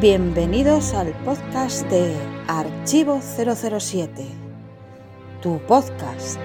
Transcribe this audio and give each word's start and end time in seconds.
Bienvenidos 0.00 0.94
al 0.94 1.12
podcast 1.24 1.84
de 1.90 2.14
Archivo 2.46 3.20
007, 3.20 4.28
tu 5.42 5.58
podcast. 5.66 6.38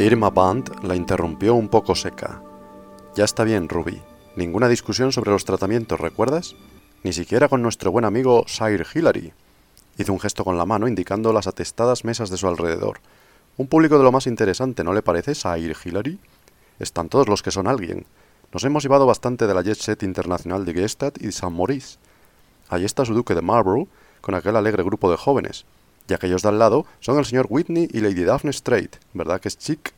Irma 0.00 0.30
Band 0.30 0.82
la 0.82 0.96
interrumpió 0.96 1.54
un 1.54 1.68
poco 1.68 1.94
seca. 1.94 2.42
Ya 3.14 3.24
está 3.24 3.44
bien, 3.44 3.68
Ruby. 3.68 4.02
Ninguna 4.36 4.68
discusión 4.68 5.12
sobre 5.12 5.30
los 5.30 5.44
tratamientos, 5.44 6.00
¿recuerdas? 6.00 6.56
Ni 7.04 7.12
siquiera 7.12 7.48
con 7.48 7.62
nuestro 7.62 7.92
buen 7.92 8.04
amigo 8.04 8.44
Sire 8.48 8.84
Hillary. 8.92 9.32
Hizo 9.96 10.12
un 10.12 10.18
gesto 10.18 10.42
con 10.42 10.58
la 10.58 10.66
mano 10.66 10.88
indicando 10.88 11.32
las 11.32 11.46
atestadas 11.46 12.04
mesas 12.04 12.30
de 12.30 12.36
su 12.36 12.48
alrededor. 12.48 12.98
Un 13.58 13.68
público 13.68 13.96
de 13.96 14.02
lo 14.02 14.10
más 14.10 14.26
interesante, 14.26 14.82
¿no 14.82 14.92
le 14.92 15.02
parece, 15.02 15.36
Sire 15.36 15.76
Hillary? 15.84 16.18
Están 16.80 17.08
todos 17.08 17.28
los 17.28 17.44
que 17.44 17.52
son 17.52 17.68
alguien. 17.68 18.06
Nos 18.52 18.64
hemos 18.64 18.82
llevado 18.82 19.06
bastante 19.06 19.46
de 19.46 19.54
la 19.54 19.62
jet 19.62 19.78
set 19.78 20.02
internacional 20.02 20.64
de 20.64 20.74
Gestad 20.74 21.12
y 21.20 21.30
San 21.30 21.54
Maurice. 21.56 21.98
Ahí 22.68 22.84
está 22.84 23.04
su 23.04 23.14
duque 23.14 23.36
de 23.36 23.42
Marlborough, 23.42 23.86
con 24.20 24.34
aquel 24.34 24.56
alegre 24.56 24.82
grupo 24.82 25.12
de 25.12 25.16
jóvenes. 25.16 25.64
Y 26.08 26.14
aquellos 26.14 26.42
de 26.42 26.48
al 26.48 26.58
lado 26.58 26.86
son 26.98 27.18
el 27.18 27.24
señor 27.24 27.46
Whitney 27.48 27.88
y 27.92 28.00
Lady 28.00 28.24
Daphne 28.24 28.52
Strait, 28.52 28.96
¿verdad 29.12 29.40
que 29.40 29.46
es 29.46 29.58
chic? 29.58 29.92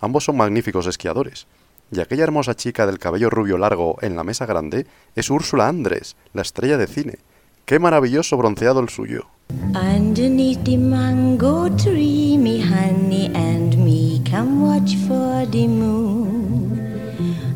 Ambos 0.00 0.24
son 0.24 0.36
magníficos 0.36 0.86
esquiadores. 0.86 1.48
Y 1.92 2.00
aquella 2.00 2.24
hermosa 2.24 2.54
chica 2.54 2.86
del 2.86 2.98
cabello 2.98 3.30
rubio 3.30 3.58
largo 3.58 3.96
en 4.00 4.14
la 4.16 4.22
mesa 4.24 4.46
grande 4.46 4.86
es 5.16 5.28
Úrsula 5.28 5.68
Andrés, 5.68 6.16
la 6.32 6.42
estrella 6.42 6.76
de 6.76 6.86
cine. 6.86 7.18
¡Qué 7.64 7.78
maravilloso 7.78 8.36
bronceado 8.36 8.80
el 8.80 8.88
suyo! 8.88 9.26
Underneath 9.74 10.62
the 10.64 10.76
mango 10.76 11.68
tree, 11.76 12.38
me 12.38 12.60
honey 12.62 13.30
and 13.34 13.76
me 13.76 14.22
come 14.30 14.62
watch 14.62 14.94
for 15.08 15.44
the 15.50 15.66
moon. 15.66 16.80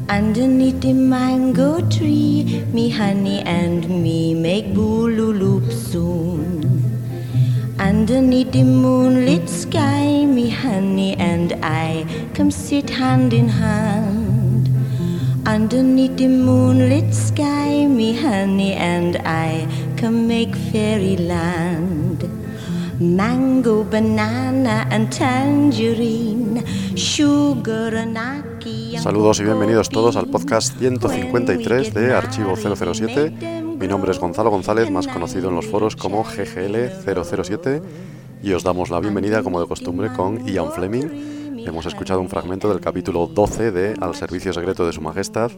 Underneath 0.08 0.80
the 0.80 0.92
mango 0.92 1.80
tree, 1.88 2.64
me 2.72 2.90
honey 2.90 3.42
and 3.46 3.88
me 3.88 4.34
make 4.34 4.74
boolooloop 4.74 5.70
soon. 5.70 6.73
Underneath 7.78 8.52
the 8.52 8.62
moonlit 8.62 9.48
sky, 9.48 10.24
me 10.26 10.48
honey 10.48 11.16
and 11.16 11.54
I 11.62 12.06
come 12.34 12.50
sit 12.50 12.88
hand 12.88 13.32
in 13.32 13.48
hand. 13.48 14.68
Underneath 15.46 16.16
the 16.16 16.28
moonlit 16.28 17.12
sky, 17.12 17.86
me 17.86 18.14
honey 18.14 18.74
and 18.74 19.16
I 19.24 19.66
come 19.96 20.28
make 20.28 20.54
fairyland. 20.54 22.22
Mango, 23.00 23.82
banana 23.82 24.86
and 24.90 25.10
tangerine, 25.10 26.62
sugar 26.96 27.96
and 27.96 28.16
Saludos 29.02 29.40
y 29.40 29.44
bienvenidos 29.44 29.90
todos 29.90 30.16
al 30.16 30.26
podcast 30.26 30.78
bean. 30.80 30.98
153 30.98 31.92
When 31.92 31.94
we 31.94 32.00
de 32.00 32.14
Archivo 32.14 32.54
high, 32.56 32.94
007. 32.94 33.63
Mi 33.76 33.88
nombre 33.88 34.12
es 34.12 34.20
Gonzalo 34.20 34.50
González, 34.50 34.88
más 34.90 35.08
conocido 35.08 35.48
en 35.48 35.56
los 35.56 35.66
foros 35.66 35.96
como 35.96 36.24
GGL007, 36.24 37.82
y 38.42 38.52
os 38.52 38.62
damos 38.62 38.88
la 38.88 39.00
bienvenida, 39.00 39.42
como 39.42 39.60
de 39.60 39.66
costumbre, 39.66 40.12
con 40.12 40.46
Ian 40.46 40.70
Fleming. 40.70 41.64
Hemos 41.66 41.84
escuchado 41.86 42.20
un 42.20 42.28
fragmento 42.28 42.68
del 42.68 42.80
capítulo 42.80 43.26
12 43.26 43.72
de 43.72 43.94
Al 44.00 44.14
Servicio 44.14 44.52
Secreto 44.52 44.86
de 44.86 44.92
Su 44.92 45.00
Majestad, 45.00 45.50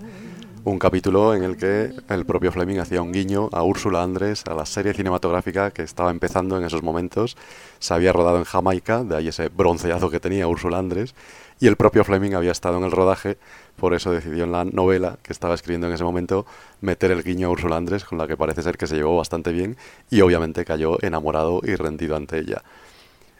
un 0.64 0.78
capítulo 0.78 1.34
en 1.34 1.44
el 1.44 1.56
que 1.56 1.92
el 2.08 2.26
propio 2.26 2.50
Fleming 2.50 2.78
hacía 2.78 3.00
un 3.00 3.12
guiño 3.12 3.50
a 3.52 3.62
Úrsula 3.62 4.02
Andrés, 4.02 4.42
a 4.48 4.54
la 4.54 4.66
serie 4.66 4.94
cinematográfica 4.94 5.70
que 5.70 5.82
estaba 5.82 6.10
empezando 6.10 6.58
en 6.58 6.64
esos 6.64 6.82
momentos. 6.82 7.36
Se 7.78 7.94
había 7.94 8.12
rodado 8.12 8.38
en 8.38 8.44
Jamaica, 8.44 9.04
de 9.04 9.14
ahí 9.14 9.28
ese 9.28 9.48
bronceado 9.48 10.10
que 10.10 10.18
tenía 10.18 10.48
Úrsula 10.48 10.78
Andrés, 10.78 11.14
y 11.60 11.68
el 11.68 11.76
propio 11.76 12.02
Fleming 12.02 12.32
había 12.32 12.50
estado 12.50 12.78
en 12.78 12.84
el 12.84 12.90
rodaje, 12.90 13.38
por 13.76 13.94
eso 13.94 14.10
decidió 14.10 14.44
en 14.44 14.52
la 14.52 14.64
novela 14.64 15.18
que 15.22 15.32
estaba 15.32 15.54
escribiendo 15.54 15.86
en 15.86 15.92
ese 15.92 16.04
momento 16.04 16.46
meter 16.80 17.10
el 17.10 17.22
guiño 17.22 17.48
a 17.48 17.50
Úrsula 17.50 17.76
Andrés, 17.76 18.04
con 18.04 18.18
la 18.18 18.26
que 18.26 18.36
parece 18.36 18.62
ser 18.62 18.76
que 18.76 18.86
se 18.86 18.96
llevó 18.96 19.16
bastante 19.16 19.52
bien, 19.52 19.76
y 20.10 20.20
obviamente 20.22 20.64
cayó 20.64 21.02
enamorado 21.02 21.60
y 21.62 21.74
rendido 21.76 22.16
ante 22.16 22.38
ella. 22.38 22.62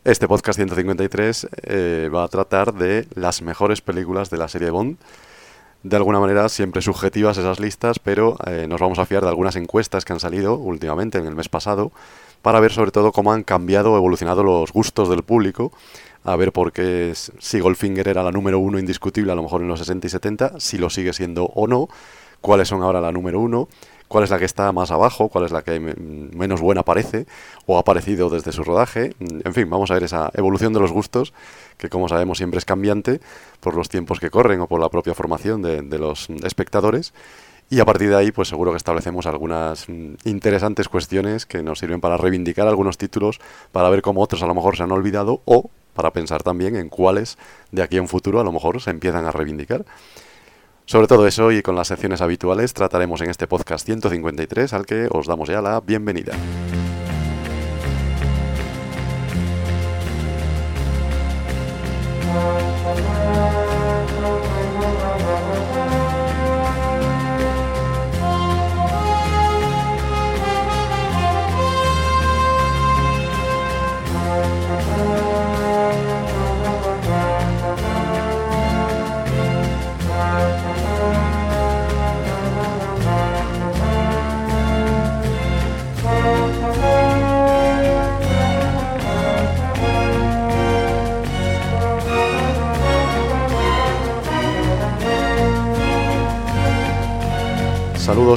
Este 0.05 0.29
podcast 0.29 0.57
153 0.57 1.49
eh, 1.65 2.11
va 2.15 2.23
a 2.23 2.29
tratar 2.29 2.73
de 2.75 3.09
las 3.15 3.43
mejores 3.43 3.81
películas 3.81 4.31
de 4.31 4.37
la 4.37 4.47
serie 4.47 4.71
Bond. 4.71 4.99
De 5.83 5.97
alguna 5.97 6.21
manera 6.21 6.49
siempre 6.49 6.81
subjetivas 6.81 7.39
esas 7.39 7.59
listas, 7.59 7.99
pero 7.99 8.37
eh, 8.47 8.67
nos 8.69 8.81
vamos 8.81 9.01
a 9.01 9.07
fiar 9.07 9.23
de 9.23 9.29
algunas 9.31 9.57
encuestas 9.57 10.05
que 10.05 10.13
han 10.13 10.21
salido 10.21 10.55
últimamente, 10.55 11.19
en 11.19 11.27
el 11.27 11.35
mes 11.35 11.49
pasado, 11.49 11.91
para 12.41 12.61
ver 12.61 12.73
sobre 12.73 12.93
todo 12.93 13.11
cómo 13.11 13.33
han 13.33 13.43
cambiado 13.43 13.93
o 13.93 13.97
evolucionado 13.97 14.45
los 14.45 14.73
gustos 14.73 15.09
del 15.09 15.25
público, 15.25 15.73
a 16.27 16.37
ver 16.37 16.53
por 16.53 16.73
qué 16.73 17.13
si 17.15 17.61
Goldfinger 17.61 18.09
era 18.09 18.23
la 18.23 18.33
número 18.33 18.59
uno 18.59 18.79
indiscutible 18.79 19.33
a 19.33 19.35
lo 19.35 19.43
mejor 19.43 19.63
en 19.63 19.69
los 19.69 19.79
60 19.79 20.07
y 20.07 20.11
70, 20.11 20.61
si 20.61 20.77
lo 20.79 20.91
sigue 20.91 21.13
siendo 21.13 21.45
o 21.47 21.67
no, 21.67 21.89
cuáles 22.41 22.69
son 22.69 22.83
ahora 22.83 23.01
la 23.01 23.13
número 23.13 23.41
uno, 23.41 23.69
cuál 24.09 24.25
es 24.25 24.31
la 24.31 24.39
que 24.39 24.45
está 24.45 24.71
más 24.73 24.91
abajo, 24.91 25.29
cuál 25.29 25.45
es 25.47 25.53
la 25.53 25.63
que 25.63 25.81
me- 25.81 25.95
menos 25.95 26.61
buena 26.61 26.83
parece 26.83 27.27
o 27.67 27.77
ha 27.77 27.81
aparecido 27.81 28.29
desde 28.29 28.53
su 28.53 28.63
rodaje. 28.65 29.15
En 29.21 29.55
fin, 29.55 29.69
vamos 29.71 29.91
a 29.91 29.95
ver 29.95 30.03
esa 30.05 30.31
evolución 30.35 30.73
de 30.73 30.81
los 30.81 30.93
gustos, 30.93 31.33
que 31.79 31.89
como 31.89 32.09
sabemos 32.09 32.39
siempre 32.39 32.59
es 32.59 32.65
cambiante 32.65 33.21
por 33.61 33.75
los 33.75 33.89
tiempos 33.89 34.21
que 34.21 34.31
corren 34.31 34.61
o 34.61 34.67
por 34.67 34.81
la 34.81 34.89
propia 34.89 35.15
formación 35.15 35.63
de, 35.63 35.83
de 35.83 35.99
los 35.99 36.29
espectadores. 36.45 37.13
Y 37.69 37.81
a 37.81 37.85
partir 37.85 38.09
de 38.11 38.17
ahí, 38.17 38.31
pues 38.31 38.47
seguro 38.49 38.71
que 38.71 38.77
establecemos 38.77 39.27
algunas 39.27 39.89
mm, 39.89 40.15
interesantes 40.25 40.89
cuestiones 40.89 41.47
que 41.47 41.65
nos 41.65 41.81
sirven 41.81 42.01
para 42.01 42.17
reivindicar 42.17 42.69
algunos 42.69 42.97
títulos, 42.97 43.41
para 43.73 43.89
ver 43.91 44.03
cómo 44.03 44.23
otros 44.23 44.43
a 44.43 44.47
lo 44.47 44.55
mejor 44.55 44.77
se 44.77 44.85
han 44.85 44.93
olvidado 44.93 45.41
o 45.47 45.69
para 45.97 46.13
pensar 46.13 46.45
también 46.45 46.77
en 46.77 46.89
cuáles 46.89 47.37
de 47.73 47.83
aquí 47.83 47.99
un 47.99 48.07
futuro 48.07 48.39
a 48.39 48.45
lo 48.45 48.53
mejor 48.53 48.81
se 48.81 48.91
empiezan 48.91 49.25
a 49.25 49.33
reivindicar. 49.33 49.85
Sobre 50.85 51.09
todo 51.09 51.27
eso 51.27 51.51
y 51.51 51.63
con 51.63 51.75
las 51.75 51.89
secciones 51.89 52.21
habituales 52.21 52.73
trataremos 52.73 53.21
en 53.21 53.31
este 53.31 53.49
podcast 53.49 53.85
153 53.85 54.73
al 54.73 54.87
que 54.87 55.09
os 55.11 55.27
damos 55.27 55.49
ya 55.49 55.61
la 55.61 55.81
bienvenida. 55.81 56.35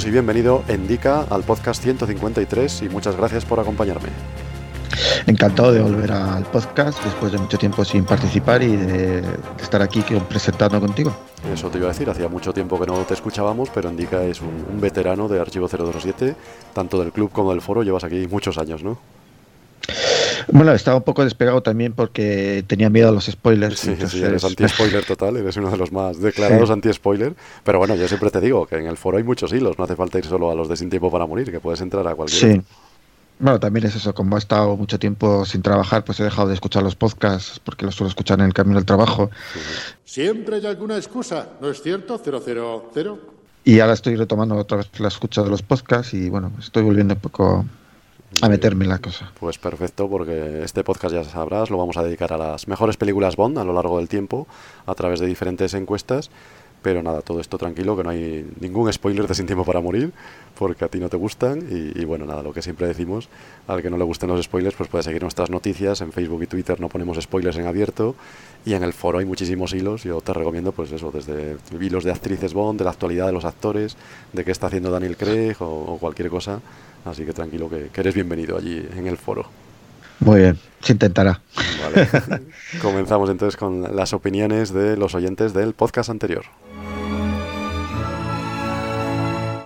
Y 0.09 0.11
bienvenido 0.11 0.63
Endica 0.67 1.21
al 1.29 1.43
podcast 1.43 1.83
153 1.83 2.81
y 2.81 2.89
muchas 2.89 3.15
gracias 3.15 3.45
por 3.45 3.59
acompañarme. 3.59 4.09
Encantado 5.27 5.71
de 5.71 5.81
volver 5.81 6.11
al 6.11 6.45
podcast 6.45 7.03
después 7.03 7.31
de 7.31 7.37
mucho 7.37 7.59
tiempo 7.59 7.85
sin 7.85 8.05
participar 8.05 8.63
y 8.63 8.75
de, 8.75 9.23
estar 9.61 9.83
aquí 9.83 10.03
presentando 10.27 10.79
contigo. 10.79 11.15
Eso 11.53 11.69
te 11.69 11.77
iba 11.77 11.87
a 11.87 11.91
decir, 11.91 12.09
hacía 12.09 12.27
mucho 12.27 12.51
tiempo 12.53 12.79
que 12.79 12.87
no 12.87 12.97
te 13.03 13.13
escuchábamos, 13.13 13.69
pero 13.69 13.89
Endica 13.89 14.23
es 14.23 14.41
un, 14.41 14.65
un 14.71 14.81
veterano 14.81 15.27
de 15.27 15.39
Archivo 15.39 15.67
027, 15.67 16.35
tanto 16.73 16.99
del 16.99 17.11
club 17.11 17.31
como 17.31 17.51
del 17.51 17.61
foro, 17.61 17.83
llevas 17.83 18.03
aquí 18.03 18.27
muchos 18.27 18.57
años, 18.57 18.83
¿no? 18.83 18.97
Bueno, 20.51 20.71
estaba 20.73 20.97
un 20.97 21.03
poco 21.03 21.23
despegado 21.23 21.61
también 21.61 21.93
porque 21.93 22.63
tenía 22.67 22.89
miedo 22.89 23.09
a 23.09 23.11
los 23.11 23.25
spoilers. 23.25 23.79
Sí, 23.79 23.89
entonces- 23.91 24.19
sí, 24.19 24.25
eres 24.25 24.43
anti-spoiler 24.43 25.05
total, 25.05 25.37
eres 25.37 25.55
uno 25.57 25.69
de 25.69 25.77
los 25.77 25.91
más 25.91 26.19
declarados 26.19 26.67
Sí. 26.69 26.73
anti-spoiler. 26.73 27.35
Pero 27.63 27.77
bueno, 27.79 27.95
yo 27.95 28.07
siempre 28.07 28.31
te 28.31 28.39
digo 28.41 28.65
que 28.65 28.75
en 28.77 28.87
el 28.87 28.97
foro 28.97 29.17
hay 29.17 29.23
muchos 29.23 29.53
hilos, 29.53 29.77
no 29.77 29.83
hace 29.83 29.95
falta 29.95 30.17
ir 30.17 30.25
solo 30.25 30.49
a 30.51 30.55
los 30.55 30.67
de 30.67 30.77
Sin 30.77 30.89
Tiempo 30.89 31.11
para 31.11 31.25
Morir, 31.25 31.51
que 31.51 31.59
puedes 31.59 31.81
entrar 31.81 32.07
a 32.07 32.15
cualquier. 32.15 32.53
Sí. 32.53 32.61
Bueno, 33.41 33.59
también 33.59 33.85
es 33.85 33.95
eso, 33.95 34.13
como 34.13 34.35
he 34.35 34.39
estado 34.39 34.75
mucho 34.75 34.99
tiempo 34.99 35.45
sin 35.45 35.61
trabajar, 35.61 36.03
pues 36.03 36.19
he 36.19 36.23
dejado 36.23 36.49
de 36.49 36.55
escuchar 36.55 36.83
los 36.83 36.95
podcasts 36.95 37.59
porque 37.63 37.85
los 37.85 37.95
suelo 37.95 38.09
escuchar 38.09 38.39
en 38.39 38.45
el 38.47 38.53
camino 38.53 38.75
del 38.77 38.85
trabajo. 38.85 39.29
Siempre 40.03 40.57
hay 40.57 40.65
alguna 40.65 40.97
excusa, 40.97 41.47
¿no 41.61 41.69
es 41.69 41.81
cierto? 41.81 42.17
000. 42.17 43.19
Y 43.63 43.79
ahora 43.79 43.93
estoy 43.93 44.15
retomando 44.15 44.55
otra 44.55 44.77
vez 44.77 44.89
la 44.99 45.07
escucha 45.09 45.41
de 45.43 45.49
los 45.49 45.61
podcasts 45.61 46.13
y 46.13 46.29
bueno, 46.29 46.51
estoy 46.59 46.83
volviendo 46.83 47.13
un 47.13 47.19
poco 47.19 47.65
a 48.41 48.49
meterme 48.49 48.85
en 48.85 48.89
la 48.89 48.99
cosa. 48.99 49.31
Pues 49.39 49.57
perfecto, 49.57 50.09
porque 50.09 50.63
este 50.63 50.83
podcast 50.83 51.13
ya 51.13 51.23
sabrás, 51.23 51.69
lo 51.69 51.77
vamos 51.77 51.97
a 51.97 52.03
dedicar 52.03 52.31
a 52.33 52.37
las 52.37 52.67
mejores 52.67 52.97
películas 52.97 53.35
Bond 53.35 53.57
a 53.57 53.63
lo 53.63 53.73
largo 53.73 53.97
del 53.97 54.07
tiempo, 54.07 54.47
a 54.85 54.95
través 54.95 55.19
de 55.19 55.25
diferentes 55.27 55.73
encuestas. 55.73 56.29
Pero 56.81 57.03
nada, 57.03 57.21
todo 57.21 57.41
esto 57.41 57.57
tranquilo, 57.57 57.97
que 57.97 58.03
no 58.03 58.09
hay 58.09 58.49
ningún 58.61 58.91
spoiler 58.93 59.27
de 59.27 59.35
Sin 59.35 59.45
Tiempo 59.45 59.65
para 59.65 59.81
Morir, 59.81 60.13
porque 60.57 60.85
a 60.85 60.87
ti 60.87 60.97
no 60.97 61.09
te 61.09 61.17
gustan. 61.17 61.59
Y, 61.69 61.99
y, 61.99 62.05
bueno, 62.05 62.25
nada, 62.25 62.41
lo 62.41 62.53
que 62.53 62.61
siempre 62.61 62.87
decimos, 62.87 63.27
al 63.67 63.81
que 63.81 63.89
no 63.89 63.97
le 63.97 64.05
gusten 64.05 64.29
los 64.29 64.41
spoilers, 64.41 64.77
pues 64.77 64.87
puede 64.87 65.03
seguir 65.03 65.21
nuestras 65.21 65.49
noticias. 65.49 65.99
En 65.99 66.13
Facebook 66.13 66.41
y 66.43 66.47
Twitter 66.47 66.79
no 66.79 66.87
ponemos 66.87 67.17
spoilers 67.21 67.57
en 67.57 67.67
abierto. 67.67 68.15
Y 68.65 68.75
en 68.75 68.83
el 68.83 68.93
foro 68.93 69.19
hay 69.19 69.25
muchísimos 69.25 69.73
hilos. 69.73 70.03
Yo 70.03 70.21
te 70.21 70.31
recomiendo, 70.31 70.71
pues 70.71 70.89
eso, 70.93 71.11
desde 71.11 71.57
hilos 71.81 72.05
de 72.05 72.11
actrices 72.11 72.53
Bond, 72.53 72.79
de 72.79 72.85
la 72.85 72.91
actualidad 72.91 73.25
de 73.25 73.33
los 73.33 73.43
actores, 73.43 73.97
de 74.31 74.45
qué 74.45 74.51
está 74.51 74.67
haciendo 74.67 74.89
Daniel 74.89 75.17
Craig 75.17 75.57
o, 75.59 75.65
o 75.65 75.97
cualquier 75.97 76.29
cosa. 76.29 76.61
Así 77.05 77.25
que 77.25 77.33
tranquilo, 77.33 77.69
que, 77.69 77.89
que 77.93 78.01
eres 78.01 78.13
bienvenido 78.13 78.57
allí 78.57 78.87
en 78.95 79.07
el 79.07 79.17
foro. 79.17 79.45
Muy 80.19 80.41
bien, 80.41 80.59
se 80.81 80.93
intentará. 80.93 81.41
Vale. 81.81 82.09
Comenzamos 82.81 83.29
entonces 83.29 83.57
con 83.57 83.95
las 83.95 84.13
opiniones 84.13 84.73
de 84.73 84.97
los 84.97 85.15
oyentes 85.15 85.53
del 85.53 85.73
podcast 85.73 86.09
anterior. 86.09 86.43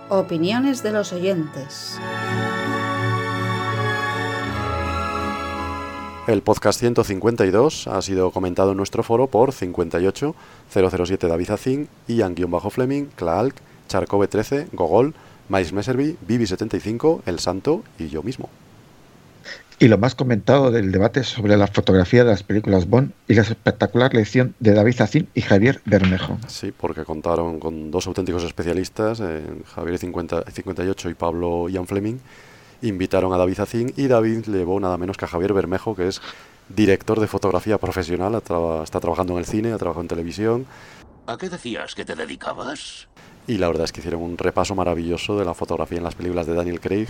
Opiniones 0.08 0.82
de 0.82 0.92
los 0.92 1.12
oyentes. 1.12 1.98
El 6.28 6.40
podcast 6.40 6.80
152 6.80 7.86
ha 7.88 8.00
sido 8.00 8.30
comentado 8.30 8.70
en 8.70 8.78
nuestro 8.78 9.02
foro 9.02 9.26
por 9.26 9.52
58, 9.52 10.34
007 10.72 11.28
David 11.28 11.50
Azin, 11.50 11.88
Ian-Fleming, 12.08 13.06
Klaalk, 13.14 13.56
Charcove 13.88 14.28
13, 14.28 14.68
Gogol, 14.72 15.14
Mais 15.48 15.72
Messerby, 15.72 16.16
Bibi75, 16.26 17.22
El 17.26 17.38
Santo 17.38 17.82
y 17.98 18.08
yo 18.08 18.22
mismo. 18.22 18.48
Y 19.78 19.88
lo 19.88 19.98
más 19.98 20.14
comentado 20.14 20.70
del 20.70 20.92
debate 20.92 21.24
sobre 21.24 21.56
la 21.56 21.66
fotografía 21.66 22.22
de 22.22 22.30
las 22.30 22.44
películas 22.44 22.88
Bond 22.88 23.12
y 23.26 23.34
la 23.34 23.42
espectacular 23.42 24.14
lección 24.14 24.54
de 24.60 24.72
David 24.72 24.94
Zacín 24.94 25.28
y 25.34 25.40
Javier 25.40 25.80
Bermejo. 25.84 26.38
Sí, 26.46 26.72
porque 26.72 27.04
contaron 27.04 27.58
con 27.58 27.90
dos 27.90 28.06
auténticos 28.06 28.44
especialistas, 28.44 29.20
eh, 29.20 29.42
Javier 29.74 29.98
50, 29.98 30.44
58 30.50 31.10
y 31.10 31.14
Pablo 31.14 31.68
Ian 31.68 31.88
Fleming, 31.88 32.18
invitaron 32.82 33.32
a 33.32 33.36
David 33.36 33.54
Zacín 33.54 33.92
y 33.96 34.06
David 34.06 34.44
llevó 34.46 34.78
nada 34.78 34.96
menos 34.96 35.16
que 35.16 35.24
a 35.24 35.28
Javier 35.28 35.52
Bermejo, 35.52 35.96
que 35.96 36.06
es 36.06 36.20
director 36.68 37.18
de 37.18 37.26
fotografía 37.26 37.76
profesional, 37.78 38.34
está 38.36 39.00
trabajando 39.00 39.34
en 39.34 39.40
el 39.40 39.44
cine, 39.44 39.72
ha 39.72 39.78
trabajado 39.78 40.02
en 40.02 40.08
televisión. 40.08 40.66
¿A 41.26 41.36
qué 41.36 41.48
decías 41.48 41.94
que 41.94 42.04
te 42.04 42.14
dedicabas? 42.14 43.08
Y 43.46 43.58
la 43.58 43.66
verdad 43.68 43.84
es 43.84 43.92
que 43.92 44.00
hicieron 44.00 44.22
un 44.22 44.38
repaso 44.38 44.74
maravilloso 44.74 45.38
de 45.38 45.44
la 45.44 45.54
fotografía 45.54 45.98
en 45.98 46.04
las 46.04 46.14
películas 46.14 46.46
de 46.46 46.54
Daniel 46.54 46.80
Craig 46.80 47.08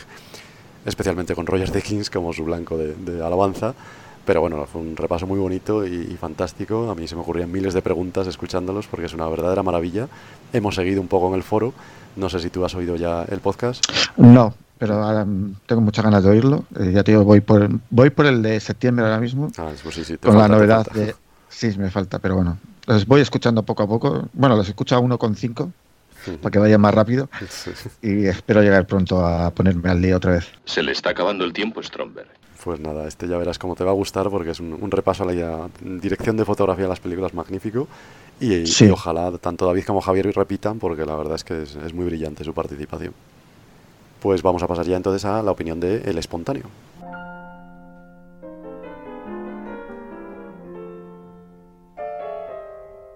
especialmente 0.86 1.34
con 1.34 1.46
Roger 1.46 1.70
Deakins 1.70 2.10
como 2.10 2.32
su 2.32 2.44
blanco 2.44 2.76
de, 2.76 2.94
de 2.94 3.24
alabanza. 3.24 3.74
Pero 4.24 4.40
bueno, 4.40 4.64
fue 4.66 4.80
un 4.80 4.96
repaso 4.96 5.26
muy 5.26 5.38
bonito 5.38 5.86
y, 5.86 5.94
y, 5.94 6.16
fantástico. 6.16 6.90
A 6.90 6.94
mí 6.94 7.06
se 7.06 7.14
me 7.14 7.20
ocurrían 7.20 7.52
miles 7.52 7.74
de 7.74 7.82
preguntas 7.82 8.26
escuchándolos 8.26 8.86
porque 8.86 9.06
es 9.06 9.12
una 9.12 9.28
verdadera 9.28 9.62
maravilla. 9.62 10.08
Hemos 10.52 10.76
seguido 10.76 11.00
un 11.02 11.08
poco 11.08 11.28
en 11.28 11.34
el 11.34 11.42
foro. 11.42 11.74
No 12.16 12.30
sé 12.30 12.40
si 12.40 12.48
tú 12.48 12.64
has 12.64 12.74
oído 12.74 12.96
ya 12.96 13.24
el 13.24 13.40
podcast. 13.40 13.84
No, 14.16 14.54
pero 14.78 15.02
ahora 15.02 15.26
tengo 15.66 15.82
muchas 15.82 16.04
ganas 16.04 16.24
de 16.24 16.30
oírlo. 16.30 16.64
Eh, 16.78 16.92
ya 16.94 17.04
te 17.04 17.12
digo, 17.12 17.24
voy 17.24 17.42
por, 17.42 17.68
voy 17.90 18.08
por 18.08 18.24
el 18.24 18.40
de 18.40 18.60
septiembre 18.60 19.04
ahora 19.04 19.20
mismo. 19.20 19.50
Ah, 19.58 19.68
pues 19.82 19.94
sí, 19.94 20.04
sí, 20.04 20.16
con 20.16 20.32
falta, 20.32 20.48
la 20.48 20.54
novedad 20.54 20.86
de... 20.86 21.14
Sí, 21.50 21.76
me 21.76 21.90
falta, 21.90 22.18
pero 22.18 22.36
bueno. 22.36 22.56
Los 22.86 23.06
voy 23.06 23.20
escuchando 23.20 23.62
poco 23.62 23.82
a 23.82 23.86
poco. 23.86 24.28
Bueno, 24.32 24.56
los 24.56 24.68
escucho 24.68 24.96
a 24.96 25.00
uno 25.00 25.18
con 25.18 25.34
cinco 25.36 25.70
para 26.40 26.50
que 26.50 26.58
vaya 26.58 26.78
más 26.78 26.94
rápido. 26.94 27.28
Y 28.02 28.26
espero 28.26 28.62
llegar 28.62 28.86
pronto 28.86 29.24
a 29.24 29.50
ponerme 29.50 29.90
al 29.90 30.00
día 30.00 30.16
otra 30.16 30.32
vez. 30.32 30.46
Se 30.64 30.82
le 30.82 30.92
está 30.92 31.10
acabando 31.10 31.44
el 31.44 31.52
tiempo, 31.52 31.82
Stromberg. 31.82 32.28
Pues 32.62 32.80
nada, 32.80 33.06
este 33.06 33.28
ya 33.28 33.36
verás 33.36 33.58
cómo 33.58 33.74
te 33.74 33.84
va 33.84 33.90
a 33.90 33.94
gustar 33.94 34.30
porque 34.30 34.50
es 34.50 34.60
un, 34.60 34.72
un 34.72 34.90
repaso 34.90 35.22
a 35.24 35.32
la 35.32 35.68
dirección 35.80 36.36
de 36.36 36.44
fotografía 36.44 36.84
de 36.84 36.88
las 36.88 37.00
películas 37.00 37.34
magnífico. 37.34 37.88
Y, 38.40 38.66
sí. 38.66 38.86
y, 38.86 38.90
ojalá 38.90 39.30
tanto 39.38 39.66
David 39.66 39.84
como 39.84 40.00
Javier 40.00 40.32
repitan 40.34 40.78
porque 40.78 41.04
la 41.04 41.14
verdad 41.14 41.36
es 41.36 41.44
que 41.44 41.62
es, 41.62 41.76
es, 41.76 41.92
muy 41.92 42.06
brillante 42.06 42.42
su 42.42 42.54
participación. 42.54 43.12
Pues 44.20 44.42
vamos 44.42 44.62
a 44.62 44.66
pasar 44.66 44.86
ya 44.86 44.96
entonces 44.96 45.24
a 45.24 45.42
la 45.42 45.50
opinión 45.50 45.78
de 45.78 45.98
El 45.98 46.18
Espontáneo. 46.18 46.64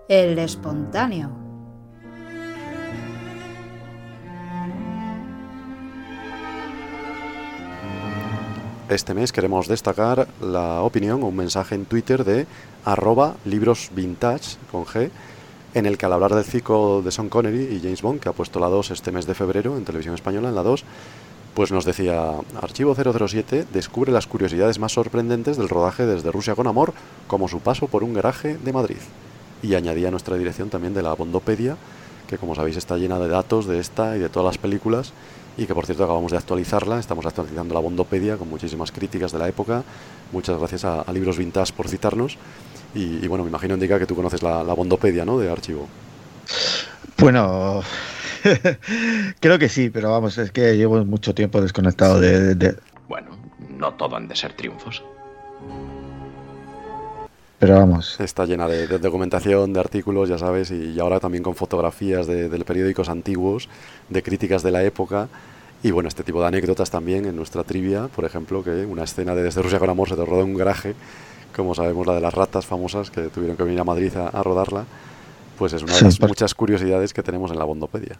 El 0.08 0.38
Espontáneo. 0.38 1.47
Este 8.88 9.12
mes 9.12 9.32
queremos 9.32 9.68
destacar 9.68 10.28
la 10.40 10.80
opinión 10.80 11.22
o 11.22 11.26
un 11.26 11.36
mensaje 11.36 11.74
en 11.74 11.84
Twitter 11.84 12.24
de 12.24 12.46
arroba 12.86 13.36
libros 13.44 13.90
vintage 13.94 14.56
con 14.72 14.86
G, 14.86 15.10
en 15.74 15.84
el 15.84 15.98
que 15.98 16.06
al 16.06 16.14
hablar 16.14 16.34
del 16.34 16.44
ciclo 16.44 17.02
de 17.02 17.12
Sean 17.12 17.28
Connery 17.28 17.64
y 17.64 17.80
James 17.82 18.00
Bond, 18.00 18.18
que 18.18 18.30
ha 18.30 18.32
puesto 18.32 18.58
la 18.58 18.68
2 18.68 18.92
este 18.92 19.12
mes 19.12 19.26
de 19.26 19.34
febrero 19.34 19.76
en 19.76 19.84
televisión 19.84 20.14
española, 20.14 20.48
en 20.48 20.54
la 20.54 20.62
2, 20.62 20.84
pues 21.52 21.70
nos 21.70 21.84
decía, 21.84 22.32
Archivo 22.62 22.94
007 22.94 23.66
descubre 23.74 24.10
las 24.10 24.26
curiosidades 24.26 24.78
más 24.78 24.92
sorprendentes 24.92 25.58
del 25.58 25.68
rodaje 25.68 26.06
desde 26.06 26.32
Rusia 26.32 26.54
con 26.54 26.66
Amor, 26.66 26.94
como 27.26 27.46
su 27.46 27.60
paso 27.60 27.88
por 27.88 28.02
un 28.02 28.14
garaje 28.14 28.56
de 28.56 28.72
Madrid. 28.72 28.96
Y 29.62 29.74
añadía 29.74 30.10
nuestra 30.10 30.38
dirección 30.38 30.70
también 30.70 30.94
de 30.94 31.02
la 31.02 31.12
Bondopedia, 31.12 31.76
que 32.26 32.38
como 32.38 32.54
sabéis 32.54 32.78
está 32.78 32.96
llena 32.96 33.18
de 33.18 33.28
datos 33.28 33.66
de 33.66 33.80
esta 33.80 34.16
y 34.16 34.20
de 34.20 34.30
todas 34.30 34.46
las 34.46 34.58
películas, 34.58 35.12
y 35.58 35.66
que 35.66 35.74
por 35.74 35.84
cierto 35.84 36.04
acabamos 36.04 36.30
de 36.30 36.38
actualizarla, 36.38 37.00
estamos 37.00 37.26
actualizando 37.26 37.74
la 37.74 37.80
Bondopedia 37.80 38.36
con 38.36 38.48
muchísimas 38.48 38.92
críticas 38.92 39.32
de 39.32 39.38
la 39.40 39.48
época, 39.48 39.82
muchas 40.32 40.56
gracias 40.56 40.84
a, 40.84 41.02
a 41.02 41.12
Libros 41.12 41.36
Vintage 41.36 41.72
por 41.72 41.88
citarnos, 41.88 42.38
y, 42.94 43.22
y, 43.22 43.28
bueno, 43.28 43.44
me 43.44 43.50
imagino, 43.50 43.74
Indica, 43.74 43.98
que 43.98 44.06
tú 44.06 44.14
conoces 44.14 44.42
la, 44.42 44.64
la 44.64 44.72
Bondopedia, 44.72 45.24
¿no?, 45.24 45.38
de 45.38 45.50
archivo. 45.50 45.86
Bueno, 47.18 47.82
creo 49.40 49.58
que 49.58 49.68
sí, 49.68 49.90
pero 49.90 50.12
vamos, 50.12 50.38
es 50.38 50.52
que 50.52 50.76
llevo 50.76 51.04
mucho 51.04 51.34
tiempo 51.34 51.60
desconectado 51.60 52.20
de, 52.20 52.54
de... 52.54 52.76
Bueno, 53.08 53.36
no 53.76 53.92
todo 53.94 54.16
han 54.16 54.28
de 54.28 54.36
ser 54.36 54.54
triunfos. 54.54 55.02
Pero 57.58 57.74
vamos. 57.74 58.20
Está 58.20 58.46
llena 58.46 58.68
de, 58.68 58.86
de, 58.86 58.98
documentación, 58.98 59.72
de 59.72 59.80
artículos, 59.80 60.28
ya 60.28 60.38
sabes, 60.38 60.70
y, 60.70 60.92
y 60.92 61.00
ahora 61.00 61.18
también 61.18 61.42
con 61.42 61.56
fotografías 61.56 62.26
de, 62.26 62.48
de, 62.48 62.64
periódicos 62.64 63.08
antiguos, 63.08 63.68
de 64.08 64.22
críticas 64.22 64.62
de 64.62 64.70
la 64.70 64.84
época. 64.84 65.28
Y 65.82 65.90
bueno, 65.90 66.08
este 66.08 66.22
tipo 66.22 66.40
de 66.40 66.46
anécdotas 66.46 66.90
también 66.90 67.24
en 67.26 67.34
nuestra 67.34 67.64
trivia, 67.64 68.08
por 68.14 68.24
ejemplo, 68.24 68.62
que 68.62 68.86
una 68.86 69.04
escena 69.04 69.34
de 69.34 69.42
Desde 69.42 69.62
Rusia 69.62 69.78
con 69.78 69.90
Amor 69.90 70.08
se 70.08 70.14
te 70.16 70.24
rodó 70.24 70.42
en 70.42 70.50
un 70.50 70.56
garaje, 70.56 70.94
como 71.54 71.74
sabemos 71.74 72.06
la 72.06 72.14
de 72.14 72.20
las 72.20 72.34
ratas 72.34 72.64
famosas 72.64 73.10
que 73.10 73.22
tuvieron 73.22 73.56
que 73.56 73.64
venir 73.64 73.80
a 73.80 73.84
Madrid 73.84 74.14
a, 74.16 74.28
a 74.28 74.42
rodarla, 74.42 74.84
pues 75.56 75.72
es 75.72 75.82
una 75.82 75.96
de 75.96 76.02
las 76.02 76.14
sí, 76.14 76.20
pues... 76.20 76.30
muchas 76.30 76.54
curiosidades 76.54 77.12
que 77.12 77.22
tenemos 77.22 77.50
en 77.50 77.58
la 77.58 77.64
Bondopedia. 77.64 78.16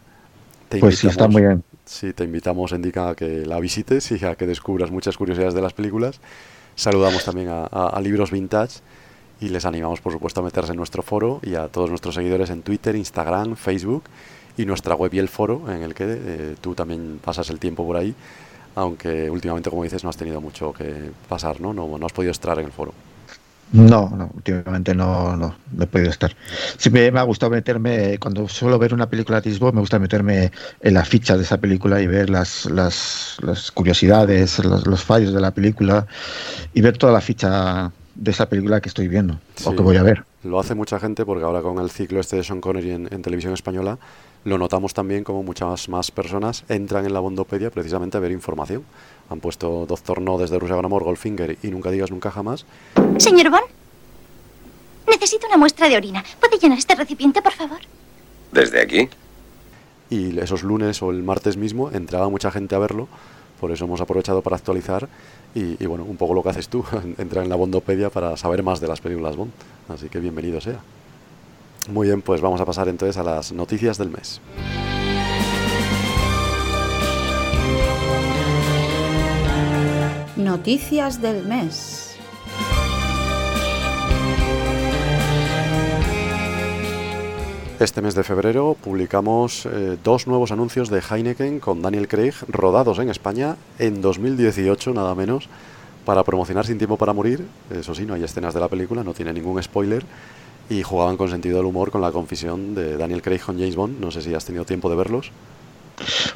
Te 0.67 0.79
pues 0.79 0.99
sí, 0.99 1.07
está 1.07 1.27
muy 1.27 1.41
bien. 1.41 1.63
Sí, 1.85 2.13
te 2.13 2.25
invitamos, 2.25 2.73
Indica, 2.73 3.09
a 3.09 3.15
que 3.15 3.45
la 3.45 3.59
visites 3.59 4.11
y 4.11 4.23
a 4.23 4.35
que 4.35 4.45
descubras 4.45 4.91
muchas 4.91 5.17
curiosidades 5.17 5.53
de 5.53 5.61
las 5.61 5.73
películas. 5.73 6.19
Saludamos 6.75 7.25
también 7.25 7.47
a, 7.49 7.63
a, 7.63 7.89
a 7.89 8.01
Libros 8.01 8.31
Vintage 8.31 8.79
y 9.41 9.49
les 9.49 9.65
animamos 9.65 10.01
por 10.01 10.11
supuesto 10.11 10.41
a 10.41 10.43
meterse 10.43 10.71
en 10.71 10.77
nuestro 10.77 11.01
foro 11.01 11.39
y 11.43 11.55
a 11.55 11.67
todos 11.67 11.89
nuestros 11.89 12.15
seguidores 12.15 12.49
en 12.49 12.61
Twitter, 12.61 12.95
Instagram, 12.95 13.55
Facebook 13.55 14.03
y 14.57 14.65
nuestra 14.65 14.95
web 14.95 15.13
y 15.13 15.19
el 15.19 15.29
foro 15.29 15.71
en 15.71 15.83
el 15.83 15.93
que 15.93 16.05
eh, 16.07 16.55
tú 16.59 16.75
también 16.75 17.19
pasas 17.23 17.49
el 17.49 17.59
tiempo 17.59 17.85
por 17.85 17.95
ahí, 17.95 18.13
aunque 18.75 19.29
últimamente 19.29 19.69
como 19.69 19.83
dices 19.83 20.03
no 20.03 20.09
has 20.09 20.17
tenido 20.17 20.41
mucho 20.41 20.73
que 20.73 21.11
pasar, 21.27 21.61
¿no? 21.61 21.73
No, 21.73 22.05
has 22.05 22.13
podido 22.13 22.31
estar 22.31 22.59
en 22.59 22.65
el 22.65 22.71
foro. 22.71 22.93
No, 23.71 24.09
no, 24.09 24.31
últimamente 24.33 24.95
no, 24.95 25.37
no, 25.37 25.55
he 25.79 25.85
podido 25.85 26.09
estar. 26.09 26.35
Siempre 26.75 27.11
me 27.11 27.19
ha 27.19 27.23
gustado 27.23 27.51
meterme, 27.51 28.17
cuando 28.17 28.47
suelo 28.47 28.79
ver 28.79 28.95
una 28.95 29.07
película 29.07 29.39
de 29.39 29.43
Tisbo, 29.43 29.71
me 29.71 29.79
gusta 29.79 29.99
meterme 29.99 30.51
en 30.81 30.93
la 30.95 31.05
ficha 31.05 31.37
de 31.37 31.43
esa 31.43 31.57
película 31.57 32.01
y 32.01 32.07
ver 32.07 32.31
las, 32.31 32.65
las, 32.65 33.37
las 33.43 33.71
curiosidades, 33.71 34.57
los 34.65 35.03
fallos 35.03 35.33
de 35.33 35.39
la 35.39 35.51
película 35.51 36.07
y 36.73 36.81
ver 36.81 36.97
toda 36.97 37.13
la 37.13 37.21
ficha 37.21 37.91
de 38.19 38.31
esa 38.31 38.49
película 38.49 38.81
que 38.81 38.89
estoy 38.89 39.07
viendo 39.07 39.39
sí, 39.55 39.63
o 39.65 39.75
que 39.75 39.81
voy 39.81 39.95
a 39.95 40.03
ver. 40.03 40.25
Lo 40.43 40.59
hace 40.59 40.75
mucha 40.75 40.99
gente 40.99 41.25
porque 41.25 41.43
ahora 41.43 41.61
con 41.61 41.79
el 41.79 41.89
ciclo 41.89 42.19
este 42.19 42.35
de 42.35 42.43
Sean 42.43 42.59
Connery 42.59 42.91
en, 42.91 43.13
en, 43.13 43.21
televisión 43.21 43.53
española 43.53 43.97
lo 44.43 44.57
notamos 44.57 44.93
también 44.93 45.23
como 45.23 45.41
muchas 45.43 45.89
más 45.89 46.11
personas 46.11 46.63
entran 46.69 47.05
en 47.05 47.13
la 47.13 47.19
Bondopedia 47.21 47.69
precisamente 47.71 48.17
a 48.17 48.19
ver 48.19 48.31
información. 48.31 48.83
Han 49.29 49.39
puesto 49.39 49.85
Doctor 49.85 50.21
No 50.21 50.37
desde 50.37 50.59
Rusia 50.59 50.75
con 50.75 50.85
Amor, 50.85 51.03
Goldfinger 51.03 51.57
y 51.61 51.67
Nunca 51.71 51.91
digas 51.91 52.11
nunca 52.11 52.31
jamás. 52.31 52.65
Señor 53.17 53.51
Bond, 53.51 53.67
necesito 55.07 55.47
una 55.47 55.57
muestra 55.57 55.87
de 55.87 55.97
orina. 55.97 56.23
¿Puede 56.39 56.57
llenar 56.57 56.77
este 56.77 56.95
recipiente, 56.95 57.41
por 57.41 57.53
favor? 57.53 57.79
¿Desde 58.51 58.81
aquí? 58.81 59.09
Y 60.09 60.37
esos 60.39 60.63
lunes 60.63 61.01
o 61.01 61.11
el 61.11 61.21
martes 61.23 61.55
mismo 61.55 61.91
entraba 61.91 62.29
mucha 62.29 62.51
gente 62.51 62.75
a 62.75 62.79
verlo 62.79 63.07
por 63.59 63.71
eso 63.71 63.85
hemos 63.85 63.99
aprovechado 63.99 64.41
para 64.41 64.55
actualizar 64.55 65.09
y, 65.55 65.85
bueno, 65.85 66.03
un 66.03 66.17
poco 66.17 66.33
lo 66.33 66.43
que 66.43 66.49
haces 66.49 66.69
tú, 66.69 66.83
entrar 67.17 67.43
en 67.43 67.49
la 67.49 67.55
Bondopedia 67.55 68.09
para 68.09 68.37
saber 68.37 68.63
más 68.63 68.79
de 68.79 68.87
las 68.87 69.01
películas 69.01 69.35
Bond. 69.35 69.51
Así 69.87 70.09
que 70.09 70.19
bienvenido 70.19 70.61
sea. 70.61 70.79
Muy 71.91 72.07
bien, 72.07 72.21
pues 72.21 72.41
vamos 72.41 72.61
a 72.61 72.65
pasar 72.65 72.87
entonces 72.87 73.17
a 73.17 73.23
las 73.23 73.51
noticias 73.51 73.97
del 73.97 74.09
mes. 74.09 74.41
Noticias 80.37 81.21
del 81.21 81.45
mes. 81.45 82.08
Este 87.79 88.01
mes 88.01 88.13
de 88.13 88.23
febrero 88.25 88.75
publicamos 88.83 89.65
eh, 89.65 89.97
dos 90.03 90.27
nuevos 90.27 90.51
anuncios 90.51 90.89
de 90.89 90.99
Heineken 91.01 91.61
con 91.61 91.81
Daniel 91.81 92.09
Craig 92.09 92.33
rodados 92.49 92.99
en 92.99 93.09
España 93.09 93.55
en 93.77 94.01
2018 94.01 94.93
nada 94.93 95.15
menos 95.15 95.47
para 96.03 96.23
promocionar 96.23 96.65
Sin 96.65 96.77
Tiempo 96.77 96.97
para 96.97 97.13
Morir. 97.13 97.45
Eso 97.71 97.95
sí, 97.95 98.05
no 98.05 98.15
hay 98.15 98.23
escenas 98.23 98.53
de 98.53 98.59
la 98.59 98.67
película, 98.67 99.01
no 99.03 99.13
tiene 99.13 99.31
ningún 99.31 99.63
spoiler 99.63 100.03
y 100.69 100.83
jugaban 100.83 101.15
con 101.15 101.29
sentido 101.29 101.57
del 101.57 101.67
humor 101.67 101.89
con 101.89 102.01
la 102.01 102.11
confesión 102.11 102.75
de 102.75 102.97
Daniel 102.97 103.21
Craig 103.21 103.39
con 103.39 103.57
James 103.57 103.77
Bond. 103.77 104.01
No 104.01 104.11
sé 104.11 104.21
si 104.21 104.33
has 104.33 104.43
tenido 104.43 104.65
tiempo 104.65 104.89
de 104.89 104.97
verlos. 104.97 105.31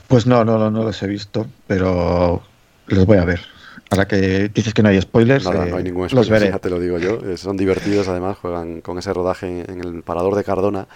Pues 0.07 0.25
no, 0.25 0.45
no, 0.45 0.57
no, 0.57 0.71
no 0.71 0.83
los 0.83 1.03
he 1.03 1.07
visto, 1.07 1.45
pero 1.67 2.41
los 2.87 3.05
voy 3.05 3.17
a 3.17 3.25
ver. 3.25 3.41
Ahora 3.89 4.07
que 4.07 4.47
dices 4.47 4.73
que 4.73 4.81
no 4.81 4.89
hay 4.89 5.01
spoilers, 5.01 5.43
Nada, 5.43 5.67
eh, 5.67 5.71
no 5.71 5.75
hay 5.77 5.83
ningún 5.83 6.03
los 6.03 6.11
spoiler, 6.11 6.31
veré. 6.31 6.51
ya 6.51 6.59
te 6.59 6.69
lo 6.69 6.79
digo 6.79 6.99
yo. 6.99 7.19
Eh, 7.25 7.35
Son 7.35 7.57
divertidos, 7.57 8.07
además, 8.07 8.37
juegan 8.37 8.79
con 8.79 8.97
ese 8.97 9.11
rodaje 9.11 9.69
en 9.69 9.81
el 9.83 10.03
Parador 10.03 10.35
de 10.35 10.43
Cardona 10.45 10.87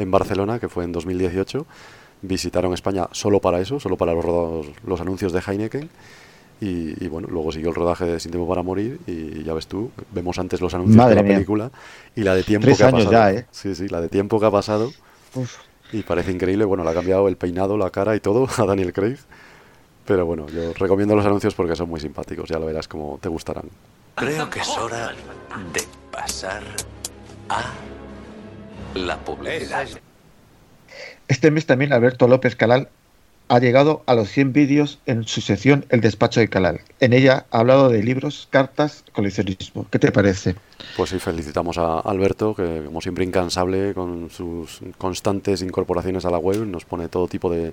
en 0.00 0.10
Barcelona, 0.10 0.58
que 0.58 0.68
fue 0.68 0.84
en 0.84 0.92
2018. 0.92 1.66
Visitaron 2.22 2.74
España 2.74 3.08
solo 3.12 3.40
para 3.40 3.60
eso, 3.60 3.80
solo 3.80 3.96
para 3.96 4.12
los, 4.14 4.24
rodados- 4.24 4.66
los 4.86 5.00
anuncios 5.00 5.32
de 5.32 5.40
Heineken. 5.46 5.88
Y, 6.60 7.02
y 7.02 7.08
bueno, 7.08 7.28
luego 7.30 7.50
siguió 7.52 7.70
el 7.70 7.74
rodaje 7.74 8.04
de 8.04 8.20
Sin 8.20 8.30
Tiempo 8.32 8.46
para 8.48 8.62
Morir. 8.62 9.00
Y 9.06 9.42
ya 9.44 9.54
ves 9.54 9.66
tú, 9.66 9.90
vemos 10.12 10.38
antes 10.38 10.60
los 10.60 10.74
anuncios 10.74 10.96
Madre 10.96 11.14
de 11.14 11.16
la 11.16 11.22
mía. 11.22 11.34
película 11.36 11.70
y 12.14 12.22
la 12.22 12.34
de 12.34 12.42
tiempo 12.42 12.66
Tres 12.66 12.76
que 12.78 12.84
ha 12.84 12.88
años 12.88 13.06
pasado. 13.06 13.12
ya, 13.32 13.38
¿eh? 13.40 13.46
Sí, 13.50 13.74
sí, 13.74 13.88
la 13.88 14.00
de 14.02 14.08
tiempo 14.10 14.38
que 14.38 14.46
ha 14.46 14.50
pasado. 14.50 14.92
Uf. 15.34 15.56
Y 15.92 16.02
parece 16.02 16.30
increíble, 16.30 16.64
bueno, 16.66 16.84
le 16.84 16.90
ha 16.90 16.94
cambiado 16.94 17.26
el 17.28 17.36
peinado, 17.36 17.76
la 17.78 17.90
cara 17.90 18.14
y 18.14 18.20
todo 18.20 18.46
a 18.58 18.64
Daniel 18.66 18.92
Craig. 18.92 19.16
Pero 20.04 20.26
bueno, 20.26 20.46
yo 20.48 20.72
recomiendo 20.74 21.14
los 21.16 21.24
anuncios 21.24 21.54
porque 21.54 21.74
son 21.76 21.88
muy 21.88 22.00
simpáticos, 22.00 22.48
ya 22.48 22.58
lo 22.58 22.66
verás 22.66 22.88
como 22.88 23.18
te 23.20 23.28
gustarán. 23.28 23.64
Creo 24.16 24.50
que 24.50 24.60
es 24.60 24.68
hora 24.76 25.12
de 25.72 25.82
pasar 26.10 26.62
a 27.48 27.62
la 28.94 29.18
publicidad. 29.18 29.86
Este 31.28 31.50
mes 31.50 31.66
también 31.66 31.92
Alberto 31.92 32.26
López 32.26 32.56
Calal 32.56 32.88
ha 33.48 33.58
llegado 33.58 34.02
a 34.06 34.14
los 34.14 34.28
100 34.30 34.52
vídeos 34.52 35.00
en 35.06 35.24
su 35.26 35.40
sección 35.40 35.84
El 35.88 36.00
despacho 36.00 36.38
de 36.38 36.48
Calal. 36.48 36.80
En 37.00 37.12
ella 37.12 37.46
ha 37.50 37.58
hablado 37.58 37.88
de 37.88 38.00
libros, 38.02 38.46
cartas, 38.50 39.04
coleccionismo. 39.12 39.86
¿Qué 39.90 39.98
te 39.98 40.12
parece? 40.12 40.54
Pues 40.96 41.10
sí, 41.10 41.18
felicitamos 41.18 41.76
a 41.76 41.98
Alberto, 41.98 42.54
que 42.54 42.82
como 42.84 43.00
siempre 43.00 43.24
incansable 43.24 43.92
con 43.92 44.30
sus 44.30 44.80
constantes 44.98 45.62
incorporaciones 45.62 46.24
a 46.24 46.30
la 46.30 46.38
web, 46.38 46.64
nos 46.64 46.84
pone 46.84 47.08
todo 47.08 47.26
tipo 47.26 47.50
de, 47.50 47.72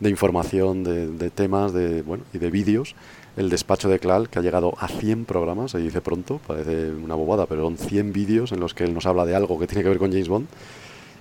de 0.00 0.10
información, 0.10 0.84
de, 0.84 1.08
de 1.08 1.30
temas 1.30 1.72
de, 1.72 2.02
bueno, 2.02 2.24
y 2.34 2.38
de 2.38 2.50
vídeos. 2.50 2.94
El 3.36 3.50
despacho 3.50 3.88
de 3.88 3.98
Clal, 3.98 4.28
que 4.28 4.38
ha 4.38 4.42
llegado 4.42 4.74
a 4.78 4.86
100 4.88 5.24
programas, 5.24 5.72
se 5.72 5.78
dice 5.78 6.00
pronto, 6.00 6.40
parece 6.46 6.90
una 6.92 7.14
bobada, 7.16 7.46
pero 7.46 7.62
son 7.64 7.76
100 7.78 8.12
vídeos 8.12 8.52
en 8.52 8.60
los 8.60 8.74
que 8.74 8.84
él 8.84 8.94
nos 8.94 9.06
habla 9.06 9.24
de 9.26 9.34
algo 9.34 9.58
que 9.58 9.66
tiene 9.66 9.82
que 9.82 9.88
ver 9.88 9.98
con 9.98 10.12
James 10.12 10.28
Bond. 10.28 10.48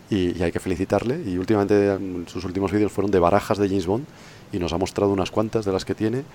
Y, 0.10 0.38
y 0.38 0.43
hay 0.43 0.51
que 0.51 0.60
felicitarle. 0.60 1.22
Y 1.25 1.38
últimamente 1.38 1.98
mm, 1.98 2.27
sus 2.27 2.46
últimos 2.46 2.72
vídeos 2.72 2.91
fueron 2.91 3.12
de 3.12 3.20
barajas 3.20 3.58
de 3.58 3.67
James 3.67 3.88
Bond 3.88 4.05
y 4.51 4.60
nos 4.60 4.74
ha 4.74 4.77
mostrado 4.77 5.12
unas 5.12 5.32
cuantas 5.32 5.65
de 5.65 5.72
las 5.72 5.86
que 5.86 5.96
tiene. 5.96 6.27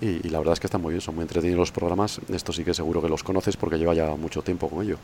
Y, 0.00 0.26
y 0.26 0.30
la 0.30 0.38
verdad 0.38 0.54
es 0.54 0.60
que 0.60 0.66
están 0.66 0.82
muy 0.82 0.92
bien, 0.92 1.00
son 1.00 1.14
muy 1.16 1.22
entretenidos 1.22 1.58
los 1.60 1.72
programas. 1.72 2.20
Esto 2.28 2.52
sí 2.52 2.64
que 2.64 2.74
seguro 2.74 3.02
que 3.02 3.08
los 3.08 3.24
conoces 3.24 3.56
porque 3.56 3.78
lleva 3.78 3.94
ya 3.94 4.16
mucho 4.16 4.42
tiempo 4.42 4.68
con 4.70 4.82
ello. 4.84 5.00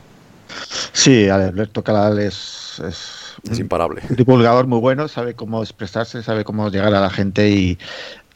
Sí, 0.92 1.28
Alberto 1.28 1.82
Calal 1.84 2.18
es, 2.18 2.80
es 2.86 3.40
Es 3.48 3.58
imparable. 3.58 4.02
un 4.08 4.16
divulgador 4.16 4.66
muy 4.66 4.80
bueno, 4.80 5.08
sabe 5.08 5.34
cómo 5.34 5.62
expresarse, 5.62 6.22
sabe 6.22 6.44
cómo 6.44 6.68
llegar 6.70 6.94
a 6.94 7.00
la 7.00 7.10
gente 7.10 7.50
y, 7.50 7.78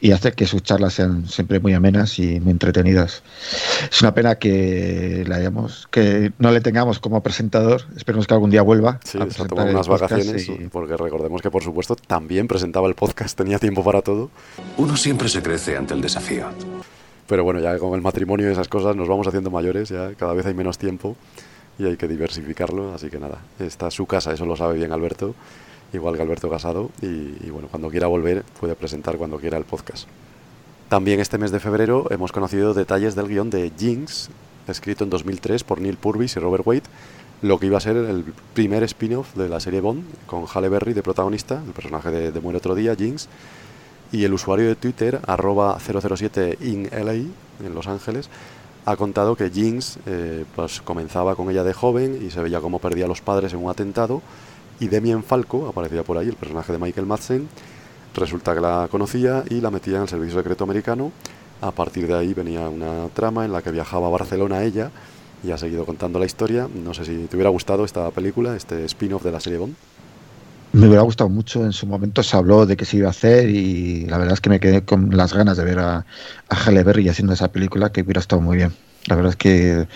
y 0.01 0.13
hace 0.13 0.33
que 0.33 0.47
sus 0.47 0.63
charlas 0.63 0.95
sean 0.95 1.27
siempre 1.29 1.61
muy 1.61 1.73
amenas 1.73 2.19
y 2.19 2.41
muy 2.41 2.51
entretenidas. 2.51 3.23
Es 3.91 4.03
una 4.03 4.13
pena 4.15 4.35
que 4.37 5.25
le 5.27 5.35
hayamos, 5.35 5.89
que 5.91 6.33
no 6.39 6.51
le 6.51 6.61
tengamos 6.61 6.99
como 6.99 7.23
presentador. 7.23 7.83
Esperemos 7.97 8.27
que 8.27 8.35
algún 8.35 8.51
día 8.51 8.63
vuelva. 8.63 9.01
Sí, 9.05 9.19
a 9.19 9.21
se 9.21 9.23
ha 9.23 9.27
presentar 9.27 9.49
tomado 9.49 9.69
el 9.69 9.75
unas 9.77 9.89
vacaciones, 9.89 10.49
y- 10.49 10.69
porque 10.71 10.97
recordemos 10.97 11.41
que 11.41 11.51
por 11.51 11.63
supuesto 11.63 11.97
también 11.97 12.49
presentaba 12.49 12.89
el 12.89 12.95
podcast, 12.95 13.37
tenía 13.37 13.59
tiempo 13.59 13.83
para 13.85 14.03
todo. 14.03 14.31
Uno 14.77 14.97
siempre 14.97 15.29
se 15.29 15.43
crece 15.43 15.77
ante 15.77 15.95
el 15.95 16.01
desafío. 16.01 16.47
Pero 17.27 17.43
bueno, 17.43 17.59
ya 17.61 17.79
con 17.79 17.95
el 17.95 18.03
matrimonio 18.03 18.49
y 18.49 18.53
esas 18.53 18.69
cosas 18.69 18.95
nos 18.97 19.09
vamos 19.09 19.27
haciendo 19.27 19.51
mayores, 19.51 19.89
ya 19.89 20.13
cada 20.15 20.35
vez 20.35 20.45
hay 20.45 20.53
menos 20.55 20.77
tiempo 20.77 21.17
y 21.79 21.87
hay 21.87 21.97
que 21.97 22.07
diversificarlo, 22.07 22.93
así 22.95 23.09
que 23.09 23.19
nada, 23.19 23.39
esta 23.59 23.89
es 23.89 23.95
su 23.95 24.05
casa, 24.07 24.33
eso 24.33 24.45
lo 24.45 24.57
sabe 24.57 24.75
bien 24.75 24.93
Alberto, 24.93 25.35
igual 25.95 26.17
que 26.17 26.23
Alberto 26.23 26.51
Casado, 26.51 26.91
y, 27.01 27.07
y 27.07 27.51
bueno, 27.51 27.69
cuando 27.71 27.91
quiera 27.91 28.07
volver 28.07 28.45
puede 28.61 28.75
presentar 28.75 29.17
cuando 29.17 29.39
quiera 29.39 29.59
el 29.59 29.65
podcast. 29.65 30.09
También 30.89 31.21
este 31.21 31.39
mes 31.39 31.51
de 31.51 31.61
febrero 31.61 32.07
hemos 32.11 32.33
conocido 32.33 32.75
detalles 32.75 33.15
del 33.15 33.29
guion 33.29 33.51
de 33.51 33.73
Jinx, 33.77 34.31
escrito 34.69 35.05
en 35.05 35.11
2003 35.11 35.65
por 35.65 35.81
Neil 35.81 35.97
Purvis 35.97 36.37
y 36.37 36.41
Robert 36.41 36.67
Wade, 36.67 36.83
lo 37.43 37.59
que 37.59 37.67
iba 37.67 37.79
a 37.79 37.81
ser 37.81 37.97
el 37.97 38.25
primer 38.55 38.83
spin-off 38.85 39.35
de 39.35 39.49
la 39.49 39.61
serie 39.61 39.81
Bond, 39.81 40.05
con 40.27 40.47
Halle 40.47 40.69
Berry 40.69 40.95
de 40.95 41.03
protagonista, 41.03 41.63
el 41.67 41.73
personaje 41.73 42.11
de, 42.11 42.33
de 42.33 42.41
Muere 42.41 42.59
Otro 42.59 42.75
Día, 42.75 42.95
Jinx, 42.95 43.29
y 44.13 44.25
el 44.25 44.33
usuario 44.33 44.67
de 44.67 44.77
Twitter, 44.77 45.21
arroba 45.27 45.79
007 45.81 46.59
in 46.61 46.89
LA, 46.91 47.13
en 47.13 47.75
Los 47.75 47.89
Ángeles, 47.89 48.31
ha 48.87 48.97
contado 48.97 49.35
que 49.35 49.51
Jinx 49.51 49.99
eh, 50.07 50.45
pues 50.55 50.81
comenzaba 50.81 51.37
con 51.37 51.51
ella 51.51 51.65
de 51.65 51.73
joven 51.73 52.21
y 52.25 52.31
se 52.31 52.41
veía 52.41 52.61
cómo 52.61 52.79
perdía 52.79 53.07
a 53.07 53.09
los 53.09 53.23
padres 53.23 53.53
en 53.53 53.65
un 53.65 53.71
atentado, 53.71 54.23
y 54.81 54.89
Demian 54.89 55.23
Falco, 55.23 55.69
aparecía 55.69 56.03
por 56.03 56.19
ahí, 56.19 56.29
el 56.29 56.37
personaje 56.37 56.73
de 56.73 56.79
Michael 56.79 57.07
Madsen, 57.07 57.49
resulta 58.15 58.55
que 58.55 58.61
la 58.61 58.89
conocía 58.91 59.45
y 59.49 59.61
la 59.61 59.71
metía 59.71 59.97
en 59.97 60.03
el 60.03 60.09
servicio 60.09 60.39
secreto 60.39 60.65
americano. 60.65 61.13
A 61.61 61.71
partir 61.71 62.07
de 62.07 62.15
ahí 62.15 62.35
venía 62.35 62.69
una 62.69 63.09
trama 63.15 63.45
en 63.45 63.53
la 63.53 63.63
que 63.63 63.71
viajaba 63.71 64.09
a 64.09 64.11
Barcelona 64.11 64.63
ella 64.63 64.91
y 65.43 65.51
ha 65.51 65.59
seguido 65.59 65.85
contando 65.85 66.19
la 66.19 66.27
historia. 66.27 66.69
No 66.75 66.95
sé 66.95 67.05
si 67.05 67.27
te 67.27 67.37
hubiera 67.37 67.51
gustado 67.51 67.85
esta 67.85 68.11
película, 68.11 68.57
este 68.57 68.85
spin-off 68.85 69.23
de 69.23 69.33
la 69.33 69.41
serie 69.41 69.59
Bond. 69.59 69.75
Me 70.73 70.87
hubiera 70.87 71.03
gustado 71.03 71.31
mucho. 71.31 71.65
En 71.65 71.73
su 71.73 71.87
momento 71.87 72.23
se 72.23 72.37
habló 72.37 72.67
de 72.67 72.77
que 72.77 72.85
se 72.85 72.97
iba 72.97 73.07
a 73.07 73.11
hacer 73.11 73.49
y 73.49 74.07
la 74.07 74.19
verdad 74.19 74.35
es 74.35 74.41
que 74.41 74.51
me 74.51 74.61
quedé 74.61 74.85
con 74.85 75.17
las 75.17 75.33
ganas 75.33 75.57
de 75.57 75.65
ver 75.65 75.79
a, 75.79 76.05
a 76.49 76.57
Halle 76.57 76.83
Berry 76.83 77.09
haciendo 77.09 77.33
esa 77.33 77.53
película 77.53 77.93
que 77.93 78.03
hubiera 78.03 78.21
estado 78.21 78.43
muy 78.43 78.57
bien. 78.57 78.73
La 79.07 79.17
verdad 79.17 79.31
es 79.33 79.37
que 79.37 79.87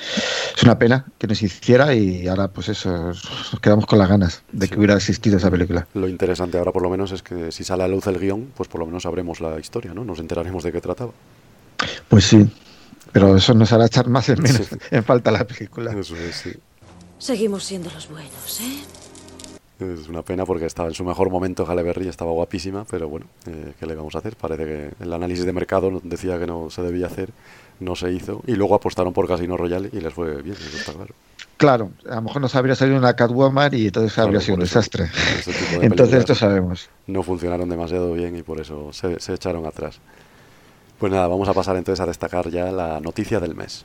es 0.56 0.62
una 0.62 0.78
pena 0.78 1.06
que 1.18 1.26
no 1.26 1.34
se 1.34 1.46
hiciera 1.46 1.94
y 1.94 2.28
ahora 2.28 2.48
pues 2.48 2.68
eso, 2.68 2.90
nos 2.90 3.60
quedamos 3.62 3.86
con 3.86 3.98
las 3.98 4.08
ganas 4.08 4.42
de 4.52 4.66
Sí. 4.66 4.72
que 4.72 4.78
hubiera 4.78 4.94
existido 4.96 5.38
esa 5.38 5.50
película. 5.50 5.86
Lo 5.94 6.08
interesante 6.08 6.58
ahora 6.58 6.72
por 6.72 6.82
lo 6.82 6.90
menos 6.90 7.12
es 7.12 7.22
que 7.22 7.50
si 7.50 7.64
sale 7.64 7.84
a 7.84 7.88
luz 7.88 8.06
el 8.06 8.18
guion, 8.18 8.50
pues 8.54 8.68
por 8.68 8.80
lo 8.80 8.86
menos 8.86 9.04
sabremos 9.04 9.40
la 9.40 9.58
historia, 9.58 9.94
¿no? 9.94 10.04
Nos 10.04 10.18
enteraremos 10.18 10.62
de 10.62 10.72
qué 10.72 10.80
trataba. 10.80 11.12
Pues 12.08 12.24
sí, 12.24 12.46
pero 13.12 13.36
eso 13.36 13.54
nos 13.54 13.72
hará 13.72 13.86
echar 13.86 14.08
más 14.08 14.28
en 14.28 14.42
menos 14.42 14.66
Sí. 14.66 14.76
en 14.90 15.02
falta 15.04 15.30
la 15.30 15.44
película. 15.46 15.92
Eso 15.92 16.14
es, 16.16 16.36
sí. 16.36 16.52
Seguimos 17.18 17.64
siendo 17.64 17.90
los 17.90 18.08
buenos, 18.10 18.60
¿eh? 18.60 18.80
Es 19.80 20.08
una 20.08 20.22
pena 20.22 20.44
porque 20.44 20.66
estaba 20.66 20.88
en 20.88 20.94
su 20.94 21.04
mejor 21.04 21.30
momento 21.30 21.64
Halle 21.64 21.82
Berry, 21.84 22.08
estaba 22.08 22.32
guapísima, 22.32 22.84
pero 22.90 23.08
bueno, 23.08 23.26
eh, 23.46 23.74
¿qué 23.78 23.86
le 23.86 23.94
vamos 23.94 24.14
a 24.16 24.18
hacer? 24.18 24.34
Parece 24.34 24.64
que 24.64 24.90
el 25.04 25.12
análisis 25.12 25.44
de 25.46 25.52
mercado 25.52 26.00
decía 26.02 26.36
que 26.38 26.48
no 26.48 26.68
se 26.68 26.82
debía 26.82 27.06
hacer, 27.06 27.30
no 27.80 27.94
se 27.97 28.12
hizo, 28.12 28.42
y 28.47 28.52
luego 28.56 28.75
apostaron 28.75 29.12
por 29.12 29.26
Casino 29.28 29.56
Royale 29.56 29.88
y 29.92 30.00
les 30.00 30.12
fue 30.12 30.42
bien, 30.42 30.56
eso 30.56 30.76
está 30.76 30.92
claro. 30.92 31.14
Claro, 31.56 31.90
a 32.08 32.14
lo 32.16 32.23
mejor 32.23 32.40
nos 32.42 32.54
habría 32.54 32.75
salido 32.76 32.99
una 32.99 33.14
Catwoman 33.14 33.75
y 33.75 33.87
entonces 33.87 34.16
habría 34.18 34.38
Claro, 34.38 34.44
sido 34.44 34.56
un 34.56 34.62
eso, 34.62 34.78
desastre. 34.78 35.04
de 35.80 35.87
Entonces 35.87 36.18
esto 36.20 36.35
sabemos. 36.37 36.88
No 37.08 37.23
funcionaron 37.25 37.68
demasiado 37.68 38.12
bien 38.12 38.37
y 38.37 38.42
por 38.42 38.61
eso 38.61 38.92
se, 38.92 39.18
se 39.18 39.35
echaron 39.35 39.66
atrás. 39.66 39.99
Pues 40.99 41.12
nada, 41.12 41.26
vamos 41.26 41.49
a 41.49 41.54
pasar 41.54 41.76
entonces 41.76 42.00
a 42.00 42.06
destacar 42.06 42.49
ya 42.50 42.70
la 42.70 43.00
noticia 43.00 43.40
del 43.40 43.54
mes. 43.56 43.85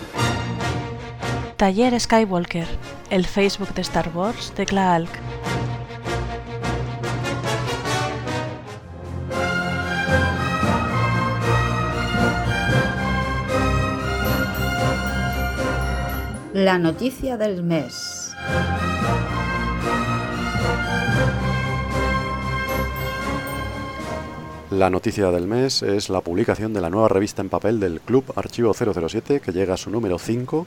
Taller 1.61 1.99
Skywalker, 1.99 2.65
el 3.11 3.27
Facebook 3.27 3.75
de 3.75 3.81
Star 3.83 4.09
Wars 4.15 4.51
de 4.57 4.65
Klaalk. 4.65 5.11
La 16.53 16.79
noticia 16.79 17.37
del 17.37 17.61
mes. 17.61 18.33
La 24.71 24.89
noticia 24.89 25.29
del 25.29 25.45
mes 25.45 25.83
es 25.83 26.09
la 26.09 26.21
publicación 26.21 26.73
de 26.73 26.81
la 26.81 26.89
nueva 26.89 27.09
revista 27.09 27.43
en 27.43 27.49
papel 27.49 27.79
del 27.79 28.01
Club 28.01 28.33
Archivo 28.35 28.73
007, 28.73 29.41
que 29.41 29.51
llega 29.51 29.75
a 29.75 29.77
su 29.77 29.91
número 29.91 30.17
5 30.17 30.65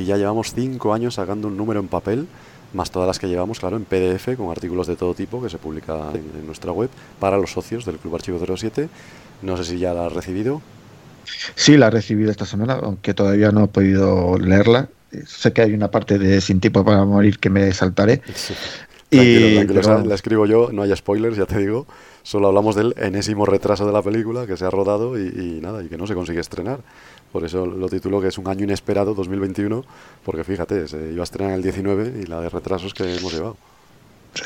y 0.00 0.04
ya 0.04 0.16
llevamos 0.16 0.52
5 0.54 0.92
años 0.94 1.14
sacando 1.14 1.48
un 1.48 1.56
número 1.56 1.80
en 1.80 1.88
papel. 1.88 2.26
más 2.72 2.90
todas 2.90 3.06
las 3.06 3.18
que 3.20 3.28
llevamos, 3.28 3.60
claro, 3.60 3.76
en 3.76 3.84
PDF 3.84 4.36
con 4.36 4.50
artículos 4.50 4.86
de 4.88 4.96
todo 4.96 5.14
tipo 5.14 5.40
que 5.42 5.48
se 5.48 5.58
publica 5.58 6.10
en, 6.12 6.40
en 6.40 6.46
nuestra 6.46 6.72
web 6.72 6.90
para 7.20 7.36
los 7.38 7.52
socios 7.52 7.84
del 7.84 7.96
Club 7.98 8.16
Archivo 8.16 8.38
07. 8.56 8.88
No 9.42 9.56
sé 9.56 9.64
si 9.64 9.78
ya 9.78 9.94
la 9.94 10.06
has 10.06 10.12
recibido. 10.12 10.60
Sí, 11.54 11.76
la 11.76 11.86
he 11.86 11.90
recibido 11.90 12.30
esta 12.30 12.46
semana, 12.46 12.74
aunque 12.82 13.14
todavía 13.14 13.50
no 13.52 13.64
he 13.64 13.68
podido 13.68 14.36
leerla. 14.38 14.88
Sé 15.26 15.52
que 15.52 15.62
hay 15.62 15.72
una 15.72 15.90
parte 15.90 16.18
de 16.18 16.40
Sin 16.40 16.58
tiempo 16.60 16.84
para 16.84 17.04
morir 17.04 17.38
que 17.38 17.48
me 17.50 17.72
saltaré. 17.72 18.20
Sí. 18.34 18.54
Y- 19.10 19.16
Tranquilo, 19.16 19.54
tranquilo, 19.54 19.80
pero- 19.82 19.98
esa 19.98 20.06
la 20.08 20.14
escribo 20.16 20.46
yo, 20.46 20.70
no 20.72 20.82
hay 20.82 20.96
spoilers, 20.96 21.36
ya 21.36 21.46
te 21.46 21.58
digo. 21.58 21.86
Solo 22.24 22.48
hablamos 22.48 22.74
del 22.74 22.94
enésimo 22.98 23.46
retraso 23.46 23.86
de 23.86 23.92
la 23.92 24.02
película 24.02 24.46
que 24.46 24.56
se 24.56 24.64
ha 24.64 24.70
rodado 24.70 25.16
y, 25.18 25.28
y 25.28 25.60
nada, 25.62 25.84
y 25.84 25.88
que 25.88 25.96
no 25.96 26.06
se 26.08 26.14
consigue 26.14 26.40
estrenar. 26.40 26.80
Por 27.34 27.44
eso 27.44 27.66
lo 27.66 27.88
titulo 27.88 28.20
que 28.20 28.28
es 28.28 28.38
un 28.38 28.46
año 28.46 28.62
inesperado, 28.62 29.12
2021, 29.12 29.84
porque 30.24 30.44
fíjate, 30.44 30.86
se 30.86 31.10
iba 31.10 31.22
a 31.22 31.24
estrenar 31.24 31.54
el 31.54 31.62
19 31.64 32.20
y 32.22 32.26
la 32.26 32.40
de 32.40 32.48
retrasos 32.48 32.94
que 32.94 33.16
hemos 33.16 33.32
llevado. 33.32 33.56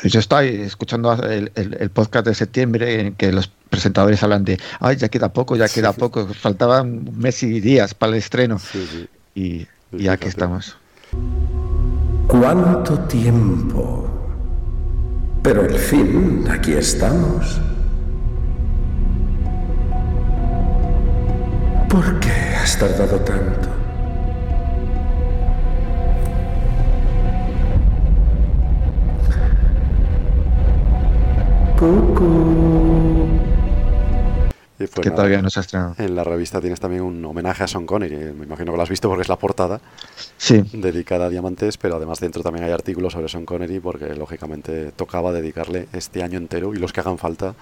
Yo 0.03 0.19
estoy 0.19 0.47
escuchando 0.61 1.13
el, 1.13 1.51
el- 1.53 1.77
el 1.79 1.89
podcast 1.91 2.25
de 2.25 2.33
septiembre 2.33 2.99
en 2.99 3.13
que 3.13 3.31
los 3.31 3.47
presentadores 3.69 4.23
hablan 4.23 4.43
de, 4.43 4.57
ay, 4.79 4.95
ya 4.97 5.07
queda 5.07 5.31
poco, 5.31 5.55
ya 5.55 5.69
queda 5.69 5.93
poco, 6.03 6.25
faltaban 6.33 7.07
un 7.09 7.19
mes 7.19 7.43
y 7.43 7.59
días 7.59 7.93
para 7.93 8.13
el 8.13 8.17
estreno. 8.17 8.57
Sí, 8.57 8.87
sí. 8.91 9.07
Y, 9.35 9.67
y 9.95 10.07
aquí 10.07 10.27
estamos. 10.27 10.75
¿Cuánto 12.27 12.97
tiempo? 13.01 14.07
Pero 15.43 15.61
al 15.61 15.77
fin, 15.77 16.43
aquí 16.49 16.73
estamos. 16.73 17.59
¿Por 21.89 22.19
qué 22.19 22.29
has 22.29 22.77
tardado 22.77 23.19
tanto? 23.21 23.69
Y 34.81 34.87
pues 34.87 34.91
que 34.91 35.09
nada, 35.09 35.15
todavía 35.15 35.41
no 35.41 35.49
se 35.49 35.59
ha 35.59 35.61
estrenado. 35.61 35.95
En 35.97 36.15
la 36.15 36.23
revista 36.23 36.61
tienes 36.61 36.79
también 36.79 37.01
un 37.01 37.25
homenaje 37.25 37.63
a 37.63 37.67
Sean 37.67 37.85
Connery, 37.85 38.33
me 38.33 38.45
imagino 38.45 38.71
que 38.71 38.77
lo 38.77 38.83
has 38.83 38.89
visto 38.89 39.09
porque 39.09 39.23
es 39.23 39.29
la 39.29 39.37
portada. 39.37 39.81
Sí. 40.37 40.63
dedicada 40.71 41.25
a 41.25 41.29
Diamantes, 41.29 41.77
pero 41.77 41.95
además 41.95 42.19
dentro 42.19 42.43
también 42.43 42.65
hay 42.65 42.71
artículos 42.71 43.13
sobre 43.13 43.29
Sean 43.29 43.45
Connery 43.45 43.79
porque 43.79 44.13
lógicamente 44.15 44.91
tocaba 44.91 45.31
dedicarle 45.31 45.87
este 45.91 46.21
año 46.21 46.37
entero 46.37 46.75
y 46.75 46.77
los 46.77 46.93
que 46.93 46.99
hagan 46.99 47.17
falta 47.17 47.55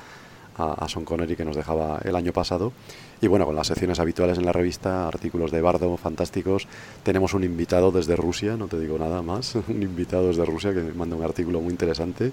a, 0.57 0.73
a 0.73 0.89
Sean 0.89 1.05
Connery 1.05 1.35
que 1.35 1.45
nos 1.45 1.55
dejaba 1.55 1.99
el 2.03 2.15
año 2.15 2.33
pasado. 2.33 2.73
Y 3.21 3.27
bueno, 3.27 3.45
con 3.45 3.55
las 3.55 3.67
secciones 3.67 3.99
habituales 3.99 4.37
en 4.37 4.45
la 4.45 4.51
revista, 4.51 5.07
artículos 5.07 5.51
de 5.51 5.61
Bardo 5.61 5.97
fantásticos, 5.97 6.67
tenemos 7.03 7.33
un 7.33 7.43
invitado 7.43 7.91
desde 7.91 8.15
Rusia, 8.15 8.57
no 8.57 8.67
te 8.67 8.79
digo 8.79 8.97
nada 8.97 9.21
más, 9.21 9.55
un 9.67 9.81
invitado 9.81 10.27
desde 10.27 10.45
Rusia 10.45 10.73
que 10.73 10.81
manda 10.81 11.15
un 11.15 11.23
artículo 11.23 11.61
muy 11.61 11.71
interesante 11.71 12.31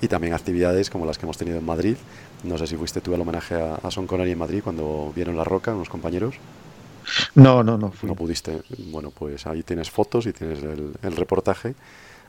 y 0.00 0.08
también 0.08 0.34
actividades 0.34 0.90
como 0.90 1.06
las 1.06 1.18
que 1.18 1.26
hemos 1.26 1.38
tenido 1.38 1.58
en 1.58 1.64
Madrid. 1.64 1.96
No 2.44 2.58
sé 2.58 2.66
si 2.66 2.76
fuiste 2.76 3.00
tú 3.00 3.14
al 3.14 3.20
homenaje 3.20 3.54
a, 3.54 3.76
a 3.76 3.90
Sean 3.90 4.06
Connery 4.06 4.32
en 4.32 4.38
Madrid 4.38 4.60
cuando 4.62 5.12
vieron 5.14 5.36
La 5.36 5.44
Roca, 5.44 5.74
unos 5.74 5.88
compañeros. 5.88 6.34
No, 7.34 7.62
no, 7.62 7.78
no 7.78 7.90
fui. 7.90 8.08
No 8.08 8.14
pudiste. 8.14 8.62
Bueno, 8.90 9.10
pues 9.10 9.46
ahí 9.46 9.62
tienes 9.62 9.90
fotos 9.90 10.26
y 10.26 10.32
tienes 10.32 10.62
el, 10.62 10.92
el 11.02 11.16
reportaje. 11.16 11.74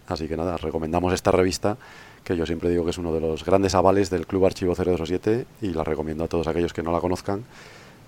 Así 0.08 0.28
que 0.28 0.36
nada, 0.36 0.58
recomendamos 0.58 1.14
esta 1.14 1.32
revista, 1.32 1.78
que 2.24 2.38
yo 2.38 2.46
siempre 2.46 2.70
digo 2.70 2.84
que 2.86 2.92
es 2.92 2.98
uno 2.98 3.14
de 3.14 3.20
los 3.20 3.44
grandes 3.44 3.76
avales 3.76 4.10
del 4.10 4.26
Club 4.26 4.46
Archivo 4.46 4.76
007 4.76 5.46
y 5.62 5.68
la 5.74 5.84
recomiendo 5.84 6.24
a 6.24 6.28
todos 6.28 6.48
aquellos 6.48 6.74
que 6.74 6.82
no 6.84 6.92
la 6.92 7.00
conozcan 7.00 7.44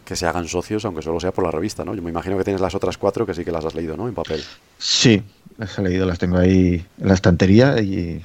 que 0.05 0.15
se 0.15 0.27
hagan 0.27 0.47
socios, 0.47 0.85
aunque 0.85 1.01
solo 1.01 1.19
sea 1.19 1.31
por 1.31 1.43
la 1.43 1.49
revista, 1.49 1.83
¿no? 1.83 1.95
Yo 1.95 2.01
me 2.03 2.11
imagino 2.11 2.37
que 2.37 2.43
tienes 2.43 2.61
las 2.61 2.75
otras 2.75 2.95
cuatro 2.97 3.25
que 3.25 3.33
sí 3.33 3.43
que 3.43 3.51
las 3.51 3.65
has 3.65 3.73
leído, 3.73 3.97
¿no? 3.97 4.07
En 4.07 4.13
papel. 4.13 4.39
Sí, 4.77 5.23
las 5.57 5.77
he 5.79 5.81
leído, 5.81 6.05
las 6.05 6.19
tengo 6.19 6.37
ahí 6.37 6.85
en 7.01 7.07
la 7.07 7.15
estantería 7.15 7.81
y 7.81 8.23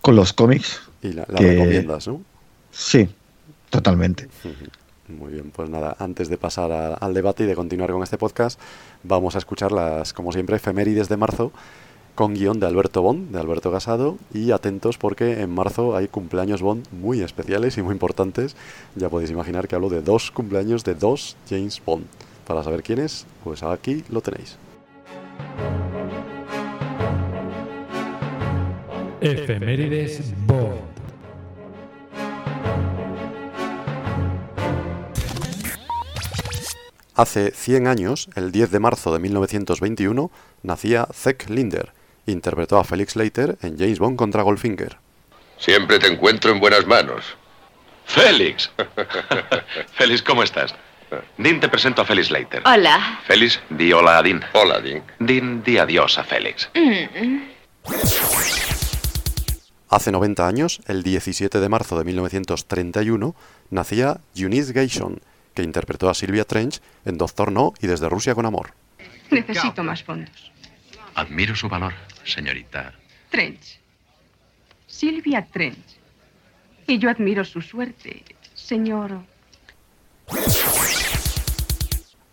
con 0.00 0.16
los 0.16 0.32
cómics. 0.32 0.80
Y 1.02 1.12
la, 1.12 1.24
la 1.28 1.38
que- 1.38 1.52
recomiendas, 1.52 2.08
¿no? 2.08 2.20
Sí, 2.72 3.08
totalmente. 3.70 4.28
Muy 5.06 5.32
bien, 5.34 5.52
pues 5.54 5.70
nada, 5.70 5.94
antes 6.00 6.28
de 6.28 6.36
pasar 6.36 6.72
a- 6.72 6.94
al 6.94 7.14
debate 7.14 7.44
y 7.44 7.46
de 7.46 7.54
continuar 7.54 7.92
con 7.92 8.02
este 8.02 8.18
podcast, 8.18 8.58
vamos 9.04 9.36
a 9.36 9.38
escuchar 9.38 9.70
las, 9.70 10.12
como 10.14 10.32
siempre, 10.32 10.56
efemérides 10.56 11.08
de 11.08 11.16
marzo 11.16 11.52
con 12.14 12.34
guion 12.34 12.60
de 12.60 12.66
Alberto 12.66 13.02
Bond, 13.02 13.32
de 13.32 13.40
Alberto 13.40 13.72
Casado, 13.72 14.18
y 14.32 14.52
atentos 14.52 14.98
porque 14.98 15.40
en 15.40 15.50
marzo 15.50 15.96
hay 15.96 16.08
cumpleaños 16.08 16.62
Bond 16.62 16.86
muy 16.92 17.22
especiales 17.22 17.76
y 17.78 17.82
muy 17.82 17.92
importantes. 17.92 18.56
Ya 18.94 19.08
podéis 19.08 19.30
imaginar 19.30 19.66
que 19.68 19.74
hablo 19.74 19.88
de 19.88 20.02
dos 20.02 20.30
cumpleaños 20.30 20.84
de 20.84 20.94
dos 20.94 21.36
James 21.48 21.82
Bond. 21.84 22.06
Para 22.46 22.62
saber 22.62 22.82
quiénes, 22.82 23.26
pues 23.42 23.62
aquí 23.62 24.04
lo 24.10 24.20
tenéis. 24.20 24.58
Efemérides 29.20 30.34
Bond. 30.46 30.94
Hace 37.16 37.52
100 37.52 37.86
años, 37.86 38.28
el 38.34 38.50
10 38.50 38.72
de 38.72 38.80
marzo 38.80 39.12
de 39.12 39.20
1921, 39.20 40.32
nacía 40.64 41.06
Zeck 41.12 41.48
Linder. 41.48 41.92
Interpretó 42.26 42.78
a 42.78 42.84
Felix 42.84 43.16
Leiter 43.16 43.58
en 43.62 43.78
James 43.78 43.98
Bond 43.98 44.16
contra 44.16 44.42
Goldfinger. 44.42 44.96
Siempre 45.58 45.98
te 45.98 46.06
encuentro 46.06 46.50
en 46.50 46.60
buenas 46.60 46.86
manos. 46.86 47.24
Félix. 48.06 48.70
Félix, 49.92 50.22
¿cómo 50.22 50.42
estás? 50.42 50.74
Dean, 51.38 51.60
te 51.60 51.68
presento 51.68 52.02
a 52.02 52.04
Félix 52.04 52.30
Leiter. 52.30 52.62
Hola. 52.64 53.20
Félix, 53.26 53.60
di 53.70 53.92
hola 53.92 54.18
a 54.18 54.22
Dean. 54.22 54.44
Hola, 54.52 54.80
Dean. 54.80 55.02
Dean, 55.18 55.62
di 55.62 55.78
adiós 55.78 56.18
a 56.18 56.24
Félix. 56.24 56.68
Mm. 56.74 57.54
Hace 59.90 60.10
90 60.10 60.48
años, 60.48 60.80
el 60.86 61.02
17 61.02 61.60
de 61.60 61.68
marzo 61.68 61.96
de 61.98 62.04
1931, 62.04 63.34
nacía 63.70 64.18
Eunice 64.34 64.72
Gayson, 64.72 65.20
que 65.54 65.62
interpretó 65.62 66.10
a 66.10 66.14
Sylvia 66.14 66.44
Trench 66.44 66.80
en 67.04 67.16
Doctor 67.16 67.52
No 67.52 67.74
y 67.80 67.86
Desde 67.86 68.08
Rusia 68.08 68.34
con 68.34 68.46
Amor. 68.46 68.72
Necesito 69.30 69.84
más 69.84 70.02
fondos. 70.02 70.52
Admiro 71.14 71.54
su 71.54 71.68
valor, 71.68 71.94
señorita. 72.24 72.92
Trench. 73.30 73.78
Silvia 74.86 75.46
Trench. 75.50 75.98
Y 76.86 76.98
yo 76.98 77.10
admiro 77.10 77.44
su 77.44 77.60
suerte, 77.60 78.24
señor. 78.54 79.20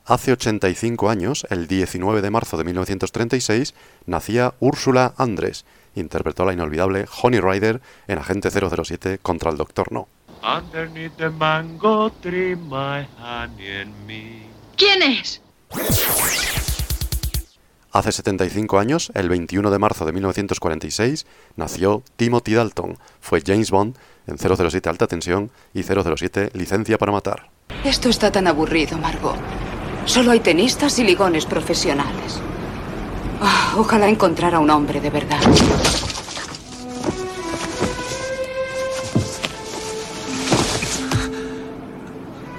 Hace 0.05 0.33
85 0.33 1.09
años, 1.09 1.47
el 1.49 1.67
19 1.67 2.21
de 2.21 2.29
marzo 2.29 2.57
de 2.57 2.63
1936, 2.65 3.73
nacía 4.05 4.53
Úrsula 4.59 5.13
Andrés. 5.17 5.65
Interpretó 5.95 6.43
a 6.43 6.47
la 6.47 6.53
inolvidable 6.53 7.05
Honey 7.21 7.39
Rider 7.39 7.81
en 8.07 8.17
Agente 8.17 8.49
007 8.49 9.19
contra 9.21 9.51
el 9.51 9.57
Doctor 9.57 9.91
No. 9.91 10.07
Underneath 10.43 11.15
the 11.17 11.29
mango 11.29 12.11
tree, 12.21 12.55
my 12.55 13.05
honey 13.19 13.81
and 13.81 13.93
me. 14.05 14.47
¿Quién 14.75 15.03
es? 15.03 15.41
Hace 17.93 18.13
75 18.13 18.79
años, 18.79 19.11
el 19.15 19.27
21 19.27 19.69
de 19.69 19.77
marzo 19.77 20.05
de 20.05 20.13
1946, 20.13 21.25
nació 21.57 22.03
Timothy 22.15 22.53
Dalton. 22.53 22.97
Fue 23.19 23.41
James 23.45 23.69
Bond 23.69 23.97
en 24.27 24.37
007 24.37 24.87
Alta 24.87 25.07
Tensión 25.07 25.51
y 25.73 25.83
007 25.83 26.51
Licencia 26.53 26.97
para 26.97 27.11
Matar. 27.11 27.49
Esto 27.83 28.07
está 28.07 28.31
tan 28.31 28.47
aburrido, 28.47 28.97
Margot. 28.97 29.35
Solo 30.05 30.31
hay 30.31 30.39
tenistas 30.39 30.99
y 30.99 31.03
ligones 31.03 31.45
profesionales. 31.45 32.39
Ah, 33.41 33.75
ojalá 33.77 34.07
encontrara 34.07 34.59
un 34.59 34.69
hombre 34.69 35.01
de 35.01 35.09
verdad. 35.09 35.41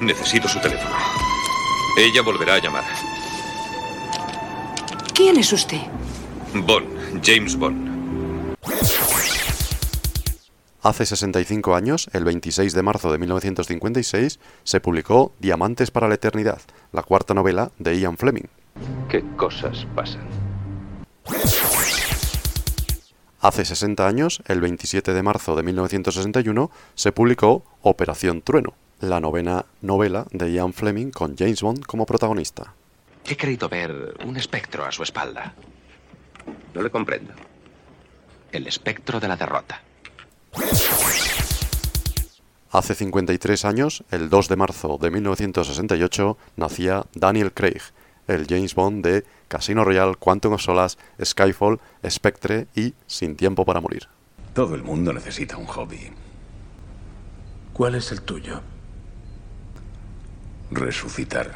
Necesito 0.01 0.47
su 0.49 0.61
teléfono. 0.61 0.95
Ella 1.97 2.23
volverá 2.23 2.55
a 2.55 2.59
llamar. 2.59 3.12
¿Quién 5.15 5.37
es 5.37 5.53
usted? 5.53 5.81
Bond, 6.55 6.89
James 7.23 7.55
Bond. 7.57 8.57
Hace 10.81 11.05
65 11.07 11.75
años, 11.75 12.09
el 12.15 12.25
26 12.25 12.73
de 12.73 12.83
marzo 12.83 13.13
de 13.13 13.19
1956, 13.19 14.41
se 14.65 14.81
publicó 14.81 15.33
Diamantes 15.39 15.91
para 15.91 16.09
la 16.09 16.15
Eternidad, 16.15 16.61
la 16.93 17.03
cuarta 17.03 17.35
novela 17.35 17.71
de 17.79 18.01
Ian 18.01 18.17
Fleming. 18.17 18.49
¿Qué 19.11 19.23
cosas 19.37 19.87
pasan? 19.95 20.27
Hace 23.41 23.65
60 23.67 24.07
años, 24.07 24.43
el 24.47 24.61
27 24.63 25.13
de 25.13 25.23
marzo 25.23 25.55
de 25.55 25.63
1961, 25.63 26.71
se 26.95 27.13
publicó 27.13 27.65
Operación 27.83 28.41
Trueno, 28.41 28.75
la 29.01 29.21
novena 29.21 29.67
novela 29.83 30.27
de 30.31 30.53
Ian 30.53 30.73
Fleming 30.73 31.11
con 31.11 31.37
James 31.37 31.61
Bond 31.61 31.85
como 31.85 32.07
protagonista. 32.07 32.75
He 33.25 33.37
creído 33.37 33.69
ver 33.69 34.15
un 34.25 34.37
espectro 34.37 34.85
a 34.85 34.93
su 34.93 35.03
espalda. 35.03 35.55
No 36.75 36.83
le 36.83 36.91
comprendo. 36.91 37.33
El 38.51 38.67
espectro 38.67 39.21
de 39.21 39.29
la 39.29 39.37
derrota. 39.37 39.83
Hace 42.71 42.95
53 42.95 43.65
años, 43.65 44.03
el 44.11 44.31
2 44.31 44.49
de 44.49 44.57
marzo 44.57 44.99
de 45.01 45.11
1968, 45.11 46.39
nacía 46.57 47.05
Daniel 47.15 47.53
Craig, 47.53 47.83
el 48.27 48.47
James 48.49 48.75
Bond 48.75 49.05
de 49.05 49.25
Casino 49.49 49.85
Royale, 49.85 50.15
Quantum 50.17 50.55
of 50.55 50.63
Solace, 50.63 50.97
Skyfall, 51.23 51.81
Spectre 52.09 52.67
y 52.75 52.95
Sin 53.07 53.37
Tiempo 53.37 53.65
para 53.65 53.81
Morir. 53.81 54.09
Todo 54.55 54.75
el 54.75 54.83
mundo 54.83 55.13
necesita 55.13 55.57
un 55.57 55.67
hobby. 55.67 56.11
¿Cuál 57.73 57.95
es 57.95 58.11
el 58.13 58.23
tuyo? 58.23 58.61
Resucitar. 60.71 61.53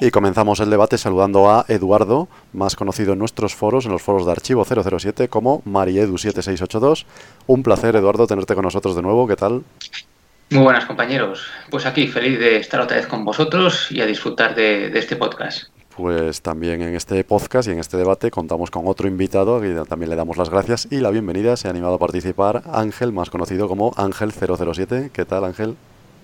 Y 0.00 0.10
comenzamos 0.10 0.60
el 0.60 0.70
debate 0.70 0.96
saludando 0.96 1.50
a 1.50 1.66
Eduardo, 1.68 2.28
más 2.54 2.76
conocido 2.76 3.12
en 3.12 3.18
nuestros 3.18 3.54
foros, 3.54 3.84
en 3.84 3.92
los 3.92 4.00
foros 4.00 4.24
de 4.24 4.32
Archivo 4.32 4.64
007, 4.64 5.28
como 5.28 5.62
Mariedu7682. 5.64 7.04
Un 7.46 7.62
placer, 7.62 7.94
Eduardo, 7.94 8.26
tenerte 8.26 8.54
con 8.54 8.64
nosotros 8.64 8.96
de 8.96 9.02
nuevo. 9.02 9.28
¿Qué 9.28 9.36
tal? 9.36 9.64
Muy 10.48 10.62
buenas, 10.62 10.86
compañeros. 10.86 11.46
Pues 11.68 11.84
aquí, 11.84 12.08
feliz 12.08 12.38
de 12.38 12.56
estar 12.56 12.80
otra 12.80 12.96
vez 12.96 13.06
con 13.06 13.22
vosotros 13.22 13.92
y 13.92 14.00
a 14.00 14.06
disfrutar 14.06 14.54
de, 14.54 14.88
de 14.88 14.98
este 14.98 15.16
podcast. 15.16 15.71
Pues 15.96 16.40
también 16.40 16.80
en 16.80 16.94
este 16.94 17.22
podcast 17.22 17.68
y 17.68 17.72
en 17.72 17.78
este 17.78 17.98
debate 17.98 18.30
contamos 18.30 18.70
con 18.70 18.86
otro 18.86 19.08
invitado, 19.08 19.60
que 19.60 19.74
también 19.86 20.08
le 20.08 20.16
damos 20.16 20.38
las 20.38 20.48
gracias 20.48 20.88
y 20.90 21.00
la 21.00 21.10
bienvenida. 21.10 21.54
Se 21.56 21.68
ha 21.68 21.70
animado 21.70 21.94
a 21.94 21.98
participar 21.98 22.62
Ángel, 22.72 23.12
más 23.12 23.28
conocido 23.28 23.68
como 23.68 23.92
Ángel007. 23.92 25.10
¿Qué 25.10 25.24
tal, 25.26 25.44
Ángel? 25.44 25.76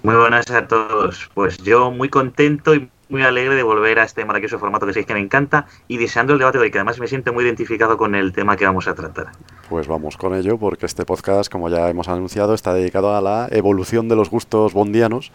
Muy 0.02 0.14
buenas 0.14 0.50
a 0.50 0.66
todos. 0.66 1.30
Pues 1.34 1.58
yo 1.58 1.90
muy 1.90 2.08
contento 2.08 2.74
y 2.74 2.88
muy 3.10 3.22
alegre 3.22 3.56
de 3.56 3.62
volver 3.62 3.98
a 3.98 4.04
este 4.04 4.24
maravilloso 4.24 4.58
formato 4.58 4.86
que 4.86 4.94
sé 4.94 5.04
que 5.04 5.12
me 5.12 5.20
encanta 5.20 5.66
y 5.86 5.98
deseando 5.98 6.32
el 6.32 6.38
debate 6.38 6.58
de 6.58 6.64
hoy, 6.64 6.70
que 6.70 6.78
además 6.78 6.98
me 6.98 7.06
siento 7.06 7.34
muy 7.34 7.44
identificado 7.44 7.98
con 7.98 8.14
el 8.14 8.32
tema 8.32 8.56
que 8.56 8.64
vamos 8.64 8.88
a 8.88 8.94
tratar. 8.94 9.32
Pues 9.68 9.86
vamos 9.86 10.16
con 10.16 10.34
ello, 10.34 10.56
porque 10.56 10.86
este 10.86 11.04
podcast, 11.04 11.52
como 11.52 11.68
ya 11.68 11.90
hemos 11.90 12.08
anunciado, 12.08 12.54
está 12.54 12.72
dedicado 12.72 13.14
a 13.14 13.20
la 13.20 13.48
evolución 13.50 14.08
de 14.08 14.16
los 14.16 14.30
gustos 14.30 14.72
bondianos 14.72 15.30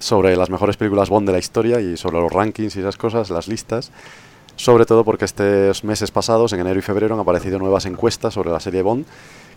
sobre 0.00 0.34
las 0.34 0.50
mejores 0.50 0.76
películas 0.76 1.08
Bond 1.08 1.28
de 1.28 1.32
la 1.32 1.38
historia 1.38 1.80
y 1.80 1.96
sobre 1.96 2.18
los 2.18 2.32
rankings 2.32 2.74
y 2.74 2.80
esas 2.80 2.96
cosas, 2.96 3.30
las 3.30 3.46
listas. 3.46 3.92
Sobre 4.56 4.84
todo 4.84 5.04
porque 5.04 5.24
estos 5.24 5.84
meses 5.84 6.10
pasados, 6.10 6.52
en 6.52 6.60
enero 6.60 6.80
y 6.80 6.82
febrero, 6.82 7.14
han 7.14 7.20
aparecido 7.20 7.58
nuevas 7.58 7.86
encuestas 7.86 8.34
sobre 8.34 8.50
la 8.50 8.60
serie 8.60 8.82
Bond 8.82 9.06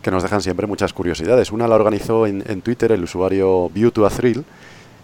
que 0.02 0.12
nos 0.12 0.22
dejan 0.22 0.42
siempre 0.42 0.68
muchas 0.68 0.94
curiosidades. 0.94 1.52
Una 1.52 1.68
la 1.68 1.76
organizó 1.76 2.28
en, 2.28 2.44
en 2.48 2.62
Twitter 2.62 2.92
el 2.92 3.04
usuario 3.04 3.70
View 3.70 3.90
to 3.90 4.06
a 4.06 4.10
Thrill 4.10 4.46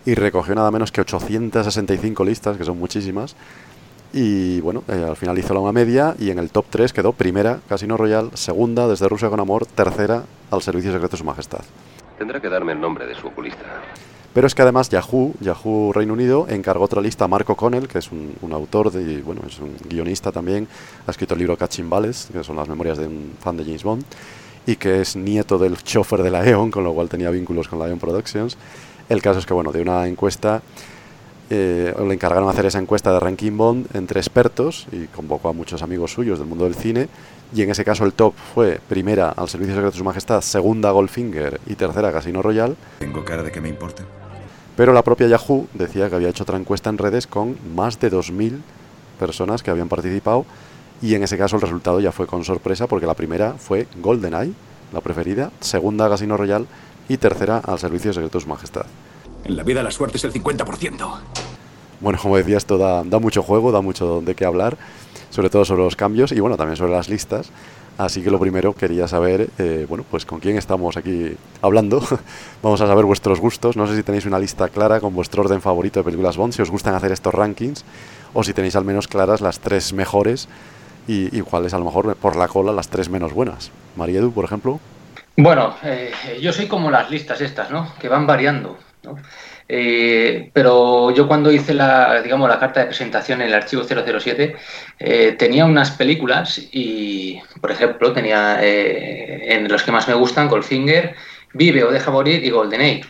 y 0.05 0.13
recogió 0.13 0.53
nada 0.55 0.71
menos 0.71 0.91
que 0.91 1.01
865 1.01 2.23
listas, 2.23 2.57
que 2.57 2.65
son 2.65 2.77
muchísimas. 2.77 3.35
Y 4.11 4.59
bueno, 4.61 4.83
eh, 4.87 5.05
al 5.07 5.15
final 5.15 5.37
hizo 5.37 5.53
la 5.53 5.59
una 5.59 5.71
media 5.71 6.15
y 6.17 6.31
en 6.31 6.39
el 6.39 6.49
top 6.49 6.65
3 6.69 6.93
quedó 6.93 7.13
primera, 7.13 7.59
Casino 7.69 7.95
Royal, 7.95 8.31
segunda, 8.33 8.87
Desde 8.87 9.07
Rusia 9.07 9.29
con 9.29 9.39
Amor, 9.39 9.65
tercera, 9.65 10.23
Al 10.49 10.61
Servicio 10.61 10.91
Secreto 10.91 11.11
de 11.11 11.17
Su 11.17 11.25
Majestad. 11.25 11.61
Tendrá 12.17 12.41
que 12.41 12.49
darme 12.49 12.73
el 12.73 12.81
nombre 12.81 13.05
de 13.05 13.15
su 13.15 13.27
oculista. 13.27 13.65
Pero 14.33 14.45
es 14.47 14.53
que 14.53 14.61
además 14.61 14.89
Yahoo, 14.89 15.33
Yahoo 15.39 15.91
Reino 15.91 16.13
Unido, 16.13 16.45
encargó 16.49 16.85
otra 16.85 17.01
lista 17.01 17.25
a 17.25 17.27
Marco 17.27 17.55
Connell, 17.55 17.87
que 17.87 17.97
es 17.97 18.11
un, 18.11 18.33
un 18.41 18.53
autor 18.53 18.91
de, 18.91 19.01
y, 19.01 19.21
bueno, 19.21 19.41
es 19.47 19.59
un 19.59 19.75
guionista 19.89 20.31
también, 20.31 20.67
ha 21.07 21.11
escrito 21.11 21.33
el 21.33 21.39
libro 21.39 21.57
Catching 21.57 21.89
Bales, 21.89 22.29
que 22.31 22.43
son 22.43 22.55
las 22.55 22.67
memorias 22.67 22.97
de 22.97 23.07
un 23.07 23.33
fan 23.39 23.57
de 23.57 23.63
James 23.63 23.83
Bond, 23.83 24.03
y 24.67 24.75
que 24.75 25.01
es 25.01 25.15
nieto 25.15 25.57
del 25.57 25.81
chofer 25.81 26.21
de 26.21 26.29
la 26.29 26.45
E.ON, 26.45 26.69
con 26.69 26.83
lo 26.83 26.93
cual 26.93 27.09
tenía 27.09 27.31
vínculos 27.31 27.67
con 27.67 27.79
la 27.79 27.87
E.ON 27.87 27.97
Productions. 27.97 28.55
El 29.09 29.21
caso 29.21 29.39
es 29.39 29.47
que, 29.47 29.53
bueno, 29.53 29.71
de 29.71 29.81
una 29.81 30.07
encuesta, 30.07 30.61
eh, 31.49 31.95
le 31.99 32.13
encargaron 32.13 32.47
hacer 32.47 32.67
esa 32.67 32.77
encuesta 32.77 33.11
de 33.11 33.19
ranking 33.19 33.57
Bond 33.57 33.87
entre 33.95 34.19
expertos 34.19 34.85
y 34.91 35.05
convocó 35.07 35.49
a 35.49 35.53
muchos 35.53 35.81
amigos 35.81 36.13
suyos 36.13 36.37
del 36.37 36.47
mundo 36.47 36.65
del 36.65 36.75
cine. 36.75 37.09
Y 37.55 37.63
en 37.63 37.71
ese 37.71 37.83
caso 37.83 38.05
el 38.05 38.13
top 38.13 38.35
fue 38.53 38.79
primera 38.87 39.29
al 39.31 39.49
Servicio 39.49 39.73
Secreto 39.73 39.93
de 39.93 39.97
Su 39.97 40.03
Majestad, 40.03 40.41
segunda 40.41 40.91
Goldfinger 40.91 41.59
y 41.65 41.73
tercera 41.73 42.11
Casino 42.11 42.43
Royale. 42.43 42.75
¿Tengo 42.99 43.25
cara 43.25 43.41
de 43.41 43.51
que 43.51 43.59
me 43.59 43.69
importe? 43.69 44.03
Pero 44.79 44.93
la 44.93 45.03
propia 45.03 45.27
Yahoo 45.27 45.67
decía 45.73 46.09
que 46.09 46.15
había 46.15 46.29
hecho 46.29 46.43
otra 46.43 46.57
encuesta 46.57 46.89
en 46.89 46.97
redes 46.97 47.27
con 47.27 47.57
más 47.75 47.99
de 47.99 48.09
2.000 48.09 48.61
personas 49.19 49.61
que 49.61 49.71
habían 49.71 49.89
participado 49.89 50.45
y 51.01 51.15
en 51.15 51.23
ese 51.23 51.37
caso 51.37 51.57
el 51.57 51.61
resultado 51.61 51.99
ya 51.99 52.13
fue 52.13 52.27
con 52.27 52.45
sorpresa 52.45 52.87
porque 52.87 53.05
la 53.05 53.13
primera 53.13 53.55
fue 53.57 53.87
GoldenEye, 54.01 54.53
la 54.93 55.01
preferida, 55.01 55.51
segunda 55.59 56.07
Casino 56.07 56.37
Royale 56.37 56.65
y 57.09 57.17
tercera 57.17 57.57
al 57.57 57.77
Servicio 57.77 58.13
Secreto 58.13 58.37
de 58.37 58.43
Su 58.43 58.47
Majestad. 58.47 58.85
En 59.43 59.57
la 59.57 59.63
vida 59.63 59.83
la 59.83 59.91
suerte 59.91 60.15
es 60.15 60.23
el 60.23 60.31
50%. 60.31 61.13
Bueno, 61.99 62.17
como 62.21 62.37
decía, 62.37 62.55
esto 62.55 62.77
da, 62.77 63.03
da 63.03 63.19
mucho 63.19 63.43
juego, 63.43 63.73
da 63.73 63.81
mucho 63.81 64.21
de 64.21 64.33
qué 64.33 64.45
hablar, 64.45 64.77
sobre 65.29 65.49
todo 65.49 65.65
sobre 65.65 65.83
los 65.83 65.97
cambios 65.97 66.31
y 66.31 66.39
bueno, 66.39 66.55
también 66.55 66.77
sobre 66.77 66.93
las 66.93 67.09
listas. 67.09 67.51
Así 67.99 68.23
que 68.23 68.31
lo 68.31 68.39
primero 68.39 68.71
quería 68.71 69.09
saber, 69.09 69.49
eh, 69.57 69.85
bueno, 69.89 70.05
pues 70.09 70.25
con 70.25 70.39
quién 70.39 70.57
estamos 70.57 70.95
aquí 70.95 71.35
hablando. 71.61 72.01
Vamos 72.63 72.79
a 72.79 72.87
saber 72.87 73.03
vuestros 73.03 73.41
gustos. 73.41 73.75
No 73.75 73.87
sé 73.87 73.97
si 73.97 74.03
tenéis 74.03 74.25
una 74.25 74.39
lista 74.39 74.69
clara 74.69 75.01
con 75.01 75.13
vuestro 75.13 75.43
orden 75.43 75.59
favorito 75.61 75.99
de 75.99 76.05
películas 76.05 76.37
Bond, 76.37 76.53
si 76.53 76.61
os 76.61 76.71
gustan 76.71 76.95
hacer 76.95 77.11
estos 77.11 77.33
rankings, 77.33 77.83
o 78.33 78.41
si 78.41 78.53
tenéis 78.53 78.77
al 78.77 78.85
menos 78.85 79.09
claras 79.09 79.41
las 79.41 79.59
tres 79.59 79.91
mejores 79.91 80.47
y, 81.07 81.41
cuáles 81.41 81.73
a 81.73 81.77
lo 81.77 81.83
mejor 81.83 82.15
por 82.15 82.37
la 82.37 82.47
cola 82.47 82.71
las 82.71 82.87
tres 82.87 83.09
menos 83.09 83.33
buenas. 83.33 83.69
Mariedu, 83.97 84.31
por 84.31 84.45
ejemplo. 84.45 84.79
Bueno, 85.35 85.75
eh, 85.83 86.13
yo 86.41 86.53
soy 86.53 86.67
como 86.67 86.89
las 86.89 87.11
listas 87.11 87.41
estas, 87.41 87.69
¿no? 87.69 87.95
Que 87.99 88.07
van 88.07 88.25
variando, 88.25 88.79
¿no? 89.03 89.17
Eh, 89.71 90.49
pero 90.51 91.11
yo 91.11 91.27
cuando 91.27 91.51
hice 91.51 91.75
la, 91.75 92.23
digamos, 92.23 92.49
la 92.49 92.59
carta 92.59 92.79
de 92.79 92.87
presentación 92.87 93.41
en 93.41 93.49
el 93.49 93.53
archivo 93.53 93.83
007, 93.83 94.55
eh, 94.97 95.35
tenía 95.37 95.65
unas 95.65 95.91
películas 95.91 96.59
y, 96.71 97.39
por 97.61 97.71
ejemplo, 97.71 98.11
tenía 98.11 98.57
eh, 98.63 99.53
en 99.55 99.67
los 99.71 99.83
que 99.83 99.91
más 99.91 100.07
me 100.07 100.15
gustan 100.15 100.47
Goldfinger, 100.47 101.15
Vive 101.53 101.83
o 101.83 101.91
Deja 101.91 102.09
Morir 102.09 102.43
y 102.43 102.49
GoldenEye. 102.49 103.05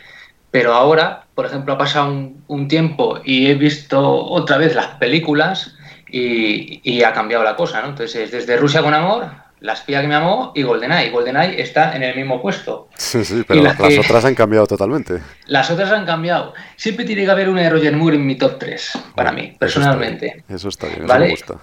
Pero 0.52 0.74
ahora, 0.74 1.28
por 1.34 1.46
ejemplo, 1.46 1.74
ha 1.74 1.78
pasado 1.78 2.12
un, 2.48 2.68
tiempo 2.68 3.20
y 3.24 3.48
he 3.48 3.56
visto 3.56 4.02
otra 4.26 4.58
vez 4.58 4.76
las 4.76 4.88
películas 4.98 5.78
y, 6.12 6.82
y, 6.84 7.04
ha 7.04 7.14
cambiado 7.14 7.44
la 7.44 7.56
cosa, 7.56 7.82
¿no? 7.82 7.90
Entonces, 7.90 8.32
desde 8.32 8.58
Rusia 8.58 8.82
con 8.82 8.94
Amor 8.94 9.30
La 9.62 9.74
espía 9.74 10.00
que 10.02 10.08
me 10.08 10.16
amó 10.16 10.52
y 10.56 10.64
GoldenEye. 10.64 11.10
GoldenEye 11.10 11.62
está 11.62 11.96
en 11.96 12.04
el 12.04 12.16
mismo 12.16 12.42
puesto. 12.42 12.88
Sí, 12.96 13.26
sí, 13.26 13.44
pero 13.48 13.62
las, 13.62 13.76
que- 13.78 14.00
otras 14.00 14.24
han 14.24 14.36
cambiado 14.36 14.66
totalmente. 14.68 15.20
Las 15.48 15.70
otras 15.70 15.92
han 15.92 16.06
cambiado. 16.06 16.54
Siempre 16.78 17.04
tiene 17.06 17.26
que 17.26 17.32
haber 17.32 17.50
una 17.50 17.62
de 17.64 17.70
Roger 17.70 17.96
Moore 17.98 18.16
en 18.16 18.26
mi 18.26 18.36
top 18.36 18.58
3, 18.58 18.92
para 19.16 19.32
mí, 19.34 19.56
personalmente. 19.60 20.44
Eso 20.48 20.70
está 20.70 20.88
bien, 20.88 21.00
eso 21.00 21.08
¿Vale? 21.08 21.26
me 21.26 21.32
gusta. 21.32 21.56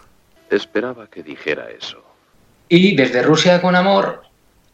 Esperaba 0.51 1.07
que 1.09 1.23
dijera 1.23 1.67
eso. 1.71 2.03
Y 2.69 2.95
desde 2.97 3.23
Rusia 3.23 3.61
con 3.63 3.75
Amor 3.77 4.23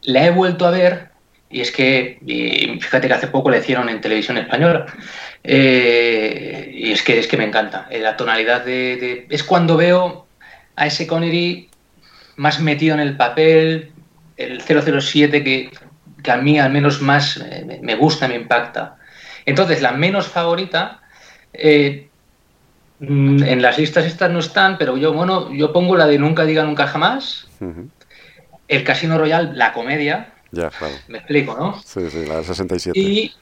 la 0.02 0.26
he 0.26 0.30
vuelto 0.30 0.66
a 0.66 0.70
ver 0.70 1.10
y 1.48 1.60
es 1.60 1.70
que, 1.70 2.18
y 2.26 2.80
fíjate 2.80 3.06
que 3.06 3.14
hace 3.14 3.26
poco 3.28 3.50
la 3.50 3.58
hicieron 3.58 3.88
en 3.90 4.00
televisión 4.00 4.38
española 4.38 4.86
eh, 5.44 6.70
y 6.72 6.92
es 6.92 7.02
que, 7.02 7.18
es 7.18 7.26
que 7.26 7.36
me 7.36 7.44
encanta. 7.44 7.86
Eh, 7.90 8.00
La 8.00 8.16
tonalidad 8.16 8.64
de, 8.64 8.96
de- 8.96 9.26
Es 9.30 9.44
cuando 9.44 9.76
veo 9.76 10.26
a 10.76 10.86
ese 10.86 11.06
Connery 11.06 11.68
más 12.42 12.58
metido 12.60 12.94
en 12.94 13.00
el 13.00 13.16
papel, 13.16 13.92
el 14.36 14.60
007 14.60 15.44
que, 15.44 15.70
que 16.22 16.30
a 16.32 16.36
mí 16.38 16.58
al 16.58 16.72
menos 16.72 17.00
más 17.00 17.36
eh, 17.36 17.62
me- 17.64 17.78
me 17.80 17.94
gusta, 17.94 18.26
me 18.26 18.34
impacta. 18.34 18.96
Entonces, 19.46 19.80
la 19.80 19.92
menos 19.92 20.26
favorita... 20.26 21.00
eh, 21.52 22.08
mm, 22.98 23.42
en 23.44 23.62
las 23.62 23.78
listas 23.78 24.04
estas 24.06 24.30
no 24.30 24.40
están, 24.40 24.76
pero 24.78 24.96
yo, 24.96 25.12
bueno, 25.12 25.52
yo 25.52 25.72
pongo 25.72 25.96
la 25.96 26.06
de 26.06 26.18
Nunca 26.18 26.44
diga 26.44 26.64
nunca 26.64 26.86
jamás, 26.86 27.46
el 28.68 28.84
Casino 28.84 29.18
Royal, 29.18 29.52
la 29.56 29.72
comedia, 29.72 30.32
Ya, 30.50 30.70
claro. 30.70 30.94
me 31.08 31.18
explico, 31.18 31.54
¿no? 31.56 31.80
Sí, 31.84 32.00
sí, 32.10 32.24
la 32.26 32.36
del 32.36 32.44
67. 32.44 32.98
Y, 32.98 33.32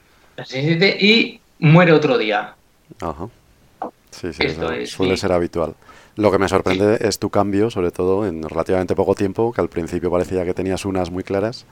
y 1.01 1.41
Muere 1.59 1.93
otro 1.93 2.17
día. 2.19 2.55
Ajá. 3.01 3.29
Sí, 4.11 4.33
sí, 4.33 4.43
Esto 4.47 4.73
es 4.73 4.91
suele 4.91 5.17
ser 5.17 5.33
habitual. 5.33 5.75
Lo 6.21 6.31
que 6.31 6.39
me 6.39 6.49
sorprende 6.49 6.99
es 7.01 7.19
tu 7.19 7.31
cambio, 7.31 7.71
sobre 7.71 7.91
todo 7.91 8.27
en 8.27 8.43
relativamente 8.43 8.95
poco 8.95 9.15
tiempo, 9.15 9.55
que 9.55 9.63
al 9.63 9.71
principio 9.71 10.11
parecía 10.11 10.45
que 10.45 10.53
tenías 10.53 10.85
unas 10.85 11.11
muy 11.11 11.25
claras 11.25 11.65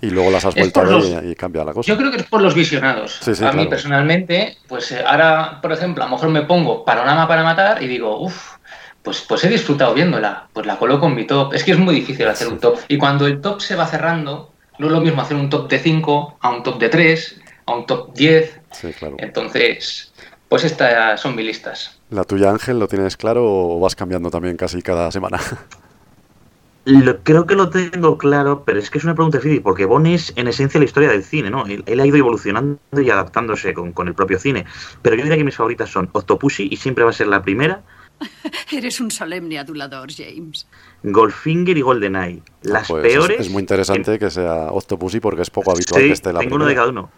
y 0.00 0.08
luego 0.08 0.30
las 0.30 0.46
has 0.46 0.54
vuelto 0.54 0.80
a 0.80 0.84
ver 0.84 1.24
y, 1.24 1.32
y 1.32 1.34
cambia 1.34 1.64
la 1.64 1.74
cosa. 1.74 1.86
Yo 1.86 1.98
creo 1.98 2.10
que 2.10 2.16
es 2.16 2.22
por 2.22 2.40
los 2.40 2.54
visionados. 2.54 3.18
Sí, 3.20 3.34
sí, 3.34 3.44
a 3.44 3.48
mí 3.48 3.52
claro. 3.52 3.68
personalmente, 3.68 4.56
pues 4.68 4.90
eh, 4.92 5.04
ahora, 5.06 5.60
por 5.60 5.70
ejemplo, 5.70 6.02
a 6.02 6.06
lo 6.06 6.12
mejor 6.12 6.30
me 6.30 6.42
pongo 6.42 6.82
Panorama 6.82 7.28
para 7.28 7.44
matar 7.44 7.82
y 7.82 7.86
digo, 7.86 8.20
uff, 8.20 8.56
pues, 9.02 9.20
pues 9.20 9.44
he 9.44 9.50
disfrutado 9.50 9.92
viéndola, 9.92 10.48
pues 10.54 10.64
la 10.66 10.78
coloco 10.78 11.06
en 11.06 11.14
mi 11.14 11.26
top. 11.26 11.52
Es 11.52 11.62
que 11.62 11.72
es 11.72 11.78
muy 11.78 11.94
difícil 11.94 12.26
hacer 12.26 12.48
un 12.48 12.58
top. 12.60 12.78
Y 12.88 12.96
cuando 12.96 13.26
el 13.26 13.42
top 13.42 13.60
se 13.60 13.76
va 13.76 13.86
cerrando, 13.86 14.50
no 14.78 14.86
es 14.86 14.92
lo 14.92 15.02
mismo 15.02 15.20
hacer 15.20 15.36
un 15.36 15.50
top 15.50 15.68
de 15.68 15.78
5 15.78 16.38
a 16.40 16.48
un 16.48 16.62
top 16.62 16.78
de 16.78 16.88
3, 16.88 17.40
a 17.66 17.74
un 17.74 17.84
top 17.84 18.14
10. 18.14 18.60
Sí, 18.70 18.92
claro. 18.94 19.16
Entonces, 19.18 20.10
pues 20.48 20.64
estas 20.64 21.20
son 21.20 21.36
mis 21.36 21.44
listas. 21.44 21.93
¿La 22.10 22.24
tuya, 22.24 22.50
Ángel, 22.50 22.78
lo 22.78 22.86
tienes 22.88 23.16
claro 23.16 23.44
o 23.44 23.80
vas 23.80 23.96
cambiando 23.96 24.30
también 24.30 24.56
casi 24.56 24.82
cada 24.82 25.10
semana? 25.10 25.38
Lo- 26.86 27.22
creo 27.22 27.46
que 27.46 27.54
lo 27.54 27.70
tengo 27.70 28.18
claro, 28.18 28.62
pero 28.66 28.78
es 28.78 28.90
que 28.90 28.98
es 28.98 29.04
una 29.04 29.14
pregunta 29.14 29.38
difícil, 29.38 29.62
porque 29.62 29.86
Bond 29.86 30.06
es 30.08 30.34
en 30.36 30.48
esencia 30.48 30.78
la 30.78 30.84
historia 30.84 31.08
del 31.08 31.24
cine, 31.24 31.48
¿no? 31.48 31.64
Él, 31.66 31.82
él 31.86 31.98
ha 31.98 32.04
ido 32.06 32.18
evolucionando 32.18 32.78
y 32.94 33.08
adaptándose 33.08 33.72
con, 33.72 33.92
con 33.92 34.06
el 34.06 34.12
propio 34.14 34.38
cine. 34.38 34.66
Pero 35.00 35.16
yo 35.16 35.22
diría 35.22 35.38
que 35.38 35.44
mis 35.44 35.56
favoritas 35.56 35.88
son 35.88 36.10
Octopussy 36.12 36.68
y 36.70 36.76
siempre 36.76 37.02
va 37.02 37.08
a 37.08 37.14
ser 37.14 37.28
la 37.28 37.40
primera, 37.42 37.82
Eres 38.70 39.00
un 39.00 39.10
solemne 39.10 39.58
adulador, 39.58 40.08
James. 40.14 40.68
Goldfinger 41.02 41.76
y 41.76 41.80
GoldenEye. 41.80 42.42
Las 42.62 42.86
Pues 42.88 43.04
es- 43.06 43.12
peores. 43.12 43.40
Es, 43.40 43.50
muy 43.50 43.60
interesante 43.60 44.18
que 44.18 44.30
sea 44.30 44.68
Octopussy 44.70 45.20
porque 45.20 45.40
es 45.42 45.48
poco 45.50 45.70
habitual 45.72 46.02
Sí, 46.02 46.08
que 46.08 46.12
esté 46.12 46.32
la 46.34 46.40
tengo 46.40 46.56
uno 46.56 46.66
de 46.66 46.74
cada 46.74 46.88
uno. 46.88 47.10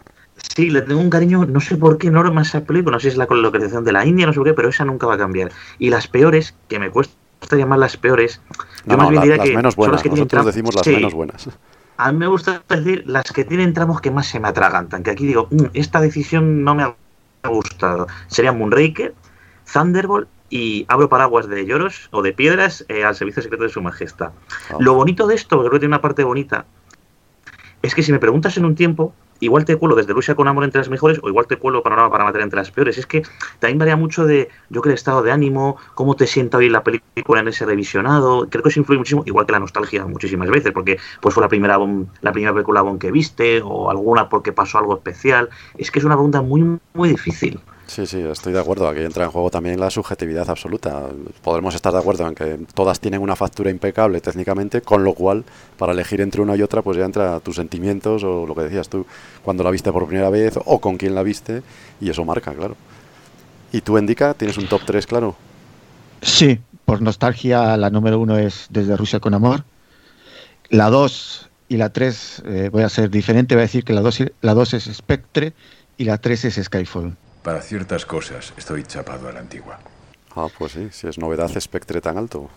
Sí, 0.55 0.71
le 0.71 0.83
tengo 0.83 1.01
un 1.01 1.11
cariño, 1.11 1.45
no 1.45 1.61
sé 1.61 1.77
por 1.77 1.99
qué 1.99 2.09
enorme 2.09 2.41
a 2.41 2.43
esa 2.43 2.65
película, 2.65 2.97
no 2.97 3.01
sé 3.01 3.05
si 3.11 3.13
es 3.13 3.17
la 3.19 3.27
localización 3.29 3.85
de 3.85 3.93
la 3.93 4.07
India, 4.07 4.27
no 4.27 4.33
sé 4.33 4.39
por 4.39 4.47
qué, 4.47 4.55
pero 4.55 4.69
esa 4.69 4.85
nunca 4.85 5.07
va 5.07 5.15
a 5.15 5.19
cambiar. 5.19 5.51
Y 5.79 5.91
las 5.91 6.07
peores, 6.09 6.55
que 6.69 6.79
me 6.79 6.91
cuesta 6.91 7.15
llamar 7.53 7.79
las 7.79 7.97
peores, 7.97 8.41
No, 8.87 8.93
yo 8.95 8.97
más 8.97 9.05
no, 9.07 9.11
bien 9.11 9.15
la- 9.15 9.23
diría 9.23 9.37
las 9.37 9.47
que 9.49 9.57
menos 9.57 9.75
son 9.75 9.83
las 9.83 9.89
buenas. 9.89 10.03
que 10.03 10.09
Nosotros 10.11 10.47
decimos 10.47 10.75
las 10.75 10.85
Sí, 10.85 10.93
menos 10.95 11.15
buenas. 11.15 11.49
A 11.99 12.13
mí 12.13 12.19
me 12.19 12.27
gusta 12.27 12.63
decir 12.69 13.05
las 13.07 13.25
que 13.33 13.45
tienen 13.45 13.73
tramos 13.75 14.01
que 14.01 14.11
más 14.11 14.27
se 14.27 14.39
me 14.41 14.49
atragantan, 14.49 15.03
que 15.03 15.11
aquí 15.11 15.27
digo, 15.27 15.49
"Mm, 15.51 15.65
esta 15.75 16.01
decisión 16.01 16.63
no 16.65 16.75
me 16.75 16.83
ha 16.85 16.95
gustado. 17.49 18.07
Serían 18.29 18.59
Moonraker, 18.59 19.15
Thunderbolt 19.73 20.29
y 20.51 20.85
Abro 20.89 21.09
Paraguas 21.09 21.49
de 21.49 21.65
Lloros 21.67 22.09
o 22.13 22.23
de 22.23 22.33
Piedras 22.33 22.85
eh, 22.89 23.05
al 23.05 23.15
servicio 23.17 23.43
secreto 23.43 23.65
de 23.65 23.71
su 23.71 23.81
majestad. 23.83 24.31
Ah. 24.71 24.77
Lo 24.79 24.95
bonito 24.95 25.27
de 25.27 25.35
esto, 25.35 25.59
creo 25.59 25.71
que 25.73 25.79
tiene 25.81 25.95
una 25.95 26.01
parte 26.03 26.23
bonita, 26.25 26.67
es 27.83 27.95
que 27.95 28.03
si 28.03 28.13
me 28.13 28.19
preguntas 28.19 28.57
en 28.57 28.65
un 28.65 28.75
tiempo, 28.75 29.15
igual 29.41 29.65
te 29.65 29.77
cuelo 29.77 29.95
desde 29.95 30.13
Rusia 30.13 30.35
con 30.35 30.49
amor 30.49 30.65
entre 30.65 30.81
las 30.81 30.89
mejores 30.89 31.19
o 31.23 31.29
igual 31.29 31.47
te 31.47 31.57
cuelo 31.57 31.83
panorama 31.83 32.11
para 32.11 32.25
matar 32.25 32.43
entre 32.43 32.59
las 32.59 32.71
peores. 32.71 32.99
Es 32.99 33.07
que 33.07 33.23
también 33.59 33.79
varía 33.79 33.97
mucho 33.97 34.25
de, 34.25 34.49
yo 34.71 34.81
creo, 34.81 34.93
el 34.93 34.99
estado 34.99 35.23
de 35.23 35.33
ánimo, 35.33 35.77
cómo 35.95 36.17
te 36.17 36.27
sienta 36.27 36.59
hoy 36.59 36.69
la 36.69 36.83
película 36.83 37.41
en 37.41 37.49
ese 37.49 37.67
revisionado. 37.67 38.49
Creo 38.49 38.63
que 38.63 38.69
eso 38.69 38.81
influye 38.81 38.99
muchísimo, 38.99 39.23
igual 39.27 39.47
que 39.47 39.53
la 39.53 39.61
nostalgia 39.61 40.07
muchísimas 40.07 40.49
veces, 40.49 40.73
porque 40.73 40.99
pues 41.21 41.35
fue 41.35 41.43
la 41.43 41.49
primera 41.49 41.79
la 42.21 42.33
primera 42.33 42.53
película 42.53 42.85
que 42.99 43.11
viste 43.11 43.61
o 43.63 43.91
alguna 43.91 44.29
porque 44.29 44.53
pasó 44.53 44.79
algo 44.79 44.97
especial. 44.97 45.49
Es 45.77 45.91
que 45.91 45.99
es 45.99 46.05
una 46.05 46.15
pregunta 46.15 46.43
muy, 46.43 46.79
muy 46.95 47.09
difícil. 47.09 47.61
Sí, 47.87 48.05
sí, 48.07 48.21
estoy 48.21 48.53
de 48.53 48.61
acuerdo. 48.61 48.89
Aquí 48.89 49.01
entra 49.01 49.25
en 49.25 49.31
juego 49.31 49.49
también 49.49 49.79
la 49.79 49.91
subjetividad 49.91 50.49
absoluta. 50.51 51.09
Podremos 51.43 51.75
estar 51.75 51.93
de 51.93 51.99
acuerdo 51.99 52.27
en 52.27 52.35
que 52.35 52.59
todas 52.75 52.99
tienen 52.99 53.23
una 53.23 53.37
factura 53.37 53.71
impecable 53.71 54.21
técnicamente, 54.21 54.83
con 54.83 55.05
lo 55.05 55.15
cual, 55.15 55.45
para 55.79 55.93
elegir 55.93 56.21
entre 56.21 56.43
una 56.43 56.57
y 56.57 56.63
otra, 56.63 56.83
pues 56.83 56.99
ya 56.99 57.05
entra 57.05 57.39
tus 57.41 57.57
sentimientos 57.57 58.25
o 58.25 58.45
lo 58.47 58.55
que 58.55 58.63
decías 58.63 58.89
tú, 58.89 59.07
cuando 59.45 59.63
la 59.63 59.71
viste 59.71 59.93
por 59.93 60.07
primera 60.07 60.31
vez 60.31 60.59
o 60.65 60.81
con 60.81 60.97
quién 60.97 61.15
la 61.15 61.23
viste, 61.23 61.63
y 62.01 62.11
eso 62.11 62.25
marca, 62.25 62.53
claro. 62.53 62.77
¿Y 63.73 63.81
tú, 63.81 63.97
Indica, 63.99 64.35
tienes 64.35 64.59
un 64.59 64.67
top 64.67 64.83
3, 64.85 65.07
claro? 65.07 65.37
Sí, 66.23 66.59
por 66.85 67.03
nostalgia 67.03 67.77
la 67.77 67.91
número 67.91 68.19
uno 68.19 68.37
es 68.37 68.67
Desde 68.71 68.97
Rusia 68.97 69.21
con 69.21 69.35
Amor. 69.35 69.65
La 70.71 70.91
dos 70.91 71.49
y 71.69 71.77
la 71.77 71.91
tres 71.91 72.43
eh, 72.47 72.69
voy 72.73 72.83
a 72.83 72.89
ser 72.89 73.11
diferente, 73.11 73.55
voy 73.55 73.63
a 73.63 73.67
decir 73.67 73.85
que 73.85 73.93
la 73.93 74.01
dos, 74.01 74.19
la 74.41 74.55
dos 74.55 74.75
es 74.75 74.85
Spectre 74.85 75.53
y 75.97 76.05
la 76.05 76.19
tres 76.19 76.45
es 76.45 76.55
Skyfall. 76.55 77.17
Para 77.47 77.63
ciertas 77.63 78.05
cosas 78.05 78.53
estoy 78.57 78.83
chapado 78.83 79.29
a 79.29 79.33
la 79.33 79.39
antigua. 79.39 79.79
Ah, 80.35 80.49
pues 80.59 80.73
sí, 80.73 80.89
si 80.91 81.07
es 81.07 81.17
novedad 81.17 81.49
Spectre 81.61 82.01
tan 82.01 82.19
alto. 82.19 82.51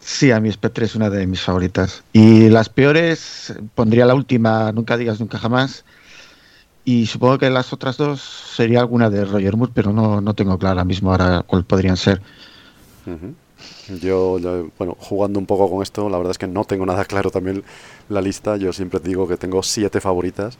Sí, 0.00 0.30
a 0.30 0.40
mí 0.40 0.50
Spectre 0.50 0.86
es 0.86 0.94
una 0.94 1.10
de 1.10 1.26
mis 1.26 1.42
favoritas. 1.42 2.02
Y 2.14 2.48
las 2.48 2.70
peores 2.70 3.54
pondría 3.74 4.06
la 4.06 4.14
última, 4.14 4.72
Nunca 4.72 4.96
digas 4.96 5.20
nunca 5.20 5.38
jamás. 5.38 5.84
Y 6.86 7.04
supongo 7.04 7.36
que 7.36 7.50
las 7.50 7.74
otras 7.74 7.98
dos 7.98 8.22
sería 8.56 8.80
alguna 8.80 9.10
de 9.10 9.26
Roger 9.26 9.58
Moore, 9.58 9.72
pero 9.74 9.92
no, 9.92 10.22
no 10.22 10.32
tengo 10.32 10.58
clara 10.58 10.84
mismo 10.84 11.10
ahora 11.10 11.44
cuál 11.46 11.66
podrían 11.66 11.98
ser. 11.98 12.22
Ujú. 13.04 13.34
Yo, 14.00 14.38
yo, 14.38 14.70
bueno, 14.78 14.96
jugando 14.98 15.38
un 15.38 15.44
poco 15.44 15.70
con 15.70 15.82
esto, 15.82 16.08
la 16.08 16.16
verdad 16.16 16.30
es 16.30 16.38
que 16.38 16.46
no 16.46 16.64
tengo 16.64 16.86
nada 16.86 17.04
claro 17.04 17.30
también 17.30 17.62
la 18.08 18.22
lista. 18.22 18.56
Yo 18.56 18.72
siempre 18.72 19.00
digo 19.00 19.28
que 19.28 19.36
tengo 19.36 19.62
siete 19.62 20.00
favoritas 20.00 20.56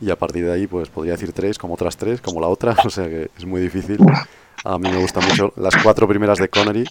y 0.00 0.10
a 0.10 0.16
partir 0.16 0.44
de 0.44 0.52
ahí, 0.52 0.66
pues 0.66 0.88
podría 0.88 1.12
decir 1.14 1.32
tres, 1.32 1.58
como 1.58 1.74
otras 1.74 1.96
tres, 1.96 2.20
como 2.20 2.40
la 2.40 2.48
otra. 2.48 2.74
O 2.84 2.90
sea 2.90 3.06
que 3.08 3.30
es 3.36 3.44
muy 3.46 3.60
difícil. 3.60 3.98
A 4.64 4.78
mí 4.78 4.90
me 4.90 4.98
gustan 4.98 5.26
mucho 5.28 5.52
las 5.56 5.76
cuatro 5.82 6.08
primeras 6.08 6.38
de 6.38 6.48
Connery, 6.48 6.84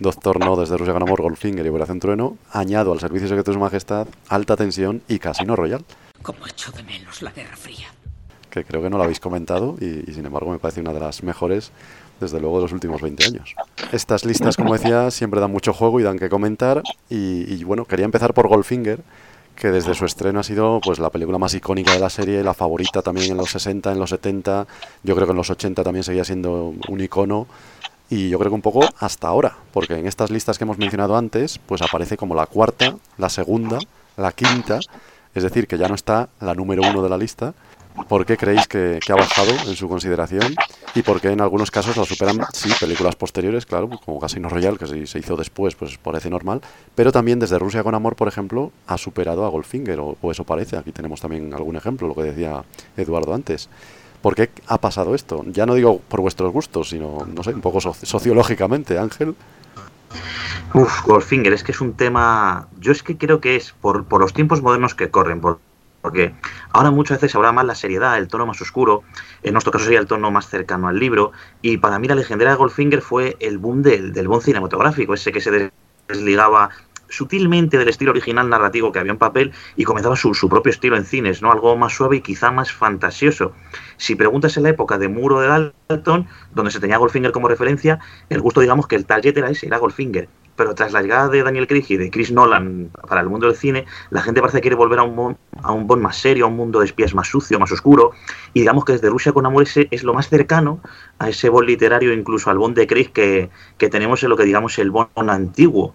Doctor 0.00 0.40
No 0.40 0.56
desde 0.56 0.76
Rusia 0.76 0.92
con 0.92 1.02
Amor, 1.02 1.22
Goldfinger 1.22 1.64
y 1.64 1.68
Operación 1.68 2.00
Trueno. 2.00 2.36
Añado 2.50 2.92
al 2.92 3.00
Servicio 3.00 3.28
Secreto 3.28 3.50
de 3.52 3.54
Su 3.54 3.60
Majestad, 3.60 4.06
Alta 4.28 4.56
Tensión 4.56 5.02
y 5.08 5.18
Casino 5.18 5.54
Royal, 5.56 5.84
Como 6.22 6.46
echo 6.46 6.72
de 6.72 6.82
menos 6.82 7.22
la 7.22 7.30
Guerra 7.30 7.56
Fría. 7.56 7.88
que 8.50 8.64
creo 8.64 8.82
que 8.82 8.90
no 8.90 8.98
la 8.98 9.04
habéis 9.04 9.20
comentado 9.20 9.76
y, 9.80 10.08
y 10.10 10.14
sin 10.14 10.26
embargo 10.26 10.50
me 10.50 10.58
parece 10.58 10.80
una 10.80 10.92
de 10.92 11.00
las 11.00 11.22
mejores 11.22 11.70
desde 12.20 12.40
luego 12.40 12.56
de 12.58 12.62
los 12.62 12.72
últimos 12.72 13.00
20 13.02 13.24
años. 13.26 13.54
Estas 13.92 14.24
listas, 14.24 14.56
como 14.56 14.72
decía, 14.72 15.10
siempre 15.10 15.40
dan 15.40 15.50
mucho 15.50 15.72
juego 15.72 15.98
y 15.98 16.04
dan 16.04 16.18
que 16.18 16.28
comentar. 16.28 16.82
Y, 17.10 17.52
y, 17.52 17.64
bueno, 17.64 17.84
quería 17.84 18.04
empezar 18.04 18.32
por 18.34 18.46
Goldfinger, 18.48 19.00
que 19.56 19.70
desde 19.70 19.94
su 19.94 20.04
estreno 20.04 20.40
ha 20.40 20.42
sido 20.42 20.80
pues 20.82 20.98
la 20.98 21.10
película 21.10 21.38
más 21.38 21.54
icónica 21.54 21.92
de 21.92 22.00
la 22.00 22.10
serie, 22.10 22.42
la 22.42 22.54
favorita 22.54 23.02
también 23.02 23.30
en 23.30 23.36
los 23.36 23.50
60, 23.50 23.92
en 23.92 23.98
los 23.98 24.10
70, 24.10 24.66
yo 25.02 25.14
creo 25.14 25.26
que 25.26 25.32
en 25.32 25.36
los 25.36 25.50
80 25.50 25.82
también 25.82 26.04
seguía 26.04 26.24
siendo 26.24 26.74
un 26.88 27.00
icono. 27.00 27.46
Y 28.10 28.28
yo 28.28 28.38
creo 28.38 28.50
que 28.50 28.54
un 28.54 28.62
poco 28.62 28.80
hasta 28.98 29.28
ahora, 29.28 29.56
porque 29.72 29.94
en 29.94 30.06
estas 30.06 30.30
listas 30.30 30.58
que 30.58 30.64
hemos 30.64 30.78
mencionado 30.78 31.16
antes, 31.16 31.58
pues 31.58 31.80
aparece 31.80 32.16
como 32.16 32.34
la 32.34 32.46
cuarta, 32.46 32.96
la 33.16 33.30
segunda, 33.30 33.78
la 34.16 34.30
quinta, 34.32 34.78
es 35.34 35.42
decir, 35.42 35.66
que 35.66 35.78
ya 35.78 35.88
no 35.88 35.94
está 35.94 36.28
la 36.40 36.54
número 36.54 36.82
uno 36.88 37.02
de 37.02 37.08
la 37.08 37.16
lista. 37.16 37.54
¿Por 38.08 38.26
qué 38.26 38.36
creéis 38.36 38.66
que, 38.66 38.98
ha 39.08 39.14
bajado 39.14 39.50
en 39.66 39.76
su 39.76 39.88
consideración? 39.88 40.54
¿Y 40.94 41.02
por 41.02 41.20
qué 41.20 41.28
en 41.30 41.40
algunos 41.40 41.70
casos 41.70 41.96
la 41.96 42.04
superan, 42.04 42.40
sí, 42.52 42.70
películas 42.78 43.16
posteriores, 43.16 43.66
claro, 43.66 43.88
como 44.04 44.20
Casino 44.20 44.48
Royale, 44.48 44.78
que 44.78 44.86
si 44.86 45.06
se 45.06 45.18
hizo 45.20 45.36
después, 45.36 45.74
pues 45.74 45.96
parece 45.98 46.28
normal, 46.28 46.60
pero 46.94 47.12
también 47.12 47.38
desde 47.38 47.58
Rusia 47.58 47.82
con 47.82 47.94
Amor, 47.94 48.16
por 48.16 48.28
ejemplo, 48.28 48.72
ha 48.86 48.98
superado 48.98 49.44
a 49.44 49.48
Goldfinger, 49.48 49.98
o, 50.00 50.16
eso 50.30 50.44
parece, 50.44 50.76
aquí 50.76 50.92
tenemos 50.92 51.20
también 51.20 51.52
algún 51.54 51.76
ejemplo, 51.76 52.08
lo 52.08 52.14
que 52.14 52.22
decía 52.24 52.64
Eduardo 52.96 53.34
antes. 53.34 53.68
¿Por 54.22 54.34
qué 54.34 54.50
ha 54.66 54.78
pasado 54.78 55.14
esto? 55.14 55.44
Ya 55.48 55.66
no 55.66 55.74
digo 55.74 56.00
por 56.00 56.20
vuestros 56.20 56.52
gustos, 56.52 56.88
sino, 56.90 57.26
no 57.26 57.42
sé, 57.42 57.50
un 57.54 57.60
poco 57.60 57.78
soci- 57.78 58.04
sociológicamente, 58.06 58.98
Ángel. 58.98 59.34
Uf, 60.72 61.04
Goldfinger, 61.04 61.52
es 61.52 61.62
que 61.62 61.72
es 61.72 61.80
un 61.80 61.92
tema. 61.92 62.68
Yo 62.80 62.90
es 62.92 63.02
que 63.02 63.16
creo 63.16 63.40
que 63.40 63.56
es 63.56 63.74
por, 63.80 64.04
por 64.06 64.20
los 64.20 64.32
tiempos 64.32 64.62
modernos 64.62 64.94
que 64.94 65.10
corren, 65.10 65.40
por- 65.40 65.60
porque 66.04 66.34
ahora 66.70 66.90
muchas 66.90 67.18
veces 67.18 67.34
habrá 67.34 67.50
más 67.50 67.64
la 67.64 67.74
seriedad, 67.74 68.18
el 68.18 68.28
tono 68.28 68.44
más 68.44 68.60
oscuro, 68.60 69.04
en 69.42 69.54
nuestro 69.54 69.72
caso 69.72 69.86
sería 69.86 70.00
el 70.00 70.06
tono 70.06 70.30
más 70.30 70.46
cercano 70.50 70.86
al 70.86 70.98
libro, 70.98 71.32
y 71.62 71.78
para 71.78 71.98
mí 71.98 72.06
la 72.08 72.14
legendaria 72.14 72.54
Goldfinger 72.56 73.00
fue 73.00 73.36
el 73.40 73.56
boom 73.56 73.80
del, 73.80 74.12
del 74.12 74.28
boom 74.28 74.42
cinematográfico, 74.42 75.14
ese 75.14 75.32
que 75.32 75.40
se 75.40 75.50
des- 75.50 75.72
desligaba 76.06 76.68
sutilmente 77.08 77.78
del 77.78 77.88
estilo 77.88 78.10
original 78.10 78.50
narrativo 78.50 78.92
que 78.92 78.98
había 78.98 79.12
en 79.12 79.18
papel 79.18 79.52
y 79.76 79.84
comenzaba 79.84 80.14
su, 80.16 80.34
su, 80.34 80.50
propio 80.50 80.70
estilo 80.70 80.96
en 80.96 81.06
cines, 81.06 81.40
¿no? 81.40 81.50
Algo 81.50 81.74
más 81.76 81.94
suave 81.94 82.16
y 82.16 82.20
quizá 82.20 82.50
más 82.50 82.70
fantasioso. 82.72 83.54
Si 83.96 84.14
preguntas 84.14 84.56
en 84.58 84.64
la 84.64 84.70
época 84.70 84.98
de 84.98 85.08
Muro 85.08 85.40
de 85.40 85.72
Dalton, 85.88 86.28
donde 86.50 86.70
se 86.70 86.80
tenía 86.80 86.98
Goldfinger 86.98 87.32
como 87.32 87.48
referencia, 87.48 87.98
el 88.28 88.42
gusto, 88.42 88.60
digamos, 88.60 88.86
que 88.88 88.96
el 88.96 89.06
target 89.06 89.36
era 89.38 89.48
ese, 89.50 89.66
era 89.66 89.78
Goldfinger. 89.78 90.28
Pero 90.56 90.74
tras 90.74 90.92
la 90.92 91.02
llegada 91.02 91.28
de 91.28 91.42
Daniel 91.42 91.66
Craig 91.66 91.84
y 91.88 91.96
de 91.96 92.10
Chris 92.10 92.30
Nolan 92.30 92.90
para 93.08 93.20
el 93.20 93.28
mundo 93.28 93.46
del 93.46 93.56
cine, 93.56 93.86
la 94.10 94.22
gente 94.22 94.40
parece 94.40 94.58
que 94.58 94.62
quiere 94.62 94.76
volver 94.76 94.98
a 94.98 95.02
un, 95.02 95.36
a 95.62 95.72
un 95.72 95.86
Bond 95.86 96.02
más 96.02 96.16
serio, 96.16 96.44
a 96.44 96.48
un 96.48 96.56
mundo 96.56 96.80
de 96.80 96.86
espías 96.86 97.14
más 97.14 97.28
sucio, 97.28 97.58
más 97.58 97.72
oscuro. 97.72 98.12
Y 98.52 98.60
digamos 98.60 98.84
que 98.84 98.92
desde 98.92 99.10
Rusia 99.10 99.32
con 99.32 99.46
Amor 99.46 99.64
ese 99.64 99.88
es 99.90 100.04
lo 100.04 100.14
más 100.14 100.28
cercano 100.28 100.80
a 101.18 101.28
ese 101.28 101.48
Bond 101.48 101.66
literario, 101.66 102.12
incluso 102.12 102.50
al 102.50 102.58
Bond 102.58 102.76
de 102.76 102.86
Craig 102.86 103.12
que, 103.12 103.50
que 103.78 103.88
tenemos 103.88 104.22
en 104.22 104.30
lo 104.30 104.36
que 104.36 104.44
digamos 104.44 104.78
el 104.78 104.90
Bond 104.90 105.08
antiguo. 105.16 105.94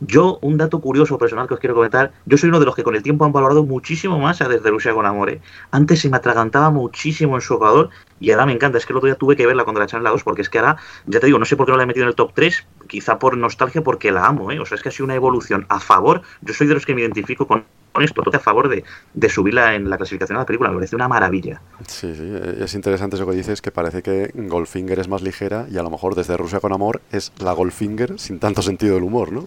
Yo, 0.00 0.38
un 0.40 0.56
dato 0.56 0.80
curioso 0.80 1.18
personal 1.18 1.46
que 1.46 1.54
os 1.54 1.60
quiero 1.60 1.74
comentar, 1.74 2.12
yo 2.24 2.38
soy 2.38 2.48
uno 2.48 2.58
de 2.58 2.64
los 2.64 2.74
que 2.74 2.82
con 2.82 2.96
el 2.96 3.02
tiempo 3.02 3.26
han 3.26 3.32
valorado 3.32 3.64
muchísimo 3.64 4.18
más 4.18 4.40
a 4.40 4.48
Desde 4.48 4.70
Rusia 4.70 4.94
con 4.94 5.04
Amore. 5.04 5.42
Antes 5.70 6.00
se 6.00 6.08
me 6.08 6.16
atragantaba 6.16 6.70
muchísimo 6.70 7.36
en 7.36 7.42
su 7.42 7.54
jugador 7.54 7.90
y 8.18 8.30
ahora 8.30 8.46
me 8.46 8.52
encanta. 8.52 8.78
Es 8.78 8.86
que 8.86 8.92
el 8.92 8.96
otro 8.96 9.08
día 9.08 9.16
tuve 9.16 9.36
que 9.36 9.46
verla 9.46 9.64
cuando 9.64 9.80
la 9.80 9.84
echaron 9.84 10.04
la 10.04 10.10
2 10.10 10.24
porque 10.24 10.42
es 10.42 10.48
que 10.48 10.58
ahora, 10.58 10.76
ya 11.06 11.20
te 11.20 11.26
digo, 11.26 11.38
no 11.38 11.44
sé 11.44 11.56
por 11.56 11.66
qué 11.66 11.72
no 11.72 11.78
la 11.78 11.84
he 11.84 11.86
metido 11.86 12.04
en 12.04 12.08
el 12.08 12.14
top 12.14 12.32
3, 12.34 12.66
quizá 12.88 13.18
por 13.18 13.36
nostalgia 13.36 13.82
porque 13.82 14.10
la 14.10 14.26
amo, 14.26 14.50
¿eh? 14.50 14.58
O 14.58 14.64
sea, 14.64 14.76
es 14.76 14.82
que 14.82 14.88
ha 14.88 14.92
sido 14.92 15.04
una 15.04 15.14
evolución 15.14 15.66
a 15.68 15.80
favor. 15.80 16.22
Yo 16.40 16.54
soy 16.54 16.66
de 16.66 16.74
los 16.74 16.86
que 16.86 16.94
me 16.94 17.02
identifico 17.02 17.46
con 17.46 17.64
esto, 18.00 18.22
a 18.32 18.38
favor 18.38 18.68
de, 18.68 18.84
de, 19.14 19.28
subirla 19.28 19.74
en 19.74 19.90
la 19.90 19.96
clasificación 19.96 20.36
de 20.36 20.42
la 20.42 20.46
película, 20.46 20.70
me 20.70 20.76
parece 20.76 20.94
una 20.94 21.08
maravilla. 21.08 21.60
Sí, 21.86 22.14
sí, 22.14 22.32
es 22.58 22.74
interesante 22.74 23.16
eso 23.16 23.26
que 23.26 23.34
dices, 23.34 23.60
que 23.60 23.72
parece 23.72 24.02
que 24.02 24.30
Goldfinger 24.32 25.00
es 25.00 25.08
más 25.08 25.22
ligera 25.22 25.66
y 25.68 25.76
a 25.76 25.82
lo 25.82 25.90
mejor 25.90 26.14
desde 26.14 26.36
Rusia 26.36 26.60
con 26.60 26.72
Amor 26.72 27.00
es 27.10 27.32
la 27.40 27.52
Goldfinger 27.52 28.18
sin 28.18 28.38
tanto 28.38 28.62
sentido 28.62 28.94
del 28.94 29.02
humor, 29.02 29.32
¿no? 29.32 29.44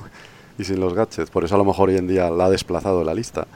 Y 0.58 0.64
sin 0.64 0.80
los 0.80 0.94
gadgets. 0.94 1.30
Por 1.30 1.44
eso 1.44 1.56
a 1.56 1.58
lo 1.58 1.66
mejor 1.66 1.90
hoy 1.90 1.98
en 1.98 2.08
día 2.08 2.30
la 2.30 2.46
ha 2.46 2.50
desplazado 2.50 3.00
de 3.00 3.06
la 3.06 3.14
lista. 3.14 3.48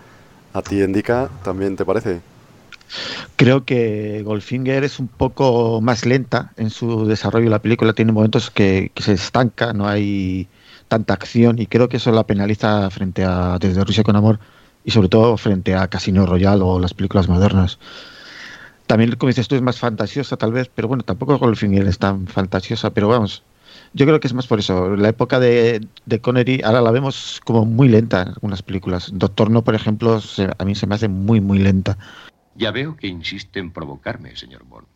¿A 0.53 0.61
ti, 0.61 0.81
Indica, 0.81 1.29
también 1.43 1.75
te 1.75 1.85
parece? 1.85 2.21
Creo 3.35 3.65
que 3.65 4.21
Goldfinger 4.23 4.83
es 4.83 4.99
un 4.99 5.07
poco 5.07 5.81
más 5.81 6.05
lenta 6.05 6.53
en 6.57 6.69
su 6.69 7.05
desarrollo. 7.05 7.49
La 7.49 7.61
película 7.61 7.93
tiene 7.93 8.11
momentos 8.11 8.49
que, 8.49 8.91
que 8.93 9.03
se 9.03 9.13
estanca, 9.13 9.73
no 9.73 9.87
hay 9.87 10.47
tanta 10.87 11.13
acción 11.13 11.59
y 11.59 11.67
creo 11.67 11.89
que 11.89 11.97
eso 11.97 12.11
la 12.11 12.25
penaliza 12.25 12.89
frente 12.89 13.23
a 13.25 13.57
Desde 13.59 13.83
Rusia 13.83 14.03
con 14.03 14.15
Amor 14.15 14.39
y 14.85 14.91
sobre 14.91 15.09
todo 15.09 15.35
frente 15.37 15.75
a 15.75 15.87
Casino 15.89 16.25
Royale 16.25 16.63
o 16.63 16.79
las 16.79 16.93
películas 16.93 17.27
modernas. 17.27 17.77
También, 18.87 19.17
como 19.17 19.27
dices 19.27 19.49
tú, 19.49 19.55
es 19.55 19.61
más 19.61 19.79
fantasiosa 19.79 20.37
tal 20.37 20.53
vez, 20.53 20.71
pero 20.73 20.87
bueno, 20.87 21.03
tampoco 21.03 21.37
Goldfinger 21.37 21.85
es 21.87 21.99
tan 21.99 22.25
fantasiosa, 22.25 22.91
pero 22.91 23.09
vamos, 23.09 23.43
yo 23.93 24.05
creo 24.05 24.19
que 24.19 24.27
es 24.27 24.33
más 24.33 24.47
por 24.47 24.59
eso. 24.59 24.95
La 24.95 25.09
época 25.09 25.39
de, 25.39 25.85
de 26.05 26.21
Connery 26.21 26.61
ahora 26.63 26.81
la 26.81 26.91
vemos 26.91 27.41
como 27.43 27.65
muy 27.65 27.87
lenta 27.87 28.21
en 28.21 28.29
algunas 28.29 28.61
películas. 28.61 29.09
Doctor 29.13 29.49
No, 29.49 29.63
por 29.63 29.75
ejemplo, 29.75 30.21
se, 30.21 30.49
a 30.57 30.65
mí 30.65 30.75
se 30.75 30.87
me 30.87 30.95
hace 30.95 31.07
muy, 31.07 31.41
muy 31.41 31.59
lenta. 31.59 31.97
Ya 32.55 32.71
veo 32.71 32.97
que 32.97 33.07
insiste 33.07 33.59
en 33.59 33.71
provocarme, 33.71 34.35
señor 34.35 34.63
Bond. 34.65 34.87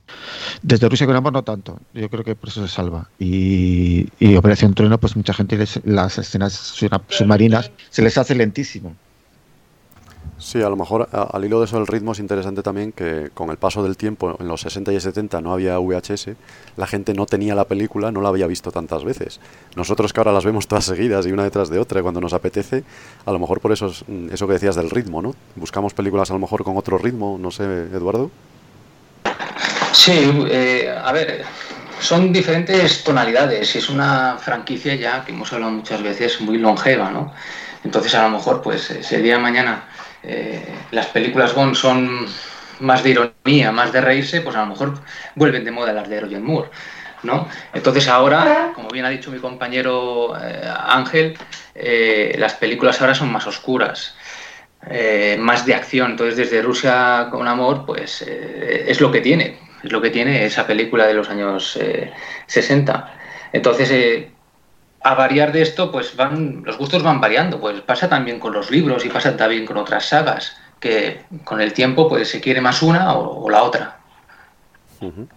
Desde 0.63 0.89
Rusia 0.89 1.05
con 1.05 1.15
amor 1.15 1.33
no 1.33 1.43
tanto. 1.43 1.79
Yo 1.93 2.09
creo 2.09 2.23
que 2.23 2.35
por 2.35 2.49
eso 2.49 2.65
se 2.65 2.73
salva. 2.73 3.09
Y, 3.19 4.07
y 4.19 4.35
Operación 4.35 4.73
Trueno, 4.73 4.99
pues 4.99 5.15
mucha 5.15 5.33
gente 5.33 5.57
les, 5.57 5.79
las 5.85 6.17
escenas 6.17 6.53
submarinas 6.53 7.71
se 7.89 8.01
les 8.01 8.17
hace 8.17 8.33
lentísimo. 8.33 8.95
Sí, 10.41 10.59
a 10.59 10.69
lo 10.69 10.75
mejor 10.75 11.07
a, 11.11 11.21
al 11.21 11.45
hilo 11.45 11.59
de 11.59 11.65
eso 11.65 11.77
el 11.77 11.85
ritmo 11.85 12.13
es 12.13 12.19
interesante 12.19 12.63
también 12.63 12.91
que 12.91 13.29
con 13.31 13.51
el 13.51 13.57
paso 13.57 13.83
del 13.83 13.95
tiempo, 13.95 14.35
en 14.39 14.47
los 14.47 14.61
60 14.61 14.91
y 14.91 14.99
70 14.99 15.39
no 15.39 15.53
había 15.53 15.77
VHS, 15.77 16.29
la 16.77 16.87
gente 16.87 17.13
no 17.13 17.27
tenía 17.27 17.53
la 17.53 17.65
película, 17.65 18.11
no 18.11 18.21
la 18.21 18.29
había 18.29 18.47
visto 18.47 18.71
tantas 18.71 19.03
veces. 19.03 19.39
Nosotros 19.75 20.11
que 20.11 20.19
ahora 20.19 20.31
las 20.31 20.43
vemos 20.43 20.67
todas 20.67 20.85
seguidas 20.85 21.27
y 21.27 21.31
una 21.31 21.43
detrás 21.43 21.69
de 21.69 21.77
otra 21.77 22.01
cuando 22.01 22.19
nos 22.19 22.33
apetece, 22.33 22.83
a 23.23 23.31
lo 23.31 23.37
mejor 23.37 23.61
por 23.61 23.71
eso 23.71 23.85
es 23.87 24.03
eso 24.31 24.47
que 24.47 24.53
decías 24.53 24.75
del 24.75 24.89
ritmo, 24.89 25.21
¿no? 25.21 25.35
Buscamos 25.55 25.93
películas 25.93 26.31
a 26.31 26.33
lo 26.33 26.39
mejor 26.39 26.63
con 26.63 26.75
otro 26.75 26.97
ritmo, 26.97 27.37
no 27.39 27.51
sé, 27.51 27.63
Eduardo. 27.63 28.31
Sí, 29.93 30.47
eh, 30.49 30.91
a 31.03 31.11
ver, 31.11 31.43
son 31.99 32.33
diferentes 32.33 33.03
tonalidades 33.03 33.75
y 33.75 33.77
es 33.77 33.89
una 33.91 34.37
franquicia 34.39 34.95
ya 34.95 35.23
que 35.23 35.33
hemos 35.33 35.53
hablado 35.53 35.71
muchas 35.71 36.01
veces 36.01 36.41
muy 36.41 36.57
longeva, 36.57 37.11
¿no? 37.11 37.31
Entonces 37.83 38.15
a 38.15 38.23
lo 38.23 38.37
mejor 38.37 38.63
pues 38.63 38.89
ese 38.89 39.21
día 39.21 39.35
de 39.35 39.41
mañana 39.41 39.85
eh, 40.23 40.63
las 40.91 41.07
películas 41.07 41.53
Bond 41.55 41.75
son 41.75 42.27
más 42.79 43.03
de 43.03 43.11
ironía, 43.11 43.71
más 43.71 43.91
de 43.91 44.01
reírse, 44.01 44.41
pues 44.41 44.55
a 44.55 44.61
lo 44.61 44.67
mejor 44.67 44.99
vuelven 45.35 45.63
de 45.63 45.71
moda 45.71 45.93
las 45.93 46.09
de 46.09 46.19
Roger 46.19 46.39
Moore. 46.39 46.69
¿no? 47.23 47.47
Entonces 47.73 48.07
ahora, 48.07 48.71
como 48.73 48.89
bien 48.89 49.05
ha 49.05 49.09
dicho 49.09 49.29
mi 49.29 49.37
compañero 49.37 50.35
eh, 50.41 50.67
Ángel, 50.87 51.37
eh, 51.75 52.35
las 52.39 52.55
películas 52.55 52.99
ahora 52.99 53.13
son 53.13 53.31
más 53.31 53.45
oscuras, 53.45 54.15
más 55.37 55.65
de 55.67 55.75
acción. 55.75 56.11
Entonces 56.11 56.35
desde 56.35 56.63
Rusia 56.63 57.27
con 57.29 57.47
amor, 57.47 57.85
pues 57.85 58.23
es 58.23 58.99
lo 58.99 59.11
que 59.11 59.21
tiene, 59.21 59.59
es 59.83 59.91
lo 59.91 60.01
que 60.01 60.09
tiene 60.09 60.45
esa 60.45 60.65
película 60.65 61.05
de 61.05 61.13
los 61.13 61.29
años 61.29 61.77
60. 62.47 63.13
Entonces 63.53 63.91
a 65.03 65.15
variar 65.15 65.51
de 65.51 65.61
esto, 65.61 65.91
pues 65.91 66.15
van, 66.15 66.63
los 66.65 66.77
gustos 66.77 67.03
van 67.03 67.21
variando. 67.21 67.59
Pues 67.59 67.81
pasa 67.81 68.09
también 68.09 68.39
con 68.39 68.53
los 68.53 68.71
libros 68.71 69.05
y 69.05 69.09
pasa 69.09 69.35
también 69.35 69.65
con 69.65 69.77
otras 69.77 70.05
sagas, 70.05 70.57
que 70.79 71.21
con 71.43 71.61
el 71.61 71.73
tiempo 71.73 72.07
pues 72.07 72.29
se 72.29 72.41
quiere 72.41 72.61
más 72.61 72.81
una 72.81 73.13
o, 73.13 73.43
o 73.43 73.49
la 73.49 73.63
otra. 73.63 73.99
Uh 74.99 75.05
-huh. 75.05 75.27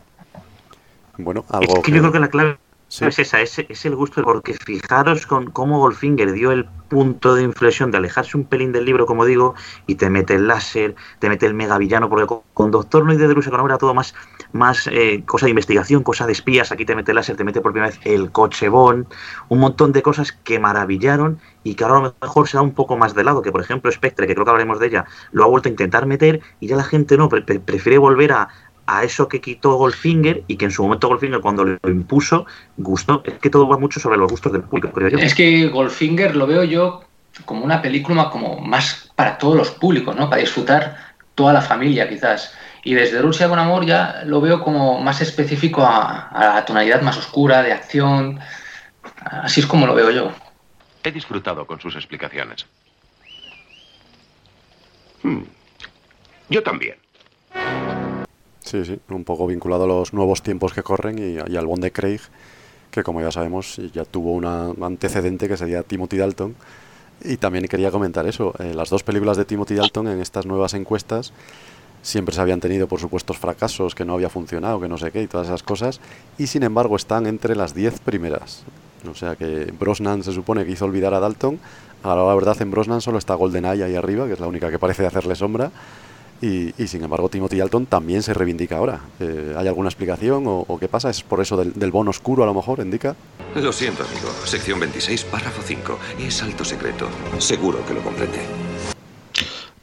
Bueno, 1.17 1.45
algo 1.51 1.77
es 1.77 1.83
que, 1.83 1.93
que, 1.93 1.97
yo 1.97 2.01
creo 2.01 2.13
que 2.13 2.19
la 2.19 2.29
clave 2.29 2.59
sí. 2.99 3.05
es 3.07 3.19
esa, 3.19 3.41
es, 3.41 3.85
el 3.85 3.97
gusto, 3.97 4.23
porque 4.23 4.55
fijaros 4.55 5.27
con 5.27 5.51
cómo 5.51 5.79
Goldfinger 5.81 6.33
dio 6.33 6.53
el 6.53 6.65
punto 6.89 7.35
de 7.35 7.43
inflexión 7.43 7.91
de 7.91 7.99
alejarse 7.99 8.37
un 8.37 8.45
pelín 8.45 8.73
del 8.73 8.85
libro, 8.85 9.07
como 9.07 9.25
digo, 9.25 9.55
y 9.87 9.97
te 9.97 10.11
mete 10.11 10.35
el 10.35 10.47
láser, 10.47 10.95
te 11.19 11.29
mete 11.29 11.47
el 11.47 11.55
megavillano, 11.55 12.09
porque 12.09 12.27
con, 12.53 12.71
Doctor 12.71 13.05
No 13.05 13.13
y 13.13 13.17
de 13.17 13.27
Druse 13.27 13.51
con 13.51 13.65
era 13.65 13.79
todo 13.79 13.95
más, 13.95 14.15
más 14.53 14.89
eh, 14.93 15.25
cosa 15.27 15.47
de 15.47 15.51
investigación, 15.51 16.03
cosa 16.03 16.27
de 16.27 16.33
espías, 16.33 16.71
aquí 16.71 16.85
te 16.85 16.95
mete 16.95 17.11
el 17.11 17.17
láser, 17.17 17.37
te 17.37 17.45
mete 17.45 17.61
por 17.61 17.73
primera 17.73 17.91
vez 17.91 18.01
el 18.05 18.31
coche 18.31 18.69
Bond, 18.69 19.07
un 19.49 19.59
montón 19.59 19.93
de 19.93 20.03
cosas 20.03 20.33
que 20.33 20.59
maravillaron 20.59 21.41
y 21.65 21.75
que 21.75 21.85
ahora 21.85 21.97
a 21.97 22.03
lo 22.03 22.15
mejor 22.21 22.49
se 22.49 22.57
da 22.57 22.63
un 22.63 22.75
poco 22.75 22.97
más 22.97 23.15
de 23.15 23.25
lado, 23.25 23.43
que 23.43 23.51
por 23.51 23.61
ejemplo 23.61 23.91
Spectre, 23.91 24.27
que 24.27 24.35
creo 24.35 24.45
que 24.45 24.51
hablaremos 24.51 24.79
de 24.79 24.87
ella, 24.87 25.05
lo 25.33 25.45
ha 25.45 25.47
vuelto 25.47 25.69
a 25.69 25.71
intentar 25.71 26.07
meter 26.07 26.41
y 26.61 26.69
ya 26.69 26.77
la 26.77 26.85
gente 26.85 27.17
no, 27.17 27.29
pre 27.29 27.43
prefiere 27.43 27.99
volver 27.99 28.33
a, 28.33 28.49
a 28.87 29.05
eso 29.05 29.29
que 29.29 29.41
quitó 29.41 29.75
Goldfinger 29.75 30.45
y 30.47 30.57
que 30.57 30.67
en 30.67 30.71
su 30.71 30.83
momento 30.83 31.09
Goldfinger 31.09 31.41
cuando 31.41 31.65
lo 31.65 31.91
impuso 31.91 32.47
gustó. 32.77 33.23
Es 33.25 33.35
que 33.35 33.51
todo 33.51 33.69
va 33.69 33.79
mucho 33.79 34.01
sobre 34.01 34.19
los 34.19 34.31
gustos 34.31 34.53
del 34.53 34.63
público, 34.63 34.93
creo 34.93 35.09
yo. 35.09 35.19
Es 35.19 35.35
que 35.35 35.69
Goldfinger 35.69 36.37
lo 36.37 36.47
veo 36.47 36.65
yo 36.65 37.05
como 37.45 37.65
una 37.65 37.83
película 37.83 38.31
como 38.31 38.61
más 38.61 39.11
para 39.17 39.39
todos 39.39 39.57
los 39.57 39.71
públicos, 39.71 40.15
¿no? 40.15 40.29
Para 40.29 40.43
disfrutar 40.43 40.97
toda 41.35 41.53
la 41.53 41.63
familia 41.63 42.09
quizás. 42.09 42.55
Y 42.85 42.95
desde 42.95 43.23
Rusia 43.23 43.49
con 43.49 43.59
Amor 43.59 43.87
ya 43.87 44.23
lo 44.27 44.41
veo 44.41 44.63
como 44.63 45.01
más 45.01 45.21
específico 45.21 45.83
a, 45.83 46.29
a 46.29 46.55
la 46.57 46.65
tonalidad 46.65 47.03
más 47.03 47.17
oscura, 47.17 47.63
de 47.63 47.73
acción. 47.73 48.39
Así 49.25 49.61
es 49.61 49.67
como 49.67 49.87
lo 49.87 49.95
veo 49.95 50.11
yo. 50.11 50.33
He 51.03 51.11
disfrutado 51.11 51.67
con 51.67 51.81
sus 51.81 51.97
explicaciones. 51.97 52.67
Hmm. 55.23 55.43
Yo 56.51 56.63
también. 56.63 57.04
Sí, 58.65 58.83
sí, 58.85 58.99
un 59.11 59.25
poco 59.25 59.47
vinculado 59.47 59.85
a 59.85 59.87
los 59.87 60.15
nuevos 60.15 60.43
tiempos 60.43 60.73
que 60.73 60.83
corren 60.83 61.19
y, 61.19 61.53
y 61.53 61.57
al 61.57 61.67
Bond 61.67 61.83
de 61.83 61.93
Craig, 61.93 62.21
que 62.91 63.03
como 63.03 63.21
ya 63.21 63.31
sabemos 63.31 63.77
ya 63.93 64.05
tuvo 64.05 64.33
un 64.33 64.47
antecedente 64.47 65.49
que 65.49 65.57
sería 65.57 65.83
Timothy 65.83 66.17
Dalton. 66.17 66.57
Y 67.23 67.37
también 67.37 67.67
quería 67.69 67.91
comentar 67.91 68.27
eso, 68.27 68.55
eh, 68.59 68.75
las 68.75 68.91
dos 68.91 69.03
películas 69.03 69.37
de 69.37 69.45
Timothy 69.45 69.75
Dalton 69.75 70.09
en 70.09 70.21
estas 70.21 70.47
nuevas 70.47 70.75
encuestas 70.75 71.33
siempre 72.03 72.35
se 72.35 72.41
habían 72.41 72.61
tenido 72.61 72.87
por 72.87 73.01
supuestos 73.01 73.39
fracasos, 73.39 73.95
que 73.95 74.05
no 74.05 74.15
había 74.15 74.29
funcionado, 74.29 74.81
que 74.81 74.89
no 74.89 74.99
sé 74.99 75.11
qué 75.11 75.23
y 75.23 75.27
todas 75.27 75.47
esas 75.47 75.63
cosas, 75.63 76.01
y 76.39 76.47
sin 76.47 76.63
embargo 76.63 76.97
están 76.97 77.27
entre 77.27 77.57
las 77.57 77.75
10 77.75 78.01
primeras. 78.01 78.63
O 79.11 79.15
sea 79.15 79.37
que 79.37 79.73
Brosnan 79.79 80.23
se 80.23 80.33
supone 80.33 80.65
que 80.65 80.73
hizo 80.73 80.85
olvidar 80.85 81.15
a 81.15 81.21
Dalton, 81.21 81.59
ahora 82.03 82.27
la 82.27 82.35
verdad 82.35 82.61
en 82.61 82.71
Brosnan 82.71 83.01
solo 83.01 83.19
está 83.19 83.35
GoldenEye 83.35 83.85
ahí 83.85 83.97
arriba, 83.97 84.27
que 84.27 84.35
es 84.35 84.41
la 84.41 84.47
única 84.47 84.71
que 84.71 84.79
parece 84.79 85.07
hacerle 85.07 85.35
sombra, 85.35 85.71
y, 86.45 86.75
y, 86.77 86.87
sin 86.87 87.03
embargo, 87.03 87.31
Timothy 87.31 87.57
Dalton 87.57 87.87
también 87.87 88.23
se 88.23 88.35
reivindica 88.35 88.77
ahora. 88.77 89.01
Eh, 89.19 89.55
¿Hay 89.57 89.67
alguna 89.67 89.89
explicación 89.89 90.47
o, 90.47 90.65
o, 90.69 90.79
qué 90.79 90.89
pasa? 90.89 91.09
¿Es 91.09 91.23
por 91.23 91.41
eso 91.41 91.57
del, 91.57 91.73
del 91.73 91.91
bono 91.91 92.11
oscuro 92.11 92.43
a 92.43 92.47
lo 92.47 92.53
mejor, 92.53 92.81
indica? 92.81 93.17
Lo 93.55 93.73
siento, 93.73 94.05
amigo. 94.05 94.29
Sección 94.45 94.79
26, 94.79 95.25
párrafo 95.25 95.63
5. 95.65 95.99
Es 96.21 96.43
alto 96.43 96.63
secreto. 96.65 97.09
Seguro 97.39 97.85
que 97.87 97.95
lo 97.95 98.03
comprende. 98.03 98.41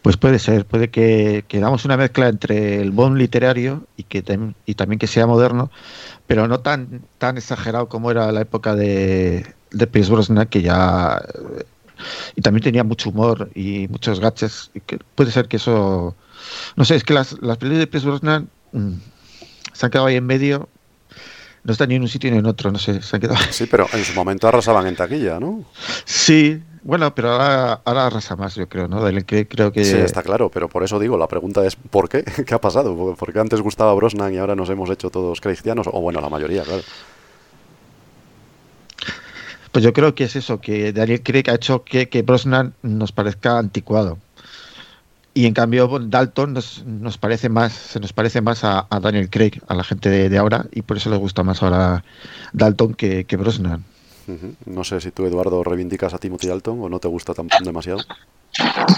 Pues 0.04 0.18
puede 0.18 0.38
ser, 0.38 0.66
puede 0.66 0.92
que, 0.92 1.46
que 1.48 1.60
damos 1.60 1.84
una 1.86 1.98
mezcla 1.98 2.28
entre 2.28 2.80
el 2.80 2.92
Bond 2.92 3.18
literario 3.18 3.88
y 3.98 4.04
que 4.04 4.22
tem, 4.22 4.54
y 4.66 4.76
también 4.76 5.00
que 5.00 5.08
sea 5.08 5.28
moderno, 5.28 5.72
pero 6.28 6.48
no 6.48 6.60
tan 6.60 7.02
tan 7.20 7.38
exagerado 7.38 7.88
como 7.88 8.10
era 8.10 8.32
la 8.32 8.42
época 8.42 8.76
de, 8.76 9.46
de 9.72 9.88
Pierce 9.88 10.12
Brosnan, 10.12 10.48
que 10.48 10.64
ya 10.64 11.22
y 12.36 12.42
también 12.42 12.64
tenía 12.64 12.84
mucho 12.84 13.10
humor 13.10 13.50
y 13.56 13.88
muchos 13.90 14.20
gaches. 14.20 14.72
Y 14.74 14.80
que 14.82 15.00
puede 15.16 15.32
ser 15.32 15.48
que 15.48 15.58
eso 15.58 16.16
no 16.76 16.86
sé, 16.86 16.96
es 16.96 17.04
que 17.04 17.14
las, 17.14 17.34
las 17.42 17.58
películas 17.58 17.80
de 17.80 17.88
Pierce 17.88 18.08
Brosnan 18.08 18.50
mmm, 18.72 18.94
se 19.74 19.86
han 19.86 19.92
quedado 19.92 20.08
ahí 20.08 20.16
en 20.16 20.26
medio. 20.26 20.70
No 21.64 21.74
están 21.74 21.90
ni 21.90 21.96
en 21.96 22.02
un 22.02 22.08
sitio 22.08 22.32
ni 22.32 22.38
en 22.38 22.46
otro, 22.48 22.72
no 22.72 22.80
sé, 22.80 23.02
se 23.04 23.16
han 23.16 23.22
quedado. 23.22 23.40
Sí, 23.52 23.68
pero 23.68 23.86
en 23.94 24.04
su 24.04 24.14
momento 24.14 24.48
arrasaban 24.48 24.88
en 24.88 24.96
taquilla, 24.96 25.40
¿no? 25.40 25.64
Sí, 26.06 26.60
Bueno, 26.84 27.14
pero 27.14 27.34
ahora, 27.34 27.82
ahora 27.86 28.08
arrasa 28.08 28.36
más, 28.36 28.56
yo 28.56 28.68
creo, 28.68 28.88
¿no? 28.88 29.00
Daniel 29.00 29.26
Craig 29.28 29.46
creo 29.48 29.72
que... 29.72 29.86
Sí, 29.86 29.96
está 29.98 30.24
claro, 30.24 30.50
pero 30.50 30.68
por 30.68 30.84
eso 30.84 30.98
digo, 30.98 31.16
la 31.18 31.28
pregunta 31.28 31.64
es 31.64 31.76
¿por 31.76 32.10
qué? 32.10 32.24
¿Qué 32.48 32.54
ha 32.56 32.60
pasado? 32.62 33.16
¿Por 33.16 33.32
qué 33.32 33.40
antes 33.40 33.62
gustaba 33.62 33.94
Brosnan 33.94 34.34
y 34.34 34.38
ahora 34.40 34.56
nos 34.56 34.70
hemos 34.72 34.90
hecho 34.90 35.12
todos 35.12 35.40
cristianos? 35.40 35.86
O 35.92 36.02
bueno, 36.02 36.20
la 36.20 36.30
mayoría, 36.30 36.64
claro. 36.64 36.82
Pues 39.72 39.86
yo 39.86 39.94
creo 39.94 40.16
que 40.16 40.26
es 40.26 40.36
eso, 40.36 40.60
que 40.60 40.92
Daniel 40.92 41.22
Craig 41.24 41.44
ha 41.50 41.54
hecho 41.56 41.84
que, 41.84 42.10
que 42.10 42.24
Brosnan 42.24 42.74
nos 42.82 43.12
parezca 43.12 43.58
anticuado. 43.58 44.18
Y 45.34 45.46
en 45.46 45.54
cambio 45.54 45.88
Dalton 45.88 46.54
nos, 46.54 46.84
nos 46.86 47.18
parece 47.18 47.48
más, 47.48 47.72
se 47.72 48.00
nos 48.00 48.12
parece 48.12 48.42
más 48.42 48.64
a, 48.66 48.86
a 48.90 49.00
Daniel 49.00 49.30
Craig, 49.30 49.62
a 49.68 49.76
la 49.76 49.84
gente 49.84 50.10
de, 50.10 50.28
de, 50.28 50.38
ahora, 50.38 50.66
y 50.74 50.82
por 50.82 50.98
eso 50.98 51.10
le 51.10 51.16
gusta 51.16 51.42
más 51.44 51.64
ahora 51.64 52.04
Dalton 52.52 52.94
que, 52.96 53.24
que 53.24 53.38
Brosnan. 53.38 53.86
Uh 54.28 54.32
-huh. 54.32 54.56
No 54.66 54.84
sé 54.84 55.00
si 55.00 55.12
tú, 55.12 55.26
Eduardo, 55.26 55.64
reivindicas 55.64 56.14
a 56.14 56.18
Timothy 56.18 56.48
Dalton 56.48 56.82
o 56.82 56.90
no 56.90 57.00
te 57.00 57.08
gusta 57.08 57.34
tan, 57.34 57.48
demasiado. 57.64 58.00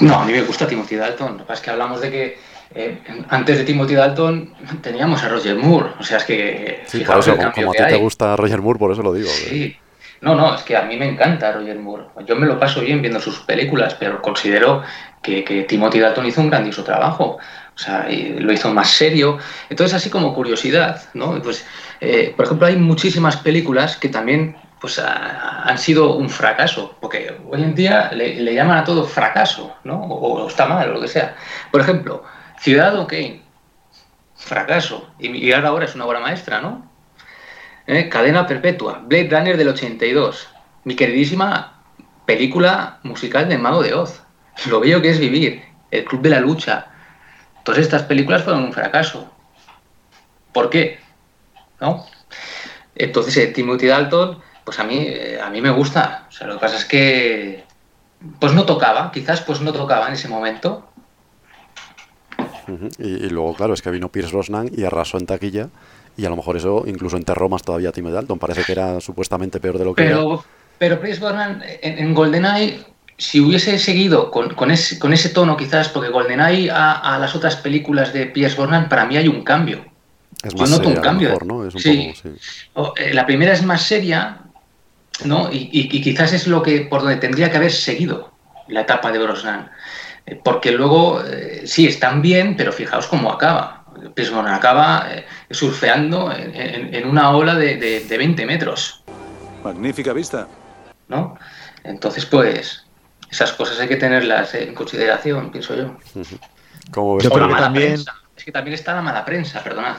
No, 0.02 0.16
a 0.16 0.26
mí 0.26 0.34
me 0.34 0.42
gusta 0.42 0.68
Timothy 0.68 0.96
Dalton. 0.96 1.34
Lo 1.34 1.38
que 1.40 1.44
pasa 1.44 1.54
es 1.54 1.62
que 1.62 1.70
hablamos 1.70 2.02
de 2.02 2.12
que 2.12 2.38
eh, 2.74 3.00
antes 3.30 3.60
de 3.60 3.64
Timothy 3.64 3.94
Dalton 3.94 4.54
teníamos 4.82 5.24
a 5.24 5.30
Roger 5.30 5.56
Moore. 5.56 5.92
O 6.00 6.04
sea, 6.04 6.18
es 6.18 6.24
que. 6.24 6.84
Sí, 6.88 7.02
por 7.02 7.20
eso, 7.20 7.38
como, 7.38 7.52
como 7.52 7.72
a 7.72 7.74
ti 7.74 7.84
te 7.88 7.98
gusta 7.98 8.36
Roger 8.36 8.62
Moore, 8.62 8.80
por 8.80 8.92
eso 8.92 9.04
lo 9.04 9.14
digo. 9.14 9.30
Sí. 9.30 9.76
No, 10.24 10.36
no, 10.36 10.56
es 10.56 10.64
que 10.64 10.78
a 10.78 10.84
mí 10.84 10.96
me 10.96 11.06
encanta 11.06 11.52
Roger 11.52 11.78
Moore. 11.80 12.06
Yo 12.26 12.38
me 12.38 12.48
lo 12.48 12.58
paso 12.58 12.80
bien 12.80 13.02
viendo 13.02 13.20
sus 13.20 13.40
películas, 13.40 13.94
pero 14.00 14.22
considero 14.22 14.82
que, 15.22 15.44
que 15.44 15.64
Timothy 15.64 16.00
Dalton 16.00 16.26
hizo 16.26 16.40
un 16.40 16.50
grandioso 16.50 16.82
trabajo. 16.82 17.40
O 17.76 17.78
sea, 17.78 18.08
lo 18.08 18.54
hizo 18.54 18.74
más 18.74 18.90
serio. 18.92 19.38
Entonces, 19.70 19.96
así 19.96 20.10
como 20.10 20.34
curiosidad, 20.34 21.02
¿no? 21.14 21.42
Pues, 21.42 21.68
eh, 22.00 22.34
por 22.38 22.46
ejemplo, 22.46 22.68
hay 22.68 22.78
muchísimas 22.78 23.36
películas 23.36 23.98
que 23.98 24.08
también 24.08 24.56
pues, 24.80 24.98
han 24.98 25.78
sido 25.78 26.16
un 26.16 26.30
fracaso, 26.30 26.96
porque 27.02 27.38
hoy 27.50 27.62
en 27.62 27.76
día 27.76 28.10
le, 28.14 28.54
llaman 28.54 28.78
a 28.78 28.86
todo 28.86 29.04
fracaso, 29.04 29.76
¿no? 29.84 30.06
O, 30.06 30.48
está 30.48 30.68
mal, 30.68 30.90
o 30.90 30.94
lo 30.94 31.02
que 31.02 31.10
sea. 31.10 31.36
Por 31.70 31.82
ejemplo, 31.82 32.24
Ciudadano 32.62 33.08
Kane, 33.08 33.42
fracaso. 34.36 35.10
Y, 35.20 35.36
y 35.36 35.52
ahora 35.52 35.84
es 35.84 35.96
una 35.96 36.06
obra 36.06 36.22
maestra, 36.22 36.62
¿no? 36.62 36.93
¿Eh? 37.88 38.10
Cadena 38.10 38.48
Perpetua, 38.48 39.02
Blade 39.06 39.30
Runner 39.30 39.58
del 39.58 39.70
82, 39.70 40.48
mi 40.86 40.96
queridísima 40.96 41.84
película 42.26 43.00
musical 43.04 43.50
de 43.50 43.58
Mago 43.58 43.84
de 43.84 43.94
Oz, 43.94 44.22
Lo 44.70 44.80
bello 44.80 45.02
que 45.02 45.10
es 45.10 45.20
vivir, 45.20 45.64
El 45.92 46.06
Club 46.06 46.22
de 46.22 46.30
la 46.30 46.40
Lucha. 46.40 46.88
Todas 47.64 47.82
estas 47.82 48.04
películas 48.04 48.44
fueron 48.44 48.64
un 48.64 48.74
fracaso. 48.74 49.30
¿Por 50.54 50.70
qué? 50.70 51.00
¿No? 51.82 52.06
Entonces, 52.96 53.36
eh, 53.38 53.48
Timothy 53.48 53.88
Dalton, 53.88 54.40
pues 54.64 54.80
a 54.80 54.84
mí, 54.84 55.06
eh, 55.08 55.40
a 55.42 55.50
mí 55.50 55.60
me 55.60 55.72
gusta. 55.72 56.28
O 56.30 56.32
sea, 56.32 56.48
lo 56.48 56.54
que 56.54 56.60
pasa 56.60 56.78
es 56.78 56.86
que 56.86 57.64
pues 58.40 58.54
no 58.54 58.66
tocaba, 58.66 59.12
quizás 59.12 59.42
pues 59.42 59.60
no 59.60 59.74
tocaba 59.74 60.08
en 60.08 60.14
ese 60.14 60.30
momento. 60.30 60.88
Y, 62.98 63.26
y, 63.26 63.30
luego, 63.30 63.54
claro, 63.56 63.74
es 63.74 63.82
que 63.82 63.92
vino 63.92 64.10
Pierce 64.10 64.32
Brosnan 64.32 64.70
y 64.72 64.86
arrasó 64.86 65.18
en 65.18 65.26
taquilla 65.26 65.70
y 66.18 66.26
a 66.26 66.30
lo 66.30 66.36
mejor 66.36 66.58
eso 66.58 66.84
incluso 66.86 67.18
enterró 67.18 67.50
más 67.50 67.64
todavía 67.64 67.90
a 67.90 67.92
Tim 67.92 68.12
Dalton. 68.12 68.40
Parece 68.40 68.64
que 68.64 68.72
era 68.72 69.02
supuestamente 69.02 69.60
peor 69.60 69.78
de 69.78 69.86
lo 69.86 69.96
que 69.96 70.04
pero, 70.04 70.34
era. 70.34 70.44
Pero 70.78 71.02
Pierce 71.02 71.20
Brosnan 71.20 71.64
en, 71.82 71.98
en 71.98 72.14
GoldenEye, 72.14 72.80
si 73.18 73.40
hubiese 73.40 73.80
seguido 73.80 74.32
con, 74.32 74.54
con, 74.54 74.72
ese, 74.72 75.00
con 75.00 75.14
ese 75.14 75.30
tono 75.30 75.56
quizás, 75.56 75.90
porque 75.90 76.10
GoldenEye 76.10 76.70
a, 76.72 76.94
a 76.94 77.20
las 77.20 77.36
otras 77.36 77.56
películas 77.56 78.14
de 78.14 78.26
Pierce 78.28 78.58
Brosnan, 78.58 78.90
para 78.90 79.06
mí 79.06 79.18
hay 79.18 79.28
un 79.28 79.44
cambio. 79.44 79.86
Es 80.44 80.56
más 80.56 80.70
Yo 80.70 80.76
noto 80.76 80.90
seria, 80.90 81.00
un 81.00 81.04
cambio. 81.04 81.30
Mejor, 81.30 81.46
¿no? 81.46 81.68
es 81.68 81.74
un 81.76 81.82
sí. 81.82 82.14
Poco, 82.74 82.94
sí. 82.96 83.04
Eh, 83.04 83.14
la 83.14 83.26
primera 83.26 83.54
es 83.54 83.64
más 83.64 83.82
seria, 83.82 84.40
¿no? 85.26 85.52
Y, 85.52 85.70
y, 85.72 85.90
y, 85.92 86.02
quizás 86.02 86.34
es 86.34 86.48
lo 86.48 86.62
que 86.62 86.82
por 86.82 87.02
donde 87.02 87.18
tendría 87.18 87.50
que 87.50 87.58
haber 87.58 87.72
seguido 87.72 88.32
la 88.68 88.82
etapa 88.82 89.12
de 89.12 89.20
Brosnan. 89.20 89.72
Eh, 90.26 90.40
porque 90.44 90.72
luego, 90.72 91.24
eh, 91.24 91.64
sí, 91.66 91.88
están 91.88 92.22
bien, 92.22 92.56
pero 92.58 92.72
fijaos 92.72 93.08
cómo 93.08 93.32
acaba. 93.32 93.83
Pismon 94.14 94.48
acaba 94.48 95.08
eh, 95.12 95.26
surfeando 95.50 96.32
en, 96.32 96.56
en, 96.56 96.94
en, 96.94 97.08
una 97.08 97.32
ola 97.32 97.56
de, 97.56 97.78
de, 97.78 98.02
de, 98.02 98.18
20 98.18 98.46
metros. 98.46 99.04
Magnífica 99.64 100.14
vista. 100.14 100.48
¿No? 101.08 101.38
Entonces, 101.84 102.26
pues, 102.26 102.86
esas 103.30 103.54
cosas 103.54 103.80
hay 103.80 103.88
que 103.88 103.96
tenerlas 103.96 104.54
en 104.56 104.74
consideración, 104.74 105.52
pienso 105.52 105.76
yo. 105.76 105.98
¿Cómo 106.92 107.16
ves? 107.16 107.24
Yo 107.26 107.30
creo 107.32 107.48
que 107.48 107.56
también... 107.56 107.94
Prensa. 107.94 108.16
Es 108.36 108.44
que 108.44 108.52
también 108.52 108.74
está 108.74 108.94
la 108.94 109.02
mala 109.02 109.24
prensa, 109.24 109.64
perdonad. 109.64 109.98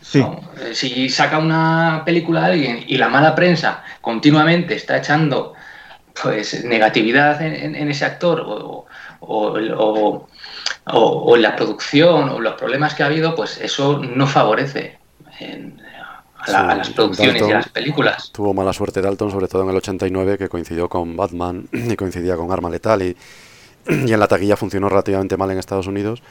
Sí. 0.00 0.20
¿no? 0.20 0.40
Eh, 0.60 0.74
si 0.74 1.08
saca 1.08 1.38
una 1.38 2.02
película 2.04 2.42
a 2.42 2.46
alguien 2.46 2.84
y 2.86 2.96
la 2.96 3.08
mala 3.08 3.34
prensa 3.34 3.84
continuamente 4.00 4.74
está 4.74 4.98
echando 4.98 5.54
pues 6.22 6.64
negatividad 6.64 7.42
en, 7.42 7.74
en 7.74 7.90
ese 7.90 8.04
actor 8.04 8.40
o, 8.40 8.86
o, 9.20 9.58
o 9.76 10.28
o, 10.86 11.32
o, 11.32 11.36
la 11.36 11.56
producción 11.56 12.28
o 12.28 12.40
los 12.40 12.54
problemas 12.54 12.94
que 12.94 13.02
ha 13.02 13.06
habido, 13.06 13.34
pues 13.34 13.58
eso 13.58 13.98
no 13.98 14.26
favorece 14.26 14.98
en, 15.40 15.80
a, 16.36 16.50
la, 16.50 16.58
sí, 16.58 16.64
a, 16.68 16.74
las 16.74 16.90
producciones 16.90 17.34
Dalton 17.34 17.48
y 17.48 17.52
a 17.52 17.56
las 17.56 17.68
películas. 17.68 18.30
Tuvo 18.32 18.54
mala 18.54 18.72
suerte 18.72 19.00
Dalton, 19.00 19.30
sobre 19.30 19.48
todo 19.48 19.62
en 19.62 19.70
el 19.70 19.76
89, 19.76 20.38
que 20.38 20.48
coincidió 20.48 20.88
con 20.88 21.16
Batman 21.16 21.68
y 21.72 21.96
coincidía 21.96 22.36
con 22.36 22.50
Arma 22.52 22.70
Letal 22.70 23.02
y, 23.02 23.16
y 23.88 24.12
en 24.12 24.20
la 24.20 24.28
taquilla 24.28 24.56
funcionó 24.56 24.88
relativamente 24.88 25.36
mal 25.36 25.50
en 25.50 25.58
Estados 25.58 25.86
Unidos. 25.86 26.22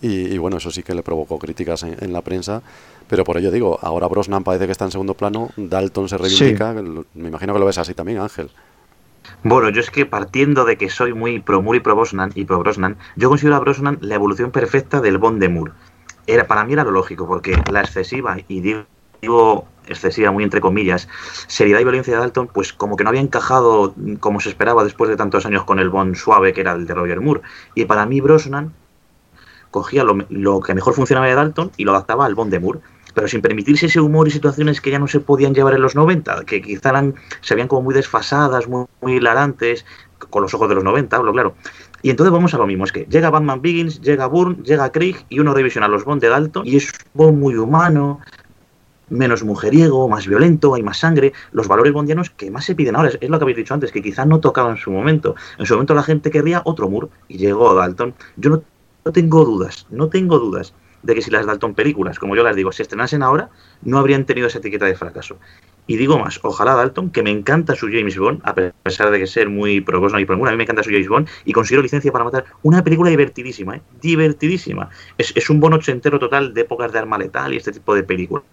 Y, 0.00 0.34
y, 0.34 0.38
bueno, 0.38 0.56
eso 0.56 0.72
sí 0.72 0.82
que 0.82 0.96
le 0.96 1.04
provocó 1.04 1.38
críticas 1.38 1.84
en, 1.84 1.96
en, 2.00 2.12
la 2.12 2.22
prensa, 2.22 2.60
pero 3.06 3.22
por 3.22 3.36
ello 3.36 3.52
digo, 3.52 3.78
ahora 3.82 4.08
Brosnan 4.08 4.42
parece 4.42 4.66
que 4.66 4.72
está 4.72 4.84
en 4.84 4.90
segundo 4.90 5.14
plano, 5.14 5.50
Dalton 5.56 6.08
se 6.08 6.18
reivindica, 6.18 6.74
sí. 6.74 7.04
me 7.14 7.28
imagino 7.28 7.52
que 7.52 7.60
lo 7.60 7.66
ves 7.66 7.78
así 7.78 7.94
también, 7.94 8.18
Ángel. 8.18 8.50
Bueno, 9.44 9.70
yo 9.70 9.80
es 9.80 9.90
que 9.90 10.06
partiendo 10.06 10.64
de 10.64 10.76
que 10.76 10.88
soy 10.88 11.14
muy 11.14 11.40
pro 11.40 11.62
Moore 11.62 11.78
y 11.78 11.80
pro 11.80 11.96
Brosnan, 11.96 12.30
y 12.36 12.44
pro 12.44 12.60
Brosnan, 12.60 12.96
yo 13.16 13.28
considero 13.28 13.56
a 13.56 13.58
Brosnan 13.58 13.98
la 14.00 14.14
evolución 14.14 14.52
perfecta 14.52 15.00
del 15.00 15.18
Bond 15.18 15.40
de 15.40 15.48
Moore. 15.48 15.72
Era, 16.28 16.46
para 16.46 16.64
mí 16.64 16.74
era 16.74 16.84
lo 16.84 16.92
lógico, 16.92 17.26
porque 17.26 17.56
la 17.72 17.80
excesiva, 17.80 18.36
y 18.46 18.60
digo 18.60 19.66
excesiva 19.88 20.30
muy 20.30 20.44
entre 20.44 20.60
comillas, 20.60 21.08
seriedad 21.48 21.80
y 21.80 21.84
violencia 21.84 22.14
de 22.14 22.20
Dalton, 22.20 22.50
pues 22.54 22.72
como 22.72 22.96
que 22.96 23.02
no 23.02 23.10
había 23.10 23.20
encajado 23.20 23.94
como 24.20 24.38
se 24.38 24.48
esperaba 24.48 24.84
después 24.84 25.10
de 25.10 25.16
tantos 25.16 25.44
años 25.44 25.64
con 25.64 25.80
el 25.80 25.90
Bond 25.90 26.14
suave 26.14 26.52
que 26.52 26.60
era 26.60 26.72
el 26.72 26.86
de 26.86 26.94
Roger 26.94 27.20
Moore. 27.20 27.40
Y 27.74 27.84
para 27.86 28.06
mí 28.06 28.20
Brosnan 28.20 28.72
cogía 29.72 30.04
lo, 30.04 30.18
lo 30.28 30.60
que 30.60 30.74
mejor 30.74 30.94
funcionaba 30.94 31.26
de 31.26 31.34
Dalton 31.34 31.72
y 31.76 31.84
lo 31.84 31.90
adaptaba 31.90 32.26
al 32.26 32.36
Bond 32.36 32.52
de 32.52 32.60
Moore 32.60 32.80
pero 33.14 33.28
sin 33.28 33.40
permitirse 33.40 33.86
ese 33.86 34.00
humor 34.00 34.28
y 34.28 34.30
situaciones 34.30 34.80
que 34.80 34.90
ya 34.90 34.98
no 34.98 35.08
se 35.08 35.20
podían 35.20 35.54
llevar 35.54 35.74
en 35.74 35.82
los 35.82 35.94
90, 35.94 36.44
que 36.44 36.62
quizá 36.62 36.90
eran, 36.90 37.14
se 37.40 37.54
veían 37.54 37.68
como 37.68 37.82
muy 37.82 37.94
desfasadas, 37.94 38.68
muy, 38.68 38.86
hilarantes, 39.06 39.84
con 40.18 40.42
los 40.42 40.54
ojos 40.54 40.68
de 40.68 40.76
los 40.76 40.84
90, 40.84 41.16
hablo 41.16 41.32
claro. 41.32 41.54
Y 42.02 42.10
entonces 42.10 42.32
vamos 42.32 42.54
a 42.54 42.58
lo 42.58 42.66
mismo, 42.66 42.84
es 42.84 42.92
que 42.92 43.06
llega 43.08 43.30
Batman 43.30 43.62
Begins, 43.62 44.00
llega 44.00 44.26
Bourne, 44.26 44.62
llega 44.64 44.90
Craig 44.90 45.16
y 45.28 45.38
uno 45.38 45.54
revisiona 45.54 45.88
los 45.88 46.04
Bond 46.04 46.20
de 46.20 46.28
Dalton 46.28 46.66
y 46.66 46.76
es 46.76 46.92
Bond 47.14 47.38
muy 47.38 47.54
humano, 47.56 48.20
menos 49.08 49.44
mujeriego, 49.44 50.08
más 50.08 50.26
violento, 50.26 50.74
hay 50.74 50.82
más 50.82 50.98
sangre, 50.98 51.32
los 51.52 51.68
valores 51.68 51.92
bondianos 51.92 52.30
que 52.30 52.50
más 52.50 52.64
se 52.64 52.74
piden 52.74 52.96
ahora, 52.96 53.10
es, 53.20 53.28
lo 53.28 53.38
que 53.38 53.44
habéis 53.44 53.58
dicho 53.58 53.74
antes, 53.74 53.92
que 53.92 54.02
quizá 54.02 54.24
no 54.24 54.40
tocaba 54.40 54.70
en 54.70 54.78
su 54.78 54.90
momento. 54.90 55.36
En 55.58 55.66
su 55.66 55.74
momento 55.74 55.94
la 55.94 56.02
gente 56.02 56.30
querría 56.30 56.62
otro 56.64 56.88
Moore 56.88 57.08
y 57.28 57.38
llegó 57.38 57.74
Dalton. 57.74 58.14
Yo 58.36 58.50
no 59.04 59.12
tengo 59.12 59.44
dudas, 59.44 59.86
no 59.90 60.08
tengo 60.08 60.38
dudas 60.38 60.74
de 61.02 61.14
que 61.14 61.22
si 61.22 61.30
las 61.30 61.46
Dalton 61.46 61.74
películas, 61.74 62.18
como 62.18 62.36
yo 62.36 62.42
las 62.42 62.56
digo, 62.56 62.72
se 62.72 62.82
estrenasen 62.82 63.22
ahora, 63.22 63.50
no 63.82 63.98
habrían 63.98 64.24
tenido 64.24 64.46
esa 64.46 64.58
etiqueta 64.58 64.86
de 64.86 64.94
fracaso. 64.94 65.38
Y 65.86 65.96
digo 65.96 66.16
más, 66.16 66.38
ojalá 66.42 66.74
Dalton, 66.74 67.10
que 67.10 67.24
me 67.24 67.30
encanta 67.30 67.74
su 67.74 67.88
James 67.88 68.16
Bond, 68.16 68.40
a 68.44 68.54
pesar 68.54 69.10
de 69.10 69.18
que 69.18 69.26
ser 69.26 69.48
muy 69.48 69.80
pro 69.80 70.00
Boston 70.00 70.20
y 70.20 70.24
pro 70.24 70.36
Moore, 70.36 70.50
a 70.50 70.52
mí 70.52 70.58
me 70.58 70.62
encanta 70.62 70.84
su 70.84 70.90
James 70.90 71.08
Bond, 71.08 71.28
y 71.44 71.52
considero 71.52 71.82
licencia 71.82 72.12
para 72.12 72.24
matar 72.24 72.44
una 72.62 72.84
película 72.84 73.10
divertidísima, 73.10 73.76
¿eh? 73.76 73.82
divertidísima. 74.00 74.90
Es, 75.18 75.32
es 75.34 75.50
un 75.50 75.58
Bond 75.58 75.74
ochentero 75.74 76.20
total 76.20 76.54
de 76.54 76.60
épocas 76.60 76.92
de 76.92 77.00
arma 77.00 77.18
letal 77.18 77.52
y 77.52 77.56
este 77.56 77.72
tipo 77.72 77.94
de 77.96 78.04
películas. 78.04 78.44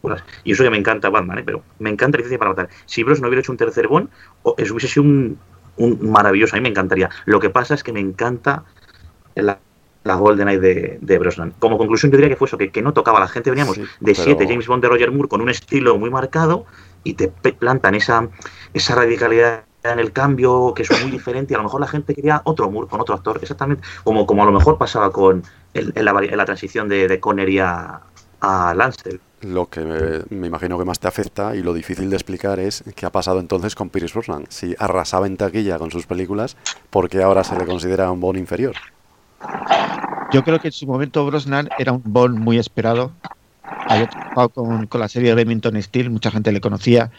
Y 0.44 0.54
eso 0.54 0.64
que 0.64 0.72
me 0.72 0.78
encanta 0.78 1.10
Batman, 1.10 1.40
¿eh? 1.40 1.44
pero 1.46 1.64
me 1.78 1.92
encanta 1.92 2.18
licencia 2.18 2.40
para 2.40 2.52
matar. 2.52 2.70
Si 2.88 3.04
Bros 3.04 3.22
no 3.22 3.28
hubiera 3.28 3.42
hecho 3.42 3.52
un 3.52 3.60
tercer 3.60 3.88
Bond, 3.88 4.10
hubiese 4.44 4.88
sido 4.88 5.04
un, 5.04 5.38
un 5.78 6.12
maravilloso, 6.12 6.56
a 6.56 6.58
mí 6.58 6.64
me 6.64 6.70
encantaría. 6.70 7.12
Lo 7.26 7.40
que 7.40 7.52
pasa 7.52 7.76
es 7.76 7.84
que 7.84 7.94
me 7.94 8.00
encanta 8.00 8.64
la 9.36 9.60
la 10.04 10.16
GoldenEye 10.16 10.60
de, 10.60 11.00
de 11.02 11.18
Brosnan. 11.18 11.54
Como 11.60 11.78
conclusión, 11.78 12.12
yo 12.12 12.18
diría 12.18 12.30
que 12.30 12.36
fue 12.38 12.48
eso, 12.48 12.58
que, 12.58 12.72
que 12.72 12.82
no 12.82 12.94
tocaba. 12.94 13.20
La 13.20 13.28
gente 13.28 13.50
veníamos 13.50 13.76
sí, 13.76 13.84
de 14.00 14.16
7 14.16 14.36
pero... 14.38 14.50
James 14.50 14.68
Bond 14.68 14.84
de 14.84 14.90
Roger 14.90 15.12
Moore 15.12 15.30
con 15.30 15.42
un 15.42 15.50
estilo 15.50 15.98
muy 15.98 16.10
marcado 16.10 16.66
y 17.04 17.14
te 17.14 17.30
plantan 17.30 17.96
esa, 17.96 18.28
esa 18.74 18.96
radicalidad 18.96 19.64
en 19.84 20.00
el 20.00 20.12
cambio 20.12 20.74
que 20.76 20.84
es 20.84 21.02
muy 21.02 21.12
diferente 21.12 21.54
y 21.54 21.56
a 21.56 21.58
lo 21.58 21.64
mejor 21.64 21.82
la 21.82 21.88
gente 21.88 22.14
quería 22.14 22.42
otro 22.44 22.70
Moore 22.70 22.90
con 22.90 23.00
otro 23.00 23.16
actor, 23.16 23.40
exactamente 23.42 23.84
como, 24.04 24.26
como 24.26 24.44
a 24.44 24.46
lo 24.46 24.52
mejor 24.52 24.78
pasaba 24.78 25.12
con 25.12 25.44
el, 25.74 25.94
en, 25.96 26.06
la, 26.06 26.12
en, 26.12 26.38
la, 26.38 26.46
transición 26.46 26.90
de, 26.90 27.08
de 27.08 27.20
Connery 27.20 27.60
a, 27.60 28.02
a 28.42 28.74
Lancel. 28.74 29.22
Lo 29.42 29.70
que 29.70 29.80
me, 29.82 30.38
me, 30.38 30.48
imagino 30.48 30.78
que 30.78 30.84
más 30.84 31.00
te 31.00 31.08
afecta 31.08 31.56
y 31.56 31.64
lo 31.64 31.74
difícil 31.74 32.10
de 32.10 32.18
explicar 32.18 32.60
es 32.60 32.84
qué 32.94 33.06
ha 33.06 33.10
pasado 33.10 33.40
entonces 33.40 33.74
con 33.74 33.90
Pierce 33.90 34.14
Brosnan. 34.14 34.46
Si 34.50 34.76
arrasaba 34.78 35.28
en 35.28 35.38
taquilla 35.38 35.78
con 35.78 35.92
sus 35.92 36.06
películas, 36.06 36.58
¿por 36.90 37.08
qué 37.10 37.24
ahora 37.24 37.46
se 37.46 37.58
le 37.58 37.66
considera 37.66 38.12
un 38.12 38.20
Bond 38.20 38.38
inferior? 38.38 38.76
Yo 40.32 40.44
creo 40.44 40.60
que 40.60 40.68
en 40.68 40.74
su 40.74 40.86
momento 40.86 41.26
Brosnan 41.26 41.70
era 41.78 41.92
un 41.92 42.04
Bond 42.06 42.38
muy 42.38 42.58
esperado. 42.58 43.12
Había 43.64 44.08
trabajado 44.08 44.50
con, 44.50 44.88
con, 44.88 45.02
la 45.02 45.08
serie 45.08 45.34
Remington 45.34 45.82
Steel, 45.82 46.10
mucha 46.10 46.32
gente 46.32 46.52
le 46.52 46.62
conocía. 46.62 47.12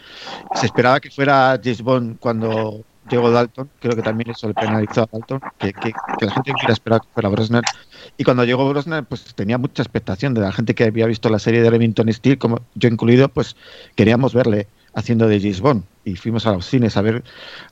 Se 0.55 0.65
esperaba 0.65 0.99
que 0.99 1.09
fuera 1.09 1.59
James 1.61 1.81
Bond 1.81 2.19
cuando 2.19 2.83
llegó 3.09 3.31
Dalton, 3.31 3.69
creo 3.79 3.95
que 3.95 4.01
también 4.01 4.29
eso 4.29 4.47
le 4.47 4.53
penalizó 4.53 5.03
a 5.03 5.09
Dalton, 5.11 5.41
que, 5.57 5.73
la 6.21 6.31
gente 6.31 6.51
hubiera 6.51 6.73
esperado 6.73 7.01
que 7.01 7.07
fuera 7.13 7.29
Brosnan. 7.29 7.63
Y 8.17 8.23
cuando 8.23 8.45
llegó 8.45 8.67
Brosnan, 8.69 9.05
pues 9.05 9.35
tenía 9.35 9.57
mucha 9.57 9.83
expectación 9.83 10.33
de 10.33 10.41
la 10.41 10.51
gente 10.51 10.75
que 10.75 10.85
había 10.85 11.05
visto 11.05 11.29
la 11.29 11.39
serie 11.39 11.61
de 11.61 11.69
Remington 11.69 12.11
Steel, 12.11 12.37
como 12.37 12.61
yo 12.75 12.89
incluido, 12.89 13.29
pues 13.29 13.55
queríamos 13.95 14.33
verle 14.33 14.67
haciendo 14.93 15.27
de 15.27 15.39
James 15.39 15.61
Bond. 15.61 15.83
Y 16.05 16.15
fuimos 16.15 16.45
a 16.45 16.53
los 16.53 16.65
cines 16.65 16.97
a 16.97 17.01
ver 17.01 17.23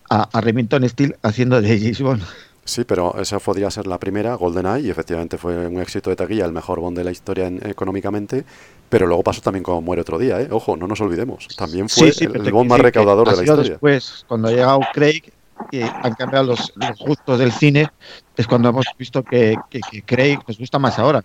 a, 0.09 0.29
a 0.31 0.41
Remington 0.41 0.87
Steel 0.87 1.15
haciendo 1.21 1.61
de 1.61 1.79
James 1.79 2.01
Bond. 2.01 2.23
Sí, 2.69 2.83
pero 2.83 3.15
esa 3.19 3.39
podría 3.39 3.71
ser 3.71 3.87
la 3.87 3.97
primera, 3.97 4.35
GoldenEye, 4.35 4.87
y 4.87 4.89
efectivamente 4.91 5.37
fue 5.37 5.65
un 5.67 5.79
éxito 5.81 6.09
de 6.11 6.15
taquilla, 6.15 6.45
el 6.45 6.51
mejor 6.51 6.79
Bond 6.79 6.97
de 6.97 7.03
la 7.03 7.11
historia 7.11 7.47
en- 7.47 7.65
económicamente, 7.67 8.43
pero 8.89 9.07
luego 9.07 9.23
pasó 9.23 9.41
también 9.41 9.63
como 9.63 9.81
Muere 9.81 10.01
otro 10.03 10.19
día, 10.19 10.39
¿eh? 10.39 10.47
Ojo, 10.51 10.77
no 10.77 10.85
nos 10.87 11.01
olvidemos. 11.01 11.47
También 11.57 11.89
fue 11.89 12.11
Sí, 12.11 12.19
sí, 12.19 12.25
el, 12.25 12.51
Bond 12.51 12.69
más 12.69 12.77
que 12.77 12.83
recaudador 12.83 13.27
de 13.29 13.35
la 13.37 13.41
historia. 13.43 13.71
Después, 13.71 14.23
cuando 14.27 14.49
ha 14.49 14.51
llegado 14.51 14.79
Craig, 14.93 15.23
y 15.71 15.81
han 15.81 16.13
cambiado 16.13 16.45
los, 16.45 16.71
los 16.75 16.99
gustos 16.99 17.37
del 17.39 17.51
cine, 17.51 17.89
es 18.37 18.47
cuando 18.47 18.69
hemos 18.69 18.85
visto 18.97 19.23
que, 19.23 19.57
que, 19.69 19.81
que 19.81 20.01
Craig 20.03 20.37
nos 20.47 20.57
gusta 20.57 20.79
más 20.79 20.97
ahora. 20.99 21.23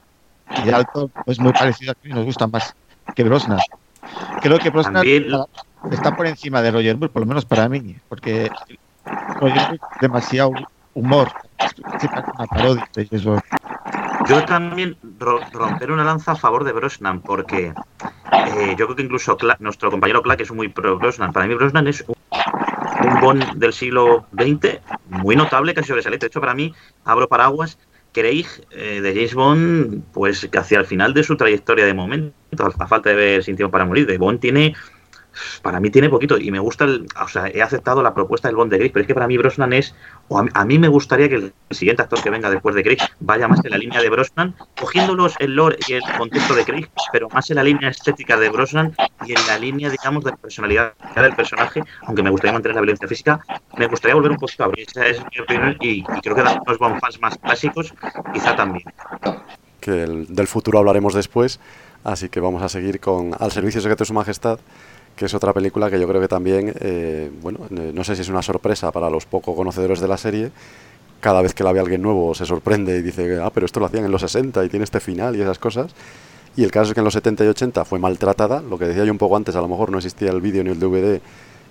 Y 0.65 0.69
Dalton 0.69 1.13
es 1.27 1.39
muy 1.39 1.53
parecido 1.53 1.93
a 1.93 1.95
Craig, 1.95 2.15
nos 2.15 2.25
gusta 2.25 2.47
más 2.47 2.75
que 3.15 3.23
Brosnan. 3.23 3.61
Creo 4.43 4.59
que 4.59 4.71
Brosnan 4.71 4.95
También- 4.95 5.27
está 5.93 6.17
por 6.17 6.27
encima 6.27 6.63
de 6.63 6.71
Roger 6.71 6.97
Moore, 6.97 7.13
por 7.13 7.21
lo 7.21 7.27
menos 7.27 7.45
para 7.45 7.69
mí, 7.69 7.97
porque 8.09 8.51
Roger 9.05 9.63
Moore 9.63 9.75
es 9.95 10.01
demasiado 10.01 10.51
humor, 10.95 11.29
una 12.37 12.47
parodia. 12.47 12.85
Yo 14.29 14.45
también 14.45 14.97
ro- 15.19 15.41
romper 15.53 15.91
una 15.91 16.05
lanza 16.05 16.33
a 16.33 16.37
favor 16.37 16.65
de 16.65 16.73
Brosnan, 16.73 17.21
porque 17.21 17.73
eh, 18.47 18.75
yo 18.79 18.87
creo 18.87 18.97
que 18.97 19.03
incluso 19.03 19.37
Cla- 19.37 19.57
nuestro 19.61 19.91
compañero 19.91 20.23
Clark 20.23 20.41
es 20.41 20.53
muy 20.53 20.69
pro 20.69 20.99
Brosnan. 20.99 21.33
Para 21.33 21.47
mí 21.47 21.55
Brosnan 21.55 21.87
es 21.89 22.05
un, 22.07 22.15
un 23.07 23.21
Bond 23.21 23.55
del 23.57 23.73
siglo 23.73 24.27
XX 24.33 24.81
muy 25.11 25.37
notable, 25.37 25.75
casi 25.75 25.89
sobresaliente. 25.89 26.27
De 26.27 26.29
hecho, 26.29 26.41
para 26.41 26.55
mí, 26.55 26.73
abro 27.05 27.29
paraguas, 27.29 27.79
Craig 28.13 28.47
eh, 28.71 29.01
de 29.01 29.13
James 29.15 29.35
Bond, 29.35 30.05
pues 30.13 30.49
que 30.51 30.59
hacia 30.59 30.79
el 30.79 30.87
final 30.87 31.13
de 31.13 31.25
su 31.25 31.37
trayectoria 31.37 31.85
de 31.85 31.95
momento, 31.95 32.35
a 32.79 32.87
falta 32.87 33.11
de 33.11 33.17
ver 33.17 33.45
Sin 33.45 33.57
para 33.57 33.85
morir, 33.85 34.07
de 34.07 34.19
Bond 34.19 34.41
tiene 34.41 34.75
para 35.63 35.81
mí 35.81 35.91
tiene 35.91 36.09
poquito 36.09 36.39
y 36.39 36.51
me 36.51 36.59
gusta, 36.59 36.85
el, 36.85 37.07
o 37.23 37.29
sea, 37.29 37.49
he 37.49 37.63
aceptado 37.63 38.03
la 38.03 38.15
propuesta 38.15 38.49
del 38.49 38.57
Bond 38.57 38.71
de 38.73 38.79
Craig, 38.79 38.91
pero 38.93 39.03
es 39.03 39.07
que 39.07 39.15
para 39.15 39.27
mí 39.27 39.37
Brosnan 39.37 39.73
es, 39.73 39.95
o 40.29 40.39
a, 40.39 40.65
mí- 40.65 40.79
me 40.79 40.89
gustaría 40.89 41.29
que 41.29 41.35
el 41.37 41.53
siguiente 41.71 42.03
actor 42.03 42.23
que 42.23 42.31
venga 42.31 42.51
después 42.51 42.75
de 42.75 42.83
Craig 42.83 42.99
vaya 43.21 43.49
más 43.49 43.65
en 43.65 43.71
la 43.71 43.79
línea 43.79 44.01
de 44.01 44.11
Brosnan, 44.11 44.55
cogiéndolos 44.81 45.35
el 45.39 45.55
lore 45.55 45.79
y 45.89 45.95
el 45.95 46.03
contexto 46.19 46.55
de 46.55 46.65
Craig, 46.65 46.89
pero 47.13 47.29
más 47.31 47.49
en 47.51 47.57
la 47.57 47.63
línea 47.65 47.89
estética 47.91 48.37
de 48.37 48.49
Brosnan 48.49 48.95
y 49.27 49.33
en 49.33 49.47
la 49.47 49.59
línea, 49.59 49.91
digamos, 49.91 50.25
de 50.25 50.33
personalidad 50.33 50.93
del 51.15 51.35
personaje, 51.35 51.83
aunque 52.03 52.23
me 52.23 52.31
gustaría 52.31 52.53
mantener 52.53 52.75
la 52.75 52.81
violencia 52.83 53.07
física, 53.09 53.41
me 53.77 53.87
gustaría 53.87 54.15
volver 54.15 54.31
un 54.33 54.37
poquito 54.39 54.63
a 54.65 54.67
abrir, 54.67 54.87
esa 54.89 55.07
es 55.07 55.21
mi 55.21 55.41
opinión 55.41 55.77
y, 55.81 56.03
creo 56.23 56.35
que 56.35 56.43
dar 56.43 56.61
unos 56.67 56.79
Bond 56.79 57.01
fans 57.01 57.21
más 57.21 57.39
clásicos, 57.39 57.95
quizá 58.33 58.55
también. 58.57 58.85
que 59.81 60.03
el- 60.03 60.35
del 60.35 60.47
futuro 60.47 60.79
hablaremos 60.79 61.13
después, 61.15 61.61
así 62.05 62.29
que 62.31 62.41
vamos 62.41 62.63
a 62.63 62.69
seguir 62.69 63.01
con 63.01 63.33
Al 63.39 63.53
Servicio 63.53 63.81
Secreto 63.83 64.05
de 64.05 64.07
Su 64.09 64.15
Majestad, 64.15 64.59
que 65.17 65.27
es 65.27 65.35
otra 65.35 65.53
película 65.53 65.91
que 65.91 66.01
yo 66.01 66.09
creo 66.09 66.21
que 66.21 66.29
también, 66.29 66.75
eh, 66.81 67.31
bueno, 67.43 67.61
eh, 67.71 67.93
no 67.95 68.05
sé 68.05 68.17
si 68.17 68.23
es 68.23 68.29
una 68.29 68.43
sorpresa 68.43 68.91
para 68.91 69.11
los 69.11 69.27
poco 69.27 69.55
conocedores 69.55 70.01
de 70.01 70.09
la 70.09 70.17
serie, 70.17 70.51
cada 71.21 71.41
vez 71.41 71.55
que 71.55 71.65
la 71.65 71.73
ve 71.73 71.81
alguien 71.81 72.03
nuevo 72.03 72.35
se 72.35 72.45
sorprende 72.45 72.99
y 72.99 73.03
dice, 73.03 73.41
ah, 73.41 73.51
pero 73.53 73.67
esto 73.67 73.81
lo 73.81 73.87
hacían 73.87 74.05
en 74.05 74.11
los 74.11 74.21
60 74.21 74.65
y 74.65 74.69
tiene 74.69 74.85
este 74.85 75.01
final 75.01 75.37
y 75.37 75.41
esas 75.41 75.59
cosas. 75.59 75.95
Y 76.57 76.65
el 76.65 76.71
caso 76.71 76.91
es 76.91 76.95
que 76.95 77.01
en 77.01 77.05
los 77.05 77.15
70 77.15 77.45
y 77.45 77.49
80 77.49 77.85
fue 77.85 77.99
maltratada, 77.99 78.61
lo 78.61 78.79
que 78.79 78.87
decía 78.87 79.05
yo 79.05 79.13
un 79.13 79.19
poco 79.19 79.37
antes, 79.37 79.57
a 79.57 79.61
lo 79.61 79.69
mejor 79.69 79.91
no 79.91 79.99
existía 79.99 80.31
el 80.31 80.41
vídeo 80.41 80.63
ni 80.63 80.71
el 80.71 80.79
DVD 80.79 81.21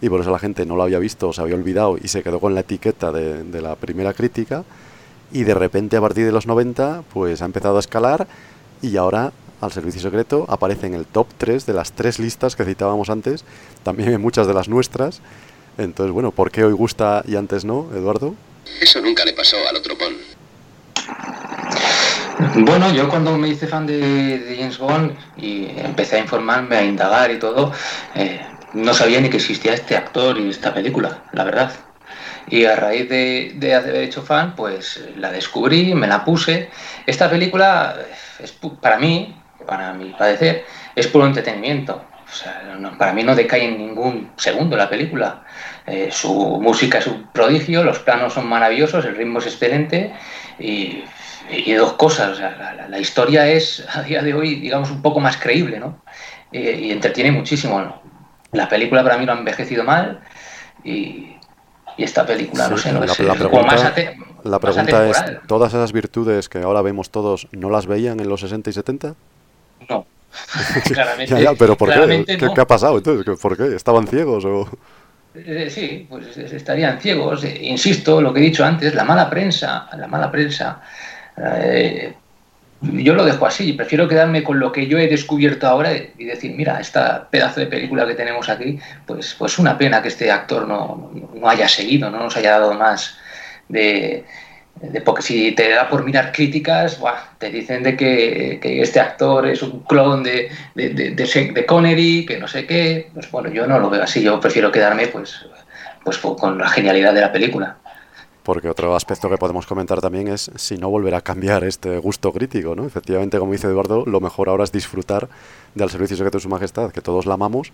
y 0.02 0.10
por 0.10 0.20
eso 0.20 0.32
la 0.32 0.39
gente 0.39 0.66
no 0.66 0.76
lo 0.76 0.84
había 0.84 1.00
visto, 1.00 1.32
se 1.32 1.41
había 1.41 1.56
olvidado 1.56 1.98
y 2.02 2.08
se 2.10 2.24
quedó 2.24 2.39
con 2.39 2.54
la 2.54 2.62
etiqueta 2.62 3.12
de, 3.12 3.44
de 3.44 3.62
la 3.62 3.76
primera 3.76 4.14
crítica 4.14 4.64
y 5.32 5.44
de 5.44 5.54
repente 5.54 5.96
a 5.96 6.02
partir 6.02 6.26
de 6.26 6.32
los 6.32 6.46
90 6.46 7.04
pues 7.14 7.41
ha 7.41 7.46
empezado 7.46 7.78
a 7.78 7.80
escalar 7.80 8.28
y 8.82 8.98
ahora 8.98 9.32
al 9.64 9.72
servicio 9.72 10.01
secreto 10.01 10.45
aparece 10.49 10.88
en 10.88 10.93
el 10.93 11.05
top 11.05 11.28
3 11.38 11.66
de 11.66 11.74
las 11.74 11.93
tres 11.93 12.20
listas 12.20 12.55
que 12.55 12.66
citábamos 12.66 13.09
antes, 13.09 13.45
también 13.84 14.14
en 14.14 14.22
muchas 14.22 14.47
de 14.47 14.53
las 14.53 14.68
nuestras. 14.68 15.22
Entonces, 15.78 16.14
bueno, 16.14 16.32
¿por 16.32 16.51
qué 16.51 16.64
hoy 16.64 16.74
gusta 16.74 17.24
y 17.28 17.36
antes 17.36 17.66
no, 17.66 17.89
Eduardo? 17.93 18.36
Eso 18.80 19.01
nunca 19.01 19.26
le 19.26 19.34
pasó 19.34 19.57
al 19.70 19.76
otro 19.76 19.95
Bond. 19.95 20.18
Bueno, 22.66 22.93
yo 22.93 23.09
cuando 23.09 23.38
me 23.38 23.47
hice 23.47 23.68
fan 23.68 23.86
de, 23.86 23.97
de 24.39 24.57
James 24.57 24.78
Bond 24.78 25.16
y 25.38 25.68
empecé 25.78 26.18
a 26.18 26.20
informarme, 26.20 26.76
a 26.76 26.84
indagar 26.84 27.32
y 27.32 27.39
todo, 27.39 27.72
eh, 28.16 28.41
no 28.74 28.93
sabía 28.93 29.22
ni 29.22 29.30
que 29.30 29.38
existía 29.38 29.74
este 29.74 29.95
actor 29.95 30.38
y 30.38 30.49
esta 30.49 30.74
película, 30.74 31.24
la 31.32 31.43
verdad. 31.43 31.72
Y 32.47 32.66
a 32.66 32.76
raíz 32.76 33.07
de, 33.07 33.53
de 33.55 33.76
haber 33.76 33.95
hecho 33.95 34.22
fan, 34.22 34.55
pues 34.55 35.01
la 35.18 35.32
descubrí, 35.32 35.93
me 35.95 36.07
la 36.07 36.26
puse. 36.26 36.70
Esta 37.05 37.30
película, 37.30 37.95
es, 38.39 38.51
para 38.82 38.97
mí, 38.99 39.34
para 39.66 39.93
mi 39.93 40.09
parecer, 40.11 40.66
es 40.95 41.07
puro 41.07 41.26
entretenimiento. 41.26 42.01
O 42.26 42.36
sea, 42.36 42.76
no- 42.80 42.97
para 42.97 43.14
mí 43.14 43.24
no 43.24 43.36
decae 43.36 43.66
en 43.66 43.78
ningún 43.78 44.32
segundo 44.38 44.76
la 44.76 44.89
película. 44.89 45.43
Eh, 45.86 46.09
su 46.11 46.34
música 46.61 46.97
es 46.99 47.07
un 47.07 47.28
prodigio, 47.32 47.84
los 47.84 47.99
planos 47.99 48.34
son 48.34 48.47
maravillosos, 48.47 49.05
el 49.05 49.16
ritmo 49.16 49.39
es 49.39 49.45
excelente 49.47 50.14
y, 50.57 51.03
y 51.51 51.74
dos 51.74 51.93
cosas. 51.93 52.32
O 52.32 52.36
sea, 52.36 52.55
la, 52.57 52.74
la- 52.74 52.88
la 52.88 52.99
historia 52.99 53.47
es 53.47 53.86
a 53.93 54.01
día 54.01 54.22
de 54.24 54.34
hoy, 54.34 54.55
digamos, 54.55 54.89
un 54.89 55.01
poco 55.01 55.20
más 55.20 55.38
creíble, 55.38 55.80
¿no? 55.80 55.99
Eh, 56.51 56.80
y 56.84 56.91
entretiene 56.91 57.32
muchísimo. 57.32 57.80
¿no? 57.82 58.01
La 58.51 58.68
película 58.70 59.03
para 59.03 59.18
mí 59.18 59.26
no 59.26 59.34
ha 59.34 59.38
envejecido 59.38 59.84
mal 59.84 60.20
y, 60.84 61.36
y 61.97 62.03
esta 62.03 62.26
película, 62.26 62.68
no 62.70 62.78
sé, 62.78 62.91
no 62.91 62.99
la, 62.99 63.05
es, 63.05 63.20
la 63.20 63.36
como 63.49 63.64
más, 63.64 63.82
pregunta, 63.82 63.89
ate- 64.01 64.18
la 64.43 64.51
más 64.51 64.59
pregunta 64.59 65.09
es. 65.09 65.47
¿todas 65.47 65.74
esas 65.74 65.91
virtudes 65.91 66.49
que 66.49 66.59
ahora 66.59 66.82
vemos 66.82 67.09
todos 67.11 67.47
no 67.51 67.70
las 67.70 67.86
veían 67.88 68.20
en 68.20 68.30
los 68.30 68.41
60 68.41 68.70
y 68.70 68.74
70? 68.74 69.16
No. 69.90 70.06
Claramente, 70.86 71.34
Ya, 71.36 71.40
ya, 71.42 71.54
pero 71.54 71.78
¿por 71.78 71.90
qué? 71.94 72.26
¿Qué, 72.26 72.38
no. 72.38 72.54
qué 72.54 72.62
ha 72.62 72.68
pasado 72.68 72.98
entonces? 72.98 73.40
¿Por 73.40 73.56
qué? 73.58 73.76
¿Estaban 73.76 74.08
ciegos 74.08 74.44
o...? 74.46 74.68
Eh, 75.36 75.68
Sí, 75.70 76.06
pues 76.10 76.38
eh, 76.38 76.48
estarían 76.56 77.00
ciegos. 77.00 77.44
Eh, 77.44 77.60
Insisto, 77.64 78.22
lo 78.22 78.34
que 78.34 78.40
he 78.40 78.44
dicho 78.44 78.64
antes, 78.66 78.94
la 78.96 79.04
mala 79.04 79.30
prensa, 79.30 79.88
la 79.98 80.08
mala 80.08 80.32
prensa. 80.32 80.82
eh, 81.38 82.14
yo 82.82 83.14
lo 83.14 83.24
dejo 83.24 83.46
así, 83.46 83.72
prefiero 83.74 84.10
quedarme 84.10 84.44
con 84.44 84.60
lo 84.60 84.70
que 84.72 84.88
yo 84.88 84.98
he 84.98 85.08
descubierto 85.08 85.68
ahora 85.68 85.94
y 85.96 86.26
decir, 86.26 86.54
mira, 86.54 86.82
esta 86.82 87.30
pedazo 87.30 87.62
de 87.62 87.68
película 87.68 88.06
que 88.06 88.14
tenemos 88.14 88.50
aquí, 88.50 88.78
pues, 89.06 89.36
pues 89.40 89.58
una 89.58 89.78
pena 89.78 90.02
que 90.02 90.10
este 90.10 90.30
actor 90.30 90.68
no, 90.68 91.10
no 91.34 91.50
haya 91.50 91.70
seguido, 91.70 92.10
no 92.10 92.20
nos 92.20 92.36
haya 92.36 92.52
dado 92.60 92.74
más 92.74 93.18
de, 93.70 94.26
de- 94.82 95.01
porque 95.01 95.21
si 95.21 95.51
te 95.53 95.69
da 95.69 95.89
por 95.89 96.03
mirar 96.03 96.32
críticas, 96.32 96.99
buah, 96.99 97.38
te 97.38 97.49
dicen 97.49 97.84
de 97.84 97.95
que, 97.95 98.59
que 98.61 98.82
este 98.82 98.99
actor 98.99 99.47
es 99.47 99.61
un 99.61 99.82
clon 99.84 100.24
de, 100.24 100.49
de, 100.76 100.89
de, 100.89 101.65
Connery, 101.65 102.26
que 102.26 102.38
no 102.38 102.47
sé 102.47 102.65
qué. 102.65 103.09
Pues 103.13 103.30
bueno, 103.32 103.49
yo 103.49 103.65
no 103.67 103.80
lo 103.80 103.89
veo 103.89 104.03
así, 104.03 104.21
yo 104.21 104.39
prefiero 104.39 104.71
quedarme 104.71 105.07
pues, 105.07 105.45
pues 106.03 106.17
con 106.17 106.57
la 106.57 106.69
genialidad 106.69 107.13
de 107.13 107.21
la 107.21 107.32
película. 107.32 107.78
Porque 108.43 108.67
otro 108.67 108.93
aspecto 108.93 109.30
que 109.30 109.38
podemos 109.38 109.65
comentar 109.65 110.01
también 110.01 110.28
es 110.28 110.51
si 110.57 110.78
no 110.78 110.89
volverá 110.89 111.19
a 111.19 111.21
cambiar 111.21 111.63
este 111.63 111.97
gusto 111.99 112.34
crítico, 112.34 112.76
¿no? 112.76 112.86
Efectivamente, 112.86 113.39
como 113.39 113.53
dice 113.53 113.67
Eduardo, 113.67 114.03
lo 114.05 114.19
mejor 114.19 114.49
ahora 114.49 114.65
es 114.65 114.71
disfrutar 114.74 115.30
del 115.76 115.89
servicio 115.89 116.17
secreto 116.17 116.39
de 116.39 116.41
su 116.41 116.49
majestad, 116.49 116.91
que 116.91 116.99
todos 116.99 117.26
la 117.26 117.36
amamos, 117.36 117.71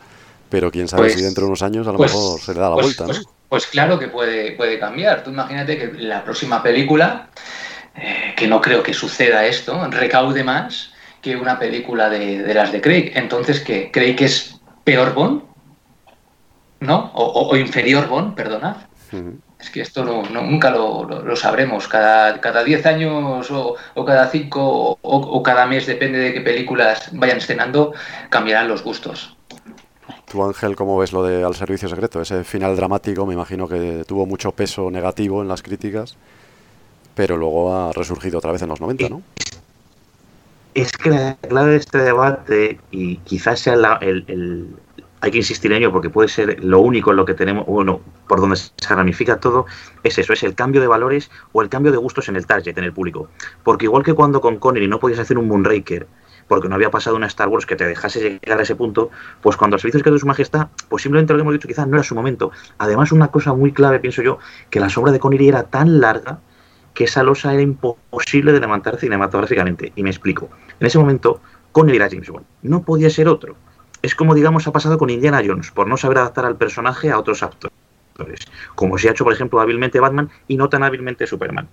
pero 0.52 0.70
quién 0.70 0.88
sabe 0.88 1.04
Pues- 1.04 1.14
si 1.16 1.22
dentro 1.24 1.46
de 1.46 1.48
unos 1.48 1.64
años 1.64 1.88
a 1.88 1.92
lo 1.92 1.98
pues- 1.98 2.12
mejor 2.14 2.40
se 2.40 2.54
le 2.54 2.60
da 2.60 2.70
la 2.70 2.76
pues- 2.76 2.96
vuelta, 2.98 3.08
¿no? 3.08 3.39
Pues- 3.50 3.66
claro 3.68 4.00
que 4.00 4.08
puede, 4.08 4.52
puede 4.54 4.80
cambiar. 4.80 5.24
Tú 5.24 5.32
imagínate 5.32 5.78
que 5.78 5.92
la 6.00 6.24
próxima 6.24 6.62
película, 6.64 7.30
eh, 7.96 8.34
que 8.38 8.48
no 8.48 8.62
creo 8.62 8.82
que 8.84 8.94
suceda 8.94 9.46
esto, 9.46 9.86
recaude 9.90 10.44
más 10.44 10.94
que 11.22 11.36
una 11.36 11.60
película 11.60 12.10
de, 12.10 12.42
de 12.44 12.54
las 12.54 12.72
de 12.72 12.80
Craig. 12.82 13.12
Entonces, 13.16 13.60
que 13.60 13.92
¿Craig 13.92 14.16
es 14.22 14.60
peor 14.86 15.14
Bond? 15.14 15.42
¿No? 16.80 17.12
O, 17.14 17.24
o- 17.26 17.50
o 17.50 17.58
inferior 17.58 18.08
Bond, 18.08 18.36
perdonad. 18.36 18.78
Ujú. 19.12 19.40
Es 19.60 19.70
que 19.70 19.82
esto 19.82 20.06
no- 20.06 20.24
no- 20.24 20.44
nunca 20.44 20.70
lo, 20.70 21.04
lo- 21.04 21.22
lo 21.24 21.36
sabremos. 21.36 21.90
Cada, 21.90 22.40
cada 22.40 22.64
10 22.64 22.86
años 22.86 23.52
o, 23.52 23.76
o 23.96 24.06
cada 24.06 24.28
5 24.30 24.62
o, 24.64 24.98
o 25.02 25.44
cada 25.44 25.66
mes, 25.66 25.86
depende 25.86 26.20
de 26.20 26.34
qué 26.34 26.40
películas 26.42 27.10
vayan 27.12 27.38
estrenando, 27.40 27.94
cambiarán 28.30 28.70
los 28.70 28.82
gustos. 28.84 29.36
Tú, 30.30 30.44
Ángel, 30.44 30.76
¿cómo 30.76 30.98
ves 30.98 31.12
lo 31.12 31.24
de 31.24 31.44
Al 31.44 31.56
Servicio 31.56 31.90
Secreto? 31.90 32.22
Ese 32.22 32.44
final 32.44 32.76
dramático, 32.76 33.26
me 33.26 33.34
imagino 33.34 33.68
que 33.68 34.04
tuvo 34.08 34.26
mucho 34.28 34.52
peso 34.52 34.92
negativo 34.92 35.42
en 35.42 35.48
las 35.48 35.64
críticas, 35.64 36.18
pero 37.16 37.38
luego 37.38 37.74
ha 37.76 37.94
resurgido 37.94 38.40
otra 38.40 38.52
vez 38.52 38.62
en 38.62 38.70
los 38.70 38.82
90, 38.82 39.10
¿no? 39.10 39.24
Es 40.74 40.92
que 40.92 41.10
la 41.10 41.36
clave 41.38 41.72
de 41.72 41.78
este 41.78 41.98
debate, 41.98 42.80
y 42.92 43.18
quizás 43.18 43.60
sea 43.62 43.76
la- 43.76 43.98
el, 44.02 44.24
el- 44.28 44.76
Hay 45.22 45.32
que 45.32 45.38
insistir 45.40 45.70
en 45.74 45.80
ello 45.80 45.92
porque 45.92 46.10
puede 46.10 46.30
ser 46.30 46.64
lo 46.64 46.80
único 46.80 47.12
en 47.12 47.18
lo 47.18 47.26
que 47.26 47.34
tenemos, 47.34 47.66
bueno, 47.66 48.00
por 48.28 48.40
donde 48.40 48.56
se 48.56 48.72
ramifica 48.96 49.38
todo, 49.42 49.66
es 50.04 50.18
eso, 50.18 50.32
es 50.32 50.44
el 50.44 50.56
cambio 50.56 50.80
de 50.80 50.88
valores 50.88 51.30
o 51.52 51.62
el 51.62 51.68
cambio 51.68 51.92
de 51.92 51.98
gustos 51.98 52.30
en 52.30 52.38
el 52.38 52.46
target, 52.48 52.78
en 52.78 52.86
el 52.86 52.94
público. 52.94 53.30
Porque 53.64 53.84
igual 53.86 54.04
que 54.04 54.14
cuando 54.14 54.40
con 54.40 54.60
Connery 54.60 54.88
no 54.88 54.98
podías 55.00 55.20
hacer 55.20 55.38
un 55.38 55.50
Moonraker, 55.50 56.08
porque 56.50 56.68
no 56.68 56.76
había 56.76 56.90
pasado 56.90 57.16
una 57.16 57.28
Star 57.28 57.48
Wars 57.48 57.66
que 57.66 57.78
te 57.78 57.86
dejase 57.86 58.40
llegar 58.42 58.60
a 58.60 58.64
ese 58.64 58.76
punto, 58.76 59.12
pues 59.40 59.56
cuando 59.56 59.76
al 59.76 59.80
servicio 59.80 60.00
secreto 60.00 60.16
de 60.16 60.20
su 60.20 60.28
majestad, 60.28 60.68
pues 60.90 61.04
simplemente 61.04 61.34
lo 61.34 61.40
hemos 61.40 61.54
dicho 61.54 61.68
quizás 61.68 61.88
no 61.88 61.96
era 61.96 62.04
su 62.04 62.16
momento. 62.16 62.52
Además, 62.80 63.14
una 63.14 63.30
cosa 63.30 63.54
muy 63.54 63.72
clave, 63.72 64.00
pienso 64.00 64.22
yo, 64.24 64.40
que 64.70 64.80
la 64.80 64.90
sombra 64.90 65.14
de 65.14 65.20
Connery 65.20 65.48
era 65.48 65.64
tan 65.64 66.02
larga 66.02 66.40
que 66.96 67.04
esa 67.06 67.22
losa 67.22 67.54
era 67.54 67.62
imposible 67.62 68.52
de 68.52 68.60
levantar 68.60 68.98
cinematográficamente. 68.98 69.94
Y 69.96 70.02
me 70.02 70.10
explico. 70.10 70.50
En 70.80 70.88
ese 70.88 70.98
momento, 70.98 71.40
Connery 71.72 71.98
era 71.98 72.10
James 72.10 72.30
Bond. 72.30 72.46
No 72.64 72.82
podía 72.82 73.12
ser 73.12 73.28
otro. 73.28 73.56
Es 74.02 74.16
como, 74.16 74.34
digamos, 74.34 74.68
ha 74.68 74.72
pasado 74.72 74.98
con 74.98 75.12
Indiana 75.12 75.44
Jones, 75.46 75.70
por 75.70 75.88
no 75.88 75.98
saber 75.98 76.18
adaptar 76.18 76.46
al 76.46 76.56
personaje 76.56 77.12
a 77.12 77.20
otros 77.20 77.44
actores. 77.44 77.72
Como 78.74 78.98
se 78.98 79.08
ha 79.08 79.12
hecho, 79.12 79.24
por 79.24 79.34
ejemplo, 79.34 79.62
hábilmente 79.62 80.00
Batman 80.00 80.32
y 80.48 80.58
no 80.58 80.68
tan 80.68 80.82
hábilmente 80.82 81.28
Superman. 81.28 81.68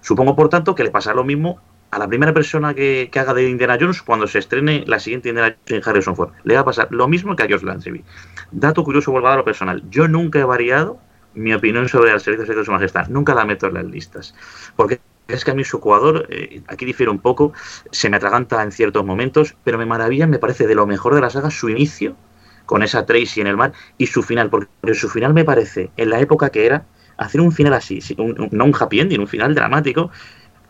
Supongo, 0.00 0.34
por 0.34 0.48
tanto, 0.48 0.74
que 0.74 0.84
le 0.84 0.90
pasará 0.90 1.16
lo 1.16 1.24
mismo 1.24 1.60
a 1.92 1.98
la 1.98 2.08
primera 2.08 2.32
persona 2.32 2.72
que, 2.72 3.10
haga 3.14 3.34
de 3.34 3.48
Indiana 3.48 3.76
Jones 3.78 4.00
cuando 4.00 4.26
se 4.26 4.38
estrene 4.38 4.82
la 4.86 4.98
siguiente 4.98 5.28
Indiana 5.28 5.54
Jones 5.68 5.84
en 5.84 5.88
Harrison 5.88 6.16
Ford. 6.16 6.32
Le 6.42 6.54
va 6.54 6.60
a 6.60 6.64
pasar 6.64 6.88
lo 6.90 7.06
mismo 7.06 7.36
que 7.36 7.42
a 7.42 7.46
George 7.46 7.66
Lanceby. 7.66 8.02
Dato 8.50 8.82
curioso, 8.82 9.12
volvado 9.12 9.34
a 9.34 9.36
lo 9.36 9.44
personal. 9.44 9.82
Yo 9.90 10.08
nunca 10.08 10.38
he 10.38 10.44
variado 10.44 10.98
mi 11.34 11.52
opinión 11.52 11.90
sobre 11.90 12.10
el 12.10 12.18
servicio 12.20 12.46
secreto 12.46 12.60
de 12.60 12.64
su 12.64 12.72
majestad. 12.72 13.08
Nunca 13.08 13.34
la 13.34 13.44
meto 13.44 13.66
en 13.66 13.74
las 13.74 13.84
listas. 13.84 14.34
Porque 14.74 15.00
es 15.28 15.44
que 15.44 15.50
a 15.50 15.54
mí 15.54 15.64
su 15.64 15.80
jugador, 15.80 16.26
eh, 16.30 16.62
aquí 16.66 16.86
difiere 16.86 17.10
un 17.10 17.18
poco, 17.18 17.52
se 17.90 18.08
me 18.08 18.16
atraganta 18.16 18.62
en 18.62 18.72
ciertos 18.72 19.04
momentos, 19.04 19.54
pero 19.62 19.76
me 19.76 19.84
maravilla, 19.84 20.26
me 20.26 20.38
parece 20.38 20.66
de 20.66 20.74
lo 20.74 20.86
mejor 20.86 21.14
de 21.14 21.20
la 21.20 21.28
saga 21.28 21.50
su 21.50 21.68
inicio 21.68 22.16
con 22.64 22.82
esa 22.82 23.04
Tracy 23.04 23.42
en 23.42 23.48
el 23.48 23.58
mar 23.58 23.74
y 23.98 24.06
su 24.06 24.22
final, 24.22 24.48
porque 24.48 24.94
su 24.94 25.10
final 25.10 25.34
me 25.34 25.44
parece, 25.44 25.90
en 25.98 26.08
la 26.08 26.20
época 26.20 26.48
que 26.48 26.64
era, 26.64 26.86
hacer 27.18 27.42
un 27.42 27.52
final 27.52 27.74
así, 27.74 28.00
no 28.16 28.64
un 28.64 28.74
happy 28.78 29.00
ending, 29.00 29.20
un 29.20 29.28
final 29.28 29.54
dramático, 29.54 30.10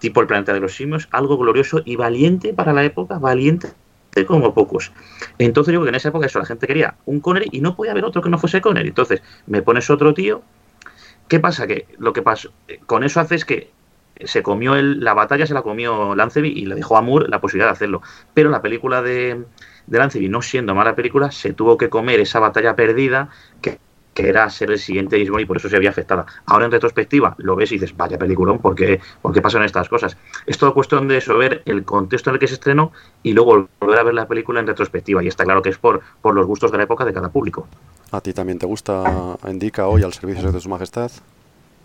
tipo 0.03 0.20
el 0.20 0.26
planeta 0.26 0.53
de 0.53 0.59
los 0.59 0.74
simios, 0.74 1.09
algo 1.12 1.38
glorioso 1.38 1.80
y 1.84 1.94
valiente 1.94 2.53
para 2.53 2.72
la 2.72 2.82
época, 2.82 3.20
valiente 3.20 3.68
como 4.26 4.53
pocos. 4.53 4.92
Entonces 5.38 5.70
digo 5.70 5.84
que 5.84 5.90
en 5.90 5.94
esa 5.94 6.09
época 6.09 6.26
eso, 6.26 6.40
la 6.40 6.44
gente 6.44 6.66
quería 6.66 6.96
un 7.07 7.20
Connery 7.20 7.48
y 7.53 7.61
no 7.61 7.76
podía 7.76 7.92
haber 7.92 8.05
otro 8.05 8.20
que 8.20 8.28
no 8.28 8.36
fuese 8.36 8.61
Connery. 8.61 8.88
Entonces, 8.88 9.22
me 9.46 9.62
pones 9.62 9.88
otro 9.90 10.12
tío. 10.12 10.42
¿Qué 11.28 11.38
pasa? 11.38 11.68
Que 11.68 11.86
lo 11.98 12.12
que 12.12 12.20
pasa, 12.20 12.48
con 12.86 13.05
eso 13.05 13.20
haces 13.20 13.44
que 13.44 13.70
se 14.24 14.42
comió 14.42 14.74
el, 14.74 15.05
la 15.05 15.14
batalla, 15.14 15.46
se 15.46 15.55
la 15.55 15.62
comió 15.62 16.16
Lanceby 16.16 16.48
y 16.48 16.66
le 16.66 16.74
dejó 16.74 16.96
a 16.96 17.00
Moore 17.03 17.28
la 17.28 17.40
posibilidad 17.40 17.68
de 17.68 17.74
hacerlo. 17.74 18.03
Pero 18.34 18.50
la 18.50 18.61
película 18.61 19.03
de, 19.03 19.44
de 19.86 20.28
no 20.28 20.42
siendo 20.42 20.74
mala 20.74 20.96
película, 20.96 21.30
se 21.30 21.53
tuvo 21.53 21.78
que 21.78 21.88
comer 21.88 22.18
esa 22.18 22.40
batalla 22.40 22.74
perdida 22.74 23.30
que 23.62 23.78
que 24.14 24.28
era 24.28 24.48
ser 24.50 24.70
el 24.70 24.78
siguiente 24.78 25.16
James 25.16 25.30
Bond 25.30 25.42
y 25.42 25.46
por 25.46 25.56
eso 25.56 25.68
se 25.68 25.76
había 25.76 25.90
afectada. 25.90 26.26
Ahora 26.46 26.66
en 26.66 26.72
retrospectiva 26.72 27.34
lo 27.38 27.56
ves 27.56 27.72
y 27.72 27.76
dices, 27.76 27.96
vaya 27.96 28.18
peliculón, 28.18 28.58
¿por 28.58 28.74
qué, 28.74 29.00
¿por 29.20 29.32
qué 29.32 29.40
pasan 29.40 29.62
estas 29.62 29.88
cosas? 29.88 30.16
Es 30.46 30.58
todo 30.58 30.74
cuestión 30.74 31.08
de 31.08 31.18
eso, 31.18 31.36
ver 31.36 31.62
el 31.64 31.84
contexto 31.84 32.30
en 32.30 32.34
el 32.34 32.40
que 32.40 32.48
se 32.48 32.54
estrenó 32.54 32.92
y 33.22 33.32
luego 33.32 33.68
volver 33.80 33.98
a 33.98 34.02
ver 34.02 34.14
la 34.14 34.26
película 34.26 34.60
en 34.60 34.66
retrospectiva. 34.66 35.22
Y 35.22 35.28
está 35.28 35.44
claro 35.44 35.62
que 35.62 35.70
es 35.70 35.78
por, 35.78 36.00
por 36.20 36.34
los 36.34 36.46
gustos 36.46 36.70
de 36.70 36.78
la 36.78 36.84
época 36.84 37.04
de 37.04 37.12
cada 37.12 37.30
público. 37.30 37.66
¿A 38.10 38.20
ti 38.20 38.32
también 38.32 38.58
te 38.58 38.66
gusta 38.66 39.36
Indica 39.48 39.86
hoy 39.86 40.02
al 40.02 40.12
servicio 40.12 40.52
de 40.52 40.60
su 40.60 40.68
majestad? 40.68 41.10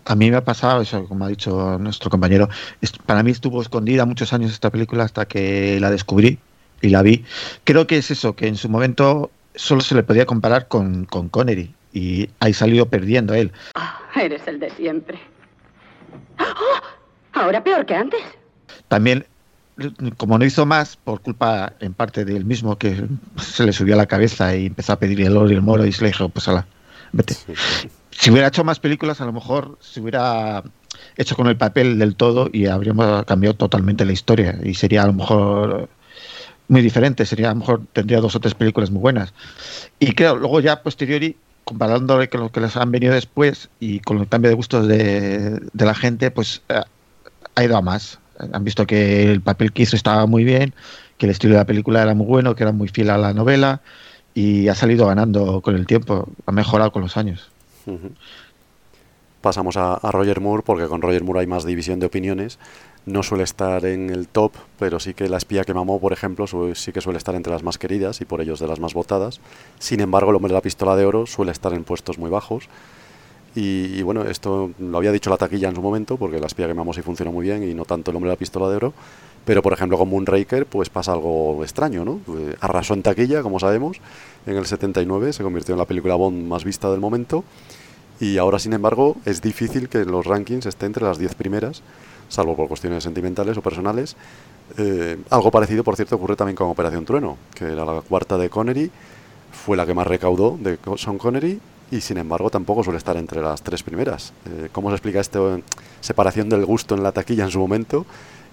A 0.04 0.14
mí 0.14 0.30
me 0.30 0.36
ha 0.36 0.44
pasado 0.44 0.80
eso, 0.80 1.04
como 1.06 1.24
ha 1.24 1.28
dicho 1.28 1.78
nuestro 1.78 2.10
compañero. 2.10 2.48
Para 3.04 3.22
mí 3.22 3.30
estuvo 3.30 3.60
escondida 3.60 4.06
muchos 4.06 4.32
años 4.32 4.52
esta 4.52 4.70
película 4.70 5.04
hasta 5.04 5.26
que 5.26 5.78
la 5.80 5.90
descubrí 5.90 6.38
y 6.80 6.88
la 6.88 7.02
vi. 7.02 7.24
Creo 7.64 7.86
que 7.86 7.98
es 7.98 8.10
eso, 8.10 8.34
que 8.34 8.46
en 8.46 8.56
su 8.56 8.68
momento 8.68 9.30
solo 9.54 9.80
se 9.80 9.94
le 9.94 10.02
podía 10.02 10.24
comparar 10.24 10.68
con, 10.68 11.04
con 11.04 11.28
Connery 11.28 11.74
y 11.92 12.28
ahí 12.40 12.52
salió 12.52 12.86
perdiendo 12.86 13.34
él. 13.34 13.52
Oh, 13.74 14.20
eres 14.20 14.46
el 14.46 14.60
de 14.60 14.70
siempre. 14.70 15.18
Oh, 16.38 17.38
ahora 17.40 17.62
peor 17.62 17.86
que 17.86 17.94
antes. 17.94 18.20
También, 18.88 19.26
como 20.16 20.38
no 20.38 20.44
hizo 20.44 20.66
más, 20.66 20.96
por 20.96 21.20
culpa 21.20 21.72
en 21.80 21.94
parte 21.94 22.24
del 22.24 22.44
mismo 22.44 22.76
que 22.78 23.06
se 23.36 23.64
le 23.64 23.72
subió 23.72 23.94
a 23.94 23.98
la 23.98 24.06
cabeza 24.06 24.54
y 24.56 24.66
empezó 24.66 24.92
a 24.92 24.98
pedir 24.98 25.20
el 25.20 25.36
oro 25.36 25.50
y 25.50 25.54
el 25.54 25.62
moro 25.62 25.84
y 25.84 25.92
se 25.92 26.02
le 26.02 26.08
dijo, 26.08 26.28
pues 26.28 26.48
ala, 26.48 26.66
vete. 27.12 27.36
Si 28.10 28.30
hubiera 28.30 28.48
hecho 28.48 28.64
más 28.64 28.80
películas, 28.80 29.20
a 29.20 29.26
lo 29.26 29.32
mejor 29.32 29.78
se 29.80 30.00
hubiera 30.00 30.64
hecho 31.16 31.36
con 31.36 31.46
el 31.46 31.56
papel 31.56 31.98
del 31.98 32.16
todo 32.16 32.48
y 32.52 32.66
habríamos 32.66 33.24
cambiado 33.24 33.54
totalmente 33.54 34.04
la 34.04 34.12
historia 34.12 34.58
y 34.62 34.74
sería 34.74 35.02
a 35.02 35.06
lo 35.06 35.12
mejor 35.12 35.88
muy 36.68 36.82
diferente, 36.82 37.24
sería 37.24 37.50
a 37.50 37.54
lo 37.54 37.60
mejor 37.60 37.82
tendría 37.92 38.20
dos 38.20 38.34
o 38.34 38.40
tres 38.40 38.54
películas 38.54 38.90
muy 38.90 39.00
buenas. 39.00 39.32
Y 39.98 40.12
creo, 40.12 40.36
luego 40.36 40.60
ya 40.60 40.82
posteriori 40.82 41.36
comparándole 41.68 42.30
con 42.30 42.40
lo 42.40 42.50
que 42.50 42.60
les 42.60 42.78
han 42.78 42.90
venido 42.90 43.12
después 43.12 43.68
y 43.78 44.00
con 44.00 44.16
el 44.16 44.26
cambio 44.26 44.48
de 44.48 44.54
gustos 44.54 44.88
de, 44.88 45.60
la 45.74 45.94
gente, 45.94 46.30
pues 46.30 46.62
eh, 46.70 46.80
ha 47.54 47.64
ido 47.64 47.76
a 47.76 47.82
más. 47.82 48.18
Han 48.54 48.64
visto 48.64 48.86
que 48.86 49.30
el 49.30 49.42
papel 49.42 49.72
que 49.72 49.82
hizo 49.82 49.94
estaba 49.94 50.24
muy 50.24 50.44
bien, 50.44 50.72
que 51.18 51.26
el 51.26 51.30
estilo 51.30 51.52
de 51.52 51.58
la 51.58 51.66
película 51.66 52.00
era 52.00 52.14
muy 52.14 52.26
bueno, 52.26 52.54
que 52.54 52.62
era 52.62 52.72
muy 52.72 52.88
fiel 52.88 53.10
a 53.10 53.18
la 53.18 53.34
novela 53.34 53.82
y 54.32 54.68
ha 54.68 54.74
salido 54.74 55.08
ganando 55.08 55.60
con 55.60 55.74
el 55.76 55.86
tiempo, 55.86 56.30
ha 56.46 56.52
mejorado 56.52 56.90
con 56.90 57.02
los 57.02 57.18
años. 57.18 57.50
Pasamos 59.42 59.76
a, 59.76 59.92
a, 59.92 60.10
Roger 60.10 60.40
Moore 60.40 60.62
porque 60.64 60.86
con 60.86 61.02
Roger 61.02 61.22
Moore 61.22 61.40
hay 61.40 61.46
más 61.46 61.66
división 61.66 62.00
de 62.00 62.06
opiniones. 62.06 62.58
No 63.06 63.22
suele 63.22 63.44
estar 63.44 63.84
en 63.86 64.10
el 64.10 64.28
top, 64.28 64.52
pero 64.78 65.00
sí 65.00 65.14
que 65.14 65.28
La 65.28 65.38
espía 65.38 65.64
que 65.64 65.74
mamó, 65.74 66.00
por 66.00 66.12
ejemplo, 66.12 66.46
sí 66.74 66.92
que 66.92 67.00
suele 67.00 67.18
estar 67.18 67.34
entre 67.34 67.52
las 67.52 67.62
más 67.62 67.78
queridas 67.78 68.20
y 68.20 68.24
por 68.24 68.40
ellos 68.40 68.60
de 68.60 68.68
las 68.68 68.80
más 68.80 68.94
votadas. 68.94 69.40
Sin 69.78 70.00
embargo, 70.00 70.30
El 70.30 70.36
hombre 70.36 70.50
de 70.50 70.54
la 70.54 70.62
pistola 70.62 70.96
de 70.96 71.06
oro 71.06 71.26
suele 71.26 71.52
estar 71.52 71.72
en 71.72 71.84
puestos 71.84 72.18
muy 72.18 72.30
bajos. 72.30 72.68
Y, 73.54 74.02
bueno, 74.02 74.22
esto 74.22 74.70
lo 74.78 74.98
había 74.98 75.10
dicho 75.10 75.30
la 75.30 75.36
taquilla 75.36 75.68
en 75.68 75.74
su 75.74 75.82
momento, 75.82 76.16
porque 76.16 76.38
La 76.38 76.46
espía 76.46 76.68
que 76.68 76.74
mamó 76.74 76.92
sí 76.92 77.02
funcionó 77.02 77.32
muy 77.32 77.44
bien 77.44 77.68
y 77.68 77.74
no 77.74 77.84
tanto 77.84 78.10
El 78.10 78.16
hombre 78.16 78.28
de 78.28 78.34
la 78.34 78.38
pistola 78.38 78.68
de 78.68 78.76
oro. 78.76 78.92
Pero 79.44 79.62
por 79.62 79.72
ejemplo 79.72 79.96
con 79.96 80.10
Moonraker 80.10 80.66
pues 80.66 80.90
pasa 80.90 81.12
algo 81.12 81.62
extraño, 81.62 82.04
¿no? 82.04 82.20
Eh, 82.36 82.54
arrasó 82.60 82.92
en 82.92 83.02
taquilla, 83.02 83.42
como 83.42 83.58
sabemos, 83.58 83.98
en 84.44 84.56
el 84.56 84.66
79, 84.66 85.32
se 85.32 85.42
convirtió 85.42 85.74
en 85.74 85.78
la 85.78 85.86
película 85.86 86.16
Bond 86.16 86.46
más 86.46 86.64
vista 86.64 86.90
del 86.90 87.00
momento. 87.00 87.44
Y 88.20 88.36
ahora, 88.38 88.58
sin 88.58 88.72
embargo, 88.72 89.16
es 89.24 89.40
difícil 89.40 89.88
que 89.88 89.98
en 89.98 90.10
los 90.10 90.26
rankings 90.26 90.66
esté 90.66 90.86
entre 90.86 91.04
las 91.04 91.18
10 91.18 91.34
primeras, 91.34 91.82
salvo 92.28 92.56
por 92.56 92.68
cuestiones 92.68 93.02
sentimentales 93.02 93.56
o 93.56 93.62
personales. 93.62 94.16
Eh, 94.76 95.18
algo 95.30 95.50
parecido, 95.50 95.82
por 95.82 95.96
cierto, 95.96 96.16
ocurre 96.16 96.36
también 96.36 96.56
con 96.56 96.68
Operación 96.68 97.04
Trueno, 97.04 97.36
que 97.54 97.64
era 97.64 97.84
la 97.84 98.00
cuarta 98.02 98.36
de 98.36 98.50
Connery, 98.50 98.90
fue 99.52 99.76
la 99.76 99.86
que 99.86 99.94
más 99.94 100.06
recaudó 100.06 100.58
de 100.60 100.78
Sean 100.96 101.18
Connery 101.18 101.60
y 101.90 102.00
sin 102.00 102.18
embargo 102.18 102.50
tampoco 102.50 102.84
suele 102.84 102.98
estar 102.98 103.16
entre 103.16 103.40
las 103.40 103.62
tres 103.62 103.82
primeras. 103.82 104.32
Eh, 104.46 104.68
¿Cómo 104.72 104.90
se 104.90 104.96
explica 104.96 105.20
esto? 105.20 105.60
Separación 106.00 106.48
del 106.48 106.64
gusto 106.64 106.94
en 106.94 107.02
la 107.02 107.12
taquilla 107.12 107.44
en 107.44 107.50
su 107.50 107.58
momento 107.58 108.06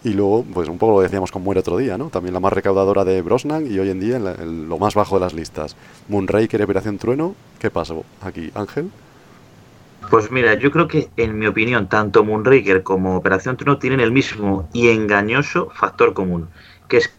y 0.03 0.13
luego, 0.13 0.45
pues 0.53 0.69
un 0.69 0.77
poco 0.77 0.93
lo 0.93 1.01
decíamos 1.01 1.31
con 1.31 1.43
Muere 1.43 1.61
otro 1.61 1.77
día, 1.77 1.97
¿no? 1.97 2.09
También 2.09 2.33
la 2.33 2.39
más 2.39 2.53
recaudadora 2.53 3.03
de 3.03 3.21
Brosnan 3.21 3.65
y 3.69 3.79
hoy 3.79 3.89
en 3.89 3.99
día 3.99 4.17
en, 4.17 4.69
lo 4.69 4.77
más 4.77 4.93
bajo 4.93 5.15
de 5.15 5.21
las 5.21 5.33
listas. 5.33 5.75
Moonraker 6.09 6.61
Operación 6.61 6.97
Trueno, 6.97 7.35
¿qué 7.59 7.71
pasó 7.71 8.05
aquí, 8.21 8.51
Ángel? 8.53 8.91
Pues 10.09 10.31
mira, 10.31 10.53
yo 10.53 10.71
creo 10.71 10.87
que, 10.87 11.09
en 11.17 11.37
mi 11.37 11.47
opinión, 11.47 11.89
tanto 11.89 12.23
Moonraker 12.23 12.83
como 12.83 13.17
Operación 13.17 13.57
Trueno 13.57 13.77
tienen 13.79 13.99
el 13.99 14.11
mismo 14.11 14.69
y 14.71 14.89
engañoso 14.89 15.69
factor 15.73 16.13
común, 16.13 16.47
que 16.87 16.97
es 16.97 17.13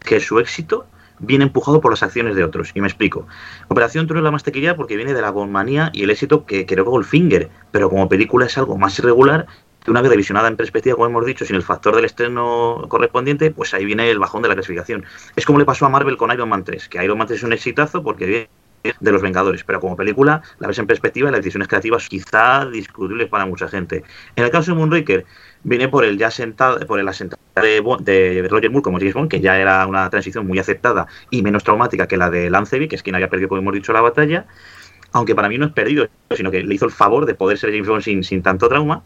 que 0.00 0.20
su 0.20 0.38
éxito 0.38 0.86
viene 1.18 1.44
empujado 1.44 1.80
por 1.80 1.92
las 1.92 2.02
acciones 2.02 2.36
de 2.36 2.44
otros. 2.44 2.70
Y 2.74 2.80
me 2.80 2.88
explico. 2.88 3.26
Operación 3.68 4.06
Trueno 4.06 4.20
es 4.20 4.24
la 4.24 4.30
más 4.30 4.44
tequilla 4.44 4.76
porque 4.76 4.96
viene 4.96 5.14
de 5.14 5.22
la 5.22 5.30
Bondmanía 5.30 5.90
y 5.92 6.04
el 6.04 6.10
éxito 6.10 6.46
que 6.46 6.66
que 6.66 6.76
Goldfinger, 6.76 7.50
pero 7.70 7.90
como 7.90 8.08
película 8.08 8.46
es 8.46 8.56
algo 8.58 8.76
más 8.78 8.98
irregular 8.98 9.46
que 9.84 9.90
una 9.90 10.00
vez 10.00 10.10
revisionada 10.10 10.48
en 10.48 10.56
perspectiva, 10.56 10.94
como 10.94 11.06
hemos 11.06 11.26
dicho, 11.26 11.44
sin 11.44 11.56
el 11.56 11.62
factor 11.62 11.96
del 11.96 12.04
estreno 12.04 12.84
correspondiente, 12.88 13.50
pues 13.50 13.74
ahí 13.74 13.84
viene 13.84 14.08
el 14.10 14.18
bajón 14.18 14.42
de 14.42 14.48
la 14.48 14.54
clasificación. 14.54 15.04
Es 15.34 15.44
como 15.44 15.58
le 15.58 15.64
pasó 15.64 15.86
a 15.86 15.88
Marvel 15.88 16.16
con 16.16 16.30
Iron 16.30 16.48
Man 16.48 16.62
3, 16.62 16.88
que 16.88 17.04
Iron 17.04 17.18
Man 17.18 17.26
3 17.26 17.38
es 17.38 17.44
un 17.44 17.52
exitazo 17.52 18.02
porque 18.02 18.48
de 19.00 19.12
los 19.12 19.22
Vengadores, 19.22 19.64
pero 19.64 19.80
como 19.80 19.96
película 19.96 20.42
la 20.58 20.68
ves 20.68 20.78
en 20.78 20.86
perspectiva 20.86 21.28
y 21.28 21.32
las 21.32 21.40
decisiones 21.40 21.68
creativas 21.68 22.08
quizá 22.08 22.66
discutibles 22.66 23.28
para 23.28 23.46
mucha 23.46 23.68
gente. 23.68 24.02
En 24.36 24.44
el 24.44 24.50
caso 24.50 24.72
de 24.72 24.78
Moonraker 24.78 25.24
viene 25.64 25.88
por 25.88 26.04
el 26.04 26.18
ya 26.18 26.30
sentado, 26.30 26.80
por 26.86 26.98
el 26.98 27.08
asentado 27.08 27.40
de, 27.54 27.82
de, 28.00 28.48
Roger 28.48 28.70
Moore 28.70 28.82
como 28.82 28.98
James 28.98 29.14
Bond, 29.14 29.30
que 29.30 29.40
ya 29.40 29.58
era 29.58 29.86
una 29.86 30.08
transición 30.10 30.46
muy 30.46 30.58
aceptada 30.58 31.06
y 31.30 31.42
menos 31.42 31.64
traumática 31.64 32.08
que 32.08 32.16
la 32.16 32.30
de 32.30 32.50
Lanceby, 32.50 32.88
que 32.88 32.96
es 32.96 33.02
quien 33.02 33.14
había 33.14 33.30
perdido, 33.30 33.48
como 33.48 33.60
hemos 33.60 33.74
dicho, 33.74 33.92
la 33.92 34.00
batalla, 34.00 34.46
aunque 35.12 35.34
para 35.34 35.48
mí 35.48 35.58
no 35.58 35.66
es 35.66 35.72
perdido, 35.72 36.08
sino 36.34 36.50
que 36.50 36.62
le 36.62 36.74
hizo 36.74 36.86
el 36.86 36.92
favor 36.92 37.26
de 37.26 37.34
poder 37.34 37.58
ser 37.58 37.70
James 37.70 37.88
Bond 37.88 38.02
sin, 38.02 38.24
sin 38.24 38.42
tanto 38.42 38.68
trauma. 38.68 39.02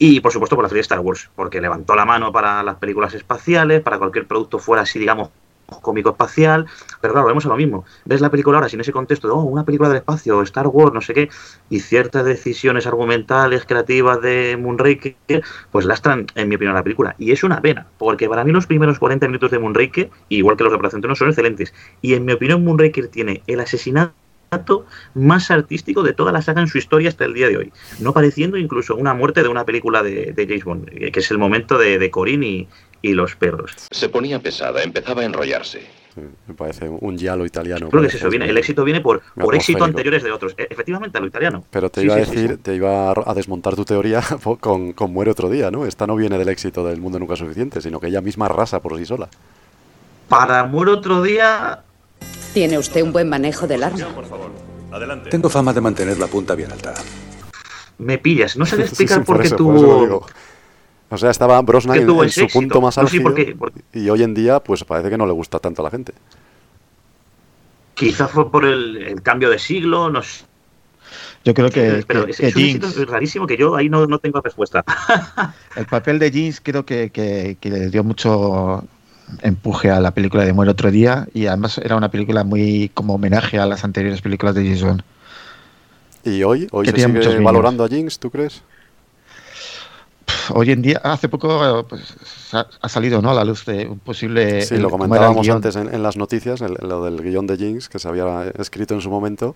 Y 0.00 0.20
por 0.20 0.32
supuesto 0.32 0.54
por 0.54 0.62
la 0.62 0.68
serie 0.68 0.82
Star 0.82 1.00
Wars, 1.00 1.28
porque 1.34 1.60
levantó 1.60 1.96
la 1.96 2.04
mano 2.04 2.30
para 2.30 2.62
las 2.62 2.76
películas 2.76 3.14
espaciales, 3.14 3.82
para 3.82 3.98
cualquier 3.98 4.28
producto 4.28 4.60
fuera 4.60 4.82
así, 4.82 5.00
digamos, 5.00 5.30
cómico 5.76 6.10
espacial, 6.10 6.66
pero 7.00 7.12
claro, 7.12 7.28
vemos 7.28 7.44
a 7.46 7.48
lo 7.48 7.56
mismo. 7.56 7.84
Ves 8.04 8.20
la 8.20 8.30
película 8.30 8.58
ahora 8.58 8.68
sin 8.68 8.80
ese 8.80 8.92
contexto 8.92 9.28
de, 9.28 9.34
oh, 9.34 9.42
una 9.42 9.64
película 9.64 9.88
del 9.88 9.98
espacio, 9.98 10.40
Star 10.42 10.66
Wars, 10.66 10.92
no 10.92 11.00
sé 11.00 11.14
qué, 11.14 11.28
y 11.70 11.80
ciertas 11.80 12.24
decisiones 12.24 12.86
argumentales, 12.86 13.64
creativas 13.64 14.20
de 14.22 14.56
Moonraker, 14.60 15.42
pues 15.70 15.84
lastran, 15.84 16.26
en 16.34 16.48
mi 16.48 16.56
opinión, 16.56 16.74
la 16.74 16.82
película. 16.82 17.14
Y 17.18 17.32
es 17.32 17.44
una 17.44 17.60
pena, 17.60 17.86
porque 17.98 18.28
para 18.28 18.44
mí 18.44 18.52
los 18.52 18.66
primeros 18.66 18.98
40 18.98 19.26
minutos 19.26 19.50
de 19.50 19.58
Moonraker, 19.58 20.10
igual 20.28 20.56
que 20.56 20.64
los 20.64 20.72
de 20.72 20.76
Operación 20.76 21.16
son 21.16 21.28
excelentes. 21.28 21.74
Y 22.00 22.14
en 22.14 22.24
mi 22.24 22.32
opinión, 22.32 22.64
Moonraker 22.64 23.08
tiene 23.08 23.42
el 23.46 23.60
asesinato 23.60 24.14
más 25.14 25.50
artístico 25.50 26.02
de 26.02 26.12
toda 26.12 26.32
la 26.32 26.42
saga 26.42 26.60
en 26.60 26.68
su 26.68 26.78
historia 26.78 27.08
hasta 27.08 27.24
el 27.24 27.34
día 27.34 27.48
de 27.48 27.58
hoy. 27.58 27.72
No 28.00 28.12
pareciendo 28.12 28.56
incluso 28.56 28.96
una 28.96 29.14
muerte 29.14 29.42
de 29.42 29.48
una 29.48 29.64
película 29.64 30.02
de, 30.02 30.32
James 30.36 30.64
Bond, 30.64 30.86
que 30.86 31.20
es 31.20 31.30
el 31.30 31.38
momento 31.38 31.76
de, 31.76 31.98
de 31.98 32.10
Corinne 32.10 32.46
y, 32.46 32.68
y 33.02 33.12
los 33.12 33.36
perros. 33.36 33.72
Se 33.90 34.08
ponía 34.08 34.40
pesada, 34.40 34.82
empezaba 34.82 35.22
a 35.22 35.24
enrollarse. 35.24 35.86
me 36.48 36.54
parece 36.54 36.88
un 36.88 37.16
giallo 37.16 37.46
italiano. 37.46 37.88
Creo 37.90 38.02
que 38.02 38.08
es 38.08 38.14
eso, 38.16 38.28
viene, 38.28 38.46
el 38.48 38.56
éxito 38.58 38.82
viene 38.84 39.00
por, 39.00 39.22
por 39.40 39.54
éxito 39.54 39.84
anteriores 39.84 40.22
de 40.24 40.32
otros. 40.32 40.54
E- 40.58 40.66
Efectivamente, 40.68 41.16
a 41.18 41.20
lo 41.20 41.28
italiano. 41.28 41.62
Pero 41.70 41.90
te 41.90 42.00
Sí, 42.00 42.06
iba 42.06 42.16
a 42.16 42.18
decir, 42.18 42.50
sí. 42.50 42.56
te 42.56 42.74
iba 42.74 43.10
a 43.12 43.34
desmontar 43.34 43.76
tu 43.76 43.84
teoría 43.84 44.20
con, 44.60 44.92
con 44.94 45.12
Muere 45.12 45.30
otro 45.30 45.48
día, 45.48 45.70
¿no? 45.70 45.86
Esta 45.86 46.06
no 46.08 46.16
viene 46.16 46.36
del 46.38 46.48
éxito 46.48 46.84
del 46.84 47.00
mundo 47.00 47.18
nunca 47.20 47.34
es 47.34 47.38
suficiente, 47.38 47.80
sino 47.80 48.00
que 48.00 48.08
ella 48.08 48.20
misma 48.20 48.46
arrasa 48.46 48.80
por 48.80 48.96
sí 48.98 49.06
sola. 49.06 49.28
Para 50.28 50.64
Muero 50.64 50.92
otro 50.94 51.22
día, 51.22 51.82
Tiene 52.52 52.78
usted 52.78 53.02
un 53.02 53.12
buen 53.12 53.28
manejo 53.28 53.66
del 53.68 53.82
arma. 53.84 54.06
Tengo 55.30 55.48
fama 55.50 55.72
de 55.72 55.80
mantener 55.80 56.18
la 56.18 56.26
punta 56.26 56.54
bien 56.54 56.72
alta. 56.72 56.94
me 57.98 58.18
pillas. 58.18 58.56
No 58.56 58.66
sé 58.66 58.76
explicar 58.82 59.18
sí, 59.18 59.24
por, 59.24 59.40
qué 59.40 59.46
eso, 59.46 59.56
por 59.56 60.22
O 61.10 61.16
sea, 61.16 61.30
estaba 61.30 61.60
Brosnan 61.62 61.98
en, 61.98 62.06
su 62.06 62.22
éxito. 62.22 62.48
punto 62.52 62.80
más 62.80 62.96
No 62.98 63.06
sé 63.06 63.16
álgido 63.16 63.22
por 63.22 63.34
qué, 63.34 63.54
por- 63.56 63.72
y 63.94 64.08
hoy 64.10 64.22
en 64.22 64.34
día 64.34 64.60
pues 64.60 64.84
parece 64.84 65.08
que 65.10 65.16
no 65.16 65.26
le 65.26 65.32
gusta 65.32 65.58
tanto 65.58 65.82
a 65.82 65.84
la 65.84 65.90
gente. 65.90 66.12
Quizá 67.94 68.28
fue 68.28 68.50
por 68.50 68.64
el, 68.64 68.96
el 68.98 69.22
cambio 69.22 69.50
de 69.50 69.58
siglo, 69.58 70.10
no 70.10 70.22
sé. 70.22 70.44
Yo 71.44 71.54
creo 71.54 71.70
que, 71.70 72.04
Pero 72.06 72.26
que- 72.26 72.30
es, 72.32 72.36
que 72.38 72.46
es 72.48 72.56
un 72.56 72.62
Jinx, 72.62 72.84
éxito 72.84 73.10
rarísimo 73.10 73.46
que 73.46 73.56
yo 73.56 73.74
ahí 73.74 73.88
no, 73.88 74.06
no 74.06 74.18
tengo 74.18 74.40
respuesta. 74.40 74.84
el 75.76 75.86
papel 75.86 76.18
de 76.18 76.30
Jeans 76.30 76.60
creo 76.60 76.84
que, 76.84 77.10
que- 77.10 77.56
que 77.60 77.70
le 77.70 77.88
dio 77.90 78.04
mucho 78.04 78.84
empuje 79.42 79.90
a 79.90 80.00
la 80.00 80.12
película 80.12 80.44
de 80.44 80.52
Muere 80.52 80.70
otro 80.72 80.90
día 80.90 81.26
y 81.34 81.46
además 81.46 81.78
era 81.78 81.96
una 81.96 82.10
película 82.10 82.44
muy 82.44 82.90
como 82.94 83.14
homenaje 83.14 83.58
a 83.58 83.66
las 83.66 83.84
anteriores 83.84 84.20
películas 84.22 84.54
de 84.54 84.62
James 84.64 84.82
Bond. 84.82 85.02
Y 86.24 86.42
hoy, 86.42 86.66
hoy 86.70 86.86
Que 86.86 87.00
se 87.00 87.06
sigue 87.06 87.38
valorando 87.40 87.84
a 87.84 87.88
Jinx, 87.88 88.18
¿tú 88.18 88.30
crees? 88.30 88.62
Hoy 90.54 90.70
en 90.70 90.82
día, 90.82 91.00
hace 91.04 91.28
poco 91.28 91.86
pues, 91.88 92.02
ha, 92.52 92.88
salido 92.88 93.20
¿no? 93.22 93.30
a 93.30 93.34
la 93.34 93.44
luz 93.44 93.64
de 93.66 93.86
un 93.86 93.98
posible... 93.98 94.62
Sí, 94.62 94.74
el- 94.76 94.82
lo 94.82 94.90
comentábamos 94.90 95.48
antes 95.48 95.76
en, 95.76 95.92
en 95.94 96.02
las 96.02 96.16
noticias, 96.16 96.60
el- 96.60 96.76
lo 96.80 97.04
del 97.04 97.20
guion 97.22 97.46
de 97.46 97.56
Jinx 97.56 97.88
que 97.88 97.98
se 97.98 98.08
había 98.08 98.44
escrito 98.58 98.94
en 98.94 99.00
su 99.00 99.10
momento, 99.10 99.54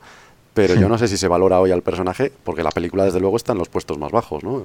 pero 0.54 0.74
Sí. 0.74 0.80
yo 0.80 0.88
no 0.88 0.98
sé 0.98 1.08
si 1.08 1.16
se 1.16 1.28
valora 1.28 1.60
hoy 1.60 1.70
al 1.72 1.82
personaje, 1.82 2.32
porque 2.44 2.62
la 2.62 2.70
película 2.70 3.04
desde 3.04 3.20
luego 3.20 3.36
está 3.36 3.52
en 3.52 3.58
los 3.58 3.68
puestos 3.68 3.98
más 3.98 4.12
bajos, 4.12 4.42
¿no? 4.44 4.62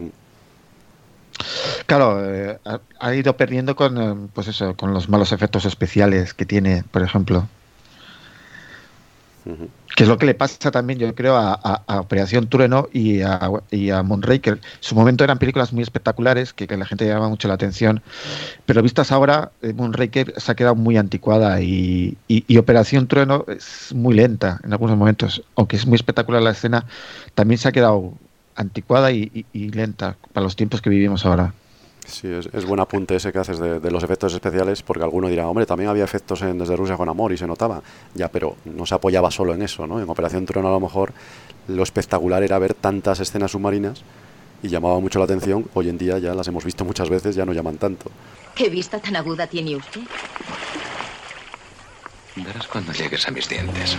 Claro, 1.85 2.23
eh, 2.25 2.57
ha, 2.65 2.79
ha 2.99 3.15
ido 3.15 3.37
perdiendo 3.37 3.75
con, 3.75 3.97
eh, 4.01 4.27
pues 4.33 4.47
eso, 4.47 4.75
con 4.75 4.93
los 4.93 5.07
malos 5.07 5.31
efectos 5.31 5.65
especiales 5.65 6.33
que 6.33 6.45
tiene, 6.45 6.83
por 6.91 7.03
ejemplo. 7.03 7.47
Que 9.95 10.03
es 10.03 10.09
lo 10.09 10.17
que 10.17 10.25
le 10.25 10.35
pasa 10.35 10.71
también, 10.71 10.99
yo 10.99 11.13
creo, 11.15 11.35
a, 11.37 11.83
Operación 11.99 12.47
Trueno 12.47 12.87
y 12.91 13.21
a, 13.21 13.49
y 13.71 13.89
a. 13.89 13.99
En 13.99 14.59
su 14.79 14.95
momento 14.95 15.23
eran 15.23 15.39
películas 15.39 15.73
muy 15.73 15.83
espectaculares, 15.83 16.53
que, 16.53 16.67
la 16.77 16.85
gente 16.85 17.05
llamaba 17.05 17.29
mucho 17.29 17.47
la 17.47 17.55
atención, 17.55 18.01
pero 18.65 18.81
vistas 18.81 19.11
ahora, 19.11 19.51
eh, 19.61 19.73
Moonraker 19.73 20.33
se 20.37 20.51
ha 20.51 20.55
quedado 20.55 20.75
muy 20.75 20.97
anticuada 20.97 21.61
y, 21.61 22.17
Operación 22.57 23.07
Trueno 23.07 23.45
es 23.47 23.93
muy 23.93 24.15
lenta 24.15 24.59
en 24.63 24.73
algunos 24.73 24.97
momentos. 24.97 25.43
Aunque 25.55 25.77
es 25.77 25.85
muy 25.85 25.95
espectacular 25.95 26.41
la 26.41 26.51
escena, 26.51 26.85
también 27.35 27.57
se 27.57 27.69
ha 27.69 27.71
quedado 27.71 28.13
anticuada 28.55 29.11
y 29.11 29.45
lenta 29.53 30.17
para 30.33 30.43
los 30.43 30.55
tiempos 30.55 30.81
que 30.81 30.89
vivimos 30.89 31.25
ahora. 31.25 31.53
Sí, 32.07 32.27
es, 32.27 32.47
es 32.53 32.65
buen 32.65 32.79
apunte 32.79 33.17
ese 33.17 33.33
que 33.33 33.39
haces 33.39 33.59
de, 33.59 33.79
de 33.81 33.91
los 33.91 34.01
efectos 34.01 34.33
especiales, 34.33 34.81
porque 34.81 35.03
alguno 35.03 35.27
dirá, 35.27 35.47
hombre, 35.47 35.65
también 35.65 35.89
había 35.89 36.05
efectos 36.05 36.41
en 36.41 36.57
Desde 36.57 36.75
Rusia 36.75 36.95
con 36.95 37.09
Amor 37.09 37.33
y 37.33 37.37
se 37.37 37.45
notaba. 37.45 37.81
Ya, 38.15 38.29
pero 38.29 38.55
no 38.65 38.85
se 38.85 38.95
apoyaba 38.95 39.29
solo 39.29 39.53
en 39.53 39.61
eso, 39.61 39.85
¿no? 39.85 39.99
En 39.99 40.09
Operación 40.09 40.45
Trueno 40.45 40.69
a 40.69 40.71
lo 40.71 40.79
mejor 40.79 41.11
lo 41.67 41.83
espectacular 41.83 42.41
era 42.43 42.57
ver 42.59 42.73
tantas 42.73 43.19
escenas 43.19 43.51
submarinas 43.51 44.03
y 44.63 44.69
llamaba 44.69 44.99
mucho 44.99 45.19
la 45.19 45.25
atención. 45.25 45.65
Hoy 45.73 45.89
en 45.89 45.97
día 45.97 46.17
ya 46.17 46.33
las 46.33 46.47
hemos 46.47 46.63
visto 46.63 46.85
muchas 46.85 47.09
veces, 47.09 47.35
ya 47.35 47.45
no 47.45 47.51
llaman 47.51 47.77
tanto. 47.77 48.09
¿Qué 48.55 48.69
vista 48.69 48.99
tan 48.99 49.15
aguda 49.15 49.45
tiene 49.45 49.75
usted? 49.75 50.01
Verás 52.37 52.67
cuando 52.67 52.93
llegues 52.93 53.27
a 53.27 53.31
mis 53.31 53.49
dientes. 53.49 53.97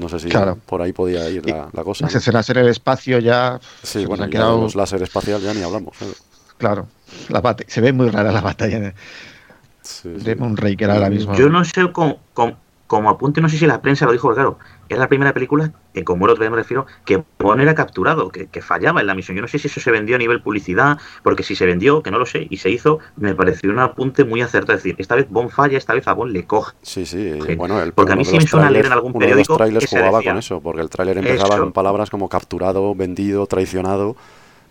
No 0.00 0.08
sé 0.08 0.18
si 0.18 0.28
Claro. 0.28 0.56
por 0.66 0.80
ahí 0.82 0.92
podía 0.92 1.28
ir 1.28 1.44
la, 1.48 1.68
la 1.72 1.84
cosa. 1.84 2.04
Las 2.06 2.14
¿no? 2.14 2.18
escenas 2.18 2.48
en 2.50 2.56
el 2.56 2.68
espacio 2.68 3.18
ya 3.18 3.60
Sí, 3.82 4.06
bueno, 4.06 4.24
han 4.24 4.30
ya 4.30 4.38
quedado, 4.38 4.60
los 4.62 4.74
láser 4.74 5.02
espacial 5.02 5.40
ya 5.40 5.52
ni 5.54 5.62
hablamos. 5.62 5.94
claro, 6.58 6.88
la 7.28 7.40
bate- 7.42 7.66
se 7.68 7.80
ve 7.80 7.92
muy 7.92 8.08
rara 8.08 8.32
la 8.32 8.40
batalla 8.40 8.80
de, 8.80 8.94
Sí, 9.82 10.08
de 10.08 10.36
Moonraker 10.36 10.90
ahora 10.90 11.10
mismo. 11.10 11.34
Yo 11.34 11.48
no 11.48 11.64
sé 11.64 11.90
cómo, 11.92 12.18
como 12.86 13.10
apunte, 13.10 13.40
no 13.40 13.48
sé 13.48 13.56
si 13.58 13.66
la 13.66 13.80
prensa 13.80 14.04
lo 14.06 14.12
dijo, 14.12 14.32
claro, 14.34 14.58
es 14.94 15.00
la 15.00 15.08
primera 15.08 15.32
película, 15.32 15.72
el 15.94 16.04
otro 16.08 16.34
día 16.36 16.50
me 16.50 16.56
refiero, 16.56 16.86
que 17.04 17.22
Bond 17.38 17.60
era 17.60 17.74
capturado, 17.74 18.30
que, 18.30 18.46
que 18.46 18.60
fallaba 18.62 19.00
en 19.00 19.06
la 19.06 19.14
misión. 19.14 19.36
Yo 19.36 19.42
no 19.42 19.48
sé 19.48 19.58
si 19.58 19.68
eso 19.68 19.80
se 19.80 19.90
vendió 19.90 20.16
a 20.16 20.18
nivel 20.18 20.42
publicidad, 20.42 20.98
porque 21.22 21.42
si 21.42 21.54
se 21.54 21.66
vendió, 21.66 22.02
que 22.02 22.10
no 22.10 22.18
lo 22.18 22.26
sé, 22.26 22.46
y 22.50 22.56
se 22.56 22.70
hizo, 22.70 22.98
me 23.16 23.34
pareció 23.34 23.70
un 23.70 23.78
apunte 23.78 24.24
muy 24.24 24.40
acertado. 24.42 24.76
Es 24.76 24.82
decir, 24.84 24.96
esta 24.98 25.14
vez 25.14 25.28
Bond 25.30 25.50
falla, 25.50 25.78
esta 25.78 25.94
vez 25.94 26.06
a 26.08 26.12
Bond 26.12 26.32
le 26.32 26.44
coge. 26.44 26.74
Sí, 26.82 27.06
sí, 27.06 27.18
y 27.48 27.54
bueno, 27.54 27.80
el, 27.80 27.92
Porque 27.92 28.12
a 28.12 28.16
mí 28.16 28.24
sí 28.24 28.36
me 28.36 28.46
suena 28.46 28.70
leer 28.70 28.86
en 28.86 28.92
algún 28.92 29.10
uno 29.14 29.20
de 29.20 29.26
los 29.34 29.46
periódico 29.46 29.56
trailers 29.56 29.86
jugaba 29.88 30.18
decía, 30.18 30.30
con 30.32 30.38
eso, 30.38 30.60
porque 30.60 30.80
el 30.82 30.90
tráiler 30.90 31.18
empezaba 31.18 31.54
Eso. 31.54 31.62
con 31.62 31.72
palabras 31.72 32.10
como 32.10 32.28
capturado, 32.28 32.94
vendido, 32.94 33.46
traicionado, 33.46 34.16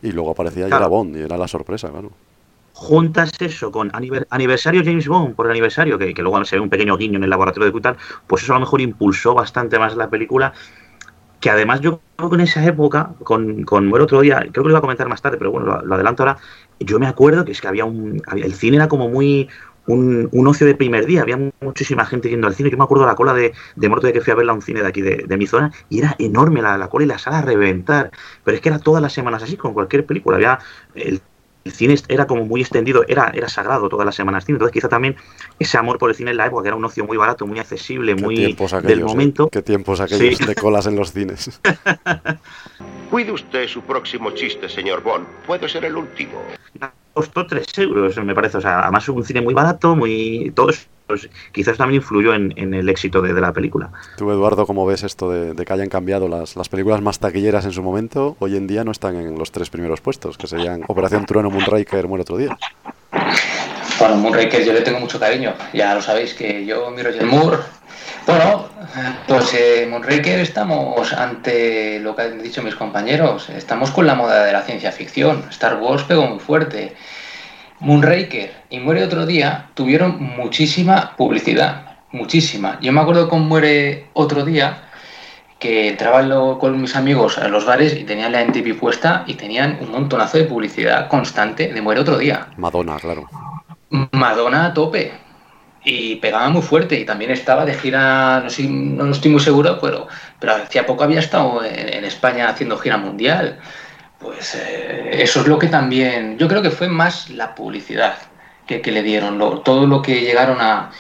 y 0.02 0.12
luego 0.12 0.32
aparecía 0.32 0.66
y 0.66 0.68
Claro. 0.70 0.84
era 0.84 0.88
Bond, 0.88 1.16
y 1.18 1.22
era 1.22 1.38
la 1.38 1.48
sorpresa, 1.48 1.90
claro. 1.90 2.12
Juntas 2.80 3.32
eso 3.40 3.72
con 3.72 3.92
aniver- 3.92 4.26
aniversario 4.30 4.82
James 4.84 5.08
Bond 5.08 5.36
por 5.36 5.46
el 5.48 5.52
aniversario, 5.52 5.98
que, 5.98 6.14
que 6.14 6.22
luego 6.22 6.44
se 6.46 6.56
ve 6.56 6.62
un 6.62 6.70
pequeño 6.70 6.96
guiño 6.98 7.18
en 7.18 7.24
el 7.26 7.30
laboratorio 7.30 7.66
de 7.68 7.72
Cutal, 7.74 7.98
pues 8.26 8.44
eso 8.44 8.54
a 8.54 8.56
lo 8.56 8.62
mejor 8.62 8.80
impulsó 8.82 9.34
bastante 9.34 9.78
más 9.78 9.96
la 9.96 10.10
película. 10.10 10.54
Que 11.40 11.50
además 11.50 11.80
yo 11.80 12.02
creo 12.18 12.30
que 12.30 12.36
en 12.36 12.42
esa 12.42 12.66
época, 12.66 13.14
con, 13.24 13.64
con 13.64 13.88
Muere 13.88 14.04
otro 14.04 14.20
día, 14.22 14.40
creo 14.40 14.52
que 14.52 14.62
lo 14.64 14.70
iba 14.72 14.80
a 14.80 14.82
comentar 14.82 15.08
más 15.08 15.22
tarde, 15.22 15.38
pero 15.38 15.52
bueno, 15.52 15.68
lo, 15.68 15.82
lo 15.86 15.96
adelanto 15.96 16.24
ahora. 16.24 16.38
Yo 16.80 17.00
me 17.00 17.08
acuerdo 17.08 17.46
que 17.46 17.54
es 17.54 17.62
que 17.62 17.68
había 17.70 17.86
un. 17.86 18.22
había- 18.28 18.46
el 18.46 18.54
cine 18.54 18.76
era 18.78 18.88
como 18.90 19.10
muy. 19.10 19.50
Un, 19.88 20.30
un 20.34 20.48
ocio 20.48 20.68
de 20.68 20.76
primer 20.76 21.06
día, 21.08 21.22
había 21.24 21.40
muchísima 21.62 22.06
gente 22.06 22.30
yendo 22.30 22.46
al 22.46 22.54
cine. 22.54 22.70
Yo 22.70 22.78
me 22.78 22.84
acuerdo 22.84 23.08
la 23.08 23.16
cola 23.16 23.34
de, 23.34 23.54
de 23.76 23.90
muerto 23.90 24.06
de 24.06 24.14
que 24.14 24.22
fui 24.22 24.32
a 24.32 24.36
verla 24.36 24.52
a 24.52 24.56
un 24.56 24.62
cine 24.62 24.82
de 24.82 24.88
aquí 24.88 25.02
de, 25.02 25.26
de 25.28 25.38
mi 25.38 25.48
zona 25.48 25.72
y 25.90 26.00
era 26.00 26.16
enorme 26.20 26.62
la, 26.62 26.78
la 26.78 26.90
cola 26.90 27.06
y 27.06 27.08
la 27.08 27.18
sala 27.18 27.40
a 27.40 27.42
reventar. 27.42 28.12
Pero 28.44 28.56
es 28.56 28.62
que 28.62 28.70
era 28.70 28.78
todas 28.80 29.02
las 29.02 29.14
semanas 29.14 29.42
así, 29.42 29.58
con 29.58 29.74
cualquier 29.74 30.06
película. 30.06 30.36
Había 30.38 30.60
el 30.94 31.22
el 31.66 31.72
cine 31.72 31.96
era 32.08 32.26
como 32.26 32.46
muy 32.46 32.62
extendido, 32.62 33.04
era, 33.08 33.32
era 33.34 33.50
sagrado 33.50 33.90
todas 33.90 34.06
las 34.06 34.16
semanas 34.16 34.46
cine. 34.46 34.56
Entonces, 34.56 34.74
quizá 34.74 34.90
también 34.90 35.16
ese 35.60 35.78
amor 35.78 35.98
por 35.98 36.10
el 36.10 36.16
cine 36.16 36.32
en 36.32 36.38
la 36.38 36.46
época, 36.48 36.64
que 36.64 36.70
era 36.70 36.78
un 36.78 36.86
ocio 36.86 37.06
muy 37.06 37.18
barato, 37.18 37.46
muy 37.46 37.60
accesible, 37.60 38.16
muy 38.16 38.36
tiempos 38.36 38.72
del 38.72 38.80
aquellos, 38.80 39.00
¿eh? 39.00 39.04
momento. 39.06 39.50
Qué 39.50 39.62
tiempos 39.62 40.00
aquellos 40.00 40.38
Sí. 40.38 40.46
de 40.46 40.56
colas 40.56 40.86
en 40.88 40.96
los 40.96 41.12
cines. 41.12 41.60
Cuide 43.10 43.32
usted 43.32 43.68
su 43.68 43.82
próximo 43.82 44.32
chiste, 44.32 44.70
señor 44.70 45.04
Bond. 45.04 45.26
Puede 45.46 45.68
ser 45.68 45.86
el 45.86 45.96
último. 45.96 46.42
Costó 47.20 47.46
3 47.46 47.78
euros, 47.80 48.16
me 48.24 48.34
parece. 48.34 48.60
O 48.60 48.62
sea, 48.62 48.84
además 48.84 49.10
un 49.10 49.26
cine 49.26 49.42
muy 49.42 49.54
barato, 49.54 49.94
muy. 49.94 50.54
Todo 50.56 50.70
eso 50.70 50.88
pues, 51.06 51.30
quizás 51.52 51.76
también 51.76 51.98
influyó 52.02 52.34
en, 52.34 52.54
el 52.74 52.88
éxito 52.88 53.22
de, 53.22 53.34
la 53.34 53.52
película. 53.52 53.92
Tú, 54.16 54.32
Eduardo, 54.32 54.66
¿cómo 54.66 54.86
ves 54.86 55.04
esto 55.04 55.30
de, 55.30 55.54
de 55.54 55.66
que 55.66 55.74
hayan 55.74 55.90
cambiado 55.90 56.30
las, 56.30 56.56
las 56.56 56.70
películas 56.70 57.02
más 57.02 57.20
taquilleras 57.20 57.66
en 57.66 57.74
su 57.74 57.84
momento? 57.84 58.38
Hoy 58.40 58.56
en 58.56 58.68
día 58.68 58.86
no 58.86 58.92
están 58.92 59.18
en 59.18 59.38
los 59.38 59.52
tres 59.52 59.70
primeros 59.70 60.00
puestos, 60.00 60.38
que 60.38 60.48
serían 60.48 60.84
Operación 60.88 61.26
Trueno, 61.26 61.50
Moonraker, 61.50 62.08
Muere 62.08 62.22
otro 62.22 62.38
día. 62.38 62.58
Bueno, 64.00 64.16
Moonraker 64.16 64.64
yo 64.64 64.72
le 64.72 64.82
tengo 64.82 65.00
mucho 65.00 65.20
cariño. 65.20 65.54
Ya 65.74 65.94
lo 65.94 66.02
sabéis 66.02 66.34
que 66.34 66.66
yo 66.66 66.90
miro 66.92 67.12
Roger 67.12 67.26
Moore. 67.26 67.58
Bueno, 68.26 68.70
pues 69.28 69.54
eh, 69.54 69.88
Moonraker 69.90 70.40
estamos 70.40 71.12
ante 71.12 72.00
lo 72.00 72.16
que 72.16 72.22
han 72.22 72.42
dicho 72.42 72.64
mis 72.64 72.76
compañeros. 72.76 73.50
Estamos 73.50 73.92
con 73.92 74.08
la 74.08 74.16
moda 74.16 74.46
de 74.46 74.54
la 74.54 74.62
ciencia 74.62 74.94
ficción. 74.94 75.44
Star 75.50 75.82
Wars 75.82 76.04
pegó 76.04 76.28
muy 76.28 76.40
fuerte. 76.40 76.96
Moonraker 77.82 78.54
y 78.70 78.80
Muere 78.80 79.04
otro 79.04 79.26
día 79.26 79.68
tuvieron 79.74 80.22
muchísima 80.22 81.16
publicidad. 81.18 81.98
Muchísima. 82.12 82.80
Yo 82.82 82.94
me 82.94 83.02
acuerdo 83.02 83.28
con 83.28 83.48
Muere 83.48 84.08
otro 84.14 84.46
día 84.46 84.84
que 85.60 85.90
entraba 85.90 86.58
con 86.58 86.82
mis 86.82 86.96
amigos 86.96 87.38
a 87.38 87.50
los 87.50 87.66
bares 87.66 87.94
y 87.94 88.06
tenían 88.06 88.32
la 88.32 88.42
NTV 88.42 88.80
puesta 88.80 89.26
y 89.28 89.34
tenían 89.34 89.78
un 89.82 89.92
montonazo 89.92 90.38
de 90.38 90.46
publicidad 90.46 91.10
constante 91.10 91.74
de 91.74 91.82
Muere 91.82 92.00
otro 92.00 92.18
día. 92.18 92.48
Madonna, 92.56 92.98
claro. 92.98 93.30
Madonna 93.90 94.68
a 94.68 94.74
tope. 94.74 95.12
Y 95.84 96.18
pegaba 96.18 96.50
muy 96.50 96.62
fuerte. 96.62 97.00
Y 97.00 97.06
también 97.06 97.32
estaba 97.32 97.66
de 97.66 97.74
gira, 97.74 98.42
no, 98.42 98.50
sé, 98.50 98.64
no 98.64 99.10
estoy 99.12 99.32
muy 99.32 99.40
seguro, 99.40 99.80
pero, 99.82 100.08
pero 100.40 100.56
hacía 100.56 100.86
poco 100.86 101.04
había 101.04 101.20
estado 101.20 101.64
en, 101.64 102.04
España 102.04 102.50
haciendo 102.50 102.78
gira 102.78 102.98
mundial. 102.98 103.60
Pues 104.20 104.56
eh, 104.56 105.12
eso 105.14 105.42
es 105.42 105.48
lo 105.48 105.58
que 105.58 105.68
también. 105.68 106.38
Yo 106.38 106.48
creo 106.48 106.62
que 106.62 106.72
fue 106.72 106.90
más 106.90 107.30
la 107.30 107.56
publicidad 107.56 108.18
que, 108.68 108.82
que 108.82 108.92
le 108.92 109.04
dieron, 109.04 109.40
todo 109.64 109.88
lo 109.88 110.02
que 110.02 110.22
llegaron 110.22 110.60
a. 110.62 110.92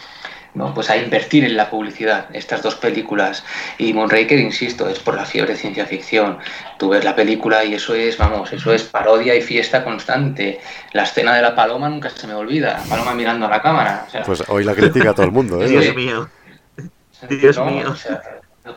¿no? 0.54 0.74
Pues 0.74 0.89
a 0.89 0.97
invertir 0.97 1.43
en 1.43 1.56
la 1.56 1.70
publicidad, 1.70 2.28
estas 2.34 2.62
dos 2.62 2.76
películas. 2.76 3.43
Y 3.78 3.93
Moonraker, 3.93 4.39
insisto, 4.39 4.89
es 4.89 5.00
por 5.00 5.16
la 5.16 5.26
fiebre 5.26 5.54
de 5.54 5.60
ciencia 5.60 5.86
ficción. 5.86 6.38
Tú 6.78 6.89
ves 6.89 7.04
la 7.04 7.16
película 7.16 7.64
y 7.64 7.76
eso 7.76 7.93
es, 7.93 8.18
vamos, 8.18 8.52
eso 8.52 8.74
es 8.74 8.84
parodia 8.84 9.36
y 9.36 9.41
fiesta 9.41 9.84
constante. 9.84 10.60
La 10.93 11.04
escena 11.04 11.36
de 11.36 11.41
la 11.41 11.56
paloma 11.56 11.89
nunca 11.89 12.10
se 12.10 12.28
me 12.28 12.34
olvida. 12.34 12.82
Paloma 12.89 13.14
mirando 13.14 13.45
a 13.45 13.50
la 13.50 13.62
cámara. 13.62 14.06
o 14.08 14.12
sea, 14.12 14.24
Pues 14.24 14.43
hoy 14.47 14.64
la 14.64 14.74
critica 14.74 15.12
a 15.12 15.14
todo 15.14 15.26
el 15.26 15.32
mundo, 15.32 15.62
¿eh? 15.62 15.68
Dios 15.68 15.95
mío. 15.95 16.30
Dios 17.30 17.58
no, 17.58 17.66
mío. 17.66 17.91
o 17.91 17.95
sea, 17.95 18.22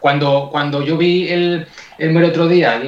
Cuando, 0.00 0.48
cuando 0.50 0.82
yo 0.82 0.96
vi 0.96 1.28
el, 1.28 1.66
el 1.98 2.24
otro 2.24 2.48
día, 2.48 2.82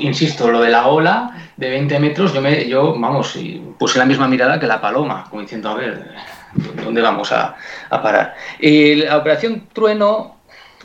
insisto, 0.00 0.50
lo 0.50 0.60
de 0.60 0.70
la 0.70 0.88
ola 0.88 1.50
de 1.56 1.70
20 1.70 1.98
metros, 2.00 2.32
yo, 2.32 2.40
me, 2.40 2.66
yo 2.68 2.98
vamos, 2.98 3.38
puse 3.78 3.98
la 3.98 4.04
misma 4.04 4.26
mirada 4.26 4.58
que 4.58 4.66
la 4.66 4.80
paloma, 4.80 5.26
como 5.28 5.42
diciendo, 5.42 5.70
a 5.70 5.74
ver, 5.74 6.10
¿dónde 6.54 7.00
vamos 7.00 7.32
a, 7.32 7.56
a 7.90 8.02
parar? 8.02 8.34
Y 8.58 8.96
la 8.96 9.16
operación 9.16 9.68
Trueno, 9.72 10.36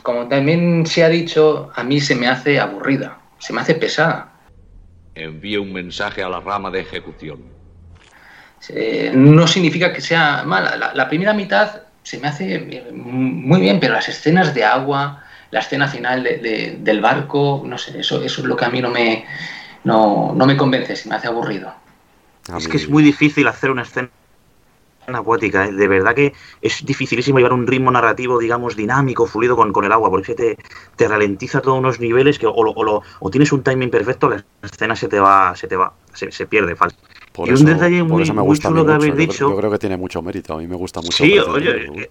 como 0.02 0.28
también 0.28 0.86
se 0.86 1.04
ha 1.04 1.08
dicho, 1.08 1.70
a 1.74 1.82
mí 1.84 2.00
se 2.00 2.14
me 2.14 2.28
hace 2.28 2.58
aburrida, 2.58 3.18
se 3.38 3.52
me 3.52 3.60
hace 3.60 3.74
pesada. 3.74 4.32
Envíe 5.14 5.56
un 5.56 5.72
mensaje 5.72 6.22
a 6.22 6.28
la 6.28 6.40
rama 6.40 6.70
de 6.70 6.80
ejecución. 6.80 7.40
no 9.14 9.46
significa 9.46 9.92
que 9.92 10.00
sea 10.00 10.44
mala. 10.44 10.92
La, 10.94 11.08
primera 11.08 11.34
mitad 11.34 11.82
se 12.02 12.18
me 12.18 12.28
hace 12.28 12.88
muy 12.92 13.60
bien, 13.60 13.80
pero 13.80 13.94
las 13.94 14.08
escenas 14.08 14.54
de 14.54 14.64
agua, 14.64 15.24
la 15.50 15.60
escena 15.60 15.88
final 15.88 16.22
del 16.22 17.00
barco, 17.00 17.62
no 17.66 17.76
sé, 17.78 17.98
eso, 17.98 18.22
eso 18.22 18.40
es 18.40 18.46
lo 18.46 18.56
que 18.56 18.64
a 18.64 18.70
mí 18.70 18.80
no 18.80 18.90
me, 18.90 19.24
no, 19.84 20.32
no 20.34 20.46
me 20.46 20.56
convence, 20.56 20.96
se 20.96 21.08
me 21.08 21.16
hace 21.16 21.26
aburrido. 21.26 21.74
Es 22.56 22.66
que 22.66 22.78
es 22.78 22.88
muy 22.88 23.02
difícil 23.02 23.46
hacer 23.46 23.70
una 23.70 23.82
escena 23.82 24.08
acuática. 25.16 25.66
¿eh? 25.66 25.72
De 25.72 25.88
verdad 25.88 26.14
que 26.14 26.32
es 26.60 26.84
dificilísimo 26.84 27.38
llevar 27.38 27.52
un 27.52 27.66
ritmo 27.66 27.90
narrativo, 27.90 28.38
digamos, 28.38 28.76
dinámico, 28.76 29.26
fluido 29.26 29.56
con, 29.56 29.72
con 29.72 29.84
el 29.84 29.92
agua, 29.92 30.10
porque 30.10 30.34
te, 30.34 30.58
te 30.96 31.08
ralentiza 31.08 31.60
todos 31.60 31.78
unos 31.78 32.00
niveles 32.00 32.38
que 32.38 32.46
o, 32.46 32.52
o, 32.52 33.02
o, 33.20 33.30
tienes 33.30 33.52
un 33.52 33.62
timing 33.62 33.90
perfecto, 33.90 34.28
la 34.28 34.44
escena 34.62 34.96
se 34.96 35.08
te 35.08 35.18
va, 35.20 35.54
se 35.56 35.66
te 35.66 35.76
va, 35.76 35.92
se, 36.12 36.30
se 36.30 36.46
pierde, 36.46 36.76
falso. 36.76 36.96
y 37.44 37.50
un 37.50 37.64
detalle 37.64 38.02
muy, 38.02 38.30
muy 38.30 38.58
chulo 38.58 38.84
que 38.84 38.92
habéis 38.92 39.16
dicho. 39.16 39.50
Yo, 39.50 39.56
creo 39.56 39.70
que 39.70 39.78
tiene 39.78 39.96
mucho 39.96 40.22
mérito, 40.22 40.54
a 40.54 40.58
mí 40.58 40.66
me 40.66 40.76
gusta 40.76 41.00
mucho. 41.00 41.24
Sí, 41.24 41.38
oye, 41.38 42.10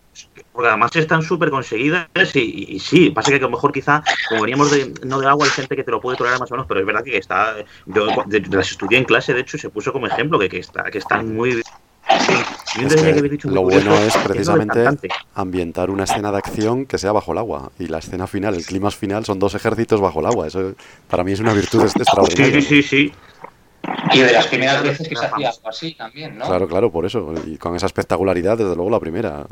porque 0.58 0.70
además 0.70 0.96
están 0.96 1.22
súper 1.22 1.52
conseguidas 1.52 2.08
y, 2.34 2.80
sí, 2.80 3.12
pasa 3.12 3.30
que 3.30 3.38
a 3.38 3.42
lo 3.42 3.52
mejor 3.52 3.72
quizá, 3.72 4.04
como 4.28 4.42
veníamos 4.42 4.72
de, 4.72 4.92
no 5.06 5.20
de 5.20 5.28
agua, 5.28 5.46
hay 5.46 5.52
gente 5.52 5.76
que 5.76 5.84
te 5.84 5.92
lo 5.92 6.02
puede 6.02 6.18
tolerar 6.18 6.40
más 6.40 6.52
o 6.52 6.56
menos, 6.56 6.66
pero 6.68 6.80
es 6.80 6.86
verdad 6.88 7.04
que 7.04 7.16
está, 7.16 7.58
yo 7.86 8.08
las 8.50 8.72
estudié 8.72 8.98
en 8.98 9.04
clase, 9.04 9.36
de 9.36 9.42
hecho, 9.42 9.60
se 9.60 9.70
puso 9.70 9.94
como 9.94 10.08
ejemplo 10.08 10.40
que, 10.40 10.50
que, 10.50 10.58
está, 10.58 10.86
que 10.86 10.98
están 10.98 11.36
muy 11.36 11.62
lo 13.44 13.62
bueno 13.64 13.98
es 13.98 14.16
precisamente 14.18 14.86
ambientar 15.34 15.90
una 15.90 16.04
escena 16.04 16.32
de 16.32 16.38
acción 16.38 16.86
que 16.86 16.98
sea 16.98 17.12
bajo 17.12 17.32
el 17.32 17.38
agua. 17.38 17.72
Y 17.80 17.88
la 17.88 18.00
escena 18.00 18.28
final, 18.28 18.56
el 18.56 18.66
clima 18.66 18.92
final, 18.92 19.26
son 19.26 19.40
dos 19.40 19.56
ejércitos 19.56 20.02
bajo 20.02 20.20
el 20.20 20.28
agua. 20.28 20.48
Eso 20.48 20.74
para 21.10 21.24
mí 21.24 21.32
es 21.32 21.40
una 21.40 21.54
virtud 21.54 21.84
extraordinaria. 21.96 22.62
Sí, 22.62 22.82
sí, 22.82 22.84
sí. 22.84 23.14
Y 24.14 24.20
de 24.20 24.34
las 24.34 24.48
primeras 24.48 24.84
veces 24.84 25.08
que 25.08 25.16
se 25.16 25.26
hacía 25.26 25.50
algo 25.50 25.70
así 25.70 25.94
también, 25.94 26.38
¿no? 26.38 26.46
Claro, 26.46 26.68
claro, 26.68 26.92
por 26.92 27.06
eso. 27.06 27.34
Y 27.46 27.58
con 27.58 27.76
esa 27.76 27.86
espectacularidad, 27.86 28.58
desde 28.58 28.76
luego, 28.76 28.90
la 28.90 29.00
primera 29.00 29.46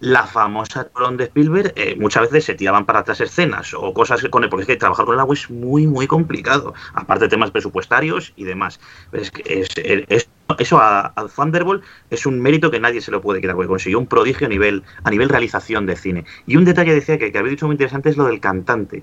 la 0.00 0.26
famosa 0.26 0.88
colón 0.88 1.18
de 1.18 1.24
Spielberg 1.24 1.74
eh, 1.76 1.94
muchas 1.98 2.22
veces 2.22 2.44
se 2.46 2.54
tiraban 2.54 2.86
para 2.86 3.00
atrás 3.00 3.20
escenas 3.20 3.74
o 3.74 3.92
cosas 3.92 4.22
con 4.30 4.42
él, 4.42 4.50
porque 4.50 4.62
es 4.62 4.66
que 4.66 4.76
trabajar 4.76 5.04
con 5.04 5.14
el 5.14 5.20
agua 5.20 5.34
es 5.34 5.50
muy, 5.50 5.86
muy 5.86 6.06
complicado, 6.06 6.74
aparte 6.94 7.24
de 7.24 7.28
temas 7.28 7.50
presupuestarios 7.50 8.32
y 8.36 8.44
demás. 8.44 8.80
es 9.12 9.30
que 9.30 9.66
es, 10.08 10.28
eso 10.58 10.78
a, 10.80 11.12
Thunderbolt 11.34 11.82
es 12.10 12.26
un 12.26 12.40
mérito 12.40 12.70
que 12.70 12.80
nadie 12.80 13.00
se 13.00 13.10
lo 13.10 13.20
puede 13.20 13.40
quitar, 13.40 13.54
porque 13.54 13.68
consiguió 13.68 13.98
un 13.98 14.06
prodigio 14.06 14.46
a 14.46 14.50
nivel, 14.50 14.82
a 15.04 15.10
nivel 15.10 15.28
realización 15.28 15.86
de 15.86 15.96
cine. 15.96 16.24
Y 16.46 16.56
un 16.56 16.64
detalle 16.64 16.94
decía 16.94 17.18
que, 17.18 17.32
que 17.32 17.38
había 17.38 17.50
dicho 17.50 17.66
muy 17.66 17.74
interesante 17.74 18.10
es 18.10 18.16
lo 18.16 18.24
del 18.24 18.40
cantante. 18.40 19.02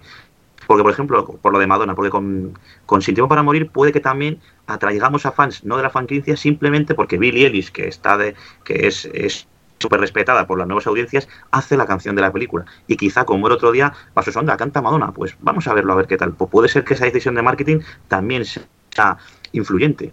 Porque, 0.68 0.84
por 0.84 0.92
ejemplo, 0.92 1.26
por 1.26 1.54
lo 1.54 1.60
de 1.60 1.68
Madonna, 1.68 1.96
porque 1.96 2.10
con, 2.10 2.60
con 2.86 3.02
Sin 3.02 3.16
Tiempo 3.16 3.30
para 3.30 3.42
Morir 3.42 3.70
puede 3.70 3.94
que 3.94 4.02
también 4.02 4.42
atraigamos 4.68 5.26
a 5.26 5.32
fans, 5.32 5.64
no 5.64 5.78
de 5.78 5.84
la 5.84 5.90
franquicia, 5.90 6.36
simplemente 6.36 6.94
porque 6.94 7.18
Billy 7.18 7.46
Ellis, 7.46 7.72
que 7.72 7.88
está 7.88 8.18
de, 8.18 8.36
que 8.66 8.88
es, 8.88 9.06
es 9.14 9.48
súper 9.80 10.02
respetada 10.02 10.46
por 10.46 10.58
las 10.58 10.68
nuevas 10.68 10.86
audiencias, 10.88 11.30
hace 11.52 11.78
la 11.78 11.86
canción 11.86 12.16
de 12.16 12.22
la 12.22 12.34
película. 12.34 12.66
Y 12.88 12.98
quizá, 12.98 13.26
como 13.26 13.48
el 13.48 13.54
otro 13.54 13.72
día, 13.72 13.94
pasó 14.14 14.32
su 14.32 14.40
onda, 14.40 14.58
canta 14.58 14.82
Madonna. 14.82 15.14
Pues 15.14 15.38
vamos 15.40 15.68
a 15.68 15.74
verlo, 15.74 15.94
a 15.94 15.96
ver 15.96 16.08
qué 16.08 16.18
tal. 16.18 16.34
Pues 16.34 16.52
puede 16.52 16.68
ser 16.68 16.84
que 16.84 16.96
esa 16.96 17.06
decisión 17.06 17.36
de 17.36 17.44
marketing 17.44 17.80
también 18.10 18.44
sea 18.44 19.18
influyente. 19.54 20.12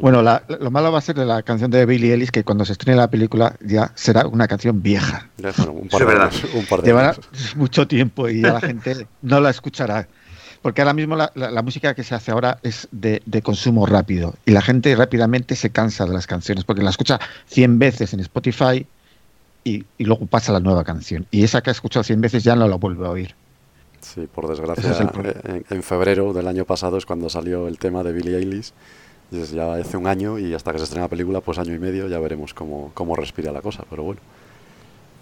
Bueno, 0.00 0.22
lo 0.22 0.70
malo 0.70 0.92
va 0.92 0.98
a 0.98 1.02
ser 1.02 1.16
de 1.16 1.24
la 1.24 1.42
canción 1.42 1.70
de 1.70 1.86
Billie 1.86 2.14
Ellis, 2.14 2.30
que 2.30 2.44
cuando 2.44 2.64
se 2.64 2.72
estrene 2.72 2.96
la 2.96 3.08
película 3.08 3.54
ya 3.64 3.92
será 3.94 4.26
una 4.26 4.48
canción 4.48 4.82
vieja. 4.82 5.28
un 5.38 5.88
par 5.88 6.00
de, 6.00 6.04
verdad. 6.06 6.32
Un 6.54 6.66
par 6.66 6.80
de 6.80 6.86
Llevará 6.86 7.16
mucho 7.56 7.86
tiempo 7.86 8.28
y 8.28 8.42
ya 8.42 8.54
la 8.54 8.60
gente 8.62 9.06
no 9.22 9.40
la 9.40 9.50
escuchará. 9.50 10.08
Porque 10.60 10.82
ahora 10.82 10.92
mismo 10.92 11.16
la, 11.16 11.62
música 11.62 11.94
que 11.94 12.02
se 12.02 12.16
hace 12.16 12.32
ahora 12.32 12.58
es 12.62 12.88
de, 12.90 13.22
de, 13.24 13.42
consumo 13.42 13.86
rápido 13.86 14.34
y 14.44 14.50
la 14.50 14.60
gente 14.60 14.94
rápidamente 14.96 15.54
se 15.54 15.70
cansa 15.70 16.04
de 16.04 16.12
las 16.12 16.26
canciones 16.26 16.64
porque 16.64 16.82
la 16.82 16.90
escucha 16.90 17.20
100 17.46 17.78
veces 17.78 18.12
en 18.12 18.20
Spotify 18.20 18.84
y, 19.64 19.84
luego 19.98 20.26
pasa 20.26 20.52
la 20.52 20.60
nueva 20.60 20.84
canción. 20.84 21.26
Y 21.30 21.44
esa 21.44 21.60
que 21.62 21.70
ha 21.70 21.72
escuchado 21.72 22.04
100 22.04 22.20
veces 22.20 22.44
ya 22.44 22.56
no 22.56 22.66
la 22.68 22.76
vuelve 22.76 23.06
a 23.06 23.10
oír. 23.10 23.34
Sí, 24.00 24.28
por 24.32 24.48
desgracia, 24.48 24.92
eh, 25.24 25.62
en, 25.70 25.82
febrero 25.82 26.32
del 26.32 26.46
año 26.46 26.64
pasado 26.64 26.96
es 26.96 27.04
cuando 27.04 27.28
salió 27.28 27.66
el 27.66 27.78
tema 27.78 28.04
de 28.04 28.12
Billie 28.12 28.38
Eilish. 28.38 28.72
Ya 29.30 29.74
hace 29.74 29.96
un 29.96 30.06
año 30.06 30.38
y 30.38 30.54
hasta 30.54 30.72
que 30.72 30.78
se 30.78 30.84
estrena 30.84 31.04
la 31.04 31.10
película, 31.10 31.40
pues 31.40 31.58
año 31.58 31.74
y 31.74 31.78
medio, 31.78 32.08
ya 32.08 32.18
veremos 32.18 32.54
cómo, 32.54 32.90
cómo 32.94 33.14
respira 33.14 33.52
la 33.52 33.60
cosa. 33.60 33.84
Pero 33.88 34.02
bueno. 34.02 34.20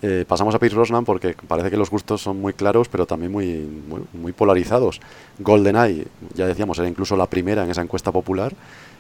Eh, 0.03 0.25
pasamos 0.29 0.55
a 0.55 0.59
Pierce 0.59 0.77
Brosnan 0.77 1.07
porque 1.07 1.35
parece 1.49 1.71
que 1.71 1.77
los 1.77 1.91
gustos 1.91 2.21
son 2.21 2.39
muy 2.39 2.53
claros, 2.53 2.89
pero 2.89 3.07
también 3.07 3.33
muy, 3.33 3.47
muy, 3.89 4.03
muy 4.13 4.33
polarizados. 4.33 5.01
GoldenEye, 5.39 6.07
ya 6.35 6.47
decíamos, 6.47 6.79
era 6.79 6.87
incluso 6.87 7.17
la 7.17 7.27
primera 7.27 7.65
en 7.65 7.71
esa 7.71 7.83
encuesta 7.83 8.13
popular. 8.13 8.55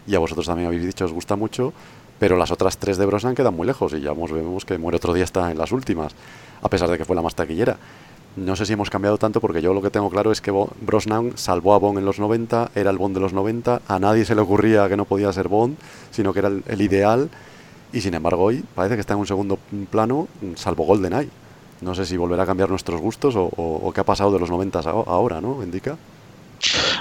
Y 0.06 0.14
a 0.14 0.18
vosotros 0.18 0.46
también 0.46 0.68
habéis 0.68 0.84
dicho, 0.84 1.04
os 1.04 1.12
gusta 1.12 1.36
mucho. 1.36 1.72
Pero 2.18 2.36
las 2.36 2.50
otras 2.50 2.78
tres 2.78 2.96
de 2.96 3.04
Brosnan 3.04 3.34
quedan 3.34 3.54
muy 3.54 3.66
lejos 3.66 3.92
y 3.92 4.00
ya 4.00 4.12
vemos 4.12 4.64
que 4.64 4.78
Muere 4.78 4.96
otro 4.96 5.12
día 5.12 5.24
está 5.24 5.50
en 5.50 5.58
las 5.58 5.70
últimas, 5.70 6.14
a 6.62 6.68
pesar 6.68 6.88
de 6.88 6.96
que 6.96 7.04
fue 7.04 7.14
la 7.14 7.22
más 7.22 7.34
taquillera. 7.34 7.76
No 8.36 8.54
sé 8.54 8.66
si 8.66 8.74
hemos 8.74 8.90
cambiado 8.90 9.16
tanto 9.16 9.40
porque 9.40 9.62
yo 9.62 9.72
lo 9.72 9.80
que 9.80 9.90
tengo 9.90 10.10
claro 10.10 10.30
es 10.30 10.42
que 10.42 10.52
Brosnan 10.82 11.32
salvó 11.36 11.74
a 11.74 11.78
Bond 11.78 11.98
en 11.98 12.04
los 12.04 12.18
90, 12.18 12.72
era 12.74 12.90
el 12.90 12.98
Bond 12.98 13.14
de 13.14 13.20
los 13.20 13.32
90, 13.32 13.80
a 13.88 13.98
nadie 13.98 14.26
se 14.26 14.34
le 14.34 14.42
ocurría 14.42 14.88
que 14.90 14.96
no 14.96 15.06
podía 15.06 15.32
ser 15.32 15.48
Bond, 15.48 15.78
sino 16.10 16.34
que 16.34 16.40
era 16.40 16.48
el, 16.48 16.80
ideal 16.82 17.30
y 17.94 18.02
sin 18.02 18.12
embargo 18.12 18.44
hoy 18.44 18.62
parece 18.74 18.94
que 18.94 19.00
está 19.00 19.14
en 19.14 19.20
un 19.20 19.26
segundo 19.26 19.58
plano, 19.90 20.28
salvo 20.54 20.84
GoldenEye. 20.84 21.30
No 21.80 21.94
sé 21.94 22.04
si 22.04 22.16
volverá 22.16 22.42
a 22.42 22.46
cambiar 22.46 22.68
nuestros 22.68 23.00
gustos 23.00 23.34
o, 23.36 23.92
qué 23.94 24.00
ha 24.00 24.04
pasado 24.04 24.32
de 24.32 24.38
los 24.38 24.50
90 24.50 24.80
ahora, 24.80 25.40
¿no? 25.40 25.62
Indica. 25.62 25.96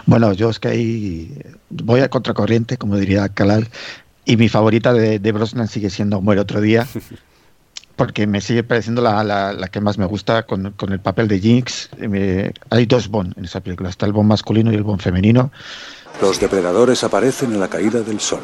Bueno, 0.06 0.34
yo 0.34 0.50
es 0.50 0.60
que 0.60 0.68
ahí 0.68 1.38
voy 1.70 2.02
a 2.02 2.10
contracorriente, 2.10 2.78
como 2.78 2.98
diría 2.98 3.30
Kalal. 3.30 3.70
Y 4.26 4.38
mi 4.38 4.50
favorita 4.50 4.92
de, 4.94 5.32
Brosnan 5.32 5.68
sigue 5.68 5.90
siendo 5.90 6.22
Muere 6.22 6.42
otro 6.42 6.60
día, 6.60 6.88
porque 7.96 8.28
me 8.28 8.42
sigue 8.42 8.64
pareciendo 8.64 9.02
la, 9.02 9.24
la, 9.24 9.68
que 9.70 9.82
más 9.82 9.98
me 9.98 10.06
gusta 10.06 10.44
con, 10.44 10.72
con 10.72 10.92
el 10.92 11.00
papel 11.00 11.28
de 11.28 11.40
Jinx. 11.40 11.90
hay 12.70 12.86
dos 12.86 13.08
Bond 13.08 13.38
en 13.38 13.46
esa 13.46 13.62
película, 13.62 13.90
está 13.90 14.06
el 14.06 14.14
Bond 14.14 14.30
masculino 14.30 14.72
y 14.72 14.76
el 14.76 14.84
Bond 14.84 15.02
femenino. 15.02 15.52
Los 16.22 16.40
depredadores 16.40 17.04
aparecen 17.04 17.54
en 17.54 17.60
la 17.60 17.68
caída 17.68 18.02
del 18.02 18.20
sol. 18.20 18.42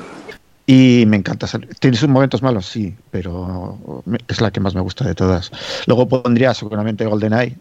Y 0.67 1.05
me 1.07 1.17
encanta. 1.17 1.47
Tiene 1.79 1.97
sus 1.97 2.07
momentos 2.07 2.41
malos, 2.41 2.65
sí, 2.65 2.95
pero 3.09 4.03
es 4.27 4.41
la 4.41 4.51
que 4.51 4.59
más 4.59 4.75
me 4.75 4.81
gusta 4.81 5.05
de 5.05 5.15
todas. 5.15 5.51
Luego 5.85 6.07
pondría 6.07 6.53
seguramente 6.53 7.05
GoldenEye 7.05 7.57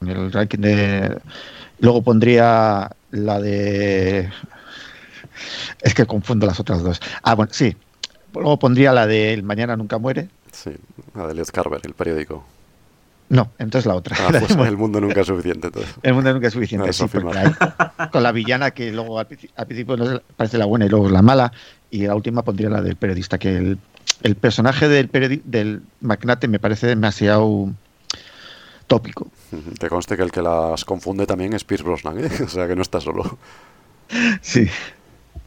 en 0.00 0.08
el 0.08 0.32
ranking 0.32 0.58
de. 0.58 1.18
Luego 1.78 2.02
pondría 2.02 2.90
la 3.10 3.40
de 3.40 4.30
es 5.80 5.94
que 5.94 6.06
confundo 6.06 6.46
las 6.46 6.60
otras 6.60 6.82
dos. 6.82 7.00
Ah, 7.22 7.34
bueno, 7.34 7.52
sí. 7.52 7.76
Luego 8.34 8.58
pondría 8.58 8.92
la 8.92 9.06
de 9.06 9.34
El 9.34 9.42
Mañana 9.42 9.76
Nunca 9.76 9.98
Muere. 9.98 10.28
Sí, 10.52 10.70
la 11.14 11.26
de 11.26 11.34
Liz 11.34 11.50
Carver, 11.50 11.80
el 11.82 11.94
periódico. 11.94 12.44
No, 13.28 13.50
entonces 13.58 13.86
la 13.86 13.94
otra. 13.94 14.16
Ah, 14.20 14.28
pues 14.38 14.54
el 14.68 14.76
mundo 14.76 15.00
nunca 15.00 15.22
es 15.22 15.26
suficiente. 15.26 15.68
Entonces. 15.68 15.94
El 16.02 16.14
mundo 16.14 16.32
nunca 16.34 16.48
es 16.48 16.52
suficiente, 16.52 16.92
sí, 16.92 17.06
con 17.08 18.22
la 18.22 18.32
villana 18.32 18.72
que 18.72 18.92
luego 18.92 19.18
al, 19.18 19.26
principio 19.26 20.22
parece 20.36 20.58
la 20.58 20.66
buena 20.66 20.84
y 20.84 20.90
luego 20.90 21.06
es 21.06 21.12
la 21.12 21.22
mala. 21.22 21.52
Y 21.90 22.06
la 22.06 22.14
última 22.14 22.42
pondría 22.42 22.68
la 22.68 22.82
del 22.82 22.96
periodista, 22.96 23.38
que 23.38 23.56
el, 23.56 23.78
el 24.22 24.34
personaje 24.34 24.88
del, 24.88 25.10
del 25.44 25.82
magnate 26.00 26.46
me 26.48 26.58
parece 26.58 26.86
demasiado 26.86 27.70
tópico. 28.86 29.28
Te 29.78 29.88
conste 29.88 30.16
que 30.16 30.22
el 30.22 30.30
que 30.30 30.42
las 30.42 30.84
confunde 30.84 31.26
también 31.26 31.54
es 31.54 31.64
Pierce 31.64 31.84
Brosnan, 31.84 32.18
¿eh? 32.18 32.30
o 32.44 32.48
sea 32.48 32.68
que 32.68 32.76
no 32.76 32.82
está 32.82 33.00
solo. 33.00 33.38
Sí. 34.42 34.68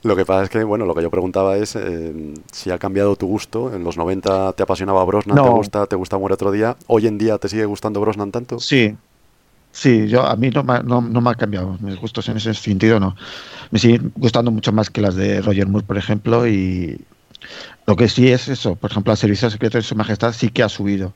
Lo 0.06 0.16
que 0.16 0.24
pasa 0.24 0.44
es 0.44 0.50
que, 0.52 0.64
bueno, 0.64 0.86
lo 0.86 0.94
que 0.94 1.02
yo 1.02 1.10
preguntaba 1.10 1.58
es 1.58 1.76
eh, 1.76 2.14
si 2.52 2.70
ha 2.70 2.78
cambiado 2.78 3.16
tu 3.16 3.26
gusto. 3.26 3.74
En 3.74 3.84
los 3.84 3.98
90 3.98 4.54
te 4.54 4.62
apasionaba 4.62 5.04
Brosnan, 5.04 5.36
te 5.36 5.50
gusta, 5.50 5.88
te 5.88 5.96
gusta 5.96 6.20
Muere 6.20 6.36
otro 6.36 6.52
día. 6.52 6.76
¿Hoy 6.86 7.08
en 7.08 7.18
día 7.18 7.40
te 7.40 7.50
sigue 7.50 7.66
gustando 7.66 8.02
Brosnan 8.02 8.32
tanto? 8.32 8.60
Sí, 8.60 8.96
sí, 9.72 10.08
yo 10.08 10.24
a 10.24 10.36
mí 10.36 10.52
no, 10.52 10.62
no, 10.62 11.02
no 11.02 11.22
me 11.22 11.30
ha 11.32 11.34
cambiado. 11.34 11.78
Mis 11.82 12.00
gustos 12.00 12.30
en 12.30 12.38
ese 12.38 12.54
sentido 12.54 13.00
no. 13.00 13.16
Me 13.72 13.80
siguen 13.80 14.12
gustando 14.16 14.52
mucho 14.52 14.72
más 14.72 14.92
que 14.92 15.02
las 15.02 15.16
de 15.16 15.42
Roger 15.42 15.68
Moore, 15.68 15.88
por 15.88 15.98
ejemplo. 15.98 16.48
Y 16.48 17.02
lo 17.88 17.96
que 17.96 18.08
sí 18.08 18.28
es 18.28 18.48
eso, 18.48 18.76
por 18.76 18.92
ejemplo, 18.92 19.12
la 19.12 19.18
Servicio 19.18 19.50
Secreto 19.50 19.80
de 19.80 19.84
Su 19.84 19.96
Majestad 19.96 20.34
sí 20.34 20.50
que 20.50 20.62
ha 20.62 20.70
subido. 20.70 21.14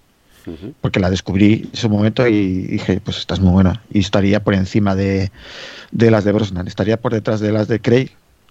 Porque 0.81 0.99
la 0.99 1.11
descubrí 1.11 1.69
en 1.71 1.75
su 1.75 1.89
momento 1.91 2.25
y 2.25 2.63
dije, 2.63 2.99
pues 3.01 3.17
esta 3.17 3.35
es 3.35 3.39
muy 3.39 3.51
buena. 3.51 3.83
Y 3.91 3.99
estaría 3.99 4.43
por 4.43 4.55
encima 4.55 4.95
de, 4.95 5.31
de 5.91 6.09
las 6.09 6.23
de 6.23 6.31
Brosnan. 6.31 6.67
Estaría 6.67 6.97
por 6.97 7.13
detrás 7.13 7.39
de 7.39 7.51
las 7.51 7.67
de 7.67 7.79
Craig 7.79 8.09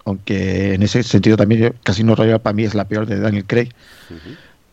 aunque 0.09 0.75
en 0.75 0.83
ese 0.83 1.03
sentido 1.03 1.37
también 1.37 1.75
casi 1.83 2.03
no 2.05 2.15
Royale 2.15 2.41
para 2.41 2.55
mí 2.55 2.65
es 2.65 2.75
la 2.75 2.87
peor 2.87 3.07
de 3.07 3.21
Daniel 3.21 3.45
Craig. 3.47 3.71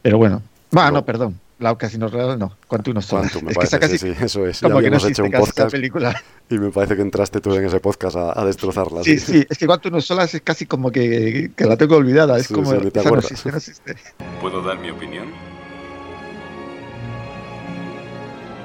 Pero 0.02 0.18
bueno, 0.18 0.42
no, 0.72 1.06
perdón. 1.06 1.40
La 1.58 1.74
Casino 1.78 2.10
Royale 2.10 2.36
no, 2.36 2.58
Quantum 2.68 2.98
of 2.98 3.06
Solace. 3.06 3.40
Es 3.48 3.58
que 3.70 3.80
casi, 3.80 3.98
sí, 3.98 4.14
sí, 4.14 4.24
eso 4.26 4.46
es. 4.46 4.60
Como 4.60 4.82
Ya 4.82 4.90
que 4.90 4.98
no 4.98 5.08
hecho 5.08 5.24
un 5.24 5.32
podcast 5.32 5.72
película. 5.72 6.22
y 6.50 6.58
me 6.60 6.70
parece 6.70 6.98
que 6.98 7.02
entraste 7.02 7.40
tú 7.40 7.54
en 7.56 7.64
ese 7.66 7.80
podcast 7.80 8.18
a, 8.18 8.38
a 8.38 8.44
destrozarla. 8.44 9.04
Sí, 9.04 9.18
sí, 9.20 9.46
es 9.50 9.58
que 9.58 9.66
Quantum 9.66 9.94
of 9.96 10.04
Solace 10.04 10.36
es 10.38 10.44
casi 10.44 10.66
como 10.66 10.92
que, 10.92 11.52
que 11.56 11.64
la 11.66 11.78
tengo 11.78 11.96
olvidada. 11.96 12.38
Es 12.38 12.48
Sí, 12.48 12.54
como 12.54 12.72
sí, 12.72 12.78
ni 12.84 12.92
te 12.92 13.00
esa 13.00 13.10
no 13.10 13.16
acuerdas. 13.16 13.32
existe, 13.32 13.52
no 13.52 13.58
existe. 13.58 13.96
¿Puedo 14.42 14.62
dar 14.64 14.80
mi 14.80 14.90
opinión? 14.90 15.28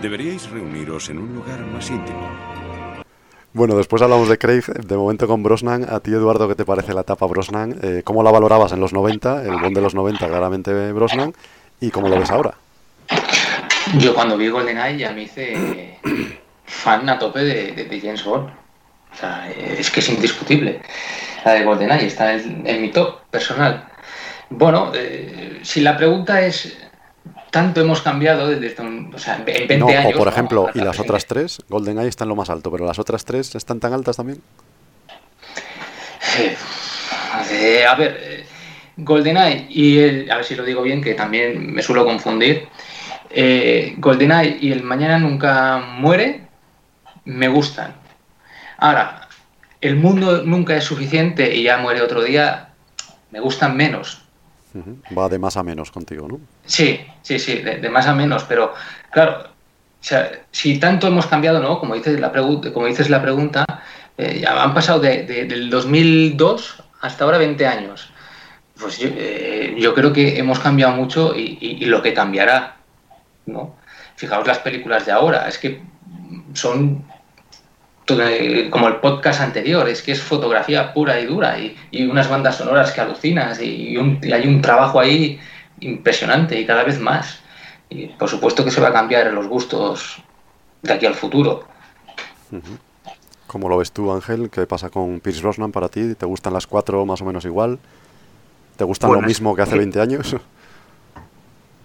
Deberíais 0.03 0.51
reuniros 0.51 1.11
en 1.11 1.19
un 1.19 1.33
lugar 1.35 1.65
más 1.67 1.89
íntimo. 1.91 2.29
Bueno, 3.53 3.77
después 3.77 4.01
hablamos 4.03 4.29
de 4.29 4.39
Craig, 4.39 4.63
de 4.65 4.97
momento 4.97 5.27
con 5.27 5.43
Brosnan. 5.43 5.85
A 5.91 5.99
ti, 6.01 6.13
Eduardo, 6.13 6.47
¿qué 6.49 6.55
te 6.55 6.65
parece 6.65 6.95
la 6.95 7.01
etapa 7.01 7.27
Brosnan? 7.27 7.77
Eh, 7.83 8.03
¿Cómo 8.05 8.23
la 8.23 8.31
valorabas 8.31 8.73
en 8.73 8.81
los 8.81 8.93
90? 8.93 9.43
El 9.43 9.59
Bond 9.61 9.75
de 9.75 9.81
los 9.83 9.95
90, 9.95 10.29
claramente 10.29 10.93
Brosnan. 10.93 11.35
¿Y 11.81 11.91
cómo 11.91 12.09
lo 12.09 12.19
ves 12.19 12.31
ahora? 12.31 12.55
Yo 13.99 14.15
cuando 14.15 14.37
vi 14.37 14.49
GoldenEye 14.49 14.99
ya 14.99 15.11
me 15.13 15.23
hice 15.23 15.99
fan 16.65 17.09
a 17.09 17.19
tope 17.19 17.41
de, 17.41 17.73
de- 17.73 17.85
de 17.87 18.01
James 18.01 18.25
Bond. 18.25 18.51
O 19.13 19.17
sea, 19.17 19.51
es 19.51 19.91
que 19.91 19.99
es 19.99 20.09
indiscutible. 20.11 20.81
La 21.45 21.53
de 21.55 21.65
GoldenEye 21.65 22.07
está 22.07 22.33
en, 22.35 22.63
mi 22.81 22.91
top 22.91 23.23
personal. 23.31 23.85
Bueno, 24.49 24.93
eh, 24.95 25.59
si 25.63 25.81
la 25.81 25.97
pregunta 25.97 26.41
es, 26.47 26.77
¿tanto 27.51 27.81
hemos 27.81 28.01
cambiado 28.03 28.49
desde 28.49 28.81
un- 28.83 29.13
o 29.15 29.19
sea, 29.19 29.37
en 29.37 29.45
20 29.45 29.79
No, 29.79 29.89
años? 29.89 30.15
o 30.15 30.19
por 30.19 30.29
ejemplo, 30.29 30.69
¿y 30.75 30.81
las 30.81 30.99
otras 31.01 31.27
tres? 31.27 31.59
GoldenEye 31.69 32.09
está 32.09 32.25
en 32.25 32.29
lo 32.29 32.37
más 32.37 32.51
alto, 32.51 32.71
pero 32.71 32.87
las 32.87 32.99
otras 32.99 33.25
tres 33.25 33.55
están 33.55 33.81
tan 33.81 33.93
altas 33.93 34.17
también. 34.17 34.41
Eh, 37.51 37.85
a 37.87 37.95
ver, 37.95 38.19
eh, 38.21 38.47
GoldenEye 38.97 39.67
y 39.71 39.99
el, 39.99 40.31
a 40.31 40.37
ver 40.37 40.45
si 40.45 40.55
lo 40.55 40.65
digo 40.65 40.83
bien, 40.83 41.03
que 41.03 41.15
también 41.15 41.73
me 41.73 41.83
suelo 41.83 42.05
confundir. 42.05 42.69
Eh, 43.31 43.95
GoldenEye 43.99 44.59
y 44.61 44.73
el 44.73 44.83
Mañana 44.83 45.19
Nunca 45.19 45.79
Muere 45.79 46.43
me 47.25 47.49
gustan. 47.49 47.95
Ahora, 48.79 49.29
el 49.81 49.97
mundo 49.97 50.43
nunca 50.45 50.77
es 50.77 50.85
suficiente 50.85 51.55
y 51.55 51.65
ya 51.65 51.79
muere 51.79 52.03
otro 52.03 52.23
día, 52.23 52.71
me 53.31 53.41
gustan 53.41 53.77
menos. 53.77 54.23
Va 55.17 55.29
de 55.29 55.39
más 55.39 55.57
a 55.57 55.63
menos 55.63 55.91
contigo, 55.91 56.29
¿no? 56.29 56.41
Sí, 56.65 57.01
sí, 57.23 57.39
sí, 57.39 57.57
de, 57.57 57.89
más 57.91 58.07
a 58.07 58.15
menos, 58.15 58.45
pero 58.45 58.73
claro, 59.11 59.45
si 60.51 60.79
tanto 60.79 61.07
hemos 61.07 61.27
cambiado, 61.27 61.61
¿no? 61.61 61.79
Como 61.79 61.95
dices 61.95 62.19
la, 62.21 62.33
como 62.33 62.87
dices 62.87 63.11
la 63.11 63.21
pregunta, 63.21 63.65
eh, 64.17 64.41
ya 64.43 64.63
han 64.63 64.75
pasado 64.75 65.01
de- 65.01 65.25
de- 65.25 65.45
del 65.47 65.71
2002 65.71 66.83
hasta 67.01 67.25
ahora 67.25 67.39
20 67.39 67.67
años. 67.67 68.11
Pues 68.81 68.99
yo, 68.99 69.09
eh, 69.13 69.75
yo 69.79 69.95
creo 69.95 70.13
que 70.13 70.39
hemos 70.39 70.59
cambiado 70.59 70.95
mucho 70.95 71.35
y, 71.37 71.85
lo 71.85 72.01
que 72.03 72.15
cambiará, 72.15 72.77
¿no? 73.47 73.75
Fijaos 74.17 74.47
las 74.47 74.59
películas 74.61 75.05
de 75.07 75.13
ahora, 75.13 75.49
es 75.49 75.59
que 75.59 75.83
son 76.55 77.05
como 78.71 78.89
el 78.89 78.97
podcast 78.97 79.41
anterior, 79.41 79.89
es 79.89 80.03
que 80.03 80.13
es 80.13 80.23
fotografía 80.23 80.93
pura 80.93 81.21
y 81.21 81.27
dura 81.27 81.59
y, 81.59 81.77
y 81.91 82.07
unas 82.07 82.29
bandas 82.29 82.57
sonoras 82.57 82.93
que 82.93 83.01
alucinas 83.01 83.61
y, 83.61 83.91
y 83.91 83.97
un- 83.97 84.19
y 84.23 84.33
hay 84.33 84.47
un 84.47 84.61
trabajo 84.63 84.99
ahí 85.01 85.39
impresionante 85.81 86.59
y 86.61 86.67
cada 86.67 86.85
vez 86.85 87.01
más. 87.01 87.41
Y 87.89 88.07
por 88.07 88.29
supuesto 88.29 88.65
que 88.65 88.71
se 88.71 88.81
va 88.81 88.89
a 88.89 88.93
cambiar 88.93 89.33
los 89.33 89.47
gustos 89.49 90.23
de 90.83 90.93
aquí 90.93 91.07
al 91.07 91.15
futuro. 91.15 91.65
¿Cómo 93.47 93.69
lo 93.69 93.79
ves 93.79 93.91
tú, 93.93 94.13
Ángel? 94.13 94.49
¿Qué 94.51 94.67
pasa 94.67 94.91
con 94.91 95.21
Pierce 95.21 95.43
Brosnan 95.43 95.73
para 95.73 95.89
ti? 95.89 96.15
¿Te 96.15 96.27
gustan 96.27 96.53
las 96.53 96.67
cuatro 96.67 97.05
más 97.05 97.21
o 97.21 97.25
menos 97.25 97.45
igual? 97.45 97.79
¿Te 98.77 98.85
gustan 98.85 99.09
Bueno, 99.09 99.23
lo 99.23 99.29
mismo 99.29 99.55
que 99.57 99.63
hace 99.63 99.77
20 99.77 100.01
años? 100.01 100.37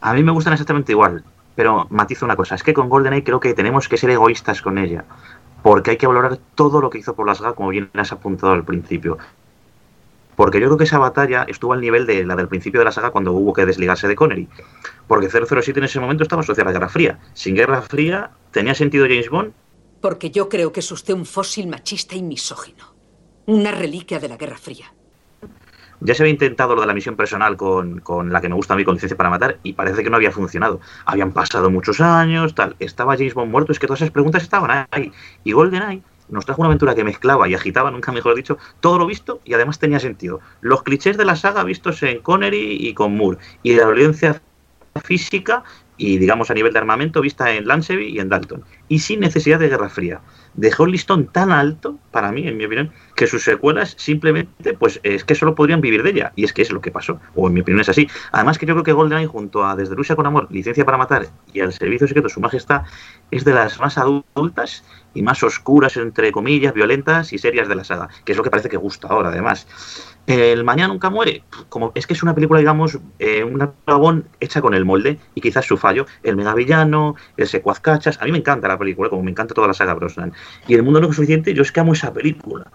A 0.01 0.13
mí 0.13 0.21
me 0.23 0.31
gustan 0.31 0.53
exactamente 0.53 0.91
igual, 0.91 1.23
pero 1.55 1.87
matizo 1.89 2.25
una 2.25 2.35
cosa, 2.35 2.53
es 2.55 2.61
que 2.63 2.73
con 2.73 2.87
GoldenEye 2.89 3.23
creo 3.23 3.39
que 3.39 3.53
tenemos 3.55 3.89
que 3.89 3.97
ser 3.97 4.11
egoístas 4.11 4.61
con 4.61 4.77
ella, 4.77 5.03
porque 5.65 5.89
hay 5.89 5.97
que 5.97 6.05
valorar 6.05 6.37
todo 6.53 6.79
lo 6.79 6.91
que 6.91 6.99
hizo 6.99 7.15
por 7.15 7.25
la 7.25 7.33
saga, 7.33 7.53
como 7.53 7.69
bien 7.69 7.89
has 7.95 8.11
apuntado 8.11 8.53
al 8.53 8.63
principio. 8.63 9.17
Porque 10.35 10.59
yo 10.59 10.67
creo 10.67 10.77
que 10.77 10.83
esa 10.83 10.99
batalla 10.99 11.43
estuvo 11.49 11.73
al 11.73 11.81
nivel 11.81 12.05
de 12.05 12.23
la 12.23 12.35
del 12.35 12.47
principio 12.47 12.81
de 12.81 12.85
la 12.85 12.91
saga 12.91 13.09
cuando 13.09 13.33
hubo 13.33 13.51
que 13.51 13.65
desligarse 13.65 14.07
de 14.07 14.15
Connery. 14.15 14.47
Porque 15.07 15.27
007 15.27 15.79
en 15.79 15.85
ese 15.85 15.99
momento 15.99 16.21
estaba 16.21 16.43
asociado 16.43 16.69
a 16.69 16.71
la 16.71 16.77
Guerra 16.77 16.89
Fría. 16.89 17.19
Sin 17.33 17.55
Guerra 17.55 17.81
Fría, 17.81 18.29
¿tenía 18.51 18.75
sentido 18.75 19.07
James 19.07 19.31
Bond? 19.31 19.53
Porque 20.01 20.29
yo 20.29 20.49
creo 20.49 20.71
que 20.71 20.81
es 20.81 20.91
usted 20.91 21.15
un 21.15 21.25
fósil 21.25 21.65
machista 21.65 22.13
y 22.13 22.21
misógino. 22.21 22.93
Una 23.47 23.71
reliquia 23.71 24.19
de 24.19 24.29
la 24.29 24.37
Guerra 24.37 24.59
Fría. 24.59 24.93
Ya 26.01 26.13
se 26.13 26.23
había 26.23 26.33
intentado 26.33 26.75
lo 26.75 26.81
de 26.81 26.87
la 26.87 26.93
misión 26.93 27.15
personal 27.15 27.57
con, 27.57 27.99
con 28.01 28.31
la 28.31 28.41
que 28.41 28.49
me 28.49 28.55
gusta 28.55 28.73
a 28.73 28.77
mí, 28.77 28.83
con 28.83 28.95
licencia 28.95 29.17
para 29.17 29.29
matar, 29.29 29.59
y 29.63 29.73
parece 29.73 30.03
que 30.03 30.09
no 30.09 30.17
había 30.17 30.31
funcionado. 30.31 30.79
Habían 31.05 31.31
pasado 31.31 31.69
muchos 31.69 32.01
años, 32.01 32.55
tal. 32.55 32.75
Estaba 32.79 33.15
James 33.15 33.33
Bond 33.33 33.51
muerto, 33.51 33.71
es 33.71 33.79
que 33.79 33.87
todas 33.87 34.01
esas 34.01 34.11
preguntas 34.11 34.43
estaban 34.43 34.87
ahí. 34.91 35.11
Y 35.43 35.51
GoldenEye 35.53 36.01
nos 36.29 36.45
trajo 36.45 36.61
una 36.61 36.67
aventura 36.67 36.95
que 36.95 37.03
mezclaba 37.03 37.47
y 37.47 37.53
agitaba, 37.53 37.91
nunca 37.91 38.11
mejor 38.11 38.35
dicho, 38.35 38.57
todo 38.79 38.97
lo 38.97 39.05
visto 39.05 39.41
y 39.45 39.53
además 39.53 39.79
tenía 39.79 39.99
sentido. 39.99 40.39
Los 40.61 40.83
clichés 40.83 41.17
de 41.17 41.25
la 41.25 41.35
saga 41.35 41.63
vistos 41.63 42.01
en 42.03 42.19
Connery 42.21 42.77
y 42.79 42.93
con 42.93 43.15
Moore, 43.15 43.37
y 43.63 43.75
la 43.75 43.85
violencia 43.85 44.41
física 45.03 45.63
y, 45.97 46.17
digamos, 46.17 46.49
a 46.49 46.53
nivel 46.53 46.73
de 46.73 46.79
armamento 46.79 47.21
vista 47.21 47.51
en 47.51 47.67
Lanceby 47.67 48.07
y 48.07 48.19
en 48.19 48.29
Dalton. 48.29 48.63
Y 48.87 48.99
sin 48.99 49.19
necesidad 49.19 49.59
de 49.59 49.69
Guerra 49.69 49.89
Fría. 49.89 50.21
Dejó 50.55 50.85
el 50.85 50.91
listón 50.91 51.27
tan 51.27 51.51
alto, 51.51 51.97
para 52.11 52.31
mí, 52.31 52.47
en 52.47 52.57
mi 52.57 52.65
opinión, 52.65 52.91
que 53.15 53.27
sus 53.27 53.43
secuelas 53.43 53.95
simplemente, 53.97 54.73
pues 54.73 54.99
es 55.03 55.23
que 55.23 55.35
solo 55.35 55.55
podrían 55.55 55.81
vivir 55.81 56.03
de 56.03 56.11
ella. 56.11 56.31
Y 56.35 56.43
es 56.43 56.53
que 56.53 56.61
es 56.61 56.71
lo 56.71 56.81
que 56.81 56.91
pasó. 56.91 57.19
O 57.35 57.47
en 57.47 57.53
mi 57.53 57.61
opinión 57.61 57.81
es 57.81 57.89
así. 57.89 58.07
Además 58.31 58.57
que 58.57 58.65
yo 58.65 58.73
creo 58.73 58.83
que 58.83 58.93
GoldenEye, 58.93 59.27
junto 59.27 59.65
a 59.65 59.75
Desde 59.75 59.95
Rusia 59.95 60.15
con 60.15 60.25
Amor, 60.25 60.47
Licencia 60.51 60.85
para 60.85 60.97
Matar 60.97 61.27
y 61.53 61.59
al 61.59 61.73
Servicio 61.73 62.07
Secreto 62.07 62.29
Su 62.29 62.39
Majestad, 62.39 62.83
es 63.31 63.43
de 63.43 63.53
las 63.53 63.79
más 63.79 63.97
adultas 63.97 64.83
y 65.13 65.23
más 65.23 65.41
oscuras, 65.43 65.97
entre 65.97 66.31
comillas, 66.31 66.73
violentas 66.73 67.33
y 67.33 67.37
serias 67.37 67.67
de 67.67 67.75
la 67.75 67.83
saga. 67.83 68.09
Que 68.23 68.33
es 68.33 68.37
lo 68.37 68.43
que 68.43 68.49
parece 68.49 68.69
que 68.69 68.77
gusta 68.77 69.07
ahora, 69.07 69.29
además. 69.29 69.67
El 70.27 70.63
Mañana 70.63 70.91
Nunca 70.91 71.09
Muere, 71.09 71.43
como 71.69 71.91
es 71.95 72.07
que 72.07 72.13
es 72.13 72.23
una 72.23 72.33
película, 72.33 72.59
digamos, 72.59 72.99
eh, 73.19 73.43
una 73.43 73.71
Bond 73.85 74.25
hecha 74.39 74.59
con 74.59 74.73
el 74.73 74.83
molde 74.83 75.19
y 75.35 75.41
quizás 75.41 75.65
su 75.65 75.77
fallo, 75.77 76.07
el 76.23 76.35
megavillano, 76.35 77.15
el 77.37 77.47
secuaz 77.47 77.79
cachas, 77.79 78.19
a 78.19 78.25
mí 78.25 78.31
me 78.31 78.39
encanta 78.39 78.67
la 78.67 78.77
película, 78.77 79.09
como 79.09 79.21
me 79.21 79.31
encanta 79.31 79.53
toda 79.53 79.67
la 79.67 79.73
saga 79.73 79.93
Brosnan. 79.93 80.33
Y 80.67 80.73
El 80.73 80.83
Mundo 80.83 81.01
No 81.01 81.09
es 81.09 81.15
Suficiente, 81.15 81.53
yo 81.53 81.61
es 81.61 81.71
que 81.71 81.79
amo 81.79 81.93
esa 81.93 82.13
película. 82.13 82.65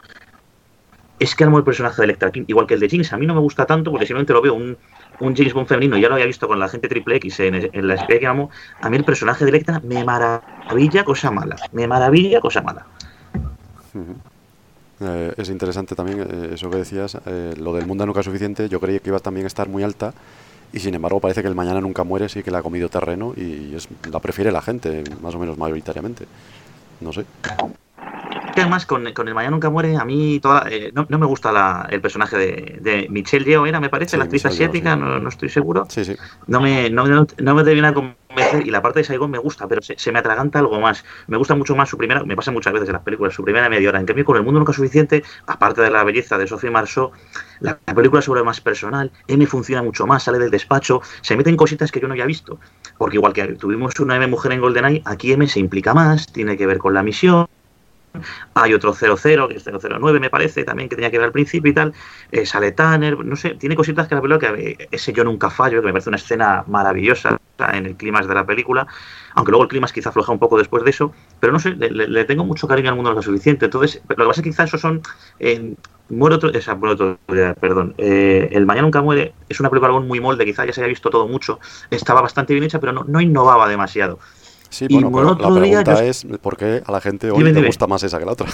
Es 1.19 1.35
que 1.35 1.45
amo 1.45 1.59
el 1.59 1.65
personaje 1.65 1.97
de 2.01 2.05
Electra 2.05 2.31
King, 2.31 2.45
igual 2.47 2.67
que 2.67 2.75
el 2.75 2.81
de 2.81 2.89
Jinx, 2.89 3.13
a 3.13 3.19
mí 3.19 3.27
no 3.27 3.35
me 3.35 3.41
gusta 3.41 3.67
tanto 3.67 3.91
porque 3.91 4.07
simplemente 4.07 4.33
lo 4.33 4.41
veo 4.41 4.55
un, 4.55 4.77
un 5.21 5.37
James 5.37 5.53
Bond 5.53 5.69
femenino, 5.69 5.99
ya 5.99 6.09
lo 6.09 6.15
había 6.15 6.27
visto 6.27 6.49
con 6.49 6.59
la 6.59 6.69
gente 6.69 6.89
triple 6.89 7.17
X 7.17 7.41
en, 7.41 7.87
la 7.87 7.97
serie 7.99 8.21
que 8.21 8.27
amo, 8.27 8.51
a 8.81 8.89
mí 8.89 8.97
el 8.97 9.05
personaje 9.05 9.45
de 9.45 9.51
Electra 9.51 9.81
me 9.85 10.03
maravilla 10.05 11.05
cosa 11.05 11.31
mala, 11.31 11.57
me 11.73 11.87
maravilla 11.87 12.41
cosa 12.41 12.63
mala. 12.63 12.87
Eh, 15.01 15.33
es 15.37 15.49
interesante 15.49 15.95
también 15.95 16.21
eh, 16.21 16.51
eso 16.55 16.71
que 16.71 16.77
decías, 16.77 17.17
eh, 17.27 17.55
lo 17.57 17.73
del 17.73 17.87
mundo 17.87 18.05
nunca 18.05 18.21
es 18.21 18.27
suficiente. 18.27 18.69
Yo 18.69 18.81
creía 18.81 18.99
que 18.99 19.09
iba 19.09 19.17
a 19.17 19.21
también 19.21 19.47
estar 19.47 19.69
muy 19.69 19.83
alta 19.83 20.13
y 20.73 20.79
sin 20.79 20.95
embargo 20.95 21.21
parece 21.21 21.43
que 21.43 21.49
el 21.49 21.55
mañana 21.55 21.81
nunca 21.81 22.05
muere, 22.05 22.29
sí 22.29 22.43
que 22.43 22.51
la 22.51 22.59
ha 22.59 22.63
comido 22.63 22.89
terreno 22.89 23.33
y 23.37 23.75
es, 23.75 23.89
la 24.11 24.21
prefiere 24.21 24.53
la 24.53 24.61
gente, 24.61 25.03
más 25.23 25.35
o 25.35 25.39
menos 25.39 25.57
mayoritariamente. 25.57 26.27
No 27.01 27.13
sé. 27.13 27.25
Que 28.61 28.63
además 28.63 28.87
con, 28.87 29.13
con 29.13 29.29
el 29.29 29.35
Mañana 29.35 29.53
Nunca 29.53 29.71
Muere, 29.71 29.97
a 29.97 30.05
mí 30.05 30.39
toda, 30.41 30.67
eh, 30.71 30.91
no, 30.95 31.07
no 31.09 31.19
me 31.19 31.27
gusta 31.27 31.51
la- 31.53 31.87
el 31.91 32.01
personaje 32.01 32.37
de, 32.37 32.79
de 32.81 33.07
Michelle 33.11 33.45
Yeoh, 33.45 33.67
era, 33.67 33.81
me 33.81 33.89
parece, 33.89 34.13
Sí, 34.13 34.17
la 34.19 34.25
actriz 34.25 34.45
Michelle 34.45 34.65
asiática, 34.65 34.95
sí. 34.95 35.01
no, 35.01 35.19
no 35.19 35.29
estoy 35.29 35.49
seguro. 35.49 35.87
Sí, 35.89 36.05
sí. 36.05 36.17
No 36.47 36.61
me, 36.61 36.91
no, 36.91 37.07
no, 37.07 37.55
me 37.55 37.65
termina 37.65 37.93
convencer 37.95 38.67
y 38.67 38.71
la 38.71 38.81
parte 38.83 39.01
de 39.01 39.05
Saigon 39.05 39.31
me 39.31 39.39
gusta, 39.39 39.67
pero 39.67 39.83
se, 39.83 39.99
se 39.99 40.13
me 40.13 40.19
atraganta 40.21 40.59
algo 40.61 40.81
más. 40.81 41.05
Me 41.27 41.37
gusta 41.37 41.55
mucho 41.55 41.75
más 41.75 41.89
su 41.89 41.97
primera, 41.99 42.23
me 42.25 42.37
pasa 42.37 42.51
muchas 42.53 42.73
veces 42.73 42.89
en 42.89 42.93
las 42.95 43.03
películas, 43.03 43.35
su 43.35 43.43
primera 43.43 43.69
media 43.69 43.89
hora. 43.89 43.99
En 44.01 44.07
cambio, 44.07 44.25
con 44.25 44.37
El 44.37 44.43
Mundo 44.45 44.61
Nunca 44.61 44.71
es 44.73 44.77
Suficiente, 44.77 45.23
aparte 45.47 45.81
de 45.83 45.91
la 45.91 46.05
belleza 46.05 46.39
de 46.39 46.47
Sophie 46.47 46.71
Marceau, 46.71 47.11
la, 47.61 47.79
la 47.87 47.95
película 47.95 48.23
sobre 48.23 48.43
más 48.43 48.61
personal, 48.61 49.11
M 49.27 49.47
funciona 49.47 49.83
mucho 49.83 50.07
más, 50.07 50.23
sale 50.23 50.39
del 50.39 50.51
despacho, 50.51 51.03
se 51.23 51.37
meten 51.37 51.57
cositas 51.57 51.91
que 51.91 52.01
yo 52.01 52.07
no 52.09 52.13
había 52.15 52.27
visto. 52.27 52.61
Porque 52.99 53.17
igual 53.17 53.33
que 53.33 53.47
tuvimos 53.55 53.99
una 54.01 54.17
M 54.17 54.27
mujer 54.29 54.53
en 54.53 54.61
GoldenEye, 54.61 55.03
aquí 55.05 55.33
M 55.33 55.47
se 55.49 55.59
implica 55.61 55.93
más, 55.95 56.33
tiene 56.33 56.57
que 56.57 56.67
ver 56.67 56.79
con 56.79 56.95
la 56.95 57.03
misión. 57.03 57.47
Hay 58.55 58.75
otro 58.75 58.93
00, 58.93 59.49
que 59.49 59.57
es 59.57 59.65
009 59.65 60.21
me 60.21 60.31
parece, 60.31 60.65
también 60.65 60.89
que 60.89 60.97
tenía 60.97 61.11
que 61.11 61.19
ver 61.19 61.27
al 61.27 61.33
principio 61.33 61.71
y 61.71 61.75
tal. 61.75 61.93
Eh, 62.33 62.47
sale 62.47 62.73
Tanner, 62.73 63.25
no 63.25 63.37
sé, 63.37 63.51
tiene 63.51 63.77
cositas 63.77 64.09
que 64.09 64.15
la 64.15 64.21
película, 64.21 64.55
que 64.55 64.71
eh, 64.71 64.89
ese 64.91 65.13
yo 65.13 65.25
nunca 65.25 65.51
fallo, 65.51 65.81
que 65.81 65.87
me 65.87 65.93
parece 65.93 66.11
una 66.11 66.17
escena 66.17 66.65
maravillosa 66.67 67.39
en 67.73 67.87
el 67.87 67.97
clímax 67.97 68.27
de 68.27 68.35
la 68.35 68.45
película. 68.45 68.87
Aunque 69.35 69.53
luego 69.53 69.65
el 69.65 69.69
clímax 69.69 69.93
quizá 69.93 70.09
afloja 70.09 70.33
un 70.33 70.39
poco 70.39 70.59
después 70.59 70.85
de 70.85 70.91
eso. 70.91 71.13
Pero 71.39 71.53
no 71.53 71.59
sé, 71.59 71.71
le, 71.71 72.25
tengo 72.25 72.45
mucho 72.45 72.67
cariño 72.67 72.91
al 72.91 72.97
mundo 72.97 73.13
lo 73.13 73.23
suficiente. 73.23 73.67
Entonces, 73.67 74.03
lo 74.09 74.17
que 74.17 74.25
pasa 74.25 74.41
es 74.41 74.45
que 74.45 74.51
quizás 74.51 74.69
esos 74.69 74.81
son. 74.81 75.03
Eh, 75.39 75.75
muere 76.09 76.37
otro, 76.37 76.51
día, 76.51 77.55
perdón. 77.55 77.95
Eh, 77.99 78.49
el 78.53 78.67
Mañana 78.67 78.87
Nunca 78.87 79.03
Muere 79.03 79.35
es 79.49 79.61
una 79.61 79.71
película 79.71 79.93
muy 80.01 80.21
molde, 80.21 80.45
quizá 80.45 80.65
ya 80.65 80.73
se 80.73 80.81
haya 80.81 80.89
visto 80.89 81.11
todo 81.11 81.29
mucho. 81.29 81.61
Estaba 81.91 82.21
bastante 82.21 82.53
bien 82.53 82.65
hecha, 82.65 82.81
pero 82.81 82.93
no, 82.93 83.05
no 83.05 83.21
innovaba 83.21 83.69
demasiado. 83.69 84.19
Sí, 84.71 84.87
Y 84.89 84.95
bueno, 84.95 85.11
por 85.11 85.21
pero 85.21 85.33
otro 85.33 85.51
la 85.51 85.61
pregunta 85.61 86.05
es 86.05 86.27
por 86.41 86.57
qué 86.57 86.83
a 86.85 86.93
la 86.93 87.01
gente 87.01 87.31
hoy 87.31 87.39
Dime, 87.39 87.53
le 87.53 87.67
gusta 87.67 87.87
más 87.87 88.03
esa 88.03 88.19
que 88.19 88.25
la 88.25 88.33
otra. 88.33 88.47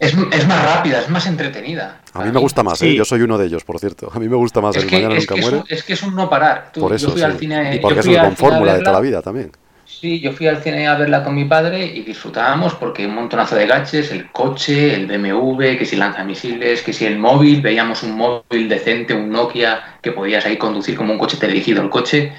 Es, 0.00 0.14
es, 0.30 0.48
más 0.48 0.64
rápida, 0.64 1.00
es 1.00 1.08
más 1.08 1.26
entretenida. 1.26 2.00
A 2.12 2.24
mí 2.24 2.32
me 2.32 2.40
gusta 2.40 2.62
más, 2.62 2.80
¿eh? 2.82 2.94
yo 2.94 3.04
soy 3.04 3.22
uno 3.22 3.38
de 3.38 3.46
ellos, 3.46 3.64
por 3.64 3.78
cierto. 3.78 4.10
A 4.12 4.18
mí 4.18 4.28
me 4.28 4.36
gusta 4.36 4.60
más 4.60 4.76
es 4.76 4.82
el 4.82 4.88
que, 4.88 4.96
Mañana 4.96 5.16
es 5.16 5.30
Nunca 5.30 5.40
Muere. 5.40 5.62
Es 5.68 5.82
que 5.82 5.92
es 5.92 6.02
un 6.02 6.14
no 6.14 6.28
parar. 6.28 6.70
Tú, 6.72 6.80
por 6.80 6.92
eso, 6.92 7.06
yo 7.06 7.12
fui 7.12 7.20
sí. 7.20 7.24
al 7.24 7.38
cine, 7.38 7.76
y 7.76 7.78
porque 7.78 7.96
yo 7.96 8.00
eso 8.00 8.10
fui 8.10 8.16
es 8.16 8.22
con 8.22 8.36
fórmula 8.36 8.72
de 8.72 8.78
verla. 8.78 8.84
toda 8.84 8.92
la 8.94 9.00
vida 9.00 9.22
también. 9.22 9.52
Sí, 10.00 10.20
yo 10.20 10.32
fui 10.32 10.46
al 10.46 10.62
cine 10.62 10.86
a 10.86 10.96
verla 10.96 11.24
con 11.24 11.34
mi 11.34 11.44
padre 11.44 11.84
y 11.84 12.02
disfrutábamos 12.02 12.74
porque 12.74 13.06
un 13.06 13.14
montonazo 13.14 13.56
de 13.56 13.66
gaches, 13.66 14.12
el 14.12 14.30
coche, 14.30 14.94
el 14.94 15.06
BMW, 15.06 15.76
que 15.76 15.84
si 15.84 15.96
lanzamisiles, 15.96 16.82
que 16.82 16.92
si 16.92 17.06
el 17.06 17.18
móvil, 17.18 17.62
veíamos 17.62 18.02
un 18.02 18.16
móvil 18.16 18.68
decente, 18.68 19.14
un 19.14 19.30
Nokia, 19.30 19.96
que 20.02 20.12
podías 20.12 20.44
ahí 20.46 20.56
conducir 20.56 20.96
como 20.96 21.14
un 21.14 21.18
coche 21.18 21.38
dirigido 21.44 21.82
el 21.82 21.90
coche. 21.90 22.32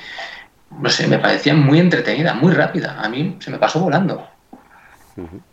No 0.82 0.90
sé, 0.90 1.08
me 1.08 1.18
parecía 1.20 1.54
muy 1.54 1.80
entretenida, 1.80 2.34
muy 2.34 2.54
rápida. 2.54 3.00
A 3.02 3.10
mí 3.10 3.38
se 3.40 3.52
me 3.52 3.58
pasó 3.58 3.80
volando. 3.80 4.28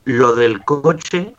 Lo 0.04 0.34
del 0.34 0.64
coche 0.64 1.34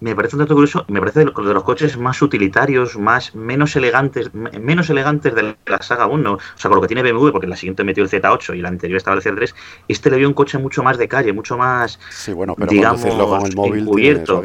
me 0.00 0.16
parece 0.16 0.34
un 0.36 0.40
dato 0.40 0.54
curioso, 0.54 0.84
me 0.88 0.98
parece 0.98 1.20
de 1.20 1.26
los, 1.26 1.46
de 1.46 1.54
los 1.54 1.62
coches 1.62 1.96
más 1.96 2.20
utilitarios, 2.22 2.98
más 2.98 3.34
menos 3.36 3.74
elegantes, 3.76 4.34
me- 4.34 4.50
menos 4.58 4.90
elegantes 4.90 5.32
de 5.34 5.56
la 5.66 5.80
saga 5.80 6.06
1. 6.06 6.32
O 6.34 6.38
sea, 6.56 6.68
con 6.68 6.76
lo 6.76 6.82
que 6.82 6.88
tiene 6.88 7.02
BMW, 7.02 7.30
porque 7.30 7.46
la 7.46 7.54
siguiente 7.56 7.84
metió 7.84 8.02
el 8.02 8.10
Z8 8.10 8.54
y 8.56 8.62
la 8.62 8.68
anterior 8.68 8.96
estaba 8.96 9.16
el 9.16 9.22
Z3, 9.22 9.54
este 9.88 10.10
le 10.10 10.16
vio 10.18 10.28
un 10.28 10.34
coche 10.34 10.58
mucho 10.58 10.82
más 10.82 10.98
de 10.98 11.06
calle, 11.08 11.32
mucho 11.32 11.56
más, 11.56 12.00
Sí, 12.10 12.32
bueno, 12.32 12.54
pero 12.56 12.70
digamos, 12.70 13.00
con 13.02 13.46
el 13.46 13.56
móvil 13.56 13.72
tiene 13.72 13.78
encubierto. 13.82 14.42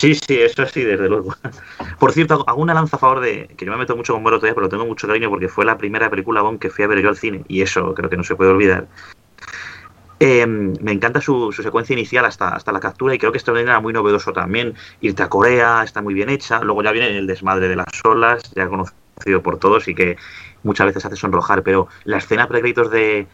Sí, 0.00 0.14
sí, 0.14 0.40
eso 0.40 0.66
sí, 0.66 0.82
desde 0.82 1.08
luego. 1.08 1.34
Por 1.98 2.12
cierto, 2.12 2.44
hago 2.46 2.60
una 2.60 2.74
lanza 2.74 2.96
a 2.96 2.98
favor 2.98 3.20
de. 3.20 3.48
que 3.56 3.64
yo 3.64 3.72
me 3.72 3.78
meto 3.78 3.96
mucho 3.96 4.14
con 4.14 4.22
Moro 4.22 4.38
todavía, 4.38 4.54
pero 4.54 4.68
tengo 4.68 4.84
mucho 4.84 5.06
cariño 5.06 5.30
porque 5.30 5.48
fue 5.48 5.64
la 5.64 5.78
primera 5.78 6.10
película 6.10 6.42
Bond 6.42 6.58
que 6.58 6.70
fui 6.70 6.84
a 6.84 6.88
ver 6.88 7.00
yo 7.00 7.08
al 7.08 7.16
cine, 7.16 7.44
y 7.48 7.62
eso 7.62 7.94
creo 7.94 8.10
que 8.10 8.16
no 8.16 8.24
se 8.24 8.34
puede 8.34 8.50
olvidar. 8.50 8.88
Eh, 10.24 10.46
me 10.46 10.92
encanta 10.92 11.20
su, 11.20 11.50
su 11.50 11.64
secuencia 11.64 11.94
inicial 11.94 12.24
hasta, 12.24 12.50
hasta 12.50 12.70
la 12.70 12.78
captura 12.78 13.12
y 13.12 13.18
creo 13.18 13.32
que 13.32 13.38
esto 13.38 13.56
era 13.56 13.80
muy 13.80 13.92
novedoso 13.92 14.32
también. 14.32 14.74
Irte 15.00 15.24
a 15.24 15.28
Corea 15.28 15.82
está 15.82 16.00
muy 16.00 16.14
bien 16.14 16.28
hecha. 16.28 16.60
Luego 16.62 16.82
ya 16.84 16.92
viene 16.92 17.18
el 17.18 17.26
desmadre 17.26 17.66
de 17.66 17.74
las 17.74 17.88
olas, 18.04 18.40
ya 18.54 18.68
conocido 18.68 19.42
por 19.42 19.58
todos 19.58 19.88
y 19.88 19.96
que 19.96 20.16
muchas 20.62 20.86
veces 20.86 21.04
hace 21.04 21.16
sonrojar. 21.16 21.64
Pero 21.64 21.88
la 22.04 22.18
escena 22.18 22.46
pre-créditos 22.46 22.88
de, 22.92 23.26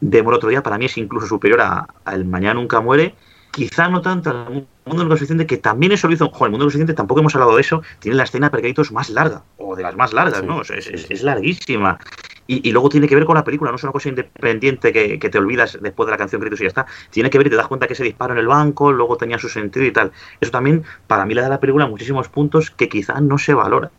de 0.00 0.22
Moro 0.24 0.38
otro 0.38 0.48
día 0.48 0.60
para 0.60 0.76
mí 0.76 0.86
es 0.86 0.98
incluso 0.98 1.28
superior 1.28 1.60
a, 1.60 1.86
a 2.04 2.14
El 2.14 2.24
Mañana 2.24 2.54
Nunca 2.54 2.80
Muere. 2.80 3.14
Quizá 3.54 3.88
no 3.88 4.02
tanto 4.02 4.30
al 4.30 4.66
Mundo 4.84 5.16
Suficiente, 5.16 5.46
que 5.46 5.58
también 5.58 5.92
eso 5.92 6.08
lo 6.08 6.14
hizo. 6.14 6.28
Joder, 6.28 6.46
el 6.46 6.50
Mundo 6.52 6.64
Suficiente 6.64 6.92
tampoco 6.94 7.20
hemos 7.20 7.34
hablado 7.36 7.54
de 7.54 7.60
eso. 7.60 7.82
Tiene 8.00 8.16
la 8.16 8.24
escena 8.24 8.50
pre-créditos 8.50 8.90
más 8.90 9.10
larga, 9.10 9.42
o 9.58 9.76
de 9.76 9.82
las 9.84 9.94
más 9.96 10.12
largas, 10.12 10.40
Sí, 10.40 10.46
¿no? 10.46 10.60
Es, 10.62 10.70
es- 10.70 11.10
es 11.10 11.22
larguísima. 11.22 11.98
Y, 12.46 12.68
y 12.68 12.72
luego 12.72 12.88
tiene 12.90 13.08
que 13.08 13.14
ver 13.14 13.24
con 13.24 13.36
la 13.36 13.44
película, 13.44 13.70
no 13.70 13.76
es 13.76 13.82
una 13.84 13.92
cosa 13.92 14.08
independiente 14.10 14.92
que, 14.92 15.18
que 15.18 15.30
te 15.30 15.38
olvidas 15.38 15.78
después 15.80 16.06
de 16.06 16.10
la 16.10 16.18
canción 16.18 16.40
créditos 16.40 16.60
y 16.60 16.64
ya 16.64 16.68
está. 16.68 16.86
Tiene 17.10 17.30
que 17.30 17.38
ver 17.38 17.46
y 17.46 17.50
te 17.50 17.56
das 17.56 17.68
cuenta 17.68 17.86
que 17.86 17.94
ese 17.94 18.04
disparo 18.04 18.32
en 18.34 18.40
el 18.40 18.46
banco, 18.48 18.92
luego 18.92 19.16
tenía 19.16 19.38
su 19.38 19.48
sentido 19.48 19.86
y 19.86 19.92
tal. 19.92 20.12
Eso 20.40 20.50
también, 20.50 20.84
para 21.06 21.24
mí, 21.24 21.32
le 21.34 21.40
da 21.40 21.46
a 21.46 21.50
la 21.50 21.60
película 21.60 21.86
muchísimos 21.86 22.28
puntos 22.28 22.70
que 22.70 22.88
quizá 22.88 23.20
no 23.20 23.38
se 23.38 23.54
valora. 23.54 23.90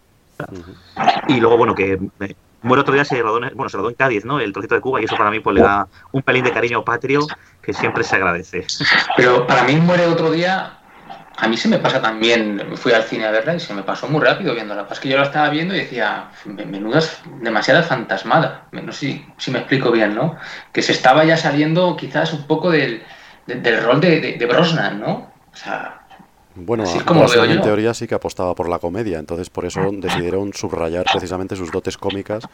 Y 1.28 1.39
luego, 1.39 1.58
bueno, 1.58 1.74
que 1.74 1.97
muere 2.66 2.82
otro 2.82 2.93
día 2.93 3.05
se 3.05 3.22
rodó, 3.22 3.43
en, 3.43 3.55
bueno, 3.55 3.70
se 3.70 3.78
rodó 3.78 3.89
en 3.89 3.95
Cádiz, 3.95 4.26
¿no? 4.26 4.39
El 4.39 4.51
trocito 4.53 4.76
de 4.76 4.82
Cuba, 4.82 5.01
y 5.01 5.05
eso 5.05 5.16
para 5.16 5.32
mí 5.32 5.39
pues 5.39 5.55
le 5.55 5.61
da 5.61 5.88
un 6.11 6.22
pelín 6.22 6.43
de 6.43 6.51
cariño 6.51 6.84
patrio 6.84 7.26
que 7.61 7.74
siempre 7.74 8.03
se 8.03 8.16
agradece. 8.16 8.66
Pero 9.18 9.47
para 9.47 9.63
mí 9.63 9.76
muere 9.78 10.05
otro 10.07 10.32
día. 10.32 10.72
A 11.38 11.49
mí 11.49 11.57
se 11.57 11.68
me 11.68 11.80
pasa 11.80 12.01
también, 12.01 12.66
fui 12.78 12.93
al 12.93 13.03
cine 13.03 13.26
a 13.26 13.32
verla 13.32 13.55
y 13.55 13.59
se 13.59 13.74
me 13.74 13.84
pasó 13.84 14.07
muy 14.07 14.22
rápido 14.24 14.53
viéndola. 14.53 14.88
Es 14.89 15.01
que 15.01 15.09
yo 15.09 15.18
la 15.18 15.24
estaba 15.24 15.49
viendo 15.49 15.76
y 15.76 15.80
decía, 15.80 16.30
menudas, 16.45 17.22
demasiada 17.41 17.84
fantasmada. 17.84 18.68
No 18.72 18.93
sé 18.93 19.22
si, 19.38 19.51
me 19.51 19.59
explico 19.59 19.91
bien, 19.91 20.16
¿no? 20.16 20.38
Que 20.72 20.82
se 20.82 20.93
estaba 20.93 21.26
ya 21.26 21.36
saliendo 21.36 21.97
quizás 21.97 22.32
un 22.32 22.47
poco 22.47 22.72
del, 22.72 23.03
de- 23.47 23.55
del 23.55 23.84
rol 23.84 23.99
de, 23.99 24.22
de- 24.22 24.34
de 24.38 24.45
Brosnan, 24.45 25.01
¿no? 25.01 25.11
O 25.51 25.55
sea, 25.57 26.05
Bueno, 26.56 26.84
Así 26.84 26.99
como 26.99 27.26
en 27.32 27.62
teoría 27.62 27.93
sí 27.93 28.08
que 28.08 28.16
apostaba 28.16 28.56
por 28.56 28.70
la 28.70 28.80
comedia, 28.80 29.20
entonces 29.20 29.49
por 29.49 29.66
eso 29.66 29.82
decidieron 29.91 30.53
subrayar 30.53 31.06
precisamente 31.12 31.56
sus 31.56 31.72
dotes 31.72 31.97
cómicas 31.97 32.45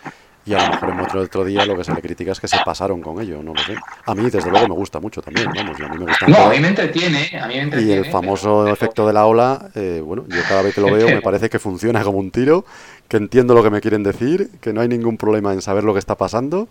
y 0.44 0.54
a 0.56 0.64
lo 0.66 0.70
mejor 0.72 0.90
en 0.90 1.00
otro, 1.02 1.22
otro 1.22 1.46
día 1.46 1.66
lo 1.68 1.78
que 1.78 1.84
se 1.84 1.94
le 1.94 2.02
critica 2.02 2.32
es 2.32 2.40
que 2.40 2.48
se 2.48 2.58
pasaron 2.66 3.02
con 3.02 3.22
ello, 3.22 3.44
no 3.44 3.54
lo 3.54 3.62
sé. 3.62 3.76
A 4.06 4.16
mí 4.16 4.28
desde 4.30 4.50
luego 4.50 4.68
me 4.70 4.74
gusta 4.74 5.00
mucho 5.00 5.22
también, 5.22 5.52
vamos, 5.56 5.80
y 5.80 5.84
a 5.84 5.88
mí 5.88 5.98
me 6.00 6.06
gusta 6.06 6.28
no, 6.28 6.38
a 6.38 6.50
mí 6.50 6.60
me 6.60 6.70
entretiene, 6.70 7.30
a 7.40 7.48
mí 7.48 7.54
me 7.54 7.60
Y 7.60 7.64
entretiene. 7.64 7.98
el 8.08 8.12
famoso 8.12 8.68
efecto 8.68 9.06
de 9.06 9.14
la 9.14 9.28
ola, 9.28 9.70
eh, 9.76 10.02
bueno, 10.04 10.26
yo 10.28 10.42
cada 10.50 10.64
vez 10.64 10.74
que 10.74 10.82
lo 10.82 10.92
veo 10.92 11.08
me 11.08 11.22
parece 11.22 11.50
que 11.50 11.60
funciona 11.60 12.04
como 12.04 12.18
un 12.18 12.32
tiro, 12.32 12.66
que 13.08 13.18
entiendo 13.18 13.54
lo 13.54 13.62
que 13.62 13.70
me 13.70 13.82
quieren 13.82 14.02
decir, 14.02 14.50
que 14.62 14.74
no 14.74 14.82
hay 14.82 14.88
ningún 14.88 15.18
problema 15.18 15.54
en 15.54 15.62
saber 15.62 15.84
lo 15.84 15.94
que 15.94 16.00
está 16.00 16.16
pasando 16.16 16.68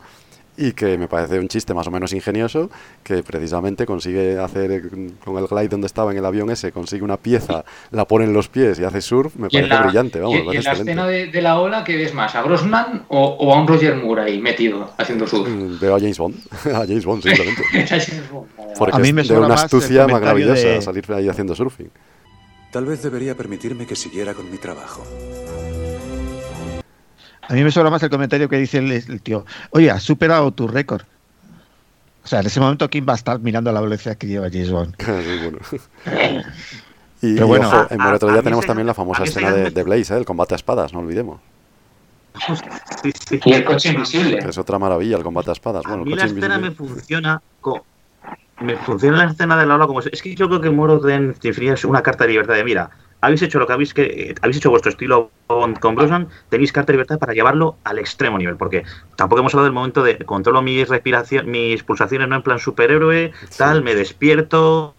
y 0.61 0.73
que 0.73 0.99
me 0.99 1.09
parece 1.09 1.39
un 1.39 1.49
chiste 1.49 1.73
más 1.75 1.87
o 1.87 1.91
menos 1.91 2.13
ingenioso 2.13 2.71
que 3.03 3.23
precisamente 3.23 3.87
consigue 3.87 4.39
hacer 4.39 4.83
con 5.25 5.39
el 5.39 5.47
glide 5.47 5.69
donde 5.69 5.87
estaba 5.87 6.13
en 6.13 6.19
el 6.19 6.25
avión 6.27 6.51
ese, 6.51 6.71
consigue 6.71 7.03
una 7.03 7.17
pieza, 7.17 7.65
la 7.91 8.05
pone 8.05 8.27
en 8.27 8.33
los 8.35 8.49
pies 8.49 8.79
y 8.79 8.85
hace 8.85 9.01
surf, 9.01 9.35
me 9.37 9.49
parece 9.49 9.69
la, 9.69 9.83
brillante, 9.83 10.21
vamos, 10.21 10.35
y- 10.37 10.39
me 10.39 10.43
y 10.43 10.47
parece 10.47 10.59
en 10.59 10.65
la 10.65 10.73
escena 10.83 11.07
de, 11.07 11.27
de 11.29 11.43
la 11.43 11.59
ola, 11.59 11.83
¿qué 11.83 11.97
ves 11.97 12.13
más? 12.15 12.35
¿A 12.35 12.43
Brosnan 12.43 13.05
o, 13.09 13.25
o 13.41 13.55
a 13.55 13.61
un 13.61 13.67
Roger 13.67 13.97
Moore 13.97 14.23
ahí 14.23 14.39
metido 14.41 14.91
haciendo 14.99 15.27
surf? 15.27 15.49
Mm, 15.49 15.79
Veo 15.81 15.97
a 15.97 15.99
James 15.99 16.19
Bond, 16.19 16.37
a 16.67 16.81
James 16.87 17.05
Bond 17.07 17.23
simplemente. 17.23 17.63
Porque 18.79 18.97
A 18.97 18.99
mí 19.01 19.13
me 19.13 19.23
de 19.23 19.29
sobra 19.29 19.41
una 19.41 19.49
más 19.49 19.65
astucia 19.65 20.07
maravillosa 20.07 20.69
de- 20.69 20.83
salir 20.83 21.05
ahí 21.13 21.29
haciendo 21.29 21.55
surfing. 21.55 21.91
Tal 22.71 22.85
vez 22.85 23.03
debería 23.03 23.35
permitirme 23.35 23.87
que 23.87 23.97
siguiera 23.97 24.35
con 24.35 24.49
mi 24.51 24.59
trabajo. 24.59 25.03
A 27.51 27.55
mí 27.55 27.65
me 27.65 27.71
sobra 27.73 27.91
más 27.91 28.01
el 28.05 28.11
comentario 28.11 28.49
que 28.49 28.57
dice 28.59 28.79
el, 28.79 28.93
el 28.93 29.21
tío, 29.23 29.45
oye, 29.71 29.91
has 29.91 30.05
superado 30.05 30.53
tu 30.53 30.69
récord. 30.69 31.03
O 32.23 32.29
sea, 32.29 32.41
en 32.41 32.47
ese 32.47 32.61
momento, 32.61 32.89
¿quién 32.89 33.05
va 33.09 33.15
a 33.15 33.17
estar 33.17 33.41
mirando 33.41 33.73
la 33.73 33.81
velocidad 33.81 34.17
que 34.17 34.29
lleva 34.29 34.49
James 34.51 34.71
Bond? 34.71 34.95
Sí, 34.99 35.05
bueno. 35.43 35.59
Y, 37.23 37.35
Pero 37.35 37.45
y 37.45 37.49
bueno, 37.49 37.69
ojo, 37.69 37.87
en 37.91 38.01
a- 38.01 38.05
a 38.09 38.11
día 38.19 38.19
mí 38.37 38.43
tenemos 38.45 38.65
también 38.65 38.87
la 38.87 38.95
famosa 38.95 39.23
a 39.23 39.25
escena 39.27 39.51
ya 39.51 39.71
de, 39.71 39.83
Blaze, 39.83 40.15
¿eh? 40.15 40.17
el 40.17 40.25
combate 40.25 40.55
a 40.55 40.57
espadas, 40.57 40.95
no 40.95 41.01
olvidemos. 41.01 41.39
Y 43.31 43.53
el 43.53 43.65
coche 43.65 43.91
invisible. 43.91 44.39
Es 44.49 44.57
otra 44.57 44.79
maravilla 44.79 45.19
el 45.19 45.23
combate 45.23 45.51
a 45.51 45.53
espadas. 45.53 45.85
A 45.85 45.89
Bueno, 45.89 46.05
el 46.05 46.09
mí 46.09 46.15
la 46.17 46.25
escena 46.25 46.55
invisible. 46.57 46.71
me 46.71 46.75
funciona 46.75 47.43
co- 47.61 47.85
me 48.61 48.77
funciona 48.77 49.19
la 49.25 49.31
escena 49.33 49.59
de 49.59 49.67
la 49.67 49.75
ola 49.75 49.87
como 49.87 50.01
es 50.01 50.23
que 50.23 50.35
yo 50.35 50.49
creo 50.49 50.61
que 50.63 50.71
Moro 50.71 50.99
de 50.99 51.35
Infinidad 51.43 51.75
es 51.75 51.85
una 51.85 52.03
carta 52.03 52.25
de 52.25 52.31
libertad 52.31 52.55
de 52.55 52.65
mira 52.65 52.91
habéis 53.21 53.43
hecho 53.43 53.59
lo 53.59 53.67
que 53.67 53.73
habéis 53.73 53.95
que 53.95 54.03
eh, 54.03 54.35
habéis 54.43 54.59
hecho 54.59 54.71
vuestro 54.71 54.91
estilo 54.91 55.31
con, 55.47 55.75
con 55.75 55.95
Brosnan 55.95 56.29
tenéis 56.49 56.73
carta 56.73 56.93
de 56.93 56.95
libertad 56.95 57.19
para 57.19 57.33
llevarlo 57.33 57.77
al 57.85 57.99
extremo 57.99 58.39
nivel 58.39 58.57
porque 58.57 58.85
tampoco 59.17 59.41
hemos 59.41 59.55
hablado 59.55 59.65
del 59.65 59.75
momento 59.75 60.03
de 60.03 60.19
controlo 60.19 60.63
mis 60.63 60.89
respiración 60.89 61.51
mis 61.51 61.83
pulsaciones 61.83 62.29
no 62.29 62.37
en 62.37 62.43
plan 62.43 62.59
superhéroe 62.59 63.33
tal 63.57 63.83
me 63.83 63.95
despierto. 63.95 64.95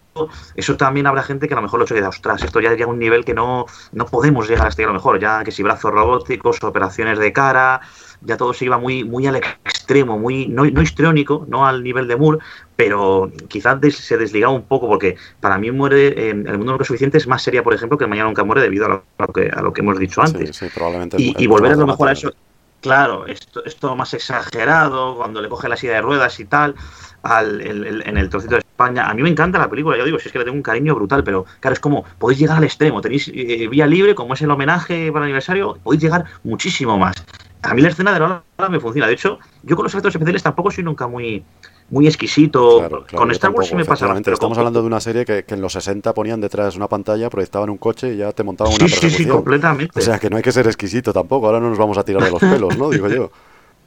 Eso 0.56 0.76
también 0.76 1.06
habrá 1.06 1.22
gente 1.22 1.48
que 1.48 1.54
a 1.54 1.56
lo 1.56 1.62
mejor 1.62 1.78
lo 1.78 1.86
eche 1.86 1.94
de 1.94 2.06
ostras, 2.06 2.42
esto 2.42 2.60
ya 2.60 2.68
llega 2.68 2.84
a 2.84 2.88
un 2.88 2.98
nivel 2.98 3.24
que 3.24 3.32
no, 3.32 3.64
no 3.92 4.04
podemos 4.04 4.46
llegar 4.46 4.66
hasta 4.66 4.82
ahí 4.82 4.84
a 4.84 4.88
lo 4.88 4.92
mejor, 4.92 5.18
ya 5.18 5.42
que 5.42 5.50
si 5.50 5.62
brazos 5.62 5.90
robóticos, 5.90 6.62
operaciones 6.62 7.18
de 7.18 7.32
cara, 7.32 7.80
ya 8.24 8.36
todo 8.36 8.52
se 8.54 8.64
iba 8.64 8.78
muy, 8.78 9.04
muy 9.04 9.26
al 9.26 9.36
extremo, 9.36 10.18
muy, 10.18 10.46
no, 10.48 10.64
no 10.64 10.82
histriónico, 10.82 11.44
no 11.48 11.66
al 11.66 11.82
nivel 11.82 12.06
de 12.08 12.16
Moore, 12.16 12.38
pero 12.76 13.30
quizás 13.48 13.80
des- 13.80 13.96
se 13.96 14.16
desligaba 14.16 14.52
un 14.52 14.66
poco, 14.66 14.88
porque 14.88 15.16
para 15.40 15.58
mí 15.58 15.70
muere 15.70 16.30
en 16.30 16.46
el 16.46 16.56
mundo 16.58 16.72
nunca 16.72 16.84
suficiente 16.84 17.18
es 17.18 17.26
más 17.26 17.42
seria, 17.42 17.62
por 17.62 17.74
ejemplo, 17.74 17.98
que 17.98 18.04
el 18.04 18.10
mañana 18.10 18.28
nunca 18.28 18.44
muere 18.44 18.62
debido 18.62 18.86
a 18.86 18.88
lo, 18.88 18.94
a 19.18 19.26
lo 19.26 19.32
que, 19.32 19.50
a 19.52 19.62
lo 19.62 19.72
que 19.72 19.80
hemos 19.80 19.98
dicho 19.98 20.22
antes. 20.22 20.56
Sí, 20.56 20.66
sí, 20.66 20.72
probablemente. 20.74 21.16
es- 21.16 21.22
Y, 21.22 21.42
es 21.42 21.48
volver 21.48 21.72
a 21.72 21.76
lo 21.76 21.86
mejor 21.86 22.08
a 22.08 22.12
eso, 22.12 22.32
claro, 22.80 23.26
esto, 23.26 23.64
esto 23.64 23.94
más 23.96 24.12
exagerado, 24.14 25.16
cuando 25.16 25.40
le 25.40 25.48
coge 25.48 25.68
la 25.68 25.76
silla 25.76 25.94
de 25.94 26.00
ruedas 26.02 26.38
y 26.40 26.44
tal, 26.46 26.74
al, 27.22 27.60
el- 27.60 27.86
el- 27.86 28.02
en 28.08 28.16
el 28.16 28.28
trocito 28.28 28.54
de 28.54 28.60
España. 28.60 29.08
A 29.08 29.14
mí 29.14 29.22
me 29.22 29.28
encanta 29.28 29.58
la 29.58 29.68
película, 29.70 29.96
yo 29.96 30.04
digo, 30.04 30.18
si 30.18 30.26
es 30.28 30.32
que 30.32 30.38
le 30.38 30.44
tengo 30.44 30.56
un 30.56 30.62
cariño 30.62 30.94
brutal, 30.94 31.22
pero 31.22 31.44
claro, 31.60 31.74
es 31.74 31.80
como, 31.80 32.04
podéis 32.18 32.40
llegar 32.40 32.56
al 32.56 32.64
extremo, 32.64 33.00
tenéis 33.00 33.30
eh, 33.32 33.68
vía 33.68 33.86
libre, 33.86 34.14
como 34.14 34.34
es 34.34 34.42
el 34.42 34.50
homenaje 34.50 35.12
para 35.12 35.24
el 35.24 35.30
aniversario, 35.30 35.78
podéis 35.82 36.02
llegar 36.02 36.24
muchísimo 36.42 36.98
más. 36.98 37.14
A 37.62 37.74
mí 37.74 37.82
la 37.82 37.88
escena 37.88 38.12
de 38.12 38.20
la 38.20 38.68
me 38.68 38.80
funciona. 38.80 39.06
De 39.06 39.14
hecho, 39.14 39.38
yo 39.62 39.76
con 39.76 39.84
los 39.84 39.92
efectos 39.94 40.14
especiales 40.14 40.42
tampoco 40.42 40.70
soy 40.70 40.82
nunca 40.84 41.06
muy, 41.06 41.44
muy 41.90 42.06
exquisito. 42.06 42.78
Claro, 42.78 43.04
con 43.14 43.30
Star 43.30 43.50
Wars 43.50 43.68
sí 43.68 43.74
me 43.76 43.84
pasa 43.84 44.08
más, 44.08 44.18
Estamos 44.18 44.38
con- 44.40 44.58
hablando 44.58 44.80
de 44.80 44.86
una 44.86 45.00
serie 45.00 45.24
que, 45.24 45.44
que 45.44 45.54
en 45.54 45.60
los 45.60 45.72
60 45.74 46.12
ponían 46.12 46.40
detrás 46.40 46.74
una 46.76 46.88
pantalla, 46.88 47.30
proyectaban 47.30 47.70
un 47.70 47.78
coche 47.78 48.14
y 48.14 48.16
ya 48.18 48.32
te 48.32 48.42
montaban 48.42 48.72
Sí, 48.72 48.78
una 48.80 48.88
sí, 48.88 48.94
sí, 48.94 49.00
persecución. 49.00 49.36
completamente. 49.36 49.98
O 49.98 50.02
sea 50.02 50.18
que 50.18 50.28
no 50.28 50.36
hay 50.36 50.42
que 50.42 50.52
ser 50.52 50.66
exquisito 50.66 51.12
tampoco. 51.12 51.46
Ahora 51.46 51.60
no 51.60 51.68
nos 51.70 51.78
vamos 51.78 51.96
a 51.98 52.04
tirar 52.04 52.22
de 52.24 52.30
los 52.30 52.40
pelos, 52.40 52.76
¿no? 52.76 52.90
Digo 52.90 53.08
yo. 53.08 53.30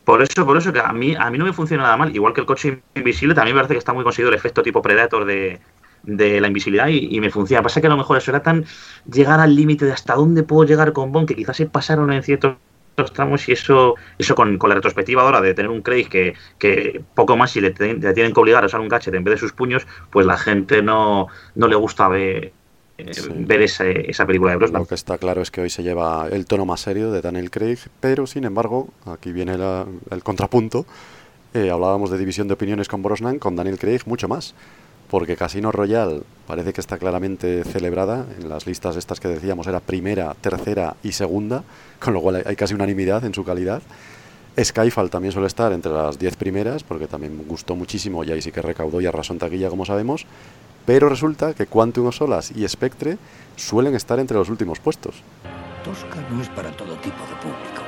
Por 0.05 0.21
eso, 0.21 0.45
por 0.45 0.55
eso 0.55 0.71
que 0.71 0.79
a 0.79 0.93
mí, 0.93 1.15
a 1.17 1.29
mí 1.31 1.37
no 1.37 1.45
me 1.45 1.51
funciona 1.53 1.83
nada 1.83 1.97
mal. 1.97 2.15
Igual 2.15 2.31
que 2.33 2.41
el 2.41 2.47
coche 2.47 2.81
invisible, 2.95 3.33
también 3.35 3.55
me 3.55 3.61
parece 3.61 3.73
que 3.73 3.79
está 3.79 3.91
muy 3.91 4.03
conseguido 4.03 4.29
el 4.29 4.35
efecto 4.35 4.61
tipo 4.61 4.81
Predator 4.81 5.25
de, 5.25 5.59
de 6.03 6.39
la 6.39 6.47
invisibilidad 6.47 6.87
y, 6.87 7.07
y 7.15 7.19
me 7.19 7.31
funciona. 7.31 7.63
Pasa 7.63 7.81
que 7.81 7.87
a 7.87 7.89
lo 7.89 7.97
mejor 7.97 8.17
eso 8.17 8.29
era 8.31 8.43
tan 8.43 8.65
llegar 9.11 9.39
al 9.39 9.55
límite 9.55 9.83
de 9.85 9.93
hasta 9.93 10.13
dónde 10.13 10.43
puedo 10.43 10.63
llegar 10.63 10.93
con 10.93 11.11
Bond 11.11 11.27
que 11.27 11.35
quizás 11.35 11.57
se 11.57 11.65
pasaron 11.65 12.13
en 12.13 12.21
ciertos 12.21 12.53
tramos 12.95 13.47
y 13.49 13.51
eso 13.51 13.95
eso 14.17 14.35
con, 14.35 14.57
con 14.57 14.69
la 14.69 14.75
retrospectiva 14.75 15.21
ahora 15.21 15.41
de 15.41 15.53
tener 15.53 15.69
un 15.69 15.81
Craig 15.81 16.07
que, 16.07 16.33
que 16.57 17.01
poco 17.13 17.35
más 17.35 17.51
si 17.51 17.59
le, 17.61 17.71
ten- 17.71 17.99
le 17.99 18.13
tienen 18.13 18.33
que 18.33 18.39
obligar 18.39 18.63
a 18.63 18.67
usar 18.67 18.79
un 18.79 18.87
gadget 18.87 19.13
en 19.13 19.23
vez 19.23 19.33
de 19.35 19.39
sus 19.39 19.51
puños, 19.51 19.85
pues 20.11 20.25
la 20.25 20.37
gente 20.37 20.81
no, 20.81 21.27
no 21.55 21.67
le 21.67 21.75
gusta 21.75 22.07
ver, 22.07 22.53
eh, 22.97 23.13
ver 23.29 23.61
ese- 23.63 24.09
esa 24.09 24.25
película 24.25 24.51
de 24.51 24.57
Brosnan. 24.57 24.81
Lo 24.83 24.87
que 24.87 24.95
está 24.95 25.17
claro 25.17 25.41
es 25.41 25.51
que 25.51 25.61
hoy 25.61 25.69
se 25.69 25.83
lleva 25.83 26.27
el 26.31 26.45
tono 26.45 26.65
más 26.65 26.79
serio 26.81 27.11
de 27.11 27.21
Daniel 27.21 27.51
Craig, 27.51 27.79
pero 27.99 28.25
sin 28.25 28.45
embargo, 28.45 28.87
aquí 29.05 29.33
viene 29.33 29.57
la- 29.57 29.85
el 30.11 30.23
contrapunto. 30.23 30.85
Eh, 31.53 31.69
hablábamos 31.69 32.09
de 32.11 32.17
división 32.17 32.47
de 32.47 32.53
opiniones 32.53 32.87
con 32.87 33.01
Brosnan, 33.03 33.39
con 33.39 33.55
Daniel 33.55 33.77
Craig 33.77 34.01
mucho 34.05 34.27
más. 34.29 34.55
Porque 35.09 35.35
Casino 35.35 35.71
Royale 35.71 36.21
parece 36.47 36.73
que 36.73 36.81
está 36.81 36.97
claramente 36.97 37.63
celebrada. 37.63 38.25
En 38.39 38.49
las 38.49 38.65
listas 38.65 38.95
estas 38.95 39.19
que 39.19 39.27
decíamos 39.27 39.67
era 39.67 39.79
primera, 39.79 40.35
tercera 40.39 40.95
y 41.03 41.11
segunda, 41.11 41.63
con 41.99 42.13
lo 42.13 42.21
cual 42.21 42.35
hay, 42.35 42.43
hay 42.45 42.55
casi 42.55 42.73
unanimidad 42.73 43.23
en 43.25 43.33
su 43.33 43.43
calidad. 43.43 43.81
Skyfall 44.63 45.09
también 45.09 45.33
suele 45.33 45.47
estar 45.47 45.73
entre 45.73 45.91
las 45.91 46.17
10 46.17 46.37
primeras, 46.37 46.83
porque 46.83 47.07
también 47.07 47.43
gustó 47.47 47.75
muchísimo 47.75 48.23
y 48.23 48.31
ahí 48.31 48.41
sí 48.41 48.51
que 48.51 48.61
recaudó 48.61 49.01
y 49.01 49.05
arrasó 49.05 49.33
en 49.33 49.39
taquilla, 49.39 49.69
como 49.69 49.85
sabemos. 49.85 50.25
Pero 50.85 51.09
resulta 51.09 51.53
que 51.53 51.65
Quantum 51.65 52.07
of 52.07 52.15
Solas 52.15 52.51
y 52.51 52.67
Spectre 52.67 53.17
suelen 53.55 53.95
estar 53.95 54.19
entre 54.19 54.37
los 54.37 54.49
últimos 54.49 54.79
puestos. 54.79 55.15
Tosca 55.83 56.23
no 56.31 56.41
es 56.41 56.49
para 56.49 56.71
todo 56.71 56.95
tipo 56.97 57.17
de 57.27 57.35
público. 57.41 57.84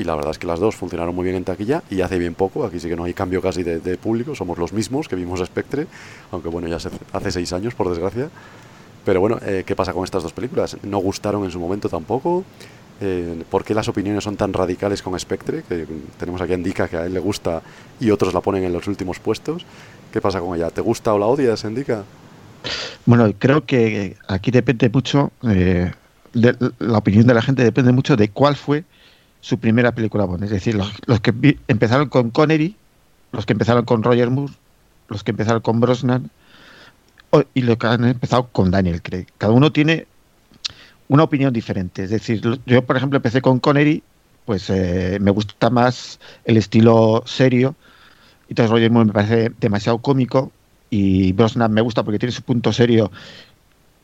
Y 0.00 0.04
la 0.04 0.14
verdad 0.14 0.30
es 0.30 0.38
que 0.38 0.46
las 0.46 0.58
dos 0.58 0.76
funcionaron 0.76 1.14
muy 1.14 1.24
bien 1.24 1.36
en 1.36 1.44
taquilla 1.44 1.82
y 1.90 2.00
hace 2.00 2.18
bien 2.18 2.34
poco. 2.34 2.64
Aquí 2.64 2.80
sí 2.80 2.88
que 2.88 2.96
no 2.96 3.04
hay 3.04 3.12
cambio 3.12 3.42
casi 3.42 3.62
de, 3.62 3.80
de 3.80 3.98
público, 3.98 4.34
somos 4.34 4.56
los 4.56 4.72
mismos 4.72 5.08
que 5.08 5.16
vimos 5.16 5.40
Spectre, 5.40 5.86
aunque 6.32 6.48
bueno, 6.48 6.68
ya 6.68 6.78
hace 7.12 7.30
seis 7.30 7.52
años, 7.52 7.74
por 7.74 7.88
desgracia. 7.90 8.30
Pero 9.04 9.20
bueno, 9.20 9.38
eh, 9.42 9.64
¿qué 9.66 9.74
pasa 9.74 9.92
con 9.92 10.04
estas 10.04 10.22
dos 10.22 10.32
películas? 10.32 10.76
¿No 10.82 10.98
gustaron 10.98 11.44
en 11.44 11.50
su 11.50 11.58
momento 11.58 11.88
tampoco? 11.88 12.44
Eh, 13.00 13.42
¿Por 13.50 13.64
qué 13.64 13.74
las 13.74 13.88
opiniones 13.88 14.24
son 14.24 14.36
tan 14.36 14.52
radicales 14.52 15.02
con 15.02 15.18
Spectre? 15.18 15.64
Que 15.68 15.86
tenemos 16.18 16.40
aquí 16.40 16.52
a 16.52 16.56
Indica 16.56 16.88
que 16.88 16.96
a 16.96 17.06
él 17.06 17.14
le 17.14 17.20
gusta 17.20 17.62
y 17.98 18.10
otros 18.10 18.34
la 18.34 18.40
ponen 18.40 18.64
en 18.64 18.72
los 18.72 18.86
últimos 18.86 19.18
puestos. 19.18 19.64
¿Qué 20.12 20.20
pasa 20.20 20.40
con 20.40 20.56
ella? 20.56 20.70
¿Te 20.70 20.80
gusta 20.80 21.14
o 21.14 21.18
la 21.18 21.26
odias, 21.26 21.64
Indica? 21.64 22.04
Bueno, 23.06 23.32
creo 23.38 23.64
que 23.64 24.16
aquí 24.28 24.50
depende 24.50 24.90
mucho, 24.90 25.30
eh, 25.48 25.92
de, 26.34 26.56
la 26.78 26.98
opinión 26.98 27.26
de 27.26 27.34
la 27.34 27.42
gente 27.42 27.64
depende 27.64 27.92
mucho 27.92 28.16
de 28.16 28.28
cuál 28.28 28.56
fue 28.56 28.84
su 29.40 29.58
primera 29.58 29.92
película 29.92 30.24
Bond. 30.24 30.44
Es 30.44 30.50
decir, 30.50 30.74
los, 30.74 31.20
que 31.20 31.58
empezaron 31.68 32.08
con 32.08 32.30
Connery, 32.30 32.76
los 33.32 33.46
que 33.46 33.52
empezaron 33.52 33.84
con 33.84 34.02
Roger 34.02 34.30
Moore, 34.30 34.52
los 35.08 35.24
que 35.24 35.30
empezaron 35.32 35.60
con 35.62 35.80
Brosnan 35.80 36.30
y 37.54 37.62
los 37.62 37.76
que 37.76 37.86
han 37.86 38.04
empezado 38.04 38.48
con 38.48 38.70
Daniel 38.70 39.02
Craig. 39.02 39.26
Cada 39.38 39.52
uno 39.52 39.72
tiene 39.72 40.06
una 41.08 41.24
opinión 41.24 41.52
diferente. 41.52 42.04
Es 42.04 42.10
decir, 42.10 42.40
yo, 42.66 42.84
por 42.84 42.96
ejemplo, 42.96 43.16
empecé 43.16 43.40
con 43.40 43.58
Connery, 43.58 44.02
pues 44.44 44.70
eh, 44.70 45.18
me 45.20 45.30
gusta 45.30 45.70
más 45.70 46.20
el 46.44 46.56
estilo 46.56 47.22
serio. 47.26 47.74
Entonces 48.48 48.70
Roger 48.70 48.90
Moore 48.90 49.06
me 49.06 49.12
parece 49.12 49.52
demasiado 49.60 49.98
cómico 49.98 50.50
y 50.90 51.32
Brosnan 51.32 51.72
me 51.72 51.80
gusta 51.80 52.02
porque 52.02 52.18
tiene 52.18 52.32
su 52.32 52.42
punto 52.42 52.72
serio 52.72 53.12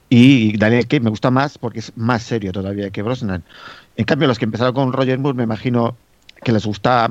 y 0.09 0.57
Daniel 0.57 0.87
Craig 0.87 1.01
me 1.01 1.11
gusta 1.11 1.31
más 1.31 1.59
porque 1.59 1.81
es 1.81 1.93
más 1.97 2.23
serio 2.23 2.53
todavía 2.53 2.91
que 2.91 3.03
Brosnan. 3.03 3.43
En 3.97 4.05
cambio, 4.05 4.29
los 4.29 4.39
que 4.39 4.45
empezaron 4.45 4.75
con 4.75 4.93
Roger 4.93 5.19
Moore 5.19 5.37
me 5.37 5.45
imagino 5.45 5.97
que 6.45 6.53
les 6.53 6.65
gusta 6.67 7.11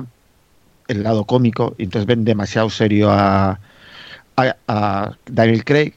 el 0.88 1.02
lado 1.02 1.24
cómico 1.24 1.74
y 1.78 1.84
entonces 1.84 2.06
ven 2.06 2.24
demasiado 2.24 2.70
serio 2.70 3.10
a, 3.10 3.58
a, 4.36 4.56
a 4.68 5.12
Daniel 5.26 5.64
Craig 5.64 5.94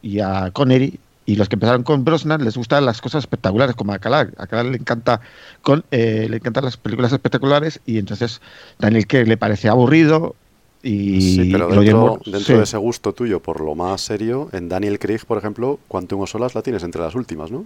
y 0.00 0.20
a 0.20 0.50
Connery 0.52 0.98
y 1.26 1.36
los 1.36 1.48
que 1.48 1.56
empezaron 1.56 1.82
con 1.84 2.04
Brosnan 2.04 2.42
les 2.44 2.56
gustan 2.56 2.84
las 2.86 3.00
cosas 3.00 3.24
espectaculares 3.24 3.76
como 3.76 3.92
a 3.92 3.98
Calar. 3.98 4.32
A 4.38 4.46
Calar 4.46 4.66
le 4.66 4.76
encanta 4.78 5.20
con 5.60 5.84
eh, 5.90 6.26
le 6.30 6.36
encantan 6.38 6.64
las 6.64 6.76
películas 6.78 7.12
espectaculares 7.12 7.80
y 7.86 7.98
entonces 7.98 8.40
Daniel 8.78 9.06
Craig 9.06 9.26
le 9.26 9.36
parece 9.36 9.68
aburrido 9.68 10.34
y 10.82 11.20
Sí, 11.20 11.48
pero 11.52 11.68
dentro, 11.68 11.98
Moore- 11.98 12.22
dentro 12.24 12.40
sí. 12.40 12.54
de 12.54 12.62
ese 12.64 12.76
gusto 12.78 13.12
tuyo 13.12 13.38
por 13.40 13.60
lo 13.60 13.74
más 13.76 14.00
serio, 14.00 14.48
en 14.52 14.68
Daniel 14.68 14.98
Craig, 14.98 15.20
por 15.26 15.38
ejemplo, 15.38 15.78
Quantum 15.86 16.22
of 16.22 16.30
Solas 16.30 16.56
la 16.56 16.62
tienes 16.62 16.82
entre 16.82 17.02
las 17.02 17.14
últimas, 17.14 17.52
¿no? 17.52 17.64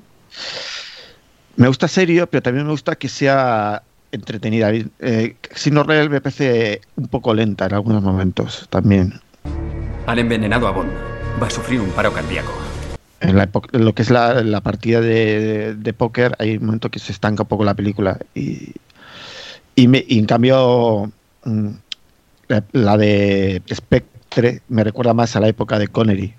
Me 1.56 1.68
gusta 1.68 1.88
serio, 1.88 2.26
pero 2.26 2.42
también 2.42 2.66
me 2.66 2.72
gusta 2.72 2.96
que 2.96 3.08
sea 3.08 3.82
entretenida. 4.12 4.70
Eh, 4.72 5.36
Sino 5.54 5.82
Real 5.82 6.10
me 6.10 6.20
parece 6.20 6.80
un 6.96 7.08
poco 7.08 7.32
lenta 7.34 7.66
en 7.66 7.74
algunos 7.74 8.02
momentos 8.02 8.66
también. 8.70 9.20
Han 10.06 10.18
envenenado 10.18 10.68
a 10.68 10.70
Bond. 10.72 10.90
Va 11.42 11.46
a 11.46 11.50
sufrir 11.50 11.80
un 11.80 11.90
paro 11.90 12.12
cardíaco. 12.12 12.52
En, 13.20 13.36
la 13.36 13.44
época- 13.44 13.68
en 13.72 13.84
lo 13.84 13.94
que 13.94 14.02
es 14.02 14.10
la, 14.10 14.42
la 14.42 14.60
partida 14.60 15.00
de, 15.00 15.74
de 15.74 15.92
póker 15.94 16.36
hay 16.38 16.56
un 16.58 16.66
momento 16.66 16.90
que 16.90 16.98
se 16.98 17.12
estanca 17.12 17.42
un 17.44 17.48
poco 17.48 17.64
la 17.64 17.74
película 17.74 18.18
y, 18.34 18.72
y, 19.74 19.88
me- 19.88 20.04
y 20.06 20.18
en 20.18 20.26
cambio 20.26 21.10
mm, 21.44 21.68
la, 22.48 22.64
la 22.72 22.96
de 22.98 23.62
Spectre 23.74 24.60
me 24.68 24.84
recuerda 24.84 25.14
más 25.14 25.34
a 25.34 25.40
la 25.40 25.48
época 25.48 25.78
de 25.78 25.88
Connery 25.88 26.34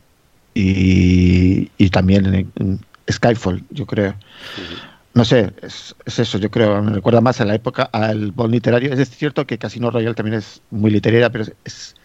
y, 0.54 1.70
y 1.78 1.90
también 1.90 2.26
en, 2.28 2.52
en 2.56 2.80
Skyfall, 3.12 3.64
yo 3.72 3.86
creo. 3.88 4.14
No 5.18 5.26
sé, 5.26 5.52
es, 5.64 5.96
es 6.06 6.20
eso, 6.20 6.38
yo 6.38 6.52
creo. 6.52 6.82
Me 6.84 6.92
recuerda 6.94 7.22
más 7.22 7.42
a 7.42 7.46
la 7.46 7.56
época, 7.56 7.84
al 7.92 8.32
Bond 8.32 8.54
literario. 8.54 8.94
Es 8.94 9.10
cierto 9.10 9.48
que 9.48 9.58
Casino 9.58 9.90
Royale 9.90 10.14
también 10.16 10.38
es 10.38 10.62
muy 10.70 10.92
literaria, 10.92 11.30
pero 11.32 11.44
es, 11.44 11.54
es- 11.66 11.96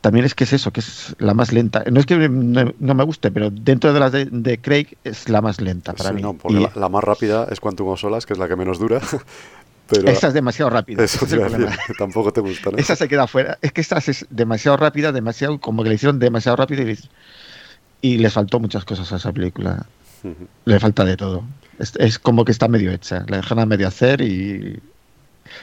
también 0.00 0.24
es 0.24 0.34
que 0.34 0.44
es 0.44 0.52
eso, 0.54 0.70
que 0.72 0.80
es 0.80 1.14
la 1.18 1.34
más 1.34 1.52
lenta. 1.52 1.84
No 1.90 2.00
es 2.00 2.06
que 2.06 2.28
no, 2.28 2.72
no 2.78 2.94
me 2.94 3.04
guste, 3.04 3.30
pero 3.30 3.50
dentro 3.50 3.92
de 3.92 4.00
las 4.00 4.12
de, 4.12 4.26
de 4.26 4.58
Craig 4.58 4.96
es 5.04 5.28
la 5.28 5.42
más 5.42 5.60
lenta 5.60 5.92
para 5.92 6.10
Sí, 6.10 6.14
mí. 6.16 6.22
no, 6.22 6.34
porque 6.34 6.56
Y 6.56 6.62
la, 6.62 6.72
la 6.74 6.88
más 6.88 7.04
rápida 7.04 7.46
es 7.50 7.60
Quantum 7.60 7.88
of 7.88 8.00
Solas, 8.00 8.24
que 8.24 8.32
es 8.32 8.38
la 8.38 8.48
que 8.48 8.56
menos 8.56 8.78
dura. 8.78 9.00
Pero 9.88 10.08
esa 10.08 10.28
es 10.28 10.34
demasiado 10.34 10.70
rápida. 10.70 11.02
Eso 11.02 11.24
es 11.24 11.30
decir, 11.32 11.66
que 11.88 11.94
tampoco 11.94 12.32
te 12.32 12.40
gusta, 12.40 12.70
¿no? 12.70 12.78
Esa 12.78 12.94
se 12.94 13.08
queda 13.08 13.26
fuera. 13.26 13.58
Es 13.60 13.72
que 13.72 13.80
esta 13.80 13.98
es 13.98 14.24
demasiado 14.30 14.76
rápida, 14.76 15.10
demasiado, 15.10 15.58
como 15.58 15.82
que 15.82 15.88
le 15.88 15.96
hicieron 15.96 16.20
demasiado 16.20 16.54
rápido 16.56 16.88
y, 16.88 16.96
y 18.00 18.18
les 18.18 18.32
faltó 18.32 18.60
muchas 18.60 18.84
cosas 18.84 19.12
a 19.12 19.16
esa 19.16 19.32
película. 19.32 19.84
Le 20.64 20.78
falta 20.78 21.04
de 21.04 21.16
todo. 21.16 21.42
Es, 21.80 21.94
es 21.96 22.18
como 22.18 22.44
que 22.44 22.52
está 22.52 22.68
medio 22.68 22.92
hecha. 22.92 23.24
La 23.28 23.38
dejan 23.38 23.58
a 23.58 23.66
medio 23.66 23.88
hacer 23.88 24.20
y 24.20 24.78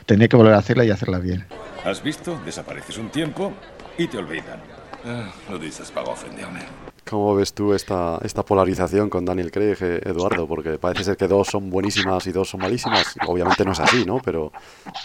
tenía 0.05 0.27
que 0.27 0.35
volver 0.35 0.53
a 0.53 0.57
hacerla 0.57 0.83
y 0.83 0.89
hacerla 0.91 1.19
bien. 1.19 1.45
¿Has 1.85 2.01
visto? 2.03 2.39
Desapareces 2.43 2.97
un 2.97 3.09
tiempo 3.09 3.53
y 3.97 4.07
te 4.07 4.17
olvidan. 4.17 4.59
Ah, 5.05 5.29
lo 5.49 5.57
dices 5.59 5.91
para 5.91 6.09
ofenderme. 6.09 6.59
¿Cómo 7.07 7.35
ves 7.35 7.53
tú 7.53 7.73
esta, 7.73 8.19
esta 8.23 8.43
polarización 8.43 9.09
con 9.09 9.23
Daniel 9.23 9.49
Craig, 9.51 9.77
eh, 9.79 10.01
Eduardo? 10.03 10.45
Porque 10.47 10.71
parece 10.77 11.05
ser 11.05 11.15
que 11.15 11.27
dos 11.27 11.47
son 11.47 11.69
buenísimas 11.69 12.27
y 12.27 12.31
dos 12.33 12.49
son 12.49 12.59
malísimas. 12.59 13.17
Obviamente 13.25 13.63
no 13.63 13.71
es 13.71 13.79
así, 13.79 14.03
¿no? 14.05 14.19
Pero 14.19 14.51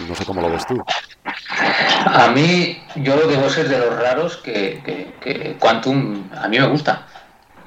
no 0.09 0.15
sé 0.17 0.25
cómo 0.25 0.41
lo 0.41 0.51
ves 0.51 0.67
tú. 0.67 0.83
A 2.07 2.33
mí, 2.35 2.77
yo 2.97 3.17
debo 3.29 3.49
ser 3.49 3.69
de 3.69 3.79
los 3.79 3.95
raros 3.97 4.39
que, 4.39 4.81
que- 4.85 5.13
que 5.23 5.57
Quantum 5.61 6.25
a 6.37 6.49
mí 6.49 6.59
me 6.59 6.67
gusta. 6.67 7.07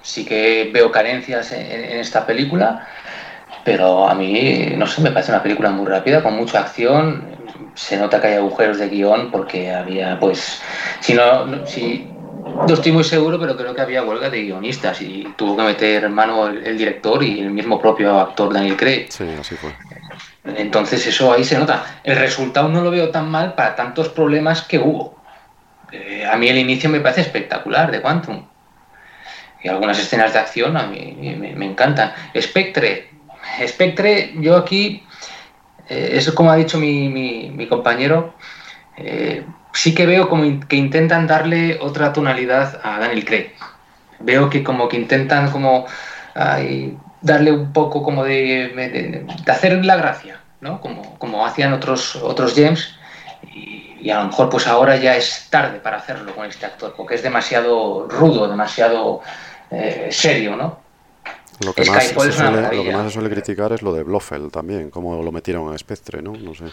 Sí 0.01 0.25
que 0.25 0.69
veo 0.73 0.91
carencias 0.91 1.51
en, 1.53 1.65
en 1.65 1.99
esta 1.99 2.25
película, 2.27 2.85
pero 3.65 4.07
a 4.07 4.13
mí, 4.13 4.73
no 4.77 4.85
sé, 4.85 5.01
me 5.01 5.09
parece 5.09 5.31
una 5.31 5.41
película 5.41 5.71
muy 5.71 5.87
rápida, 5.87 6.21
con 6.21 6.35
mucha 6.35 6.59
acción. 6.59 7.35
Se 7.73 7.97
nota 7.97 8.21
que 8.21 8.27
hay 8.27 8.33
agujeros 8.35 8.77
de 8.77 8.87
guion 8.89 9.31
porque 9.31 9.73
había, 9.73 10.19
pues, 10.19 10.61
si 10.99 11.15
no, 11.15 11.65
si, 11.65 12.07
no 12.45 12.71
estoy 12.71 12.91
muy 12.91 13.03
seguro, 13.03 13.39
pero 13.39 13.57
creo 13.57 13.73
que 13.73 13.81
había 13.81 14.03
huelga 14.03 14.29
de 14.29 14.43
guionistas 14.43 15.01
y 15.01 15.27
tuvo 15.35 15.57
que 15.57 15.63
meter 15.63 16.07
mano 16.09 16.47
el, 16.47 16.65
el 16.65 16.77
director 16.77 17.23
y 17.23 17.39
el 17.39 17.49
mismo 17.49 17.81
propio 17.81 18.19
actor 18.19 18.53
Daniel 18.53 18.77
Craig. 18.77 19.07
Sí, 19.09 19.25
así 19.39 19.55
fue. 19.55 19.73
Entonces 20.43 21.07
eso 21.07 21.33
ahí 21.33 21.43
se 21.43 21.57
nota. 21.57 22.01
El 22.03 22.17
resultado 22.17 22.69
no 22.69 22.81
lo 22.81 22.91
veo 22.91 23.09
tan 23.09 23.31
mal 23.31 23.55
para 23.55 23.75
tantos 23.75 24.09
problemas 24.09 24.61
que 24.61 24.77
hubo. 24.77 25.19
Eh, 25.91 26.23
a 26.23 26.37
mí 26.37 26.47
el 26.49 26.59
inicio 26.59 26.87
me 26.87 26.99
parece 26.99 27.21
espectacular 27.21 27.89
de 27.89 27.99
Quantum. 27.99 28.45
Y 29.63 29.69
algunas 29.69 29.97
escenas 29.97 30.33
de 30.33 30.39
acción 30.39 30.77
a 30.77 30.85
mí 30.85 31.35
me, 31.35 31.55
me 31.55 31.65
encantan. 31.65 32.13
Spectre. 32.39 33.14
Spectre, 33.67 34.33
yo 34.39 34.57
aquí, 34.57 35.03
eh, 35.89 36.11
eso 36.13 36.35
como 36.35 36.51
ha 36.51 36.55
dicho 36.55 36.77
mi, 36.77 37.67
compañero, 37.69 38.33
eh, 38.97 39.45
sí 39.73 39.93
que 39.93 40.05
veo 40.05 40.29
como 40.29 40.59
que 40.67 40.75
intentan 40.75 41.27
darle 41.27 41.79
otra 41.81 42.13
tonalidad 42.13 42.79
a 42.83 42.99
Daniel 42.99 43.25
Craig. 43.25 43.53
Veo 44.19 44.49
que 44.49 44.63
como 44.63 44.87
que 44.87 44.97
intentan 44.97 45.51
como 45.51 45.85
darle 47.21 47.51
un 47.51 47.71
poco 47.71 48.03
como 48.03 48.23
de, 48.23 49.25
hacer 49.47 49.85
la 49.85 49.95
gracia, 49.95 50.41
¿no? 50.61 50.81
Como, 50.81 51.17
como 51.17 51.45
hacían 51.45 51.73
otros, 51.73 52.15
otros 52.17 52.53
James. 52.55 52.95
Y, 53.53 53.85
y 54.05 54.11
a 54.11 54.19
lo 54.19 54.25
mejor 54.25 54.49
pues 54.49 54.67
ahora 54.67 54.97
ya 54.97 55.15
es 55.15 55.47
tarde 55.49 55.79
para 55.79 55.97
hacerlo 55.97 56.35
con 56.35 56.45
este 56.45 56.65
actor, 56.65 56.93
porque 56.95 57.15
es 57.15 57.23
demasiado 57.23 58.07
rudo, 58.07 58.47
demasiado 58.47 59.21
eh, 59.71 60.09
serio, 60.11 60.55
¿no? 60.55 60.79
Lo 61.63 61.73
que, 61.73 61.85
más 61.85 62.03
se 62.03 62.13
suele, 62.31 62.61
lo 62.75 62.83
que 62.83 62.91
más 62.91 63.05
se 63.07 63.11
suele 63.11 63.29
criticar 63.29 63.71
es 63.71 63.81
lo 63.81 63.93
de 63.93 64.03
Blofeld 64.03 64.51
también, 64.51 64.89
cómo 64.89 65.21
lo 65.23 65.31
metieron 65.31 65.73
a 65.73 65.77
Spectre, 65.77 66.21
¿no? 66.21 66.33
No 66.33 66.53
sé. 66.53 66.65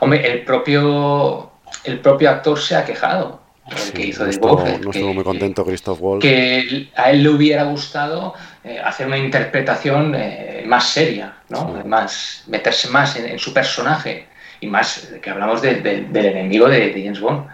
Hombre, 0.00 0.30
el 0.30 0.44
propio, 0.44 1.50
el 1.84 1.98
propio 2.00 2.30
actor 2.30 2.58
se 2.60 2.76
ha 2.76 2.84
quejado, 2.84 3.40
el 3.68 3.92
que 3.92 4.06
hizo 4.06 4.20
no 4.20 4.24
de 4.26 4.30
estuvo, 4.30 4.56
Buffett, 4.56 4.80
no 4.84 4.90
que- 4.90 4.98
estuvo 4.98 5.14
muy 5.14 5.24
contento 5.24 5.64
Christoph 5.64 5.98
Waltz. 6.00 6.22
que 6.22 6.88
a 6.94 7.10
él 7.10 7.22
le 7.24 7.28
hubiera 7.30 7.64
gustado 7.64 8.34
eh, 8.62 8.78
hacer 8.84 9.06
una 9.08 9.18
interpretación 9.18 10.14
eh, 10.16 10.62
más 10.66 10.88
seria, 10.90 11.34
¿no? 11.48 11.82
Más, 11.84 12.44
meterse 12.46 12.88
más 12.90 13.16
en, 13.16 13.26
en 13.26 13.38
su 13.38 13.52
personaje 13.52 14.26
y 14.60 14.66
más 14.68 15.08
que 15.20 15.30
hablamos 15.30 15.60
de- 15.60 15.80
de- 15.80 16.02
del 16.02 16.26
enemigo 16.26 16.68
de, 16.68 16.92
de 16.92 17.02
James 17.02 17.20
Bond. 17.20 17.46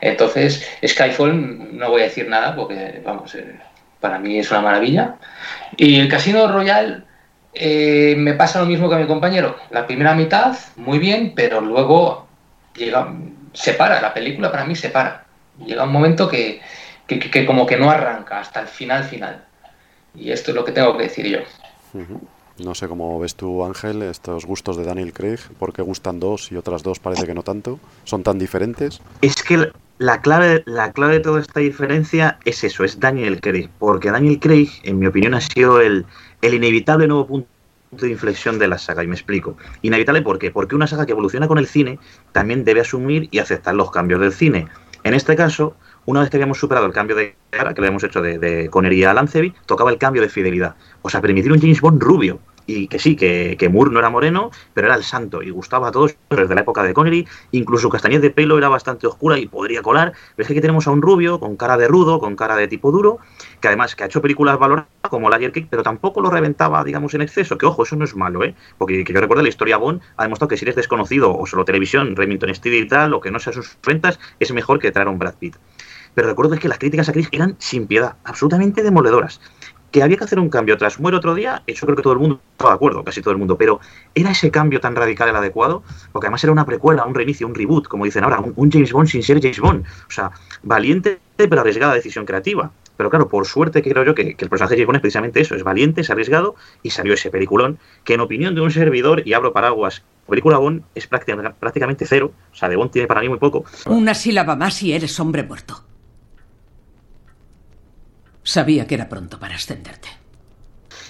Entonces, 0.00 0.66
Skyfall 0.86 1.76
no 1.78 1.90
voy 1.90 2.00
a 2.00 2.04
decir 2.04 2.28
nada 2.28 2.56
porque, 2.56 3.00
vamos, 3.04 3.34
eh, 3.34 3.56
para 4.02 4.18
mí 4.18 4.38
es 4.38 4.50
una 4.50 4.60
maravilla. 4.60 5.14
Y 5.78 5.98
el 5.98 6.08
Casino 6.08 6.46
Royale 6.46 7.04
eh, 7.54 8.14
me 8.18 8.34
pasa 8.34 8.60
lo 8.60 8.66
mismo 8.66 8.88
que 8.90 8.96
a 8.96 8.98
mi 8.98 9.06
compañero. 9.06 9.56
La 9.70 9.86
primera 9.86 10.14
mitad, 10.14 10.54
muy 10.76 10.98
bien, 10.98 11.32
pero 11.34 11.62
luego 11.62 12.26
llega, 12.74 13.14
se 13.54 13.72
para, 13.72 14.02
la 14.02 14.12
película 14.12 14.50
para 14.50 14.66
mí 14.66 14.76
se 14.76 14.90
para. 14.90 15.24
Llega 15.64 15.84
un 15.84 15.92
momento 15.92 16.28
que, 16.28 16.60
que, 17.06 17.46
como 17.46 17.64
que 17.64 17.76
no 17.76 17.90
arranca 17.90 18.40
hasta 18.40 18.60
el 18.60 18.66
final 18.66 19.04
final. 19.04 19.44
Y 20.14 20.30
esto 20.30 20.50
es 20.50 20.56
lo 20.56 20.64
que 20.64 20.72
tengo 20.72 20.96
que 20.96 21.04
decir 21.04 21.26
yo. 21.26 21.38
No 22.58 22.74
sé 22.74 22.86
cómo 22.86 23.18
ves 23.18 23.34
tú, 23.34 23.64
Ángel, 23.64 24.02
estos 24.02 24.44
gustos 24.44 24.76
de 24.76 24.84
Daniel 24.84 25.12
Craig, 25.12 25.38
¿por 25.58 25.72
qué 25.72 25.82
gustan 25.82 26.20
dos 26.20 26.52
y 26.52 26.56
otras 26.56 26.82
dos 26.82 26.98
parece 26.98 27.26
que 27.26 27.34
no 27.34 27.42
tanto? 27.42 27.80
¿Son 28.04 28.22
tan 28.22 28.38
diferentes? 28.38 29.00
Es 29.22 29.42
que 29.42 29.72
la 29.98 30.20
clave, 30.20 30.62
la 30.66 30.92
clave 30.92 31.14
de 31.14 31.20
toda 31.20 31.40
esta 31.40 31.60
diferencia 31.60 32.38
es 32.44 32.62
eso, 32.62 32.84
es 32.84 33.00
Daniel 33.00 33.40
Craig, 33.40 33.68
porque 33.78 34.10
Daniel 34.10 34.38
Craig, 34.38 34.68
en 34.82 34.98
mi 34.98 35.06
opinión, 35.06 35.34
ha 35.34 35.40
sido 35.40 35.80
el, 35.80 36.04
el 36.42 36.54
inevitable 36.54 37.06
nuevo 37.06 37.26
punto 37.26 37.48
de 37.92 38.10
inflexión 38.10 38.58
de 38.58 38.68
la 38.68 38.78
saga, 38.78 39.02
y 39.04 39.06
me 39.06 39.14
explico. 39.14 39.56
Inevitable, 39.82 40.22
¿por 40.22 40.38
qué? 40.38 40.50
Porque 40.50 40.74
una 40.74 40.86
saga 40.86 41.06
que 41.06 41.12
evoluciona 41.12 41.48
con 41.48 41.58
el 41.58 41.66
cine 41.66 41.98
también 42.32 42.64
debe 42.64 42.80
asumir 42.80 43.28
y 43.30 43.38
aceptar 43.38 43.74
los 43.74 43.90
cambios 43.90 44.20
del 44.20 44.32
cine. 44.32 44.66
En 45.04 45.14
este 45.14 45.36
caso, 45.36 45.74
una 46.06 46.20
vez 46.20 46.30
que 46.30 46.36
habíamos 46.36 46.58
superado 46.58 46.86
el 46.86 46.92
cambio 46.92 47.16
de 47.16 47.36
cara 47.50 47.74
que 47.74 47.80
le 47.80 47.88
habíamos 47.88 48.04
hecho 48.04 48.22
de, 48.22 48.38
de 48.38 48.68
Connery 48.70 49.04
a 49.04 49.14
Lancevi, 49.14 49.54
tocaba 49.66 49.90
el 49.90 49.98
cambio 49.98 50.22
de 50.22 50.28
fidelidad. 50.28 50.74
O 51.02 51.10
sea, 51.10 51.20
permitir 51.20 51.52
un 51.52 51.60
James 51.60 51.80
Bond 51.80 52.02
rubio, 52.02 52.40
y 52.66 52.88
que 52.88 52.98
sí, 52.98 53.16
que, 53.16 53.56
que, 53.58 53.68
Moore 53.68 53.90
no 53.90 53.98
era 53.98 54.10
moreno, 54.10 54.50
pero 54.74 54.86
era 54.86 54.96
el 54.96 55.02
santo 55.02 55.42
y 55.42 55.50
gustaba 55.50 55.88
a 55.88 55.92
todos 55.92 56.16
desde 56.30 56.54
la 56.54 56.60
época 56.60 56.82
de 56.82 56.94
Connery. 56.94 57.26
Incluso 57.52 57.88
castañez 57.88 58.22
de 58.22 58.30
pelo 58.30 58.58
era 58.58 58.68
bastante 58.68 59.06
oscura 59.06 59.38
y 59.38 59.46
podría 59.46 59.82
colar. 59.82 60.12
Pero 60.36 60.44
es 60.44 60.46
que 60.46 60.54
aquí 60.54 60.60
tenemos 60.60 60.86
a 60.86 60.90
un 60.90 61.02
rubio 61.02 61.40
con 61.40 61.56
cara 61.56 61.76
de 61.76 61.88
rudo, 61.88 62.20
con 62.20 62.36
cara 62.36 62.56
de 62.56 62.68
tipo 62.68 62.92
duro, 62.92 63.18
que 63.60 63.68
además 63.68 63.94
que 63.94 64.04
ha 64.04 64.06
hecho 64.06 64.22
películas 64.22 64.58
valoradas 64.58 64.88
como 65.08 65.28
Layer 65.28 65.52
Cake, 65.52 65.68
pero 65.70 65.82
tampoco 65.82 66.20
lo 66.20 66.30
reventaba, 66.30 66.84
digamos, 66.84 67.14
en 67.14 67.22
exceso. 67.22 67.58
Que 67.58 67.66
ojo, 67.66 67.82
eso 67.82 67.96
no 67.96 68.04
es 68.04 68.14
malo, 68.14 68.44
¿eh? 68.44 68.54
Porque 68.78 69.04
que 69.04 69.12
yo 69.12 69.20
recuerdo 69.20 69.42
la 69.42 69.48
historia 69.48 69.76
Bond 69.76 70.00
ha 70.16 70.22
demostrado 70.22 70.48
que 70.48 70.56
si 70.56 70.64
eres 70.64 70.76
desconocido 70.76 71.36
o 71.36 71.46
solo 71.46 71.64
televisión, 71.64 72.14
Remington 72.16 72.54
Steele 72.54 72.78
y 72.78 72.88
tal, 72.88 73.14
o 73.14 73.20
que 73.20 73.30
no 73.30 73.38
sea 73.38 73.52
sus 73.52 73.76
ventas, 73.84 74.20
es 74.38 74.52
mejor 74.52 74.78
que 74.78 74.92
traer 74.92 75.08
a 75.08 75.10
un 75.10 75.18
Brad 75.18 75.34
Pitt. 75.34 75.56
Pero 76.14 76.28
recuerdo 76.28 76.56
que 76.56 76.68
las 76.68 76.78
críticas 76.78 77.08
a 77.08 77.12
Chris 77.12 77.28
eran 77.32 77.56
sin 77.58 77.86
piedad, 77.86 78.16
absolutamente 78.24 78.82
demoledoras 78.82 79.40
que 79.92 80.02
había 80.02 80.16
que 80.16 80.24
hacer 80.24 80.40
un 80.40 80.48
cambio 80.48 80.76
tras 80.78 80.98
muere 80.98 81.18
otro 81.18 81.34
día, 81.34 81.62
eso 81.66 81.86
creo 81.86 81.94
que 81.94 82.02
todo 82.02 82.14
el 82.14 82.18
mundo 82.18 82.40
estaba 82.52 82.70
de 82.70 82.76
acuerdo, 82.76 83.04
casi 83.04 83.20
todo 83.20 83.32
el 83.32 83.38
mundo, 83.38 83.58
pero 83.58 83.78
¿era 84.14 84.30
ese 84.30 84.50
cambio 84.50 84.80
tan 84.80 84.96
radical 84.96 85.28
el 85.28 85.36
adecuado? 85.36 85.82
Porque 86.10 86.26
además 86.26 86.42
era 86.42 86.52
una 86.52 86.64
precuela, 86.64 87.04
un 87.04 87.14
reinicio, 87.14 87.46
un 87.46 87.54
reboot, 87.54 87.86
como 87.86 88.06
dicen 88.06 88.24
ahora, 88.24 88.40
un, 88.40 88.72
James 88.72 88.90
Bond 88.90 89.08
sin 89.08 89.22
ser 89.22 89.40
James 89.40 89.60
Bond. 89.60 89.84
O 89.84 90.10
sea, 90.10 90.32
valiente 90.62 91.20
pero 91.36 91.60
arriesgada 91.60 91.94
decisión 91.94 92.24
creativa. 92.24 92.70
Pero 92.96 93.10
claro, 93.10 93.28
por 93.28 93.46
suerte 93.46 93.82
creo 93.82 94.04
yo 94.04 94.14
que, 94.14 94.34
que 94.34 94.44
el 94.44 94.48
personaje 94.48 94.74
de 94.74 94.80
James 94.80 94.86
Bond 94.86 94.96
es 94.96 95.02
precisamente 95.02 95.40
eso, 95.40 95.54
es 95.54 95.62
valiente, 95.62 96.00
es 96.00 96.10
arriesgado 96.10 96.54
y 96.82 96.90
salió 96.90 97.12
ese 97.12 97.30
peliculón 97.30 97.78
que 98.04 98.14
en 98.14 98.20
opinión 98.20 98.54
de 98.54 98.62
un 98.62 98.70
servidor, 98.70 99.22
y 99.26 99.34
abro 99.34 99.52
paraguas, 99.52 100.02
película 100.26 100.56
Bond 100.56 100.84
es 100.94 101.06
prácticamente 101.06 102.06
cero, 102.06 102.32
o 102.50 102.56
sea, 102.56 102.70
de 102.70 102.76
Bond 102.76 102.92
tiene 102.92 103.08
para 103.08 103.20
mí 103.20 103.28
muy 103.28 103.38
poco. 103.38 103.64
Una 103.86 104.14
sílaba 104.14 104.56
más 104.56 104.82
y 104.82 104.92
eres 104.94 105.18
hombre 105.20 105.42
muerto. 105.42 105.82
Sabía 108.42 108.86
que 108.86 108.94
era 108.94 109.08
pronto 109.08 109.38
para 109.38 109.54
ascenderte. 109.54 110.08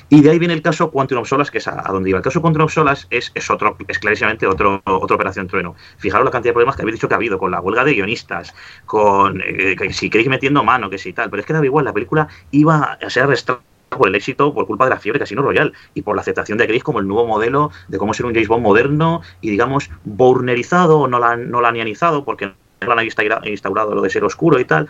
Y 0.09 0.21
de 0.21 0.31
ahí 0.31 0.39
viene 0.39 0.53
el 0.53 0.61
caso 0.61 0.91
Quantum 0.91 1.21
of 1.21 1.29
Solace, 1.29 1.51
que 1.51 1.57
es 1.57 1.67
a, 1.67 1.89
a 1.89 1.91
donde 1.91 2.11
iba. 2.11 2.19
El 2.19 2.23
caso 2.23 2.43
Quantum 2.43 2.65
of 2.65 2.73
Solace 2.73 3.07
es, 3.09 3.33
es, 3.35 3.51
otro, 3.51 3.79
es 3.89 3.99
clarísimamente 3.99 4.47
otro, 4.47 4.83
otra 4.85 5.15
operación 5.15 5.47
trueno. 5.47 5.75
Fijaros 5.97 6.27
la 6.27 6.31
cantidad 6.31 6.51
de 6.51 6.55
problemas 6.55 6.77
que 6.77 6.83
habéis 6.83 6.97
dicho 6.97 7.09
que 7.09 7.15
ha 7.15 7.17
habido 7.17 7.39
con 7.39 7.51
la 7.51 7.61
huelga 7.61 7.83
de 7.83 7.95
guionistas, 7.95 8.55
con 8.85 9.41
eh, 9.41 9.75
que 9.75 9.91
si 9.95 10.11
queréis 10.11 10.29
metiendo 10.29 10.63
mano, 10.65 10.91
que 10.91 10.99
si 10.99 11.15
tal. 11.15 11.31
Pero 11.31 11.41
es 11.41 11.47
que 11.47 11.55
daba 11.55 11.65
igual, 11.65 11.87
la 11.87 11.95
película 11.95 12.29
iba 12.51 12.99
a 13.01 13.09
ser 13.09 13.23
arrestada 13.23 13.61
por 13.89 14.09
el 14.09 14.15
éxito 14.15 14.53
por 14.53 14.67
culpa 14.67 14.85
de 14.85 14.91
la 14.91 14.99
fiebre 14.99 15.19
Casino 15.19 15.41
Royal 15.41 15.73
y 15.95 16.03
por 16.03 16.15
la 16.15 16.23
aceptación 16.23 16.59
de 16.59 16.67
Chris 16.67 16.83
como 16.83 16.99
el 16.99 17.09
nuevo 17.09 17.27
modelo 17.27 17.71
de 17.89 17.99
cómo 17.99 18.15
ser 18.15 18.27
un 18.27 18.35
James 18.35 18.49
Bond 18.49 18.63
moderno 18.63 19.23
y 19.41 19.51
digamos 19.51 19.91
bownerizado 20.05 21.01
o 21.01 21.09
nolanianizado 21.09 22.25
porque 22.25 22.53
no 22.81 22.93
han 22.93 23.07
instaurado 23.47 23.95
lo 23.95 24.03
de 24.03 24.11
ser 24.11 24.25
oscuro 24.25 24.59
y 24.59 24.65
tal. 24.65 24.89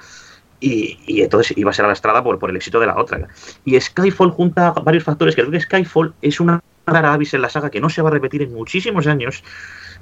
Y, 0.64 1.20
entonces 1.20 1.56
iba 1.58 1.70
a 1.70 1.74
ser 1.74 1.84
arrastrada 1.84 2.22
por, 2.22 2.38
por 2.38 2.48
el 2.48 2.56
éxito 2.56 2.78
de 2.78 2.86
la 2.86 2.96
otra. 2.96 3.26
Y 3.64 3.78
Skyfall 3.80 4.30
junta 4.30 4.70
varios 4.70 5.02
factores, 5.02 5.34
que 5.34 5.42
creo 5.42 5.50
que 5.50 5.60
Skyfall 5.60 6.14
es 6.22 6.38
una 6.38 6.62
rara 6.86 7.12
avis 7.12 7.34
en 7.34 7.42
la 7.42 7.48
saga 7.48 7.68
que 7.68 7.80
no 7.80 7.90
se 7.90 8.00
va 8.00 8.10
a 8.10 8.12
repetir 8.12 8.42
en 8.42 8.52
muchísimos 8.54 9.06
años, 9.08 9.42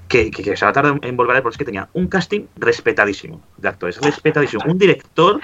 que 0.09 0.31
se 0.33 0.65
va 0.65 0.71
a 0.71 0.73
tardar 0.75 0.99
en 1.03 1.17
volver 1.17 1.33
a 1.33 1.35
ver, 1.35 1.43
porque 1.43 1.55
es 1.55 1.59
que 1.59 1.65
tenía 1.65 1.89
un 1.95 2.09
casting 2.09 2.43
respetadísimo 2.57 3.41
de 3.57 3.69
actores, 3.69 3.99
respetadísimo, 4.01 4.63
un 4.67 4.79
director 4.79 5.41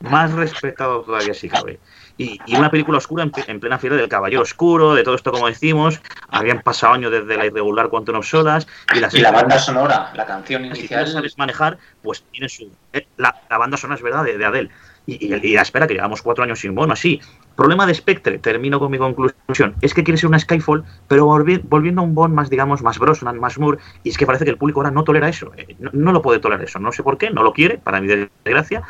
más 0.00 0.32
respetado 0.32 1.02
todavía 1.02 1.34
si 1.34 1.48
cabe. 1.48 1.80
Y, 2.18 2.40
y, 2.46 2.56
una 2.56 2.68
película 2.68 2.98
oscura 2.98 3.22
en, 3.22 3.32
en, 3.46 3.60
plena 3.60 3.78
fila 3.78 3.94
del 3.94 4.08
Caballero 4.08 4.42
Oscuro, 4.42 4.94
de 4.94 5.04
todo 5.04 5.14
esto 5.14 5.30
como 5.30 5.46
decimos, 5.46 6.00
habían 6.28 6.62
pasado 6.62 6.94
años 6.94 7.12
desde 7.12 7.36
la 7.36 7.46
irregular 7.46 7.88
Quantum 7.88 8.16
of 8.16 8.26
Solas 8.26 8.66
y, 8.92 8.98
las 8.98 9.14
y 9.14 9.20
la 9.20 9.30
banda 9.30 9.56
sonora, 9.60 10.10
la 10.14 10.26
canción 10.26 10.64
inicial. 10.64 11.06
Si 11.06 11.12
sabes 11.12 11.38
manejar, 11.38 11.78
pues 12.02 12.24
tiene 12.32 12.48
su. 12.48 12.72
Eh, 12.92 13.06
la, 13.18 13.40
la, 13.48 13.58
banda 13.58 13.76
sonora 13.76 13.96
es 13.96 14.02
verdad 14.02 14.24
de, 14.24 14.36
de 14.36 14.44
Adele. 14.44 14.70
Y, 15.06 15.26
y, 15.26 15.34
y, 15.34 15.54
la 15.54 15.62
espera, 15.62 15.86
que 15.86 15.94
llevamos 15.94 16.20
cuatro 16.20 16.42
años 16.42 16.58
sin 16.58 16.74
bono, 16.74 16.92
así. 16.92 17.20
Problema 17.56 17.86
de 17.86 17.94
Spectre, 17.94 18.38
termino 18.38 18.78
con 18.78 18.90
mi 18.90 18.98
conclusión, 18.98 19.74
es 19.80 19.94
que 19.94 20.04
quiere 20.04 20.18
ser 20.18 20.28
una 20.28 20.38
Skyfall, 20.38 20.84
pero 21.08 21.24
volvi 21.24 21.58
volviendo 21.58 22.02
a 22.02 22.04
un 22.04 22.14
Bond 22.14 22.34
más, 22.34 22.50
digamos, 22.50 22.82
más 22.82 22.98
Brosnan, 22.98 23.38
más 23.38 23.58
Moore, 23.58 23.78
y 24.04 24.10
es 24.10 24.18
que 24.18 24.26
parece 24.26 24.44
que 24.44 24.50
el 24.50 24.58
público 24.58 24.80
ahora 24.80 24.90
no 24.90 25.02
tolera 25.02 25.28
eso. 25.28 25.50
Eh, 25.56 25.74
no, 25.78 25.90
no, 25.92 26.12
lo 26.12 26.22
puede 26.22 26.40
tolerar 26.40 26.64
eso, 26.64 26.78
no 26.78 26.92
sé 26.92 27.02
por 27.02 27.16
qué, 27.18 27.30
no 27.30 27.42
lo 27.42 27.52
quiere, 27.52 27.78
para 27.78 28.00
mi 28.00 28.06
desgracia. 28.06 28.84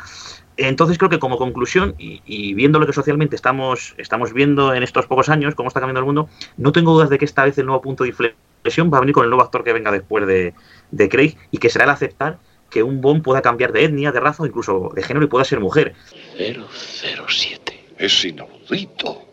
Entonces 0.61 0.97
creo 0.97 1.09
que 1.09 1.19
como 1.19 1.37
conclusión, 1.37 1.95
y, 1.97 2.21
y, 2.25 2.53
viendo 2.53 2.79
lo 2.79 2.85
que 2.85 2.91
socialmente 2.91 3.35
estamos, 3.35 3.95
estamos 3.97 4.33
viendo 4.33 4.73
en 4.73 4.83
estos 4.83 5.05
pocos 5.05 5.29
años, 5.29 5.55
cómo 5.55 5.69
está 5.69 5.79
cambiando 5.79 6.01
el 6.01 6.05
mundo, 6.05 6.29
no 6.57 6.73
tengo 6.73 6.91
dudas 6.91 7.09
de 7.09 7.17
que 7.17 7.23
esta 7.23 7.45
vez 7.45 7.57
el 7.57 7.65
nuevo 7.65 7.81
punto 7.81 8.03
de 8.03 8.09
inflexión 8.09 8.91
va 8.93 8.97
a 8.97 8.99
venir 8.99 9.13
con 9.13 9.23
el 9.23 9.29
nuevo 9.29 9.41
actor 9.41 9.63
que 9.63 9.71
venga 9.71 9.89
después 9.89 10.27
de, 10.27 10.53
de 10.91 11.07
Craig, 11.07 11.37
y 11.51 11.59
que 11.59 11.69
será 11.69 11.85
el 11.85 11.91
aceptar 11.91 12.39
que 12.69 12.83
un 12.83 12.99
Bond 12.99 13.23
pueda 13.23 13.41
cambiar 13.41 13.71
de 13.71 13.85
etnia, 13.85 14.11
de 14.11 14.19
raza 14.19 14.43
o 14.43 14.45
incluso 14.45 14.91
de 14.93 15.01
género 15.01 15.25
y 15.25 15.29
pueda 15.29 15.45
ser 15.45 15.61
mujer. 15.61 15.93
007. 16.37 17.85
Es 17.97 18.25
inaudito. 18.25 19.25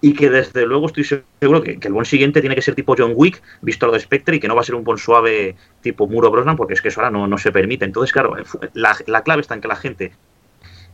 Y 0.00 0.14
que 0.14 0.30
desde 0.30 0.66
luego 0.66 0.86
estoy 0.86 1.02
seguro 1.02 1.62
que, 1.62 1.80
que, 1.80 1.88
el 1.88 1.94
Bond 1.94 2.06
siguiente 2.06 2.40
tiene 2.40 2.54
que 2.54 2.62
ser 2.62 2.76
tipo 2.76 2.94
John 2.96 3.12
Wick, 3.16 3.42
visto 3.60 3.86
lo 3.86 3.92
de 3.92 3.98
Spectre, 3.98 4.36
y 4.36 4.40
que 4.40 4.46
no 4.46 4.54
va 4.54 4.60
a 4.60 4.64
ser 4.64 4.76
un 4.76 4.84
Bond 4.84 5.00
suave 5.00 5.56
tipo 5.80 6.06
Muro 6.06 6.30
Brosnan, 6.30 6.56
porque 6.56 6.74
es 6.74 6.80
que 6.80 6.88
eso 6.88 7.00
ahora 7.00 7.10
no, 7.10 7.26
no 7.26 7.38
se 7.38 7.50
permite. 7.50 7.84
Entonces, 7.84 8.12
claro, 8.12 8.36
la, 8.72 8.96
la 9.06 9.22
clave 9.24 9.40
está 9.40 9.54
en 9.54 9.60
que 9.60 9.68
la 9.68 9.76
gente 9.76 10.12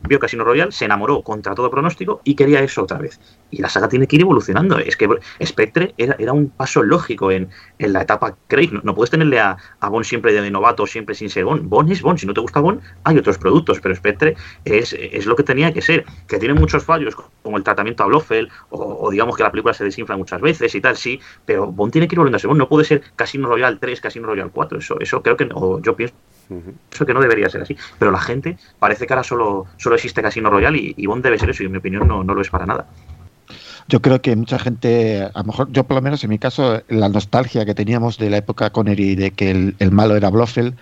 vio 0.03 0.19
Casino 0.19 0.45
Royale, 0.45 0.73
se 0.73 0.85
enamoró 0.85 1.23
contra 1.23 1.55
todo 1.55 1.71
pronóstico 1.71 2.21
y 2.25 2.35
quería 2.35 2.61
eso 2.61 2.83
otra 2.83 2.99
vez. 2.99 3.21
Y 3.51 3.61
la 3.61 3.69
saga 3.69 3.89
tiene 3.89 4.07
que 4.07 4.17
ir 4.17 4.23
evolucionando. 4.23 4.79
Es 4.79 4.97
que 4.97 5.09
Spectre 5.45 5.95
era, 5.97 6.17
era 6.19 6.33
un 6.33 6.51
paso 6.51 6.83
lógico 6.83 7.31
en, 7.31 7.49
en 7.79 7.93
la 7.93 8.03
etapa 8.03 8.37
Craig. 8.49 8.73
No, 8.73 8.81
no, 8.83 8.95
puedes 8.95 9.11
tenerle 9.11 9.41
a, 9.41 9.57
a 9.81 9.89
Bond 9.89 10.05
siempre 10.05 10.33
de 10.33 10.51
novato, 10.51 10.87
siempre 10.87 11.15
sin 11.15 11.29
ser 11.29 11.45
Bond. 11.45 11.91
Es 11.91 12.03
Bond. 12.03 12.19
Si 12.19 12.27
no 12.27 12.35
te 12.35 12.41
gusta 12.41 12.61
Bond, 12.61 12.81
hay 13.05 13.19
otros 13.19 13.39
productos, 13.39 13.81
pero 13.81 13.95
Spectre 13.95 14.37
es, 14.65 14.93
es 14.93 15.27
lo 15.27 15.37
que 15.37 15.43
tenía 15.43 15.73
que 15.73 15.83
ser. 15.83 16.05
Que 16.29 16.39
tiene 16.39 16.55
muchos 16.55 16.85
fallos, 16.85 17.17
como 17.43 17.57
el 17.57 17.65
tratamiento 17.65 18.05
a 18.05 18.07
Blofeld, 18.07 18.49
o, 18.71 19.07
o, 19.07 19.11
digamos 19.11 19.37
que 19.37 19.43
la 19.43 19.51
película 19.51 19.75
se 19.75 19.85
desinfla 19.85 20.17
muchas 20.17 20.41
veces 20.41 20.75
y 20.75 20.81
tal, 20.81 20.97
sí, 20.97 21.21
pero 21.45 21.67
Bond 21.67 21.93
tiene 21.93 22.09
que 22.09 22.15
ir 22.15 22.19
volviendo 22.19 22.39
a 22.43 22.49
Bond. 22.49 22.59
No 22.59 22.69
puede 22.69 22.85
ser 22.85 23.03
Casino 23.17 23.49
Royale 23.49 23.79
3, 23.81 24.01
Casino 24.01 24.27
Royale 24.27 24.51
4. 24.51 24.79
Eso, 24.79 25.01
eso 25.01 25.23
creo 25.23 25.37
que, 25.37 25.49
o 25.53 25.81
yo 25.81 25.97
pienso 25.97 26.15
eso 26.93 27.07
que 27.07 27.15
no 27.15 27.21
debería 27.21 27.49
ser 27.49 27.63
así. 27.63 27.77
Pero 27.99 28.11
la 28.11 28.21
gente 28.21 28.57
parece 28.79 29.07
que 29.07 29.13
ahora 29.13 29.25
solo, 29.25 29.67
solo 29.77 29.97
existe 29.97 30.23
Casino 30.23 30.51
Royale 30.51 30.79
y, 30.79 30.95
y 30.97 31.07
Bond 31.07 31.23
debe 31.23 31.39
ser 31.39 31.51
eso, 31.51 31.63
y 31.63 31.67
en 31.67 31.73
mi 31.73 31.79
opinión 31.79 32.07
no, 32.07 32.25
no 32.25 32.35
lo 32.35 32.41
es 32.41 32.51
para 32.51 32.67
nada. 32.67 32.87
Yo 33.89 34.01
creo 34.01 34.23
que 34.23 34.37
mucha 34.37 34.59
gente, 34.59 35.23
a 35.23 35.39
lo 35.39 35.45
mejor, 35.45 35.73
yo 35.73 35.85
por 35.85 35.97
lo 35.97 36.03
menos 36.03 36.23
en 36.23 36.31
mi 36.31 36.39
caso, 36.39 36.83
la 36.89 37.09
nostalgia 37.09 37.65
que 37.65 37.75
teníamos 37.75 38.19
de 38.19 38.31
la 38.31 38.37
época 38.37 38.71
Connery 38.71 39.17
de 39.17 39.33
que 39.33 39.51
el, 39.51 39.75
el 39.81 39.91
malo 39.91 40.17
era 40.17 40.31
Blofeld 40.31 40.77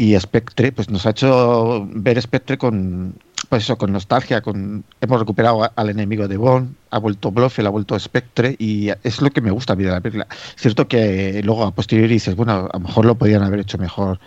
y 0.00 0.18
Spectre, 0.18 0.72
pues 0.72 0.88
nos 0.88 1.04
ha 1.04 1.10
hecho 1.10 1.86
ver 1.92 2.20
Spectre 2.22 2.56
con, 2.56 3.16
pues 3.50 3.64
eso, 3.64 3.76
con 3.76 3.92
nostalgia, 3.92 4.40
con 4.40 4.82
hemos 4.98 5.20
recuperado 5.20 5.70
al 5.76 5.90
enemigo 5.90 6.26
de 6.26 6.38
Bond, 6.38 6.74
ha 6.88 6.98
vuelto 6.98 7.30
Blofeld, 7.30 7.66
ha 7.66 7.70
vuelto 7.70 7.98
Spectre 7.98 8.56
y 8.58 8.88
es 9.04 9.20
lo 9.20 9.28
que 9.28 9.42
me 9.42 9.50
gusta 9.50 9.74
a 9.74 9.76
mí 9.76 9.84
de 9.84 9.90
la 9.90 10.00
película. 10.00 10.26
Cierto 10.56 10.88
que 10.88 11.42
luego 11.44 11.64
a 11.64 11.74
posteriori 11.74 12.14
dices, 12.14 12.34
bueno, 12.34 12.70
a 12.72 12.78
lo 12.78 12.80
mejor 12.80 13.04
lo 13.04 13.14
podían 13.16 13.42
haber 13.42 13.60
hecho 13.60 13.76
mejor, 13.76 14.18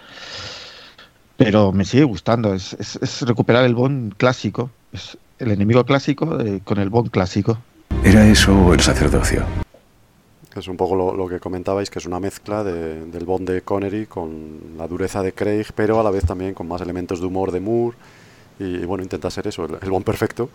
pero 1.38 1.72
me 1.72 1.86
sigue 1.86 2.04
gustando, 2.04 2.54
es, 2.54 2.74
es, 2.74 3.00
es 3.02 3.24
recuperar 3.24 3.66
el 3.66 3.74
Bond 3.74 4.14
clásico, 4.18 4.70
es 4.92 5.18
el 5.40 5.50
enemigo 5.50 5.86
clásico 5.86 6.40
eh, 6.40 6.62
con 6.64 6.78
el 6.78 6.90
Bond 6.92 7.10
clásico. 7.10 7.58
¿Era 8.04 8.28
eso 8.28 8.76
el 8.76 8.80
sacerdocio? 8.80 9.44
Es 10.56 10.68
un 10.68 10.78
poco 10.78 10.96
lo, 10.96 11.16
lo, 11.16 11.28
que 11.28 11.40
comentabais, 11.40 11.90
que 11.90 12.00
es 12.00 12.06
una 12.06 12.20
mezcla 12.20 12.64
de, 12.64 13.06
del 13.06 13.26
Bond 13.26 13.50
de 13.50 13.62
Connery 13.62 14.06
con 14.06 14.76
la 14.78 14.88
dureza 14.88 15.24
de 15.24 15.34
Craig, 15.34 15.66
pero 15.76 16.00
a 16.00 16.04
la 16.04 16.12
vez 16.12 16.26
también 16.26 16.54
con 16.54 16.68
más 16.68 16.82
elementos 16.82 17.20
de 17.20 17.26
humor 17.26 17.52
de 17.52 17.60
Moore. 17.60 17.98
Y 18.60 18.86
bueno, 18.86 19.04
intenta 19.04 19.32
ser 19.32 19.48
eso, 19.48 19.66
el, 19.66 19.78
el 19.82 19.90
Bond 19.90 20.06
perfecto. 20.06 20.50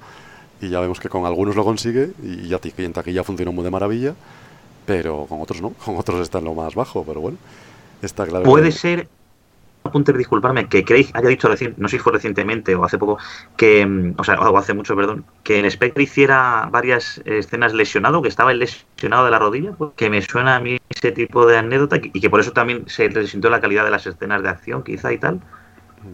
Y 0.61 0.71
ya 0.71 0.81
vemos 0.81 0.99
que 0.99 1.09
con 1.09 1.25
algunos 1.25 1.55
lo 1.57 1.65
consigue 1.65 2.11
y 2.23 2.49
ya 2.49 2.59
en 2.79 2.93
taquilla 2.93 3.23
funcionó 3.23 3.53
muy 3.53 3.65
de 3.65 3.71
maravilla, 3.71 4.15
pero 4.87 5.27
con 5.29 5.41
otros 5.41 5.61
no, 5.61 5.71
con 5.85 5.97
otros 5.97 6.21
está 6.21 6.39
en 6.39 6.45
lo 6.45 6.55
más 6.55 6.75
bajo, 6.75 7.05
pero 7.05 7.21
bueno, 7.21 7.39
está 8.03 8.27
claro. 8.27 8.45
Puede 8.45 8.67
que... 8.67 8.73
ser, 8.73 9.09
apunte, 9.89 10.13
disculparme, 10.13 10.69
que 10.69 10.85
Craig 10.85 11.11
haya 11.15 11.29
dicho 11.29 11.49
recién, 11.49 11.75
no 11.77 11.89
sé 11.89 11.97
si 11.97 12.03
fue 12.03 12.13
recientemente 12.13 12.75
o 12.75 12.85
hace 12.85 12.97
poco, 12.99 13.19
que, 13.57 14.15
o 14.17 14.25
sea, 14.25 14.41
o 14.41 14.57
hace 14.57 14.73
mucho, 14.75 14.95
perdón, 14.97 15.25
que 15.43 15.59
en 15.59 15.71
Spectre 15.71 16.05
hiciera 16.05 16.69
varias 16.71 17.21
escenas 17.25 17.75
lesionado, 17.75 18.23
que 18.23 18.29
estaba 18.29 18.53
el 18.53 18.61
lesionado 18.61 19.25
de 19.25 19.31
la 19.31 19.39
rodilla, 19.39 19.73
pues, 19.73 19.91
que 19.97 20.09
me 20.11 20.23
suena 20.23 20.57
a 20.57 20.61
mí 20.61 20.79
ese 20.89 21.13
tipo 21.13 21.47
de 21.47 21.59
anécdota 21.59 21.97
y 22.01 22.21
que 22.21 22.31
por 22.31 22.41
eso 22.41 22.53
también 22.53 22.85
se 22.87 23.09
resintió 23.09 23.51
la 23.51 23.61
calidad 23.61 23.85
de 23.85 23.91
las 23.91 24.07
escenas 24.07 24.43
de 24.43 24.49
acción, 24.49 24.83
quizá 24.85 25.13
y 25.13 25.19
tal. 25.19 25.41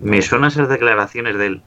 Me 0.03 0.23
suenan 0.23 0.49
esas 0.49 0.69
declaraciones 0.69 1.37
de 1.37 1.47
él. 1.47 1.63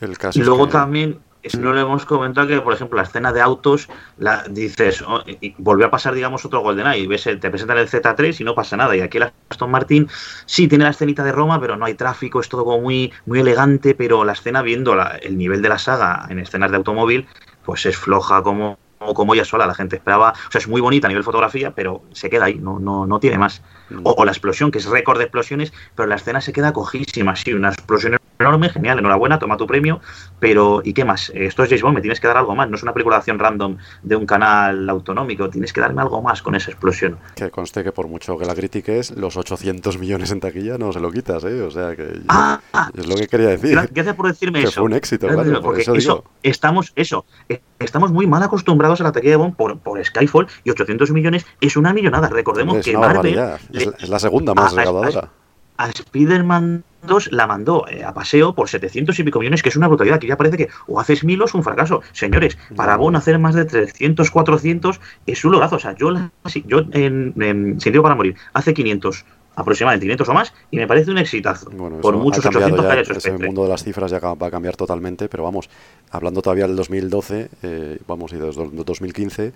El 0.00 0.18
caso 0.18 0.38
y 0.38 0.42
es 0.42 0.48
luego 0.48 0.66
que- 0.66 0.72
también, 0.72 1.18
no 1.58 1.72
lo 1.72 1.80
hemos 1.80 2.04
comentado, 2.04 2.46
que 2.46 2.60
por 2.60 2.72
ejemplo 2.72 2.96
la 2.96 3.02
escena 3.02 3.32
de 3.32 3.40
autos, 3.40 3.88
la, 4.18 4.44
dices, 4.48 5.02
oh, 5.06 5.22
y- 5.26 5.54
volvió 5.58 5.86
a 5.86 5.90
pasar, 5.90 6.14
digamos, 6.14 6.44
otro 6.44 6.60
GoldenEye, 6.60 7.00
y 7.02 7.06
ves, 7.06 7.24
te 7.24 7.36
presentan 7.50 7.78
el 7.78 7.88
Z3 7.88 8.40
y 8.40 8.44
no 8.44 8.54
pasa 8.54 8.76
nada. 8.76 8.94
Y 8.96 9.00
aquí 9.00 9.18
el 9.18 9.32
Aston 9.50 9.70
Martin 9.70 10.08
sí 10.46 10.68
tiene 10.68 10.84
la 10.84 10.90
escenita 10.90 11.24
de 11.24 11.32
Roma, 11.32 11.60
pero 11.60 11.76
no 11.76 11.84
hay 11.84 11.94
tráfico, 11.94 12.40
es 12.40 12.48
todo 12.48 12.64
como 12.64 12.80
muy, 12.80 13.12
muy 13.26 13.40
elegante, 13.40 13.94
pero 13.94 14.24
la 14.24 14.32
escena, 14.32 14.62
viendo 14.62 14.94
la- 14.94 15.16
el 15.20 15.36
nivel 15.36 15.62
de 15.62 15.68
la 15.68 15.78
saga 15.78 16.26
en 16.28 16.38
escenas 16.38 16.70
de 16.70 16.76
automóvil, 16.76 17.26
pues 17.64 17.86
es 17.86 17.96
floja 17.96 18.42
como, 18.42 18.78
como 18.98 19.34
ella 19.34 19.44
sola. 19.44 19.66
La 19.66 19.74
gente 19.74 19.96
esperaba, 19.96 20.30
o 20.30 20.50
sea, 20.50 20.60
es 20.60 20.68
muy 20.68 20.80
bonita 20.80 21.06
a 21.06 21.10
nivel 21.10 21.24
fotografía, 21.24 21.72
pero 21.74 22.02
se 22.12 22.30
queda 22.30 22.44
ahí, 22.46 22.54
no, 22.54 22.78
no, 22.78 23.06
no 23.06 23.18
tiene 23.20 23.38
más. 23.38 23.62
O, 24.04 24.12
o 24.16 24.24
la 24.24 24.30
explosión, 24.32 24.70
que 24.70 24.78
es 24.78 24.86
récord 24.86 25.18
de 25.18 25.24
explosiones, 25.24 25.72
pero 25.94 26.06
la 26.08 26.14
escena 26.16 26.40
se 26.40 26.52
queda 26.52 26.72
cojísima, 26.72 27.34
sí, 27.36 27.52
una 27.52 27.68
explosión 27.70 28.16
enorme, 28.42 28.68
genial, 28.68 28.98
enhorabuena, 28.98 29.38
toma 29.38 29.56
tu 29.56 29.66
premio, 29.66 30.00
pero 30.38 30.82
¿y 30.84 30.92
qué 30.92 31.04
más? 31.04 31.30
Eh, 31.30 31.46
Esto 31.46 31.62
es 31.62 31.68
James 31.70 31.82
Bond, 31.82 31.94
me 31.96 32.00
tienes 32.00 32.20
que 32.20 32.26
dar 32.28 32.36
algo 32.36 32.54
más, 32.54 32.68
no 32.68 32.76
es 32.76 32.82
una 32.82 32.92
película 32.92 33.16
de 33.16 33.18
acción 33.18 33.38
random 33.38 33.76
de 34.02 34.16
un 34.16 34.26
canal 34.26 34.88
autonómico, 34.88 35.48
tienes 35.50 35.72
que 35.72 35.80
darme 35.80 36.02
algo 36.02 36.22
más 36.22 36.42
con 36.42 36.54
esa 36.54 36.70
explosión. 36.70 37.18
Que 37.34 37.50
conste 37.50 37.82
que 37.82 37.92
por 37.92 38.08
mucho 38.08 38.36
que 38.38 38.44
la 38.44 38.54
critiques, 38.54 39.10
los 39.16 39.36
800 39.36 39.98
millones 39.98 40.30
en 40.30 40.40
taquilla 40.40 40.78
no 40.78 40.92
se 40.92 41.00
lo 41.00 41.10
quitas, 41.10 41.44
¿eh? 41.44 41.62
O 41.62 41.70
sea, 41.70 41.96
que 41.96 42.02
yo- 42.14 42.22
Ah, 42.28 42.60
es 42.96 43.06
lo 43.06 43.14
que 43.16 43.26
quería 43.28 43.48
decir. 43.48 43.76
Gra- 43.76 43.88
Gracias 43.92 44.16
por 44.16 44.26
decirme 44.26 44.60
que 44.60 44.66
eso. 44.66 44.80
fue 44.80 44.84
un 44.84 44.94
éxito, 44.94 45.26
claro, 45.28 45.42
por 45.52 45.62
porque 45.62 45.82
eso 45.82 45.94
eso, 45.94 46.12
digo. 46.14 46.24
estamos, 46.42 46.92
eso, 46.96 47.24
eh, 47.48 47.60
estamos 47.78 48.12
muy 48.12 48.26
mal 48.26 48.42
acostumbrados 48.42 49.00
a 49.00 49.04
la 49.04 49.12
taquilla 49.12 49.32
de 49.32 49.36
Bond 49.36 49.56
por, 49.56 49.78
por 49.78 50.02
Skyfall 50.04 50.46
y 50.64 50.70
800 50.70 51.10
millones 51.10 51.46
es 51.60 51.76
una 51.76 51.92
millonada. 51.92 52.28
Recordemos 52.28 52.78
es 52.78 52.84
que 52.84 52.96
Marvel. 52.96 53.38
Es, 53.38 53.60
le- 53.70 53.86
la- 53.86 53.96
es 53.98 54.08
la 54.08 54.18
segunda 54.18 54.54
más 54.54 54.72
a- 54.72 54.76
a- 54.76 54.78
recaudadora. 54.80 55.28
a 55.76 55.88
Spider-Man 55.88 56.84
2 56.84 56.84
la 57.30 57.46
mandó 57.46 57.86
eh, 57.88 58.04
a 58.04 58.14
paseo 58.14 58.54
por 58.54 58.68
700 58.68 59.18
y 59.18 59.24
pico 59.24 59.38
millones, 59.40 59.62
que 59.62 59.68
es 59.68 59.76
una 59.76 59.88
brutalidad. 59.88 60.18
Que 60.20 60.26
ya 60.28 60.36
parece 60.36 60.56
que 60.56 60.68
o 60.86 61.00
haces 61.00 61.24
mil 61.24 61.40
o 61.42 61.44
es 61.46 61.54
un 61.54 61.62
fracaso. 61.62 62.02
Señores, 62.12 62.56
para 62.76 62.96
Bond 62.96 63.16
hacer 63.16 63.38
más 63.38 63.54
de 63.54 63.64
300, 63.64 64.30
400 64.30 65.00
es 65.26 65.44
un 65.44 65.52
lograzo. 65.52 65.76
O 65.76 65.78
sea, 65.80 65.94
yo, 65.96 66.10
la- 66.10 66.30
yo 66.66 66.80
en, 66.92 67.34
en 67.42 67.80
Sentido 67.80 68.02
para 68.02 68.14
Morir 68.14 68.36
hace 68.52 68.72
500, 68.72 69.24
aproximadamente 69.56 70.04
500 70.06 70.28
o 70.28 70.34
más, 70.34 70.54
y 70.70 70.76
me 70.76 70.86
parece 70.86 71.10
un 71.10 71.18
exitazo. 71.18 71.70
por 71.70 72.14
Eso 72.14 72.22
muchos 72.22 72.46
ha 72.46 72.50
cambiado 72.50 72.74
800 72.74 72.86
que 72.86 72.96
ya, 72.96 73.12
ese 73.12 73.20
Spectre. 73.20 73.46
mundo 73.46 73.64
de 73.64 73.68
las 73.68 73.82
cifras 73.84 74.10
ya 74.10 74.18
va 74.20 74.46
a 74.46 74.50
cambiar 74.50 74.76
totalmente, 74.76 75.28
pero 75.28 75.42
vamos, 75.42 75.68
hablando 76.10 76.40
todavía 76.40 76.66
del 76.66 76.76
2012, 76.76 77.48
eh, 77.62 77.98
vamos, 78.06 78.32
y 78.32 78.36
desde 78.36 78.62
el 78.62 78.84
2015, 78.84 79.52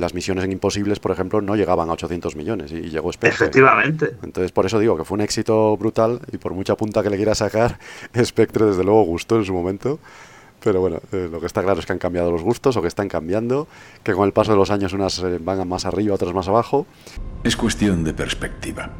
las 0.00 0.14
misiones 0.14 0.44
en 0.44 0.52
Imposibles, 0.52 1.00
por 1.00 1.10
ejemplo, 1.10 1.40
no 1.40 1.56
llegaban 1.56 1.88
a 1.88 1.92
800 1.92 2.36
millones 2.36 2.72
y, 2.72 2.76
y 2.76 2.90
llegó 2.90 3.12
Spectre. 3.12 3.46
Efectivamente. 3.46 4.16
Entonces, 4.22 4.52
por 4.52 4.66
eso 4.66 4.78
digo 4.78 4.96
que 4.96 5.04
fue 5.04 5.16
un 5.16 5.20
éxito 5.22 5.76
brutal 5.76 6.20
y 6.32 6.38
por 6.38 6.52
mucha 6.54 6.76
punta 6.76 7.02
que 7.02 7.10
le 7.10 7.16
quiera 7.16 7.34
sacar, 7.34 7.78
Spectre 8.24 8.66
desde 8.66 8.84
luego 8.84 9.02
gustó 9.02 9.36
en 9.36 9.44
su 9.44 9.52
momento. 9.52 9.98
Pero 10.64 10.80
bueno, 10.80 11.00
eh, 11.12 11.28
lo 11.30 11.40
que 11.40 11.46
está 11.46 11.62
claro 11.62 11.78
es 11.78 11.84
que 11.84 11.92
han 11.92 11.98
cambiado 11.98 12.30
los 12.30 12.42
gustos 12.42 12.74
o 12.78 12.80
que 12.80 12.88
están 12.88 13.06
cambiando, 13.06 13.68
que 14.02 14.14
con 14.14 14.24
el 14.24 14.32
paso 14.32 14.52
de 14.52 14.56
los 14.56 14.70
años 14.70 14.94
unas 14.94 15.18
eh, 15.18 15.38
van 15.38 15.68
más 15.68 15.84
arriba, 15.84 16.14
otras 16.14 16.32
más 16.32 16.48
abajo. 16.48 16.86
Es 17.42 17.54
cuestión 17.54 18.02
de 18.02 18.14
perspectiva. 18.14 18.90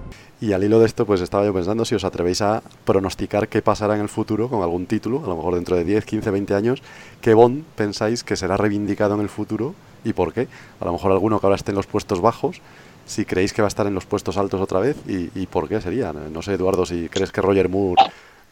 Y 0.42 0.52
al 0.52 0.62
hilo 0.62 0.78
de 0.78 0.84
esto, 0.84 1.06
pues 1.06 1.22
estaba 1.22 1.46
yo 1.46 1.54
pensando 1.54 1.86
si 1.86 1.94
os 1.94 2.04
atrevéis 2.04 2.42
a 2.42 2.62
pronosticar 2.84 3.48
qué 3.48 3.62
pasará 3.62 3.94
en 3.94 4.02
el 4.02 4.10
futuro 4.10 4.50
con 4.50 4.60
algún 4.60 4.84
título, 4.84 5.24
a 5.24 5.28
lo 5.28 5.36
mejor 5.36 5.54
dentro 5.54 5.74
de 5.74 5.84
10, 5.84 6.04
15, 6.04 6.30
20 6.30 6.54
años, 6.54 6.82
que 7.22 7.32
Bond 7.32 7.64
pensáis 7.76 8.24
que 8.24 8.36
será 8.36 8.58
reivindicado 8.58 9.14
en 9.14 9.22
el 9.22 9.30
futuro 9.30 9.74
y 10.04 10.12
por 10.12 10.32
qué. 10.32 10.46
A 10.80 10.84
lo 10.84 10.92
mejor 10.92 11.12
alguno 11.12 11.40
que 11.40 11.46
ahora 11.46 11.56
esté 11.56 11.72
en 11.72 11.76
los 11.76 11.86
puestos 11.86 12.20
bajos, 12.20 12.60
si 13.06 13.24
creéis 13.24 13.52
que 13.52 13.62
va 13.62 13.66
a 13.66 13.68
estar 13.68 13.86
en 13.86 13.94
los 13.94 14.06
puestos 14.06 14.36
altos 14.36 14.60
otra 14.60 14.80
vez 14.80 14.96
y, 15.08 15.30
y 15.34 15.46
por 15.46 15.68
qué 15.68 15.80
sería. 15.80 16.12
No 16.12 16.42
sé, 16.42 16.54
Eduardo, 16.54 16.86
si 16.86 17.08
crees 17.08 17.32
que 17.32 17.40
Roger 17.40 17.68
Moore 17.68 18.02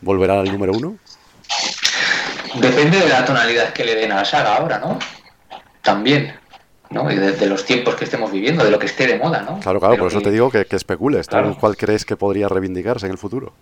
volverá 0.00 0.40
al 0.40 0.50
número 0.50 0.72
uno. 0.72 0.96
Depende 2.54 2.98
de 3.00 3.08
la 3.08 3.24
tonalidad 3.24 3.72
que 3.72 3.84
le 3.84 3.94
den 3.94 4.12
a 4.12 4.16
la 4.16 4.24
saga 4.24 4.56
ahora, 4.56 4.78
¿no? 4.78 4.98
También, 5.80 6.34
¿no? 6.90 7.10
Y 7.10 7.16
de, 7.16 7.32
de 7.32 7.46
los 7.46 7.64
tiempos 7.64 7.94
que 7.94 8.04
estemos 8.04 8.30
viviendo, 8.30 8.62
de 8.64 8.70
lo 8.70 8.78
que 8.78 8.86
esté 8.86 9.06
de 9.06 9.18
moda, 9.18 9.40
¿no? 9.42 9.58
Claro, 9.60 9.80
claro, 9.80 9.94
Pero 9.94 10.04
por 10.04 10.12
eso 10.12 10.20
te 10.20 10.30
digo 10.30 10.50
que, 10.50 10.66
que 10.66 10.76
especules. 10.76 11.26
¿Tú 11.26 11.32
Claro. 11.32 11.56
¿Cuál 11.58 11.76
crees 11.76 12.04
que 12.04 12.16
podría 12.16 12.48
reivindicarse 12.48 13.06
en 13.06 13.12
el 13.12 13.18
futuro? 13.18 13.54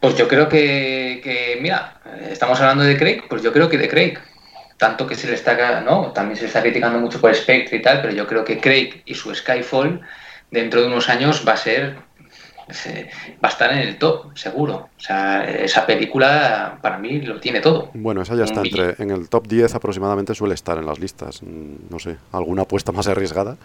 Pues 0.00 0.16
yo 0.16 0.26
creo 0.26 0.48
que, 0.48 1.20
que, 1.22 1.58
mira, 1.60 2.00
estamos 2.30 2.58
hablando 2.60 2.84
de 2.84 2.96
Craig, 2.96 3.24
pues 3.28 3.42
yo 3.42 3.52
creo 3.52 3.68
que 3.68 3.76
de 3.76 3.88
Craig. 3.88 4.18
Tanto 4.80 5.06
que 5.06 5.14
se 5.14 5.28
le 5.28 5.34
está, 5.34 5.80
¿no? 5.82 6.10
También 6.12 6.36
se 6.36 6.42
le 6.42 6.48
está 6.48 6.62
criticando 6.62 6.98
mucho 6.98 7.20
por 7.20 7.32
Spectre 7.34 7.76
y 7.76 7.82
tal, 7.82 8.00
pero 8.00 8.14
yo 8.14 8.26
creo 8.26 8.44
que 8.44 8.58
Craig 8.58 9.02
y 9.04 9.14
su 9.14 9.32
Skyfall 9.34 10.00
dentro 10.50 10.80
de 10.80 10.86
unos 10.86 11.08
años 11.10 11.44
va 11.46 11.52
a 11.52 11.56
ser, 11.58 11.96
se- 12.70 13.10
va 13.44 13.48
a 13.48 13.52
estar 13.52 13.70
en 13.72 13.78
el 13.80 13.98
top, 13.98 14.36
seguro. 14.38 14.88
O 14.96 15.00
sea, 15.00 15.44
esa 15.44 15.84
película 15.86 16.78
para 16.80 16.96
mí 16.98 17.20
lo 17.20 17.38
tiene 17.40 17.60
todo. 17.60 17.90
Bueno, 17.92 18.22
esa 18.22 18.34
ya 18.36 18.44
está 18.44 18.62
entre. 18.62 18.94
En 18.98 19.10
el 19.10 19.28
top 19.28 19.46
10 19.48 19.74
aproximadamente 19.74 20.34
suele 20.34 20.54
estar 20.54 20.78
en 20.78 20.86
las 20.86 20.98
listas. 20.98 21.42
No 21.42 21.98
sé, 21.98 22.16
¿alguna 22.32 22.62
apuesta 22.62 22.90
más 22.90 23.06
arriesgada? 23.06 23.56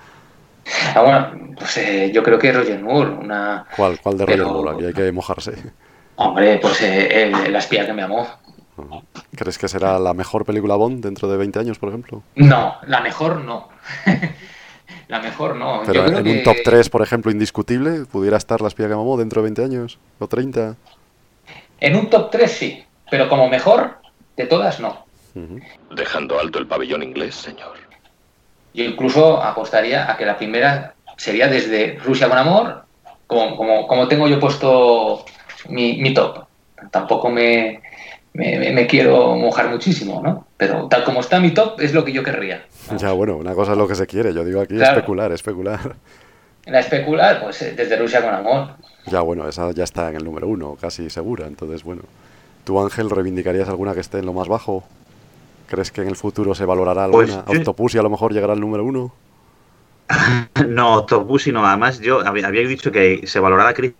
Ah, 0.95 1.01
bueno, 1.01 1.55
pues 1.57 1.77
eh, 1.77 2.11
yo 2.13 2.23
creo 2.23 2.37
que 2.39 2.51
Roger 2.51 2.81
Moore, 2.81 3.11
una... 3.11 3.65
¿Cuál, 3.77 3.99
cuál 4.01 4.17
de 4.17 4.25
Roger 4.25 4.39
Pero- 4.43 4.51
Moore? 4.53 4.75
Aquí 4.77 4.85
hay 4.85 4.93
que 4.93 5.11
mojarse. 5.11 5.53
Hombre, 6.17 6.57
pues 6.61 6.81
eh, 6.81 7.23
el- 7.23 7.53
la 7.53 7.59
espía 7.59 7.85
que 7.85 7.93
me 7.93 8.01
amó. 8.01 8.27
¿Crees 9.35 9.57
que 9.57 9.67
será 9.67 9.99
la 9.99 10.13
mejor 10.13 10.45
película 10.45 10.75
Bond 10.75 11.03
dentro 11.03 11.29
de 11.29 11.37
20 11.37 11.59
años, 11.59 11.79
por 11.79 11.89
ejemplo? 11.89 12.23
No, 12.35 12.75
la 12.87 13.01
mejor 13.01 13.41
no. 13.41 13.69
la 15.07 15.19
mejor 15.19 15.55
no. 15.55 15.81
Pero 15.85 16.01
yo 16.01 16.05
creo 16.05 16.19
en 16.19 16.23
que... 16.23 16.31
un 16.31 16.43
top 16.43 16.57
3, 16.63 16.89
por 16.89 17.01
ejemplo, 17.01 17.31
indiscutible, 17.31 18.05
¿pudiera 18.05 18.37
estar 18.37 18.61
la 18.61 18.67
espía 18.67 18.87
que 18.87 18.95
mamó 18.95 19.17
dentro 19.17 19.41
de 19.41 19.45
20 19.45 19.63
años? 19.63 19.99
¿O 20.19 20.27
30? 20.27 20.75
En 21.79 21.95
un 21.95 22.09
top 22.09 22.31
3 22.31 22.51
sí, 22.51 22.83
pero 23.09 23.29
como 23.29 23.49
mejor 23.49 23.99
de 24.35 24.45
todas 24.45 24.79
no. 24.79 25.05
Dejando 25.95 26.39
alto 26.39 26.59
el 26.59 26.67
pabellón 26.67 27.03
inglés, 27.03 27.35
señor. 27.35 27.77
Yo 28.73 28.83
incluso 28.83 29.41
apostaría 29.41 30.09
a 30.09 30.17
que 30.17 30.25
la 30.25 30.37
primera 30.37 30.95
sería 31.17 31.47
desde 31.47 31.97
Rusia 31.99 32.29
con 32.29 32.37
amor, 32.37 32.85
como, 33.27 33.55
como, 33.55 33.87
como 33.87 34.07
tengo 34.07 34.27
yo 34.27 34.39
puesto 34.39 35.25
mi, 35.69 35.97
mi 35.97 36.13
top. 36.13 36.45
Tampoco 36.91 37.29
me, 37.29 37.81
me, 38.35 38.59
me- 38.59 38.71
me 38.71 38.87
quiero 38.87 39.35
mojar 39.35 39.69
muchísimo, 39.69 40.21
¿no? 40.23 40.45
Pero 40.57 40.87
tal 40.87 41.03
como 41.03 41.21
está 41.21 41.39
mi 41.39 41.51
top 41.53 41.79
es 41.81 41.93
lo 41.93 42.03
que 42.05 42.11
yo 42.11 42.23
querría. 42.23 42.65
Ya, 42.97 43.11
bueno, 43.13 43.37
una 43.37 43.53
cosa 43.55 43.71
es 43.71 43.77
lo 43.77 43.87
que 43.87 43.95
se 43.95 44.05
quiere. 44.07 44.33
Yo 44.33 44.43
digo 44.43 44.61
aquí 44.61 44.75
Claro. 44.75 44.97
especular, 44.97 45.31
especular. 45.31 45.95
La 46.65 46.79
especular, 46.79 47.41
pues 47.41 47.61
eh, 47.61 47.73
desde 47.75 47.95
Rusia 47.97 48.21
con 48.23 48.33
amor. 48.33 48.69
Ya, 49.07 49.21
bueno, 49.21 49.47
esa 49.47 49.71
ya 49.71 49.83
está 49.83 50.09
en 50.09 50.15
el 50.17 50.23
número 50.25 50.47
uno, 50.47 50.75
casi 50.79 51.09
segura. 51.09 51.47
Entonces, 51.47 51.83
bueno. 51.83 52.01
¿Tú, 52.63 52.79
Ángel, 52.81 53.09
reivindicarías 53.11 53.69
alguna 53.69 53.93
que 53.93 53.99
esté 53.99 54.17
en 54.19 54.25
lo 54.25 54.33
más 54.33 54.47
bajo? 54.47 54.83
¿Crees 55.67 55.91
que 55.91 56.01
en 56.01 56.07
el 56.07 56.15
futuro 56.15 56.55
se 56.55 56.65
valorará 56.65 57.07
Pues, 57.09 57.29
alguna? 57.31 57.45
sí. 57.51 57.57
¿Octopussy 57.59 57.97
a 57.99 58.01
lo 58.03 58.09
mejor 58.09 58.33
llegará 58.33 58.53
al 58.53 58.59
número 58.59 58.83
uno? 58.83 59.13
No, 60.67 61.05
Top 61.05 61.27
Gun, 61.27 61.39
sino 61.39 61.65
además 61.65 61.99
yo 61.99 62.25
había, 62.25 62.49
dicho 62.49 62.91
que 62.91 63.25
se 63.27 63.39
valoraba 63.39 63.69
a 63.69 63.73
Craig. 63.73 63.93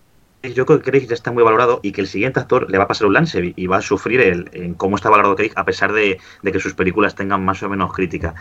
Yo 0.54 0.66
creo 0.66 0.82
que 0.82 0.92
Craig 0.92 1.08
ya 1.08 1.14
está 1.14 1.32
muy 1.32 1.44
valorado 1.44 1.80
y 1.82 1.92
que 1.92 2.02
el 2.02 2.08
siguiente 2.08 2.40
actor 2.40 2.70
le 2.70 2.78
va 2.78 2.86
a 2.86 2.88
pasar 2.88 3.08
un 3.08 3.14
lance 3.14 3.54
y 3.56 3.68
va 3.68 3.78
a 3.78 3.82
sufrir 3.82 4.22
el, 4.22 4.50
en 4.54 4.74
cómo 4.74 4.96
está 4.96 5.10
valorado 5.10 5.36
Craig 5.36 5.52
a 5.56 5.66
pesar 5.66 5.94
de, 5.94 6.20
que 6.44 6.60
sus 6.60 6.74
películas 6.74 7.16
tengan 7.16 7.44
más 7.44 7.64
o 7.64 7.70
menos 7.70 7.94
crítica. 7.94 8.36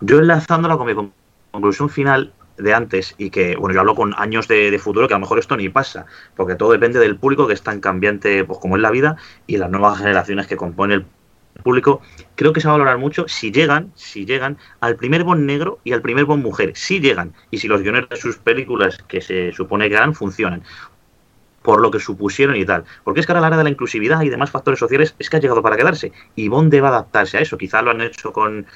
Yo 0.00 0.18
enlazándola 0.18 0.76
con 0.76 0.86
mi 0.86 0.94
con- 0.94 1.12
conclusión 1.50 1.88
final 1.90 2.32
de 2.56 2.74
antes 2.74 3.14
y 3.18 3.30
que, 3.30 3.56
bueno, 3.56 3.74
yo 3.74 3.80
hablo 3.80 3.94
con 3.94 4.14
años 4.18 4.48
de, 4.48 4.76
futuro 4.78 5.08
que 5.08 5.14
a 5.14 5.16
lo 5.16 5.22
mejor 5.22 5.38
esto 5.38 5.56
ni 5.56 5.68
pasa, 5.68 6.06
porque 6.36 6.56
todo 6.56 6.72
depende 6.72 6.98
del 6.98 7.16
público 7.16 7.46
que 7.46 7.54
es 7.54 7.62
tan 7.62 7.80
cambiante 7.80 8.44
pues, 8.44 8.58
como 8.58 8.76
es 8.76 8.82
la 8.82 8.90
vida 8.90 9.16
y 9.46 9.56
las 9.56 9.70
nuevas 9.70 9.98
generaciones 9.98 10.46
que 10.46 10.56
componen 10.56 11.00
el 11.00 11.62
público, 11.62 12.00
creo 12.36 12.52
que 12.52 12.60
se 12.60 12.68
va 12.68 12.74
a 12.74 12.78
valorar 12.78 12.98
mucho 12.98 13.26
si 13.26 13.50
llegan, 13.50 13.90
si 13.96 14.24
llegan 14.24 14.58
al 14.80 14.94
primer 14.94 15.24
Bond 15.24 15.44
negro 15.44 15.80
y 15.82 15.92
al 15.92 16.02
primer 16.02 16.24
Bond 16.24 16.42
mujer, 16.42 16.72
si 16.76 17.00
llegan, 17.00 17.32
y 17.50 17.58
si 17.58 17.66
los 17.66 17.82
guiones 17.82 18.08
de 18.08 18.16
sus 18.16 18.36
películas 18.36 18.98
que 19.08 19.20
se 19.20 19.52
supone 19.52 19.88
que 19.88 19.96
harán 19.96 20.14
funcionan, 20.14 20.62
por 21.62 21.80
lo 21.80 21.90
que 21.90 21.98
supusieron 21.98 22.56
y 22.56 22.64
tal. 22.64 22.84
Porque 23.04 23.20
es 23.20 23.26
que 23.26 23.32
ahora 23.32 23.38
a 23.38 23.42
la 23.42 23.46
hora 23.48 23.56
de 23.58 23.64
la 23.64 23.70
inclusividad 23.70 24.22
y 24.22 24.28
demás 24.30 24.50
factores 24.50 24.78
sociales 24.80 25.14
es 25.18 25.28
que 25.28 25.36
ha 25.36 25.40
llegado 25.40 25.62
para 25.62 25.76
quedarse. 25.76 26.12
Y 26.36 26.48
Bond 26.48 26.70
debe 26.70 26.86
adaptarse 26.88 27.38
a 27.38 27.40
eso. 27.40 27.58
Quizás 27.58 27.82
lo 27.82 27.90
han 27.90 28.00
hecho 28.00 28.32
con, 28.32 28.66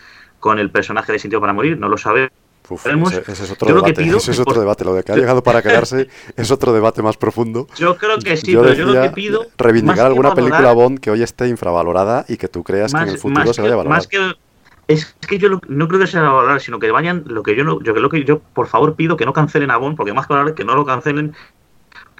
con 0.40 0.58
el 0.58 0.70
personaje 0.70 1.12
de 1.12 1.18
Sentido 1.18 1.40
para 1.40 1.52
Morir, 1.52 1.78
no 1.78 1.88
lo 1.88 1.96
sabemos. 1.98 2.32
Ese, 2.70 3.32
ese 3.32 3.44
es 3.44 3.50
otro 3.50 3.68
Yo 3.68 3.74
que 3.82 3.86
debate. 3.92 4.02
pido 4.04 4.18
ese 4.18 4.30
es 4.30 4.38
otro 4.38 4.58
debate. 4.60 4.84
Lo 4.84 4.94
de 4.94 5.02
que 5.02 5.12
ha 5.12 5.16
llegado 5.16 5.42
para 5.42 5.62
quedarse 5.62 6.08
es 6.36 6.50
otro 6.50 6.72
debate 6.72 7.02
más 7.02 7.16
profundo. 7.16 7.66
Yo 7.76 7.96
creo 7.96 8.18
que 8.18 8.36
sí, 8.36 8.52
yo 8.52 8.62
pero 8.62 8.74
yo 8.74 8.86
lo 8.86 9.02
que 9.02 9.10
pido. 9.10 9.46
reivindicar 9.58 9.96
más 9.96 9.96
que 9.96 10.06
alguna 10.06 10.28
valorar- 10.30 10.34
película 10.58 10.72
Bond 10.72 11.00
que 11.00 11.10
hoy 11.10 11.22
esté 11.22 11.48
infravalorada 11.48 12.24
y 12.28 12.36
que 12.36 12.48
tú 12.48 12.62
creas 12.62 12.92
que 12.92 13.00
en 13.00 13.08
el 13.08 13.18
futuro 13.18 13.44
más 13.46 13.56
se 13.56 13.62
vaya 13.62 13.74
a 13.74 13.76
que- 13.76 13.76
valorar. 13.78 13.98
más 13.98 14.06
que- 14.06 14.34
es 14.88 15.14
que 15.28 15.38
yo 15.38 15.48
lo- 15.48 15.60
no 15.68 15.88
creo 15.88 16.00
que 16.00 16.06
sea 16.06 16.22
valorar, 16.22 16.60
sino 16.60 16.78
que 16.78 16.90
vayan 16.90 17.24
lo 17.26 17.42
que 17.42 17.56
yo 17.56 17.64
no, 17.64 17.80
yo 17.82 17.92
lo 17.94 18.08
que 18.10 18.24
yo 18.24 18.38
por 18.40 18.68
favor 18.68 18.94
pido 18.94 19.16
que 19.16 19.24
no 19.26 19.32
cancelen 19.32 19.70
a 19.70 19.76
Bond, 19.76 19.96
porque 19.96 20.12
más 20.12 20.26
que 20.26 20.32
valorar 20.34 20.54
que 20.54 20.64
no 20.64 20.74
lo 20.74 20.84
cancelen 20.86 21.34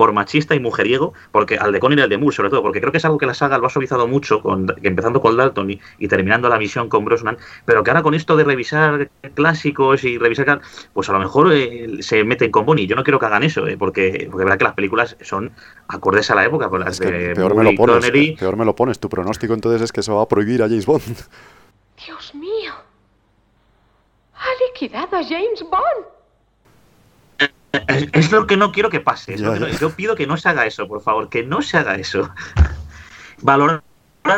por 0.03 0.13
machista 0.13 0.57
y 0.57 0.59
mujeriego, 0.59 1.15
porque 1.31 1.57
al 1.57 1.71
de 1.71 1.79
Connery 1.79 2.01
y 2.01 2.03
al 2.03 2.11
de 2.11 2.19
Moore, 2.19 2.35
sobre 2.35 2.51
todo, 2.51 2.61
porque 2.61 2.81
creo 2.81 2.91
que 2.91 2.99
es 2.99 3.05
algo 3.05 3.19
que 3.19 3.27
la 3.27 3.35
saga 3.35 3.57
lo 3.59 3.69
ha 3.69 3.71
suavizado 3.71 4.09
mucho, 4.09 4.43
con, 4.43 4.67
empezando 4.83 5.21
con 5.21 5.37
Dalton 5.37 5.71
y, 5.71 5.81
y 6.01 6.09
terminando 6.09 6.49
la 6.49 6.59
misión 6.59 6.89
con 6.89 7.05
Brosnan, 7.05 7.39
pero 7.65 7.85
que 7.85 7.91
ahora 7.93 8.03
con 8.03 8.13
esto 8.15 8.35
de 8.35 8.43
revisar 8.43 9.09
clásicos 9.35 10.03
y 10.03 10.19
revisar, 10.19 10.61
pues 10.93 11.09
a 11.09 11.13
lo 11.13 11.21
mejor 11.21 11.53
eh, 11.53 12.03
se 12.03 12.25
meten 12.25 12.51
con 12.51 12.67
Bonnie. 12.67 12.89
Yo 12.89 12.97
no 12.97 13.05
quiero 13.05 13.21
que 13.21 13.27
hagan 13.27 13.45
eso, 13.45 13.65
eh, 13.69 13.77
porque, 13.79 14.27
porque 14.29 14.43
verdad 14.43 14.59
que 14.59 14.65
las 14.65 14.75
películas 14.75 15.17
son 15.21 15.53
acordes 15.87 16.29
a 16.33 16.35
la 16.35 16.47
época, 16.47 16.69
pues 16.69 16.85
las 16.85 16.95
Es 16.95 17.07
que 17.07 17.13
de 17.13 17.35
peor, 17.37 17.55
me 17.55 17.63
lo 17.63 17.77
pones, 17.77 17.95
Connery. 17.95 18.35
peor 18.37 18.57
me 18.57 18.65
lo 18.65 18.75
pones. 18.75 18.99
Tu 18.99 19.09
pronóstico 19.09 19.55
entonces 19.55 19.83
es 19.83 19.93
que 19.93 20.01
eso 20.01 20.17
va 20.17 20.23
a 20.23 20.27
prohibir 20.27 20.65
a 20.65 20.69
James 20.69 20.85
Bond. 20.85 21.17
Dios 22.05 22.35
mío. 22.35 22.73
Ha 24.35 24.49
liquidado 24.67 25.17
a 25.17 25.23
James 25.23 25.63
Bond. 25.63 26.22
Es, 27.89 28.09
es 28.13 28.33
lo 28.33 28.47
que 28.47 28.57
no 28.57 28.71
quiero 28.73 28.91
que 28.91 29.01
pase. 29.01 29.37
Ya, 29.37 29.53
que 29.55 29.61
no- 29.61 29.69
yo 29.69 29.91
pido 29.91 30.15
que 30.15 30.27
no 30.27 30.37
se 30.37 30.49
haga 30.49 30.67
eso, 30.67 30.87
por 30.87 31.01
favor, 31.03 31.29
que 31.29 31.43
no 31.43 31.63
se 31.63 31.79
haga 31.79 31.95
eso. 31.95 32.31
Valorar 33.43 33.83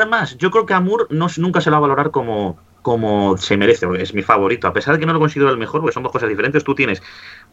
más. 0.09 0.37
Yo 0.39 0.51
creo 0.51 0.67
que 0.67 0.75
a 0.75 0.81
Moore 0.81 1.05
no, 1.11 1.27
nunca 1.39 1.61
se 1.61 1.71
lo 1.71 1.75
va 1.75 1.79
a 1.79 1.81
valorar 1.83 2.11
como, 2.11 2.59
como 2.83 3.37
se 3.37 3.57
merece, 3.57 3.87
porque 3.87 4.03
es 4.03 4.15
mi 4.15 4.23
favorito. 4.23 4.67
A 4.69 4.73
pesar 4.73 4.95
de 4.95 5.01
que 5.01 5.07
no 5.07 5.13
lo 5.13 5.19
considero 5.21 5.51
el 5.51 5.59
mejor, 5.59 5.81
porque 5.81 5.95
son 5.95 6.03
dos 6.03 6.13
cosas 6.13 6.29
diferentes, 6.29 6.65
tú 6.65 6.75
tienes, 6.75 7.03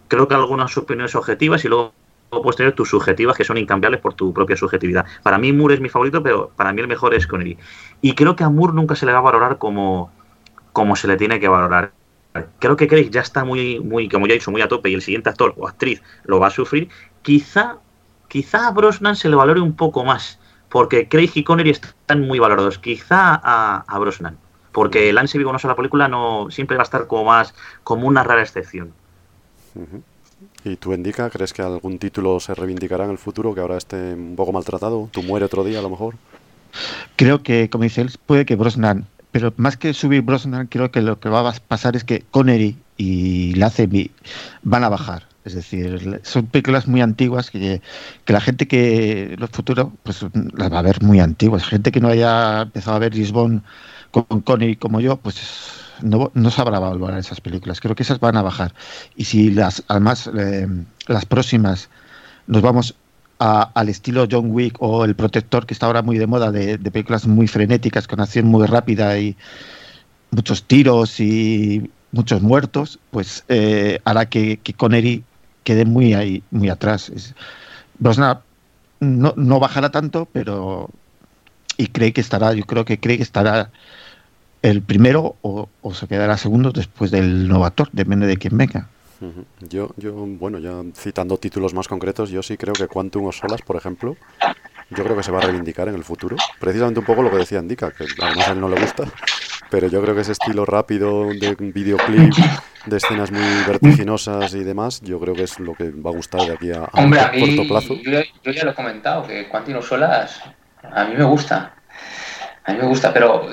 creo 0.08 0.28
que 0.28 0.36
algunas 0.36 0.76
opiniones 0.78 1.16
objetivas 1.16 1.66
y 1.66 1.68
luego 1.70 1.94
puedes 2.30 2.56
tener 2.56 2.74
tus 2.74 2.90
subjetivas 2.90 3.36
que 3.36 3.44
son 3.44 3.58
incambiables 3.58 4.00
por 4.02 4.14
tu 4.14 4.34
propia 4.34 4.56
subjetividad. 4.56 5.06
Para 5.24 5.38
mí 5.38 5.52
Moore 5.52 5.76
es 5.76 5.82
mi 5.82 5.90
favorito, 5.90 6.24
pero 6.24 6.52
para 6.56 6.72
mí 6.74 6.82
el 6.82 6.88
mejor 6.88 7.14
es 7.14 7.28
Connery. 7.28 7.58
Y 8.02 8.16
creo 8.16 8.36
que 8.36 8.44
a 8.44 8.50
Moore 8.50 8.74
nunca 8.74 8.96
se 8.96 9.06
le 9.06 9.12
va 9.12 9.20
a 9.20 9.22
valorar 9.22 9.58
como, 9.58 10.12
como 10.74 10.96
se 10.96 11.08
le 11.08 11.18
tiene 11.18 11.40
que 11.40 11.48
valorar. 11.50 11.92
Creo 12.60 12.78
que 12.78 12.88
Craig 12.88 13.10
ya 13.10 13.22
está 13.22 13.44
muy, 13.44 13.80
muy, 13.80 14.08
como 14.08 14.26
ya 14.26 14.34
he 14.34 14.38
dicho, 14.38 14.52
muy 14.52 14.62
a 14.62 14.68
tope 14.68 14.90
y 14.90 14.94
el 14.94 15.02
siguiente 15.02 15.30
actor 15.30 15.54
o 15.58 15.68
actriz 15.68 16.02
lo 16.24 16.40
va 16.40 16.48
a 16.48 16.52
sufrir. 16.52 16.90
Quizá, 17.22 17.78
quizá 18.30 18.68
a 18.68 18.72
Brosnan 18.72 19.16
se 19.16 19.30
le 19.30 19.36
valore 19.36 19.60
un 19.60 19.76
poco 19.76 20.06
más, 20.06 20.40
porque 20.70 21.10
Craig 21.10 21.32
y 21.34 21.44
Connery 21.44 21.72
están 21.72 22.22
muy 22.22 22.40
valorados. 22.40 22.80
Quizá 22.80 23.36
a, 23.44 23.84
a 23.86 24.00
Brosnan, 24.00 24.38
porque 24.72 25.12
Lance 25.12 25.38
Vigo 25.38 25.50
en 25.50 25.56
una 25.56 25.60
sola 25.60 25.76
película 25.76 26.08
no 26.08 26.48
siempre 26.50 26.78
va 26.78 26.84
a 26.84 26.86
estar 26.86 27.08
como 27.08 27.26
más, 27.26 27.54
como 27.84 28.08
una 28.08 28.24
rara 28.24 28.42
excepción. 28.42 28.94
¿Y 30.64 30.76
tú, 30.78 30.94
Indica, 30.94 31.30
crees 31.30 31.54
que 31.54 31.62
algún 31.62 31.98
título 32.00 32.40
se 32.40 32.54
reivindicará 32.54 33.06
en 33.06 33.12
el 33.12 33.18
futuro 33.18 33.54
que 33.54 33.62
ahora 33.62 33.78
esté 33.78 34.14
un 34.14 34.36
poco 34.36 34.52
maltratado? 34.52 35.10
¿Tú 35.12 35.24
muere 35.24 35.46
otro 35.46 35.64
día 35.64 35.80
a 35.80 35.82
lo 35.82 35.90
mejor? 35.90 36.16
Creo 37.16 37.44
que, 37.44 37.70
como 37.70 37.84
dice 37.84 38.02
él, 38.02 38.12
puede 38.26 38.46
que 38.46 38.56
Brosnan, 38.56 39.06
pero 39.32 39.54
más 39.58 39.78
que 39.78 39.94
subir 39.94 40.22
Brosnan, 40.22 40.68
creo 40.68 40.92
que 40.92 41.02
lo 41.02 41.20
que 41.20 41.30
va 41.30 41.48
a 41.48 41.54
pasar 41.54 41.96
es 41.96 42.04
que 42.04 42.24
Connery 42.32 42.78
y 42.98 43.54
Lazenby 43.56 44.12
van 44.64 44.84
a 44.84 44.90
bajar. 44.90 45.28
Es 45.44 45.56
decir, 45.56 46.22
son 46.24 46.46
películas 46.46 46.88
muy 46.88 47.02
antiguas 47.02 47.50
que, 47.50 47.82
que 48.26 48.34
la 48.34 48.42
gente 48.42 48.68
que 48.68 49.34
en 49.34 49.42
el 49.42 49.48
futuro 49.48 49.92
pues 50.04 50.24
las 50.54 50.72
va 50.72 50.80
a 50.80 50.84
ver 50.84 51.02
muy 51.02 51.20
antiguas. 51.20 51.66
Gente 51.66 51.92
que 51.92 52.00
no 52.00 52.10
haya 52.10 52.62
empezado 52.62 52.98
a 52.98 53.00
ver 53.00 53.16
Lisbon 53.16 53.64
con 54.12 54.42
Connery 54.42 54.76
como 54.76 55.00
yo, 55.00 55.18
pues 55.18 55.40
no, 56.02 56.32
no 56.36 56.52
sabrá 56.52 56.78
valorar 56.78 57.18
esas 57.18 57.42
películas. 57.42 57.80
Creo 57.80 57.96
que 57.96 58.04
esas 58.04 58.20
van 58.20 58.38
a 58.38 58.44
bajar. 58.44 58.74
Y 59.16 59.26
si 59.26 59.50
las, 59.50 59.84
además, 59.88 60.30
eh, 60.38 60.68
las 61.08 61.26
próximas 61.26 61.90
nos 62.46 62.62
vamos 62.62 62.96
al 63.42 63.90
estilo 63.90 64.28
John 64.30 64.52
Wick 64.52 64.78
o 64.80 65.04
El 65.06 65.16
Protector, 65.16 65.66
que 65.66 65.74
está 65.74 65.88
ahora 65.88 66.02
muy 66.04 66.18
de 66.18 66.28
moda, 66.28 66.52
de, 66.52 66.78
películas 66.78 67.28
muy 67.28 67.48
frenéticas, 67.48 68.08
con 68.08 68.20
acción 68.20 68.46
muy 68.46 68.68
rápida 68.68 69.18
y 69.20 69.36
muchos 70.32 70.64
tiros 70.64 71.20
y 71.20 71.90
muchos 72.12 72.42
muertos, 72.42 73.00
pues 73.12 73.44
eh, 73.48 74.00
hará 74.06 74.28
que, 74.28 74.58
que 74.58 74.74
Connery 74.74 75.24
quede 75.64 75.86
muy 75.86 76.14
ahí, 76.14 76.44
muy 76.52 76.70
atrás. 76.70 77.10
Es- 77.10 77.36
no, 79.00 79.34
no 79.36 79.60
bajará 79.60 79.90
tanto, 79.90 80.28
pero 80.32 80.90
y 81.78 81.88
cree 81.88 82.14
que 82.14 82.22
estará, 82.22 82.54
yo 82.54 82.66
creo 82.66 82.86
que 82.86 83.00
cree 83.00 83.18
que 83.18 83.24
estará 83.24 83.72
el 84.62 84.82
primero 84.82 85.38
o, 85.42 85.70
o 85.82 85.94
se 85.94 86.08
quedará 86.08 86.38
segundo 86.38 86.72
después 86.72 87.12
del 87.12 87.48
nuevo 87.48 87.66
actor, 87.66 87.90
depende 87.94 88.28
de 88.28 88.38
quién 88.38 88.58
venga. 88.58 88.90
Yo, 89.70 89.90
yo, 89.98 90.14
bueno, 90.14 90.58
ya 90.58 90.82
citando 90.96 91.38
títulos 91.38 91.74
más 91.74 91.88
concretos, 91.88 92.30
yo 92.32 92.42
sí 92.42 92.58
creo 92.58 92.74
que 92.78 92.88
Quantum 92.88 93.28
of 93.28 93.36
Solas, 93.36 93.62
por 93.62 93.76
ejemplo, 93.76 94.18
yo 94.90 95.04
creo 95.04 95.16
que 95.16 95.24
se 95.24 95.32
va 95.32 95.40
a 95.40 95.42
reivindicar 95.42 95.88
en 95.90 95.96
el 95.96 96.04
futuro. 96.04 96.38
Precisamente 96.60 97.00
un 97.00 97.06
poco 97.06 97.22
lo 97.22 97.32
que 97.32 97.38
decía 97.38 97.60
Indica, 97.60 97.92
que 97.92 98.06
además 98.22 98.48
a 98.48 98.52
él 98.54 98.60
no 98.60 98.70
le 98.70 98.82
gusta, 98.82 99.06
pero 99.70 99.88
yo 99.88 100.02
creo 100.02 100.16
que 100.16 100.22
ese 100.22 100.32
estilo 100.34 100.66
rápido 100.66 101.34
de 101.34 101.56
videoclip, 101.56 102.36
de 102.88 102.98
escenas 102.98 103.32
muy 103.32 103.64
vertiginosas 103.64 104.56
y 104.56 104.64
demás, 104.64 105.02
yo 105.02 105.20
creo 105.20 105.36
que 105.36 105.44
es 105.44 105.60
lo 105.60 105.76
que 105.76 105.92
va 105.92 106.10
a 106.10 106.14
gustar 106.14 106.42
de 106.48 106.54
aquí 106.54 106.72
a, 106.72 106.84
a 106.84 106.98
un 107.00 107.06
Hombre, 107.06 107.20
a 107.22 107.32
mí, 107.32 107.56
corto 107.56 107.68
plazo. 107.68 107.96
yo, 108.04 108.12
ya- 108.12 108.24
yo 108.44 108.52
ya 108.52 108.64
lo 108.66 108.72
he 108.72 108.76
comentado, 108.76 109.28
que 109.28 109.48
Quantino 109.50 109.82
Solas 109.82 110.42
a 110.84 111.06
mí 111.06 111.16
me 111.16 111.24
gusta. 111.24 111.74
A 112.66 112.72
mí 112.74 112.78
me 112.80 112.86
gusta, 112.88 113.14
pero 113.14 113.48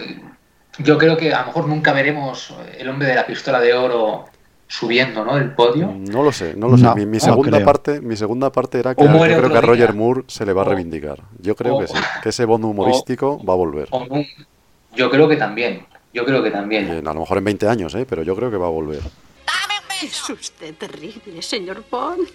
yo 0.79 0.99
creo 0.99 1.17
que 1.17 1.33
a 1.33 1.41
lo 1.41 1.47
mejor 1.47 1.69
nunca 1.69 1.93
veremos 1.93 2.55
el 2.79 2.89
hombre 2.89 3.09
de 3.09 3.15
la 3.15 3.27
pistola 3.27 3.61
de 3.61 3.75
oro 3.75 4.27
subiendo, 4.69 5.25
¿no? 5.25 5.37
El 5.37 5.53
podio. 5.53 5.93
No 5.93 6.23
lo 6.23 6.31
sé, 6.31 6.55
no 6.55 6.69
lo 6.69 6.77
sé. 6.79 6.87
Mi, 6.95 7.07
mi 7.07 7.19
no 7.19 7.25
segunda 7.25 7.65
parte, 7.65 8.01
mi 8.01 8.17
segunda 8.17 8.53
parte 8.53 8.79
era 8.79 8.95
que 8.95 9.03
yo 9.05 9.11
creo 9.11 9.51
que 9.51 9.57
a. 9.59 9.61
Roger 9.61 9.95
Moore 9.95 10.25
se 10.29 10.45
le 10.47 10.53
va 10.53 10.63
a 10.63 10.65
reivindicar. 10.67 11.19
Yo 11.41 11.57
creo 11.57 11.77
o- 11.77 11.81
que 11.81 11.89
sí, 11.89 11.95
que 12.23 12.29
ese 12.29 12.45
Bond 12.45 12.65
humorístico 12.65 13.43
va 13.45 13.55
a 13.55 13.57
volver. 13.57 13.89
Yo 14.95 15.11
creo 15.11 15.29
que 15.29 15.37
también. 15.37 15.87
Yo 16.13 16.25
creo 16.25 16.43
que 16.43 16.51
también. 16.51 16.87
Bien, 16.87 17.09
a 17.09 17.13
lo 17.15 17.21
mejor 17.21 17.39
en 17.39 17.45
20 17.45 17.69
años, 17.69 17.95
¿eh? 17.95 18.07
pero 18.09 18.23
yo 18.23 18.35
creo 18.37 18.51
que 18.51 18.57
va 18.57 18.67
a 18.67 18.71
volver. 18.71 19.01
Es 20.03 20.31
usted 20.31 20.75
terrible, 20.77 21.43
señor 21.43 21.83
Bond. 21.91 22.29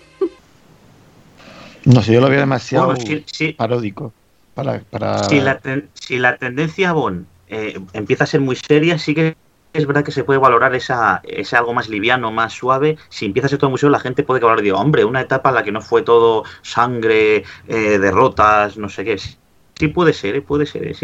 No 1.85 2.01
sé, 2.01 2.13
yo 2.13 2.21
lo 2.21 2.29
veo 2.29 2.39
demasiado 2.39 2.87
Bueno, 2.87 3.01
sí, 3.05 3.23
sí. 3.25 3.53
paródico. 3.53 4.13
Para, 4.53 4.79
para... 4.89 5.23
Si, 5.25 5.39
la 5.41 5.57
ten- 5.59 5.89
si 5.93 6.17
la 6.17 6.37
tendencia 6.37 6.93
Bond 6.93 7.25
eh, 7.47 7.79
empieza 7.93 8.23
a 8.23 8.27
ser 8.27 8.39
muy 8.41 8.55
seria, 8.55 8.97
sí 8.99 9.13
que 9.15 9.35
es 9.73 9.87
verdad 9.87 10.03
que 10.03 10.11
se 10.11 10.23
puede 10.23 10.39
valorar 10.39 10.75
esa, 10.75 11.21
ese 11.23 11.55
algo 11.55 11.73
más 11.73 11.89
liviano, 11.89 12.31
más 12.31 12.53
suave. 12.53 12.97
Si 13.09 13.25
empieza 13.25 13.47
a 13.47 13.49
ser 13.49 13.59
todo 13.59 13.71
muy 13.71 13.79
serio, 13.79 13.91
la 13.91 13.99
gente 13.99 14.23
puede 14.23 14.39
valorar, 14.39 14.63
digo, 14.63 14.77
hombre, 14.77 15.03
una 15.03 15.21
etapa 15.21 15.49
en 15.49 15.55
la 15.55 15.63
que 15.63 15.71
no 15.71 15.81
fue 15.81 16.03
todo 16.03 16.43
sangre, 16.61 17.43
eh, 17.67 17.97
derrotas, 17.99 18.77
no 18.77 18.87
sé 18.87 19.03
qué. 19.03 19.17
Sí, 19.17 19.87
puede 19.87 20.13
ser, 20.13 20.35
eh, 20.35 20.41
puede 20.41 20.67
ser. 20.67 20.85
eh. 20.87 20.95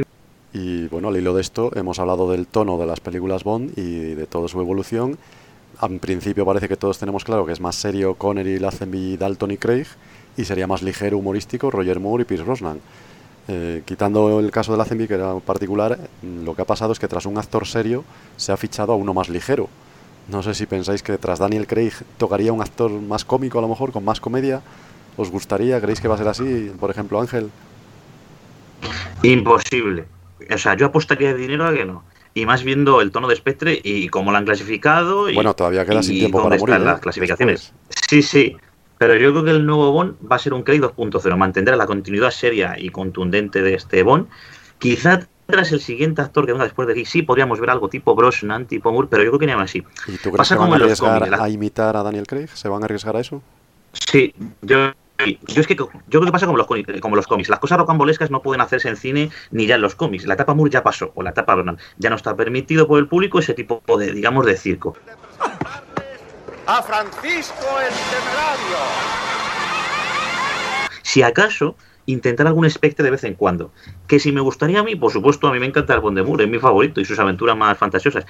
Y 0.54 0.88
bueno, 0.88 1.10
al 1.10 1.18
hilo 1.18 1.34
de 1.34 1.42
esto, 1.42 1.72
hemos 1.76 2.00
hablado 2.00 2.32
del 2.32 2.48
tono 2.48 2.78
de 2.78 2.86
las 2.86 3.00
películas 3.00 3.44
Bond 3.44 3.78
y 3.78 4.14
de 4.14 4.28
toda 4.28 4.48
su 4.48 4.60
evolución. 4.62 5.18
En 5.82 6.00
principio 6.00 6.46
parece 6.46 6.68
que 6.68 6.76
todos 6.76 7.00
tenemos 7.00 7.24
claro 7.24 7.46
que 7.46 7.54
es 7.54 7.62
más 7.62 7.76
serio 7.76 8.16
Connery, 8.16 8.60
Lazenby, 8.60 9.18
Dalton 9.18 9.52
y 9.52 9.58
Craig, 9.58 9.88
y 10.38 10.46
sería 10.46 10.68
más 10.68 10.82
ligero, 10.82 11.18
humorístico 11.18 11.72
Roger 11.72 12.00
Moore 12.00 12.24
y 12.24 12.26
Pierce 12.26 12.46
Brosnan. 12.46 12.80
Eh, 13.52 13.82
quitando 13.84 14.40
el 14.40 14.52
caso 14.52 14.72
de 14.72 14.78
Lazenby, 14.78 15.08
que 15.08 15.16
era 15.16 15.34
particular, 15.40 15.98
lo 16.22 16.54
que 16.54 16.62
ha 16.62 16.66
pasado 16.66 16.94
es 16.94 17.00
que 17.00 17.08
tras 17.08 17.26
un 17.26 17.36
actor 17.40 17.66
serio 17.66 18.04
se 18.38 18.52
ha 18.52 18.58
fichado 18.58 18.94
a 18.94 18.96
uno 18.96 19.12
más 19.16 19.28
ligero. 19.28 19.70
No 20.28 20.44
sé 20.44 20.54
si 20.54 20.68
pensáis 20.68 21.02
que 21.02 21.18
tras 21.18 21.40
Daniel 21.40 21.66
Craig 21.66 21.94
tocaría 22.20 22.54
un 22.54 22.62
actor 22.62 22.92
más 22.92 23.26
cómico, 23.26 23.58
a 23.58 23.64
lo 23.64 23.68
mejor, 23.68 23.92
con 23.92 24.06
más 24.06 24.20
comedia. 24.20 24.62
¿Os 25.18 25.32
gustaría? 25.32 25.82
¿Creéis 25.82 26.00
que 26.00 26.08
va 26.08 26.14
a 26.14 26.18
ser 26.20 26.28
así? 26.28 26.72
Por 26.80 26.92
ejemplo, 26.92 27.20
Ángel. 27.20 27.50
Imposible. 29.24 30.06
O 30.54 30.58
sea, 30.60 30.76
yo 30.76 30.86
apostaría 30.86 31.34
dinero 31.34 31.66
a 31.66 31.74
que 31.74 31.86
no. 31.86 32.04
Y 32.36 32.46
más 32.46 32.64
viendo 32.64 33.02
el 33.02 33.12
tono 33.12 33.28
de 33.28 33.36
Spectre 33.36 33.82
y 33.84 34.10
cómo 34.10 34.32
lo 34.32 34.38
han 34.38 34.46
clasificado. 34.46 35.28
Y, 35.28 35.34
Bueno, 35.34 35.56
todavía 35.56 35.84
queda 35.86 36.04
sin 36.04 36.20
tiempo 36.20 36.38
para 36.44 36.56
morir, 36.56 36.76
están 36.76 36.82
¿eh? 36.84 36.92
las 36.92 37.00
clasificaciones. 37.00 37.74
Sí, 38.08 38.22
sí. 38.22 38.56
Pero 39.00 39.16
yo 39.16 39.32
creo 39.32 39.44
que 39.46 39.52
el 39.52 39.66
nuevo 39.66 39.92
Bond 39.92 40.16
va 40.32 40.36
a 40.36 40.40
ser 40.40 40.54
un 40.54 40.62
Craig 40.62 40.80
2.0. 40.82 41.36
Mantendrá 41.38 41.76
la 41.76 41.88
continuidad 41.88 42.30
seria 42.32 42.76
y 42.78 42.90
contundente 42.90 43.62
de 43.64 43.74
este 43.74 44.04
Bond. 44.04 44.28
Quizá 44.78 45.22
tras 45.48 45.72
el 45.72 45.80
siguiente 45.80 46.22
actor 46.22 46.46
que 46.46 46.52
venga 46.52 46.66
después 46.66 46.86
de 46.86 46.92
aquí, 46.94 47.06
sí 47.06 47.24
podríamos 47.24 47.60
ver 47.60 47.72
algo 47.72 47.90
tipo 47.90 48.14
Brosnan, 48.14 48.68
tipo 48.68 48.92
Moore, 48.92 49.08
pero 49.10 49.24
yo 49.24 49.32
creo 49.32 49.40
que 49.40 49.46
ni 49.48 49.54
aún 49.54 49.64
así. 49.64 49.80
¿Y 49.80 50.18
tú 50.18 50.30
crees 50.32 50.38
Pasa 50.38 50.56
que 50.56 50.60
van 50.60 50.66
como 50.68 50.76
a 50.76 50.78
los 50.78 50.86
arriesgar 51.02 51.20
cómics, 51.22 51.38
la- 51.38 51.44
a 51.44 51.50
imitar 51.50 51.98
a 51.98 52.04
Daniel 52.04 52.28
Craig? 52.28 52.50
¿Se 52.54 52.68
van 52.70 52.84
a 52.84 52.86
arriesgar 52.86 53.16
a 53.16 53.22
eso? 53.22 53.42
Sí, 54.12 54.34
yo, 54.62 54.92
yo 55.48 55.62
es 55.62 55.66
que 55.66 55.76
yo 55.76 55.88
creo 56.10 56.22
que 56.26 56.32
pasa 56.32 56.46
como 56.46 56.58
los, 56.58 56.68
como 57.02 57.16
los 57.16 57.26
cómics. 57.26 57.50
Las 57.50 57.60
cosas 57.60 57.78
rocambolescas 57.80 58.30
no 58.30 58.42
pueden 58.44 58.62
hacerse 58.62 58.90
en 58.90 58.96
cine 58.98 59.32
ni 59.52 59.66
ya 59.66 59.76
en 59.76 59.82
los 59.82 59.96
cómics. 59.96 60.26
La 60.28 60.36
etapa 60.36 60.54
Moore 60.54 60.70
ya 60.72 60.84
pasó, 60.84 61.12
o 61.16 61.24
la 61.24 61.30
etapa 61.32 61.56
Brosnan. 61.56 61.78
Ya 61.98 62.10
no 62.12 62.16
está 62.18 62.36
permitido 62.36 62.86
por 62.88 63.00
el 63.00 63.08
público 63.08 63.40
ese 63.40 63.54
tipo 63.56 63.82
de, 63.98 64.12
digamos, 64.12 64.46
de 64.46 64.56
circo. 64.58 64.96
A 66.72 66.84
Francisco 66.84 67.66
el 67.82 67.92
Temerario. 68.12 68.78
Si 71.02 71.24
acaso, 71.24 71.76
intentar 72.06 72.46
algún 72.46 72.70
Spectre 72.70 73.04
de 73.04 73.10
vez 73.10 73.24
en 73.24 73.34
cuando. 73.34 73.72
Que 74.06 74.20
si 74.20 74.32
me 74.32 74.40
gustaría 74.40 74.80
a 74.80 74.84
mí, 74.84 74.96
por 74.96 75.12
supuesto, 75.12 75.48
a 75.48 75.52
mí 75.52 75.58
me 75.58 75.66
encanta 75.66 75.96
el 75.96 76.00
Bond 76.00 76.18
de 76.18 76.24
Moore, 76.24 76.44
es 76.44 76.50
mi 76.52 76.60
favorito 76.60 77.02
y 77.02 77.06
sus 77.06 77.18
aventuras 77.18 77.58
más 77.58 77.76
fantasiosas. 77.76 78.28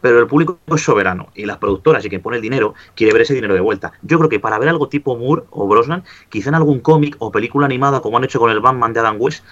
Pero 0.00 0.20
el 0.20 0.28
público 0.28 0.60
es 0.72 0.82
soberano 0.82 1.30
y 1.34 1.46
las 1.46 1.56
productoras 1.56 2.04
y 2.04 2.08
quien 2.08 2.22
pone 2.22 2.36
el 2.36 2.42
dinero 2.42 2.74
quiere 2.94 3.12
ver 3.12 3.22
ese 3.22 3.34
dinero 3.34 3.54
de 3.54 3.60
vuelta. 3.60 3.90
Yo 4.02 4.18
creo 4.18 4.30
que 4.30 4.38
para 4.38 4.60
ver 4.60 4.68
algo 4.68 4.88
tipo 4.88 5.16
Moore 5.16 5.42
o 5.50 5.66
Brosnan, 5.66 6.04
quizá 6.28 6.50
en 6.50 6.54
algún 6.54 6.78
cómic 6.78 7.16
o 7.18 7.32
película 7.32 7.66
animada 7.66 8.02
como 8.02 8.18
han 8.18 8.22
hecho 8.22 8.38
con 8.38 8.52
el 8.52 8.60
Batman 8.60 8.92
de 8.92 9.00
Adam 9.00 9.16
West, 9.18 9.44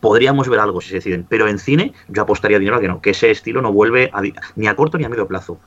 podríamos 0.00 0.48
ver 0.48 0.60
algo 0.60 0.80
si 0.80 0.88
se 0.88 0.94
deciden. 0.94 1.26
Pero 1.28 1.46
en 1.46 1.58
cine 1.58 1.92
yo 2.08 2.22
apostaría 2.22 2.58
dinero 2.58 2.78
a 2.78 2.80
que 2.80 2.88
no, 2.88 3.02
que 3.02 3.10
ese 3.10 3.30
estilo 3.30 3.60
no 3.60 3.70
vuelve 3.70 4.10
a 4.14 4.22
ni 4.56 4.66
a 4.66 4.76
corto 4.76 4.96
ni 4.96 5.04
a 5.04 5.10
medio 5.10 5.28
plazo. 5.28 5.60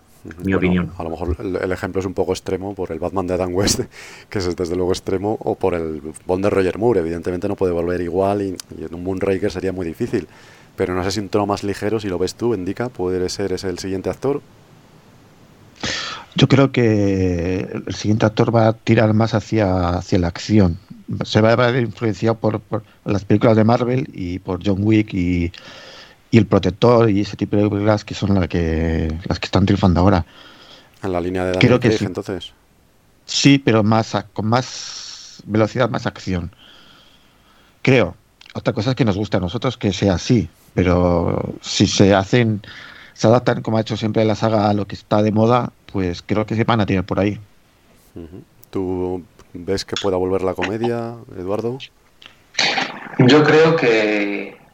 Mi 0.44 0.54
opinión. 0.54 0.92
A 0.98 1.04
lo 1.04 1.10
mejor 1.10 1.36
el, 1.40 1.56
el, 1.58 1.72
ejemplo 1.72 2.00
es 2.00 2.06
un 2.06 2.14
poco 2.14 2.34
extremo 2.34 2.74
por 2.74 2.92
el 2.92 3.00
Batman 3.00 3.28
de 3.28 3.34
Adam 3.36 3.54
West, 3.54 3.82
que 4.30 4.40
es 4.40 4.56
desde 4.56 4.76
luego 4.76 4.92
extremo, 4.92 5.38
o 5.42 5.56
por 5.56 5.74
el 5.74 6.02
Bond 6.26 6.44
de 6.44 6.50
Roger 6.50 6.78
Moore. 6.78 7.00
Evidentemente 7.00 7.48
no 7.48 7.56
puede 7.56 7.74
volver 7.74 8.02
igual 8.02 8.42
y, 8.42 8.56
y 8.80 8.86
en 8.86 8.94
un 8.94 9.04
Moonraker 9.04 9.52
sería 9.52 9.72
muy 9.72 9.86
difícil. 9.86 10.28
Pero 10.76 10.94
no 10.94 11.04
sé 11.04 11.12
si 11.12 11.20
un 11.20 11.30
tono 11.30 11.46
más 11.46 11.64
ligero, 11.64 12.00
si 12.00 12.10
lo 12.10 12.18
ves 12.18 12.36
tú, 12.36 12.54
indica, 12.54 12.90
puede 12.90 13.30
ser 13.30 13.54
ese 13.54 13.70
el 13.70 13.80
siguiente 13.80 14.10
actor. 14.10 14.42
Yo 16.36 16.48
creo 16.50 16.72
que 16.72 17.82
el 17.88 17.96
siguiente 17.96 18.26
actor 18.26 18.54
va 18.54 18.68
a 18.68 18.74
tirar 18.74 19.14
más 19.14 19.34
hacia, 19.34 19.90
hacia 19.90 20.20
la 20.20 20.28
acción. 20.28 20.78
Se 21.24 21.40
va 21.40 21.54
a 21.54 21.56
ver 21.56 21.82
influenciado 21.82 22.36
por, 22.36 22.60
por 22.60 22.84
las 23.06 23.24
películas 23.24 23.56
de 23.56 23.64
Marvel 23.64 24.10
y 24.14 24.40
por 24.40 24.60
John 24.66 24.80
Wick 24.82 25.14
y, 25.14 25.54
y 26.36 26.38
El 26.38 26.48
Protector 26.48 27.10
y 27.10 27.22
ese 27.22 27.38
tipo 27.38 27.56
de 27.56 27.70
películas 27.70 28.04
que 28.04 28.14
son 28.14 28.36
las 28.36 28.50
que, 28.50 29.10
las 29.26 29.40
que 29.40 29.46
están 29.46 29.66
triunfando 29.66 30.02
ahora. 30.02 30.26
En 31.02 31.14
la 31.14 31.22
línea 31.22 31.46
de 31.46 31.54
Daniel 31.54 31.66
creo 31.66 31.80
que 31.80 31.88
Craig, 31.88 32.00
sí. 32.00 32.06
entonces. 32.06 32.52
Sí, 33.26 33.58
pero 33.58 33.84
más 33.84 34.18
con 34.34 34.48
más 34.48 35.42
velocidad, 35.46 35.90
más 35.90 36.06
acción. 36.06 36.52
Creo. 37.82 38.18
Otra 38.54 38.74
cosa 38.74 38.90
es 38.90 38.96
que 38.98 39.06
nos 39.06 39.16
gusta 39.16 39.38
a 39.38 39.40
nosotros 39.40 39.78
que 39.78 39.94
sea 39.94 40.16
así, 40.16 40.50
pero 40.74 41.56
si 41.62 41.88
se 41.88 42.14
hacen, 42.14 42.62
se 43.14 43.28
adaptan 43.28 43.62
como 43.62 43.78
ha 43.78 43.82
hecho 43.82 43.96
siempre 43.96 44.26
la 44.26 44.36
saga 44.36 44.70
a 44.70 44.74
lo 44.74 44.88
que 44.88 44.96
está 44.96 45.22
de 45.22 45.32
moda, 45.32 45.72
pues 45.94 46.22
creo 46.22 46.46
que 46.46 46.56
se 46.56 46.66
van 46.66 46.82
a 46.82 46.86
tirar 46.86 47.06
por 47.06 47.22
ahí. 47.22 47.40
¿Tú 48.72 49.24
ves 49.54 49.86
que 49.86 49.96
pueda 50.02 50.18
volver 50.18 50.42
la 50.42 50.54
comedia, 50.54 51.16
Eduardo? 51.38 51.78
Yo 53.20 53.44
creo 53.46 53.78
que, 53.78 54.65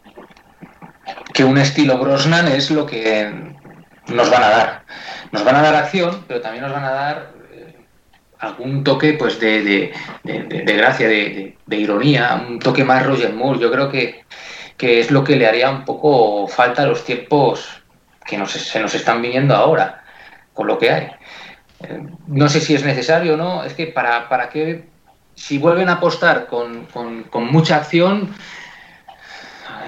que 1.34 1.44
un 1.44 1.58
estilo 1.58 1.98
Brosnan 1.98 2.48
es 2.48 2.72
lo 2.72 2.86
que 2.86 3.32
nos 4.08 4.30
van 4.30 4.44
a 4.44 4.50
dar. 4.50 4.84
Nos 5.32 5.44
van 5.44 5.56
a 5.56 5.62
dar 5.62 5.76
acción, 5.76 6.24
pero 6.28 6.42
también 6.42 6.64
nos 6.64 6.74
van 6.74 6.84
a 6.84 6.92
dar 6.92 7.32
eh, 7.54 7.76
algún 8.40 8.84
toque 8.84 9.14
pues 9.14 9.40
de, 9.40 9.62
de- 9.64 9.94
de- 10.44 10.76
gracia, 10.76 11.08
de 11.08 11.56
ironía, 11.70 12.44
un 12.48 12.60
toque 12.60 12.84
más 12.84 13.06
Roger 13.06 13.34
Moore. 13.34 13.60
Yo 13.60 13.72
creo 13.72 13.90
que, 13.90 14.26
que 14.78 15.00
es 15.00 15.12
lo 15.12 15.24
que 15.24 15.36
le 15.38 15.48
haría 15.48 15.70
un 15.70 15.86
poco 15.86 16.48
falta 16.48 16.84
a 16.84 16.88
los 16.88 17.06
tiempos 17.06 17.82
que 18.26 18.38
nos, 18.38 18.52
se 18.52 18.80
nos 18.80 18.94
están 18.94 19.22
viniendo 19.22 19.56
ahora, 19.56 20.04
con 20.54 20.68
lo 20.68 20.78
que 20.78 20.92
hay. 20.92 21.08
Eh, 21.82 22.00
no 22.28 22.50
sé 22.50 22.60
si 22.60 22.76
es 22.76 22.84
necesario 22.84 23.36
o 23.36 23.38
no, 23.38 23.64
es 23.64 23.74
que 23.74 23.88
para, 23.88 24.28
para 24.30 24.50
qué, 24.50 24.86
si 25.36 25.58
vuelven 25.58 25.88
a 25.90 25.94
apostar 25.94 26.48
con, 26.48 26.86
con- 26.88 27.24
con 27.24 27.48
mucha 27.52 27.78
acción, 27.78 28.36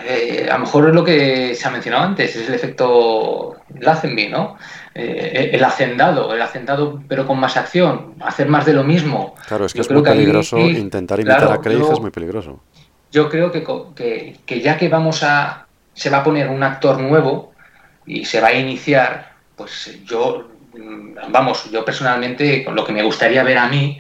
eh, 0.06 0.48
a 0.50 0.54
lo 0.54 0.60
mejor 0.66 0.90
es 0.90 0.96
lo 0.96 1.04
que 1.04 1.56
se 1.56 1.68
ha 1.68 1.72
mencionado 1.72 2.04
antes, 2.04 2.36
es 2.36 2.48
el 2.48 2.56
efecto 2.56 3.56
Lazenby, 3.80 4.30
¿no? 4.30 4.58
Eh, 4.96 5.50
el 5.54 5.64
hacendado, 5.64 6.34
el 6.34 6.42
hacendado 6.42 7.02
pero 7.08 7.26
con 7.26 7.40
más 7.40 7.58
acción, 7.58 8.16
hacer 8.22 8.48
más 8.48 8.66
de 8.66 8.74
lo 8.74 8.84
mismo. 8.84 9.36
Claro, 9.48 9.66
es 9.66 9.74
que 9.74 9.78
Yo 9.78 9.82
es 9.84 9.92
muy 9.92 10.04
que 10.04 10.10
ahí- 10.10 10.18
peligroso 10.18 10.58
intentar 10.60 11.20
imitar 11.20 11.40
claro, 11.40 11.54
a 11.54 11.62
Craig, 11.62 11.80
yo- 11.80 11.92
es 11.94 12.00
muy 12.00 12.12
peligroso. 12.12 12.62
yo 13.12 13.30
creo 13.30 13.52
que, 13.52 13.64
que, 13.96 14.38
que 14.46 14.62
ya 14.62 14.78
que 14.78 14.90
vamos 14.90 15.24
a 15.24 15.66
se 15.94 16.10
va 16.10 16.18
a 16.20 16.24
poner 16.24 16.50
un 16.50 16.64
actor 16.64 17.00
nuevo 17.00 17.54
y 18.06 18.26
se 18.26 18.42
va 18.42 18.48
a 18.48 18.54
iniciar, 18.54 19.34
pues 19.56 20.00
yo 20.06 20.50
mm, 20.76 21.32
vamos, 21.32 21.70
yo 21.72 21.86
personalmente 21.86 22.66
lo 22.74 22.84
que 22.84 22.92
me 22.94 23.04
gustaría 23.04 23.44
ver 23.44 23.58
a 23.60 23.68
mí 23.68 24.00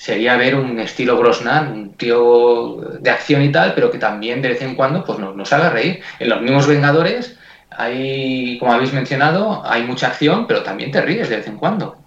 sería 0.00 0.36
ver 0.38 0.54
un 0.54 0.78
estilo 0.80 1.18
Brosnan, 1.18 1.72
un 1.72 1.92
tío 1.94 2.76
de 3.00 3.10
acción 3.10 3.42
y 3.42 3.52
tal, 3.52 3.74
pero 3.74 3.90
que 3.90 3.98
también 3.98 4.40
de 4.40 4.48
vez 4.48 4.62
en 4.62 4.74
cuando 4.74 5.04
pues 5.04 5.18
nos, 5.18 5.36
nos 5.36 5.52
haga 5.52 5.68
reír. 5.68 6.00
En 6.18 6.30
los 6.30 6.40
mismos 6.40 6.66
Vengadores 6.66 7.36
hay, 7.70 8.58
como 8.58 8.72
habéis 8.72 8.94
mencionado, 8.94 9.62
hay 9.64 9.82
mucha 9.84 10.06
acción, 10.08 10.46
pero 10.46 10.62
también 10.62 10.90
te 10.90 11.02
ríes 11.02 11.28
de 11.28 11.36
vez 11.36 11.46
en 11.48 11.58
cuando. 11.58 12.02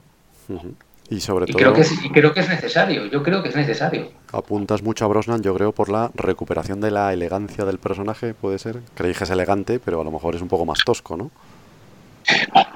Y 1.09 1.19
sobre 1.21 1.45
Y 1.45 1.51
todo, 1.51 1.59
creo 1.59 1.73
que 1.73 1.81
es, 1.81 2.03
y 2.03 2.09
creo 2.11 2.33
que 2.33 2.39
es 2.39 2.49
necesario, 2.49 3.05
yo 3.05 3.21
creo 3.21 3.43
que 3.43 3.49
es 3.49 3.55
necesario. 3.55 4.11
apuntas 4.31 4.81
mucho 4.83 5.05
a 5.05 5.07
Brosnan, 5.07 5.41
yo 5.43 5.53
creo, 5.55 5.71
por 5.71 5.89
la 5.89 6.11
recuperación 6.15 6.81
de 6.81 6.91
la 6.91 7.13
elegancia 7.13 7.65
del 7.65 7.79
personaje, 7.79 8.33
puede 8.33 8.59
ser. 8.59 8.81
Craig 8.95 9.15
es 9.21 9.29
elegante, 9.29 9.79
pero 9.79 10.01
a 10.01 10.03
lo 10.03 10.11
mejor 10.11 10.35
es 10.35 10.41
un 10.41 10.49
poco 10.49 10.65
más 10.65 10.83
tosco, 10.83 11.15
¿no? 11.17 11.31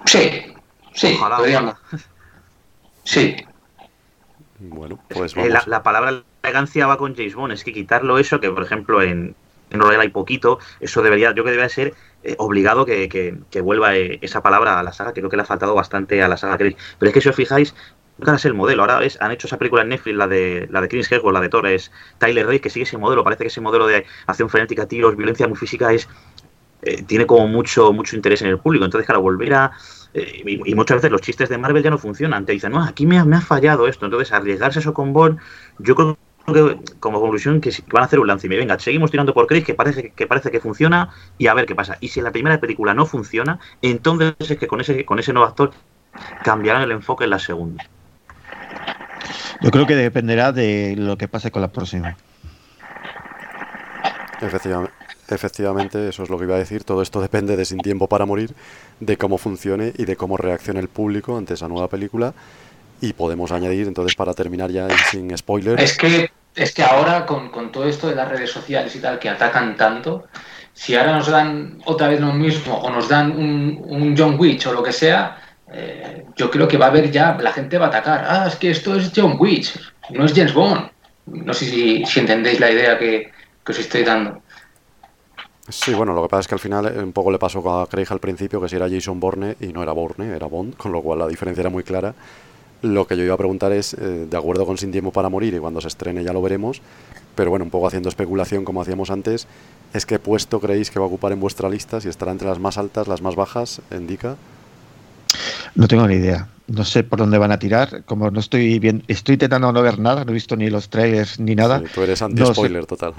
Sí, 0.05 0.55
sí, 0.93 1.15
Ojalá, 1.15 1.37
podríamos. 1.37 1.75
ojalá. 1.83 2.03
Sí, 3.03 3.35
Bueno, 4.59 4.99
pues 5.09 5.35
la, 5.35 5.63
la 5.67 5.83
palabra 5.83 6.23
elegancia 6.43 6.87
va 6.87 6.97
con 6.97 7.15
James 7.15 7.35
Bond. 7.35 7.53
Es 7.53 7.63
que 7.63 7.73
quitarlo 7.73 8.17
eso, 8.17 8.39
que 8.39 8.49
por 8.49 8.63
ejemplo 8.63 9.01
en, 9.01 9.35
en 9.69 9.79
Royal 9.79 10.01
hay 10.01 10.09
poquito, 10.09 10.59
eso 10.79 11.01
debería, 11.03 11.29
yo 11.29 11.43
creo 11.43 11.45
que 11.45 11.51
debería 11.51 11.69
ser 11.69 11.93
eh, 12.23 12.35
obligado 12.39 12.85
que, 12.85 13.07
que- 13.09 13.37
que 13.51 13.61
vuelva 13.61 13.95
eh, 13.95 14.17
esa 14.21 14.41
palabra 14.41 14.79
a 14.79 14.83
la 14.83 14.93
saga, 14.93 15.13
que 15.13 15.21
creo 15.21 15.29
que 15.29 15.37
le 15.37 15.43
ha 15.43 15.45
faltado 15.45 15.75
bastante 15.75 16.23
a 16.23 16.27
la 16.27 16.37
saga. 16.37 16.57
Pero 16.57 16.75
es 17.01 17.13
que 17.13 17.21
si 17.21 17.29
os 17.29 17.35
fijáis, 17.35 17.75
nunca 18.17 18.35
es 18.35 18.45
el 18.45 18.55
modelo. 18.55 18.81
Ahora 18.83 19.03
es, 19.05 19.21
han 19.21 19.31
hecho 19.31 19.45
esa 19.47 19.57
película 19.59 19.83
en 19.83 19.89
Netflix, 19.89 20.15
la 20.17 20.27
de 20.27 20.67
la 20.71 20.81
de 20.81 20.87
Chris 20.89 21.11
Hemsworth, 21.11 21.33
la 21.35 21.41
de 21.41 21.49
Thor, 21.49 21.67
es 21.67 21.91
Tyler 22.17 22.45
Rake, 22.47 22.61
que 22.61 22.69
sigue 22.71 22.83
ese 22.83 22.97
modelo. 22.97 23.23
Parece 23.23 23.43
que 23.43 23.47
ese 23.49 23.61
modelo 23.61 23.85
de 23.87 24.05
acción 24.25 24.49
frenética, 24.49 24.87
tiros, 24.87 25.15
violencia 25.15 25.47
muy 25.47 25.57
física 25.57 25.93
es 25.93 26.09
eh, 26.81 27.03
tiene 27.03 27.25
como 27.25 27.47
mucho 27.47 27.91
mucho 27.93 28.15
interés 28.15 28.41
en 28.41 28.49
el 28.49 28.59
público. 28.59 28.85
Entonces, 28.85 29.05
claro, 29.05 29.21
volver 29.21 29.53
a... 29.53 29.71
eh, 30.17 30.43
y, 30.45 30.71
y 30.71 30.75
muchas 30.75 30.97
veces 30.97 31.11
los 31.11 31.21
chistes 31.21 31.49
de 31.49 31.57
Marvel 31.57 31.83
ya 31.83 31.89
no 31.89 31.97
funcionan. 31.97 32.45
Te 32.45 32.53
dicen, 32.53 32.71
no, 32.71 32.83
aquí 32.83 33.05
me 33.05 33.17
ha, 33.19 33.25
me 33.25 33.35
ha 33.37 33.41
fallado 33.41 33.87
esto. 33.87 34.05
Entonces, 34.05 34.31
arriesgarse 34.33 34.79
eso 34.79 34.93
con 34.93 35.13
Bond, 35.13 35.39
yo 35.79 35.95
creo 35.95 36.17
que 36.47 36.79
como 36.99 37.19
conclusión 37.19 37.59
que 37.59 37.71
si- 37.71 37.81
que 37.81 37.91
van 37.91 38.03
a 38.03 38.05
hacer 38.05 38.19
un 38.19 38.27
lance 38.27 38.47
y 38.47 38.49
me 38.49 38.55
venga, 38.57 38.79
seguimos 38.79 39.11
tirando 39.11 39.33
por 39.33 39.47
Chris, 39.47 39.65
que 39.65 39.73
parece 39.73 40.11
que 40.11 40.27
parece 40.27 40.49
que 40.49 40.59
funciona, 40.61 41.09
y 41.37 41.47
a 41.47 41.53
ver 41.53 41.65
qué 41.65 41.75
pasa. 41.75 41.97
Y 41.99 42.07
si 42.07 42.19
en 42.19 42.23
la 42.23 42.31
primera 42.31 42.57
película 42.59 42.93
no 42.93 43.05
funciona, 43.05 43.59
entonces 43.81 44.33
es 44.39 44.57
que 44.57 44.67
con 44.67 44.79
ese, 44.79 45.03
con 45.05 45.19
ese 45.19 45.33
nuevo 45.33 45.47
actor 45.47 45.71
cambiarán 46.43 46.83
el 46.83 46.91
enfoque 46.91 47.25
en 47.25 47.31
la 47.31 47.39
segunda. 47.39 47.85
Yo 49.61 49.71
creo 49.71 49.85
que 49.85 49.95
dependerá 49.95 50.51
de 50.53 50.95
lo 50.97 51.17
que 51.17 51.27
pase 51.27 51.51
con 51.51 51.61
la 51.61 51.67
próxima. 51.67 52.15
Efectivamente, 54.39 54.93
efectivamente, 55.35 56.09
eso 56.09 56.23
es 56.23 56.29
lo 56.29 56.37
que 56.37 56.45
iba 56.45 56.55
a 56.55 56.59
decir. 56.59 56.83
Todo 56.83 57.01
esto 57.01 57.21
depende 57.21 57.55
de 57.55 57.65
Sin 57.65 57.79
Tiempo 57.79 58.07
para 58.07 58.25
Morir, 58.25 58.53
de 58.99 59.17
cómo 59.17 59.37
funcione 59.37 59.93
y 59.97 60.05
de 60.05 60.15
cómo 60.15 60.37
reaccione 60.37 60.79
el 60.79 60.87
público 60.87 61.37
ante 61.37 61.53
esa 61.55 61.67
nueva 61.67 61.87
película. 61.87 62.33
Y 63.01 63.13
podemos 63.13 63.51
añadir, 63.51 63.87
entonces, 63.87 64.15
para 64.15 64.33
terminar 64.33 64.71
ya 64.71 64.87
sin 65.11 65.35
spoilers, 65.37 65.81
Es 65.81 65.97
que, 65.97 66.31
es 66.55 66.73
que 66.73 66.83
ahora 66.83 67.25
con, 67.25 67.49
con 67.49 67.71
todo 67.71 67.87
esto 67.87 68.07
de 68.07 68.15
las 68.15 68.27
redes 68.27 68.49
sociales 68.49 68.95
y 68.95 68.99
tal 68.99 69.19
que 69.19 69.29
atacan 69.29 69.77
tanto, 69.77 70.25
si 70.73 70.95
ahora 70.95 71.17
nos 71.17 71.27
dan 71.27 71.79
otra 71.85 72.07
vez 72.07 72.19
lo 72.19 72.33
mismo 72.33 72.75
o 72.75 72.89
nos 72.89 73.07
dan 73.07 73.31
un, 73.31 73.81
un 73.83 74.15
John 74.17 74.35
Witch 74.39 74.65
o 74.67 74.73
lo 74.73 74.83
que 74.83 74.91
sea, 74.91 75.37
eh, 75.71 76.25
yo 76.35 76.49
creo 76.49 76.67
que 76.67 76.77
va 76.77 76.85
a 76.85 76.89
haber 76.89 77.11
ya, 77.11 77.37
la 77.39 77.51
gente 77.51 77.77
va 77.77 77.85
a 77.85 77.89
atacar. 77.89 78.25
Ah, 78.27 78.45
es 78.47 78.55
que 78.55 78.71
esto 78.71 78.95
es 78.95 79.11
John 79.15 79.35
Witch, 79.39 79.77
no 80.11 80.25
es 80.25 80.33
James 80.33 80.53
Bond. 80.53 80.89
No 81.27 81.53
sé 81.53 81.65
si, 81.65 82.05
si 82.05 82.19
entendéis 82.19 82.59
la 82.59 82.71
idea 82.71 82.97
que, 82.97 83.31
que 83.65 83.71
os 83.71 83.79
estoy 83.79 84.03
dando. 84.03 84.41
Sí, 85.69 85.93
bueno, 85.93 86.13
lo 86.13 86.23
que 86.23 86.29
pasa 86.29 86.41
es 86.41 86.47
que 86.47 86.55
al 86.55 86.59
final 86.59 86.87
eh, 86.87 87.03
un 87.03 87.11
poco 87.11 87.31
le 87.31 87.39
pasó 87.39 87.59
a 87.69 87.87
Craig 87.87 88.07
al 88.09 88.19
principio 88.19 88.61
que 88.61 88.69
si 88.69 88.77
era 88.77 88.89
Jason 88.89 89.19
Bourne 89.19 89.57
y 89.59 89.67
no 89.67 89.83
era 89.83 89.91
Bourne, 89.91 90.33
era 90.33 90.47
Bond, 90.47 90.75
con 90.77 90.91
lo 90.91 91.01
cual 91.01 91.19
la 91.19 91.27
diferencia 91.27 91.61
era 91.61 91.69
muy 91.69 91.83
clara. 91.83 92.13
Lo 92.83 93.05
que 93.07 93.17
yo 93.17 93.23
iba 93.23 93.33
a 93.33 93.37
preguntar 93.37 93.71
es, 93.73 93.93
eh, 93.95 94.27
de 94.29 94.37
acuerdo 94.37 94.65
con 94.65 94.77
Sin 94.77 94.91
Tiempo 94.91 95.11
para 95.11 95.29
Morir 95.29 95.53
y 95.53 95.59
cuando 95.59 95.81
se 95.81 95.87
estrene 95.89 96.23
ya 96.23 96.31
lo 96.31 96.41
veremos, 96.41 96.81
pero 97.35 97.49
bueno, 97.49 97.65
un 97.65 97.71
poco 97.71 97.87
haciendo 97.87 98.07
especulación 98.07 98.63
como 98.63 98.81
hacíamos 98.81 99.09
antes, 99.09 99.47
es 99.93 100.05
qué 100.05 100.19
puesto 100.19 100.59
creéis 100.59 100.89
que 100.89 100.99
va 100.99 101.05
a 101.05 101.07
ocupar 101.07 101.31
en 101.33 101.39
vuestra 101.39 101.69
lista, 101.69 101.99
si 101.99 102.07
estará 102.07 102.31
entre 102.31 102.47
las 102.47 102.59
más 102.59 102.77
altas, 102.77 103.07
las 103.07 103.21
más 103.21 103.35
bajas, 103.35 103.81
indica. 103.91 104.37
No 105.75 105.87
tengo 105.87 106.07
ni 106.07 106.15
idea. 106.15 106.47
No 106.67 106.83
sé 106.83 107.03
por 107.03 107.19
dónde 107.19 107.37
van 107.37 107.51
a 107.51 107.59
tirar. 107.59 108.03
Como 108.03 108.29
no 108.31 108.39
estoy 108.39 108.79
bien, 108.79 109.03
estoy 109.07 109.33
intentando 109.33 109.71
no 109.71 109.81
ver 109.81 109.99
nada, 109.99 110.25
no 110.25 110.31
he 110.31 110.33
visto 110.33 110.55
ni 110.55 110.69
los 110.69 110.89
trailers 110.89 111.39
ni 111.39 111.55
nada. 111.55 111.79
Sí, 111.79 111.85
tú 111.93 112.01
eres 112.01 112.21
No 112.21 112.27
anti-spoiler 112.27 112.85
total. 112.85 113.13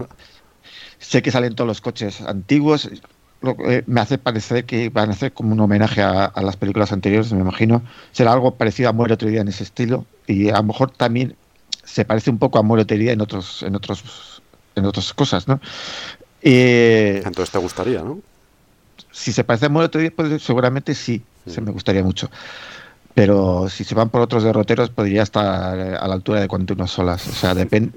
Sé 0.99 1.23
que 1.23 1.31
salen 1.31 1.55
todos 1.55 1.69
los 1.69 1.81
coches 1.81 2.21
antiguos. 2.21 2.91
Lo 3.41 3.57
que, 3.57 3.79
eh, 3.79 3.85
me 3.87 4.01
hace 4.01 4.19
parecer 4.19 4.65
que 4.65 4.89
van 4.89 5.11
a 5.11 5.13
hacer 5.13 5.33
como 5.33 5.53
un 5.53 5.61
homenaje 5.61 6.03
a, 6.03 6.25
a 6.25 6.43
las 6.43 6.57
películas 6.57 6.93
anteriores, 6.93 7.33
me 7.33 7.41
imagino. 7.41 7.83
Será 8.13 8.33
algo 8.33 8.55
parecido 8.55 8.89
a 8.89 8.93
Muere 8.93 9.15
otro 9.15 9.29
día 9.29 9.41
en 9.41 9.49
ese 9.49 9.63
estilo. 9.65 10.05
Y 10.27 10.51
a 10.51 10.57
lo 10.57 10.65
mejor 10.65 10.91
también 10.91 11.37
se 11.85 12.05
parece 12.05 12.31
un 12.31 12.39
poco 12.39 12.59
a 12.59 12.63
Muere 12.63 12.83
otro 12.83 12.97
día 12.97 13.13
en 13.13 13.21
otros, 13.21 13.63
en 13.63 13.77
otros, 13.77 14.43
en 14.75 14.85
otras 14.85 15.15
cosas, 15.15 15.47
¿no? 15.49 15.61
Eh, 16.43 17.23
Entonces 17.25 17.51
te 17.51 17.59
gustaría, 17.59 18.03
¿no? 18.03 18.21
si 19.11 19.33
se 19.33 19.45
parece 19.45 19.67
a 19.67 19.69
Muere 19.69 19.87
otro 19.87 20.01
día, 20.01 20.13
pues 20.15 20.43
seguramente 20.43 20.95
sí, 20.95 21.23
se 21.47 21.61
me 21.61 21.71
gustaría 21.73 22.03
mucho. 22.03 22.31
Pero 23.19 23.69
si 23.69 23.83
se 23.83 23.97
van 23.97 24.11
por 24.11 24.21
otros 24.21 24.45
derroteros, 24.45 24.91
podría 24.91 25.25
estar 25.25 25.77
eh, 25.77 25.97
a 25.99 26.07
la 26.07 26.15
altura 26.15 26.41
de 26.41 26.47
Cuanto 26.47 26.87
solas. 26.87 27.27
O 27.27 27.33
sea, 27.33 27.53
depende. 27.53 27.91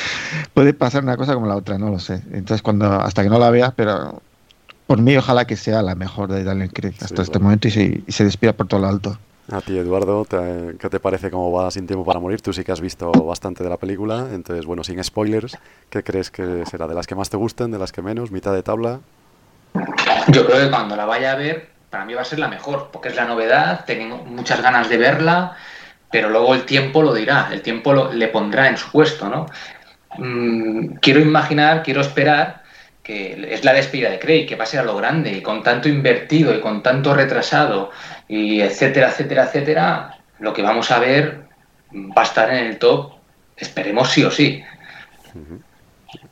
puede 0.54 0.74
pasar 0.74 1.02
una 1.02 1.16
cosa 1.16 1.34
como 1.34 1.46
la 1.46 1.56
otra, 1.56 1.76
no 1.76 1.90
lo 1.90 1.98
sé. 1.98 2.22
Entonces, 2.32 2.62
cuando 2.62 2.86
hasta 2.86 3.24
que 3.24 3.30
no 3.30 3.40
la 3.40 3.50
vea, 3.50 3.72
pero 3.74 4.22
por 4.86 5.00
mí, 5.00 5.16
ojalá 5.16 5.44
que 5.44 5.56
sea 5.56 5.82
la 5.82 5.96
mejor 5.96 6.30
de 6.30 6.44
Daniel 6.44 6.72
Craig 6.72 6.94
hasta 7.02 7.22
este 7.22 7.32
bueno. 7.32 7.46
momento 7.46 7.66
y 7.66 7.72
se, 7.72 8.04
y 8.06 8.12
se 8.12 8.22
despida 8.22 8.52
por 8.52 8.68
todo 8.68 8.78
lo 8.78 8.86
alto. 8.86 9.18
A 9.50 9.60
ti, 9.60 9.76
Eduardo, 9.76 10.24
te- 10.24 10.76
¿qué 10.78 10.88
te 10.88 11.00
parece 11.00 11.32
cómo 11.32 11.50
va 11.50 11.68
Sin 11.72 11.88
Tiempo 11.88 12.04
para 12.04 12.20
Morir? 12.20 12.40
Tú 12.40 12.52
sí 12.52 12.62
que 12.62 12.70
has 12.70 12.80
visto 12.80 13.10
bastante 13.24 13.64
de 13.64 13.70
la 13.70 13.76
película, 13.76 14.28
entonces, 14.32 14.66
bueno, 14.66 14.84
sin 14.84 15.02
spoilers, 15.02 15.58
¿qué 15.90 16.04
crees 16.04 16.30
que 16.30 16.64
será? 16.66 16.86
¿De 16.86 16.94
las 16.94 17.08
que 17.08 17.16
más 17.16 17.28
te 17.28 17.36
gusten, 17.36 17.72
de 17.72 17.78
las 17.80 17.90
que 17.90 18.02
menos? 18.02 18.30
¿Mitad 18.30 18.52
de 18.52 18.62
tabla? 18.62 19.00
Yo 20.28 20.46
creo 20.46 20.60
que 20.64 20.70
cuando 20.70 20.94
la 20.94 21.06
vaya 21.06 21.32
a 21.32 21.34
ver, 21.34 21.79
para 21.90 22.04
mí 22.04 22.14
va 22.14 22.22
a 22.22 22.24
ser 22.24 22.38
la 22.38 22.48
mejor, 22.48 22.90
porque 22.92 23.08
es 23.08 23.16
la 23.16 23.24
novedad, 23.24 23.84
tengo 23.84 24.18
muchas 24.18 24.62
ganas 24.62 24.88
de 24.88 24.96
verla, 24.96 25.56
pero 26.10 26.30
luego 26.30 26.54
el 26.54 26.64
tiempo 26.64 27.02
lo 27.02 27.12
dirá, 27.12 27.48
el 27.52 27.62
tiempo 27.62 27.92
lo, 27.92 28.12
le 28.12 28.28
pondrá 28.28 28.68
en 28.68 28.76
su 28.76 28.90
puesto, 28.90 29.28
¿no? 29.28 29.46
Mm, 30.18 30.94
quiero 31.00 31.20
imaginar, 31.20 31.82
quiero 31.82 32.00
esperar 32.00 32.60
que 33.02 33.54
es 33.54 33.64
la 33.64 33.72
despedida 33.72 34.10
de 34.10 34.18
Craig, 34.18 34.46
que 34.46 34.56
va 34.56 34.64
a 34.64 34.66
ser 34.66 34.80
a 34.80 34.84
lo 34.84 34.96
grande, 34.96 35.32
y 35.32 35.42
con 35.42 35.62
tanto 35.62 35.88
invertido 35.88 36.54
y 36.54 36.60
con 36.60 36.82
tanto 36.82 37.14
retrasado, 37.14 37.90
y 38.28 38.60
etcétera, 38.60 39.08
etcétera, 39.08 39.44
etcétera, 39.44 40.18
lo 40.38 40.52
que 40.52 40.62
vamos 40.62 40.90
a 40.90 40.98
ver 41.00 41.42
va 41.92 42.22
a 42.22 42.24
estar 42.24 42.50
en 42.50 42.66
el 42.66 42.78
top, 42.78 43.12
esperemos 43.56 44.10
sí 44.10 44.22
o 44.22 44.30
sí. 44.30 44.62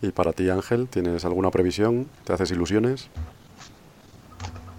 ¿Y 0.02 0.10
para 0.10 0.32
ti, 0.32 0.51
Ángel, 0.51 0.89
tienes 0.89 1.24
alguna 1.24 1.51
previsión? 1.51 2.09
¿Te 2.24 2.32
haces 2.32 2.51
ilusiones? 2.51 3.09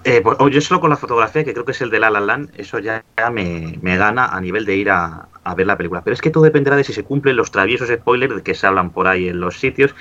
Eh, 0.06 0.22
pues, 0.22 0.38
yo 0.52 0.62
solo 0.62 0.80
con 0.80 0.90
la 0.90 0.96
fotografía, 0.96 1.44
que 1.44 1.54
creo 1.54 1.66
que 1.66 1.74
es 1.74 1.82
el 1.82 1.90
de 1.90 2.00
La 2.00 2.10
La 2.10 2.20
Land, 2.20 2.52
eso 2.58 2.80
ya 2.80 3.04
me, 3.32 3.78
gana 3.98 4.28
a 4.28 4.40
nivel 4.40 4.66
de 4.66 4.76
ir 4.76 4.90
a, 4.90 5.28
ver 5.58 5.68
la 5.68 5.78
película. 5.78 6.02
Pero 6.04 6.14
es 6.14 6.22
que 6.22 6.30
todo 6.30 6.44
dependerá 6.44 6.76
de 6.76 6.84
si 6.84 6.94
se 6.94 7.04
cumplen 7.04 7.36
los 7.36 7.52
traviesos 7.52 7.90
spoilers 7.90 8.36
de 8.36 8.44
que 8.44 8.54
se 8.56 8.68
hablan 8.68 8.92
por 8.92 9.08
ahí 9.08 9.28
en 9.28 9.40
los 9.40 9.60
sitios 9.60 9.96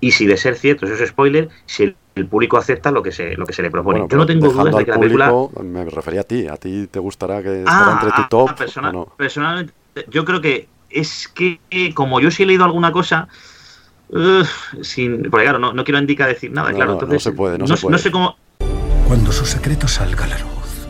y 0.00 0.12
si 0.12 0.26
de 0.26 0.36
ser 0.36 0.56
cierto 0.56 0.86
esos 0.86 1.06
spoilers, 1.08 1.52
si 1.66 1.94
el, 2.14 2.26
público 2.26 2.56
acepta 2.56 2.90
lo 2.90 3.02
que 3.02 3.12
se, 3.12 3.36
lo 3.36 3.44
que 3.44 3.52
se 3.52 3.62
le 3.62 3.70
propone. 3.70 4.06
yo 4.08 4.16
no 4.16 4.24
tengo 4.26 4.48
dudas 4.48 4.74
de 4.74 4.84
que 4.84 4.90
la 4.92 4.98
película... 4.98 5.32
Me 5.62 5.84
refería 5.84 6.20
a 6.20 6.24
ti, 6.24 6.46
¿a 6.46 6.56
ti 6.56 6.86
te 6.86 7.00
gustará 7.00 7.42
que 7.42 7.60
estará 7.60 7.92
entre 7.92 8.10
tu 8.10 8.22
ah, 8.22 8.26
top 8.28 8.50
ah, 8.50 9.06
Personalmente, 9.16 9.74
yo 10.08 10.24
creo 10.24 10.40
que 10.40 10.68
es 10.90 11.28
que 11.28 11.58
como 11.94 12.20
yo 12.20 12.30
sí 12.30 12.44
he 12.44 12.46
leído 12.46 12.64
alguna 12.64 12.92
cosa... 12.92 13.28
sin, 14.80 15.22
porque 15.28 15.44
claro, 15.44 15.58
no, 15.58 15.84
quiero 15.84 15.98
indicar 15.98 16.28
decir 16.28 16.52
nada, 16.52 16.72
claro. 16.72 16.98
no 17.00 17.18
se 17.18 17.32
puede, 17.32 17.58
no, 17.58 17.66
se 17.66 17.76
puede. 17.76 17.92
No 17.92 17.98
sé 17.98 18.10
cómo, 18.12 18.36
cuando 19.06 19.32
su 19.32 19.44
secreto 19.44 19.86
salga 19.86 20.24
a 20.24 20.28
la 20.28 20.38
luz, 20.38 20.86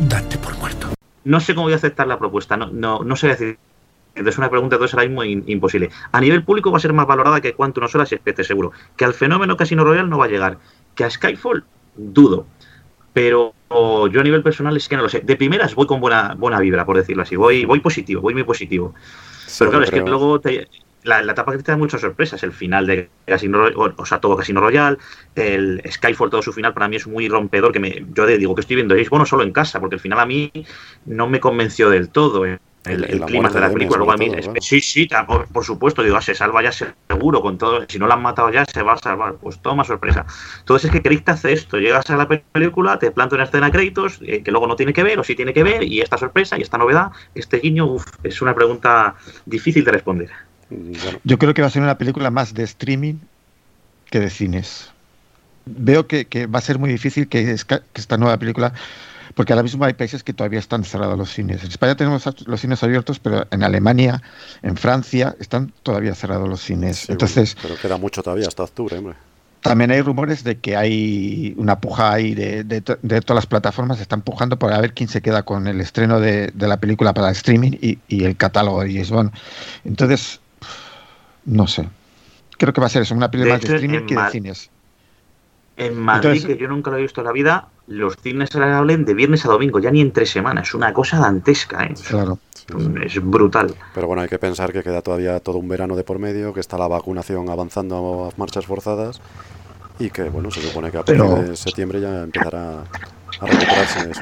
date 0.00 0.38
por 0.38 0.56
muerto. 0.58 0.88
No 1.24 1.40
sé 1.40 1.54
cómo 1.54 1.66
voy 1.66 1.72
a 1.72 1.76
aceptar 1.76 2.06
la 2.06 2.18
propuesta, 2.18 2.56
no, 2.56 2.70
no, 2.70 3.04
no 3.04 3.16
sé 3.16 3.28
decir. 3.28 3.58
Es 4.14 4.36
una 4.36 4.50
pregunta 4.50 4.74
entonces 4.76 4.94
ahora 4.94 5.08
mismo 5.08 5.22
imposible. 5.22 5.90
A 6.10 6.20
nivel 6.20 6.42
público 6.42 6.72
va 6.72 6.78
a 6.78 6.80
ser 6.80 6.92
más 6.92 7.06
valorada 7.06 7.40
que 7.40 7.54
cuánto 7.54 7.80
unas 7.80 7.94
horas 7.94 8.10
y 8.10 8.16
especie 8.16 8.42
seguro. 8.42 8.72
Que 8.96 9.04
al 9.04 9.14
fenómeno 9.14 9.56
Casino 9.56 9.84
Royal 9.84 10.10
no 10.10 10.18
va 10.18 10.24
a 10.24 10.28
llegar. 10.28 10.58
Que 10.96 11.04
a 11.04 11.10
Skyfall, 11.10 11.64
dudo. 11.94 12.46
Pero 13.12 13.54
yo 13.70 14.20
a 14.20 14.24
nivel 14.24 14.42
personal 14.42 14.76
es 14.76 14.88
que 14.88 14.96
no 14.96 15.02
lo 15.02 15.08
sé. 15.08 15.20
De 15.20 15.36
primeras 15.36 15.76
voy 15.76 15.86
con 15.86 16.00
buena, 16.00 16.34
buena 16.34 16.58
vibra, 16.58 16.84
por 16.84 16.96
decirlo 16.96 17.22
así. 17.22 17.36
Voy, 17.36 17.64
voy 17.64 17.78
positivo, 17.78 18.20
voy 18.20 18.34
muy 18.34 18.42
positivo. 18.42 18.92
pero 19.56 19.70
claro, 19.70 19.84
es 19.84 19.90
que 19.92 20.00
luego 20.00 20.40
te, 20.40 20.66
la, 21.04 21.20
etapa 21.20 21.52
que 21.52 21.62
te 21.62 21.72
da 21.72 21.78
muchas 21.78 22.00
sorpresas, 22.00 22.42
el 22.42 22.52
final 22.52 22.86
de 22.86 23.08
Casino 23.26 23.58
Royale, 23.58 23.94
o 23.96 24.06
sea, 24.06 24.20
todo 24.20 24.36
Casino 24.36 24.60
Royale, 24.60 24.98
el 25.34 25.82
Skyfall, 25.90 26.30
todo 26.30 26.42
su 26.42 26.52
final 26.52 26.74
para 26.74 26.88
mí 26.88 26.96
es 26.96 27.06
muy 27.06 27.28
rompedor, 27.28 27.72
que 27.72 27.80
me, 27.80 28.04
yo 28.12 28.26
digo 28.26 28.54
que 28.54 28.60
estoy 28.60 28.76
viendo 28.76 28.94
es 28.94 29.10
bueno 29.10 29.26
solo 29.26 29.42
en 29.42 29.52
casa, 29.52 29.80
porque 29.80 29.96
el 29.96 30.00
final 30.00 30.20
a 30.20 30.26
mí 30.26 30.52
no 31.06 31.28
me 31.28 31.40
convenció 31.40 31.90
del 31.90 32.10
todo. 32.10 32.46
Eh. 32.46 32.58
El, 32.84 33.20
clima 33.20 33.50
de 33.50 33.60
la 33.60 33.70
película, 33.70 33.98
luego 33.98 34.12
a 34.12 34.16
mí, 34.16 34.30
sí, 34.60 34.80
sí, 34.80 35.08
por, 35.52 35.64
supuesto, 35.64 36.02
digo, 36.02 36.16
ah, 36.16 36.22
se 36.22 36.34
salva 36.34 36.62
ya 36.62 36.72
seguro, 36.72 37.42
con 37.42 37.58
todo, 37.58 37.84
si 37.86 37.98
no 37.98 38.06
la 38.06 38.14
han 38.14 38.22
matado 38.22 38.50
ya, 38.50 38.64
se 38.64 38.82
va 38.82 38.94
a 38.94 38.96
salvar, 38.96 39.34
pues 39.34 39.60
toma 39.60 39.84
sorpresa. 39.84 40.24
Entonces 40.60 40.90
es 40.94 41.00
que 41.00 41.18
te 41.18 41.30
hace 41.30 41.52
esto, 41.52 41.76
llegas 41.78 42.08
a 42.08 42.16
la 42.16 42.26
película, 42.26 42.98
te 42.98 43.10
planta 43.10 43.34
una 43.34 43.44
escena 43.44 43.66
de 43.66 43.72
créditos, 43.72 44.20
eh, 44.22 44.42
que 44.42 44.50
luego 44.50 44.66
no 44.66 44.76
tiene 44.76 44.94
que 44.94 45.02
ver, 45.02 45.18
o 45.18 45.24
sí 45.24 45.34
tiene 45.34 45.52
que 45.52 45.64
ver, 45.64 45.82
y 45.82 46.00
esta 46.00 46.16
sorpresa, 46.16 46.56
y 46.56 46.62
esta 46.62 46.78
novedad, 46.78 47.10
este 47.34 47.58
guiño, 47.58 47.96
es 48.22 48.40
una 48.40 48.54
pregunta 48.54 49.16
difícil 49.44 49.84
de 49.84 49.92
responder. 49.92 50.47
Yo 51.24 51.38
creo 51.38 51.54
que 51.54 51.62
va 51.62 51.68
a 51.68 51.70
ser 51.70 51.82
una 51.82 51.98
película 51.98 52.30
más 52.30 52.54
de 52.54 52.64
streaming 52.64 53.14
que 54.10 54.20
de 54.20 54.30
cines. 54.30 54.90
Veo 55.66 56.06
que, 56.06 56.46
va 56.46 56.58
a 56.58 56.62
ser 56.62 56.78
muy 56.78 56.90
difícil 56.90 57.28
que, 57.28 57.52
esta 57.94 58.16
nueva 58.16 58.38
película, 58.38 58.72
porque 59.34 59.52
ahora 59.52 59.62
mismo 59.62 59.84
hay 59.84 59.94
países 59.94 60.22
que 60.22 60.32
todavía 60.32 60.58
están 60.58 60.84
cerrados 60.84 61.18
los 61.18 61.32
cines. 61.32 61.62
En 61.62 61.70
España 61.70 61.96
tenemos 61.96 62.24
los 62.46 62.60
cines 62.60 62.82
abiertos, 62.82 63.18
pero 63.18 63.46
en 63.50 63.62
Alemania, 63.62 64.22
en 64.62 64.76
Francia, 64.76 65.36
están 65.40 65.72
todavía 65.82 66.14
cerrados 66.14 66.48
los 66.48 66.60
cines. 66.60 67.08
Entonces, 67.10 67.56
pero 67.60 67.76
queda 67.76 67.98
mucho 67.98 68.22
todavía 68.22 68.48
hasta 68.48 68.62
octubre, 68.62 68.96
hombre. 68.96 69.14
También 69.60 69.90
hay 69.90 70.00
rumores 70.02 70.44
de 70.44 70.58
que 70.58 70.76
hay 70.76 71.52
una 71.56 71.80
puja 71.80 72.12
ahí 72.12 72.32
de, 72.32 72.62
de, 72.62 72.80
todas 72.80 73.34
las 73.34 73.46
plataformas, 73.46 74.00
están 74.00 74.22
pujando 74.22 74.56
para 74.56 74.80
ver 74.80 74.94
quién 74.94 75.08
se 75.08 75.20
queda 75.20 75.42
con 75.42 75.66
el 75.66 75.80
estreno 75.80 76.20
de, 76.20 76.52
la 76.56 76.78
película 76.78 77.12
para 77.12 77.30
streaming 77.32 77.72
y, 77.72 77.98
y 78.06 78.24
el 78.24 78.36
catálogo 78.36 78.82
de 78.82 78.92
James 78.92 79.10
Bond. 79.10 79.32
Entonces, 79.84 80.40
no 81.48 81.66
sé. 81.66 81.88
Creo 82.56 82.72
que 82.72 82.80
va 82.80 82.86
a 82.86 82.90
ser 82.90 83.02
eso, 83.02 83.14
una 83.14 83.30
película 83.30 83.54
más 83.54 83.62
de 83.62 83.74
streaming 83.74 84.06
que 84.06 84.14
de 84.14 84.30
cines. 84.30 84.70
En 85.76 85.96
Madrid, 85.96 86.44
que 86.44 86.56
yo 86.56 86.66
nunca 86.66 86.90
lo 86.90 86.98
he 86.98 87.02
visto 87.02 87.20
en 87.20 87.26
la 87.26 87.32
vida, 87.32 87.68
los 87.86 88.16
cines 88.16 88.50
se 88.50 88.58
hablen 88.60 89.04
de 89.04 89.14
viernes 89.14 89.44
a 89.44 89.48
domingo, 89.48 89.78
ya 89.78 89.92
ni 89.92 90.00
entre 90.00 90.26
semanas. 90.26 90.68
Es 90.68 90.74
una 90.74 90.92
cosa 90.92 91.20
dantesca, 91.20 91.84
¿eh? 91.84 91.94
Claro. 92.08 92.38
Es 93.02 93.22
brutal. 93.22 93.74
Pero 93.94 94.08
bueno, 94.08 94.22
hay 94.22 94.28
que 94.28 94.38
pensar 94.38 94.72
que 94.72 94.82
queda 94.82 95.00
todavía 95.00 95.38
todo 95.40 95.58
un 95.58 95.68
verano 95.68 95.96
de 95.96 96.02
por 96.02 96.18
medio, 96.18 96.52
que 96.52 96.60
está 96.60 96.76
la 96.76 96.88
vacunación 96.88 97.48
avanzando 97.48 98.28
a 98.28 98.38
marchas 98.38 98.66
forzadas 98.66 99.20
y 99.98 100.10
que, 100.10 100.24
bueno, 100.24 100.50
se 100.50 100.60
supone 100.60 100.90
que 100.90 100.98
a 100.98 101.04
partir 101.04 101.24
de 101.24 101.56
septiembre 101.56 102.00
ya 102.00 102.24
empezará 102.24 102.84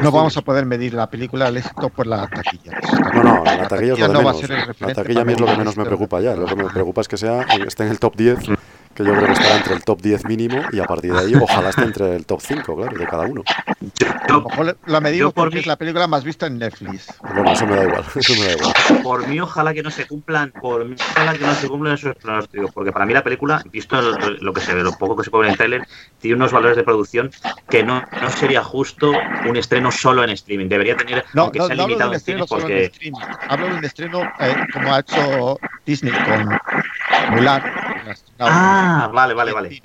no 0.03 0.11
vamos 0.11 0.37
a 0.37 0.43
poder 0.43 0.66
medir 0.66 0.95
la 0.95 1.09
película 1.09 1.49
el 1.49 1.57
éxito 1.59 1.89
por 1.89 2.07
la 2.07 2.27
taquilla. 2.28 2.78
No, 3.15 3.23
no, 3.23 3.45
la 3.45 3.69
taquilla 3.69 3.93
es 3.95 3.99
lo 4.01 4.09
de 4.09 4.19
menos. 4.19 4.81
La 4.81 4.95
taquilla 4.95 5.20
a 5.23 5.24
mí 5.24 5.33
es 5.33 5.41
lo 5.41 5.47
que 5.47 5.57
menos 5.57 5.77
me 5.77 5.85
preocupa 5.85 6.20
ya. 6.20 6.35
Lo 6.35 6.47
que 6.47 6.57
me 6.57 6.65
preocupa 6.65 7.01
es 7.01 7.09
que 7.09 7.16
sea 7.16 7.43
esté 7.66 7.85
en 7.85 7.91
el 7.91 7.99
top 7.99 8.16
10 8.16 8.39
que 8.97 9.05
yo 9.05 9.12
creo 9.12 9.27
que 9.27 9.32
estará 9.32 9.56
entre 9.56 9.74
el 9.74 9.85
top 9.85 10.01
10 10.01 10.24
mínimo 10.24 10.62
y 10.73 10.81
a 10.81 10.85
partir 10.85 11.12
de 11.12 11.18
ahí 11.18 11.35
ojalá 11.35 11.68
esté 11.68 11.82
entre 11.82 12.16
el 12.16 12.24
top 12.24 12.40
5, 12.40 12.77
claro, 12.77 12.97
de 12.97 13.06
cada 13.06 13.27
uno. 13.27 13.43
a 13.47 14.32
lo 14.32 14.43
mejor 14.43 14.78
la 14.86 15.01
medimos 15.01 15.35
porque 15.35 15.59
es 15.59 15.66
la 15.66 15.77
película 15.77 16.06
más 16.06 16.24
vista 16.24 16.47
en 16.47 16.59
Netflix. 16.59 17.14
Bueno, 17.20 17.52
eso 17.52 17.66
me 17.66 17.77
da 17.77 17.85
igual, 17.85 18.05
eso 18.14 18.32
me 18.35 18.47
da 18.47 18.52
igual. 18.52 18.74
Por 19.02 19.28
mí 19.28 19.39
ojalá 19.39 19.74
que 19.74 19.82
no 19.82 19.90
se 19.90 20.06
cumplan, 20.06 20.51
por 20.51 20.85
mí 20.86 20.97
ojalá 20.98 21.35
que 21.35 21.44
no 21.44 21.55
se 21.55 21.68
cumplan 21.68 21.94
esos 21.94 22.16
pronósticos, 22.16 22.70
porque 22.73 22.90
para 22.90 23.05
mí 23.05 23.12
la 23.12 23.23
película, 23.23 23.62
visto 23.70 24.01
lo, 24.01 24.52
que 24.55 24.60
se 24.62 24.74
ve, 24.74 24.82
lo 24.82 24.93
poco 24.93 25.16
que 25.16 25.24
se 25.24 25.31
puede 25.31 25.43
ver 25.43 25.51
en 25.51 25.56
trailer, 25.56 25.89
tiene 26.18 26.36
unos 26.36 26.52
valores 26.52 26.77
de 26.77 26.82
producción 26.82 27.31
que 27.68 27.85
no, 27.85 28.02
no 28.23 28.31
sería 28.31 28.64
justo 28.64 29.12
un 29.47 29.56
estreno 29.56 29.93
solo 29.93 30.24
en 30.24 30.31
streaming. 30.31 30.68
Debería 30.68 30.97
tener, 30.97 31.24
no, 31.35 31.43
aunque 31.43 31.59
no, 31.59 31.66
sea 31.66 31.77
no 31.77 31.86
limitado 31.86 32.14
en 32.14 32.47
porque... 32.47 32.78
En 32.78 32.90
streaming. 32.90 33.20
Hablo 33.48 33.66
de 33.66 33.74
un 33.74 33.85
estreno 33.85 34.23
eh, 34.40 34.56
como 34.73 34.94
ha 34.94 35.01
hecho 35.01 35.59
Disney 35.85 36.12
con 36.24 36.59
Mulan. 37.32 37.62
Ah, 38.39 39.11
vale, 39.12 39.35
vale, 39.35 39.53
vale. 39.53 39.81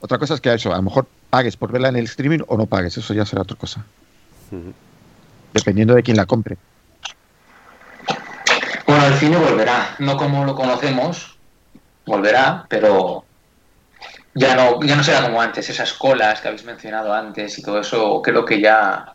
Otra 0.00 0.18
cosa 0.18 0.34
es 0.34 0.40
que 0.40 0.52
eso, 0.52 0.72
a 0.72 0.76
lo 0.76 0.82
mejor 0.82 1.06
pagues 1.30 1.56
por 1.56 1.72
verla 1.72 1.88
en 1.88 1.96
el 1.96 2.04
streaming 2.04 2.40
o 2.46 2.56
no 2.56 2.66
pagues, 2.66 2.96
eso 2.96 3.14
ya 3.14 3.24
será 3.24 3.42
otra 3.42 3.56
cosa. 3.56 3.84
Dependiendo 5.52 5.94
de 5.94 6.02
quién 6.02 6.16
la 6.16 6.26
compre. 6.26 6.56
Bueno, 8.86 9.06
el 9.06 9.14
cine 9.14 9.36
volverá, 9.36 9.96
no 9.98 10.16
como 10.16 10.44
lo 10.44 10.54
conocemos, 10.54 11.36
volverá, 12.06 12.64
pero 12.68 13.24
ya 14.34 14.54
no, 14.54 14.80
ya 14.82 14.96
no 14.96 15.04
será 15.04 15.22
como 15.22 15.42
antes, 15.42 15.68
esas 15.68 15.92
colas 15.92 16.40
que 16.40 16.48
habéis 16.48 16.64
mencionado 16.64 17.12
antes 17.12 17.58
y 17.58 17.62
todo 17.62 17.80
eso, 17.80 18.22
creo 18.22 18.44
que 18.44 18.60
ya, 18.60 19.14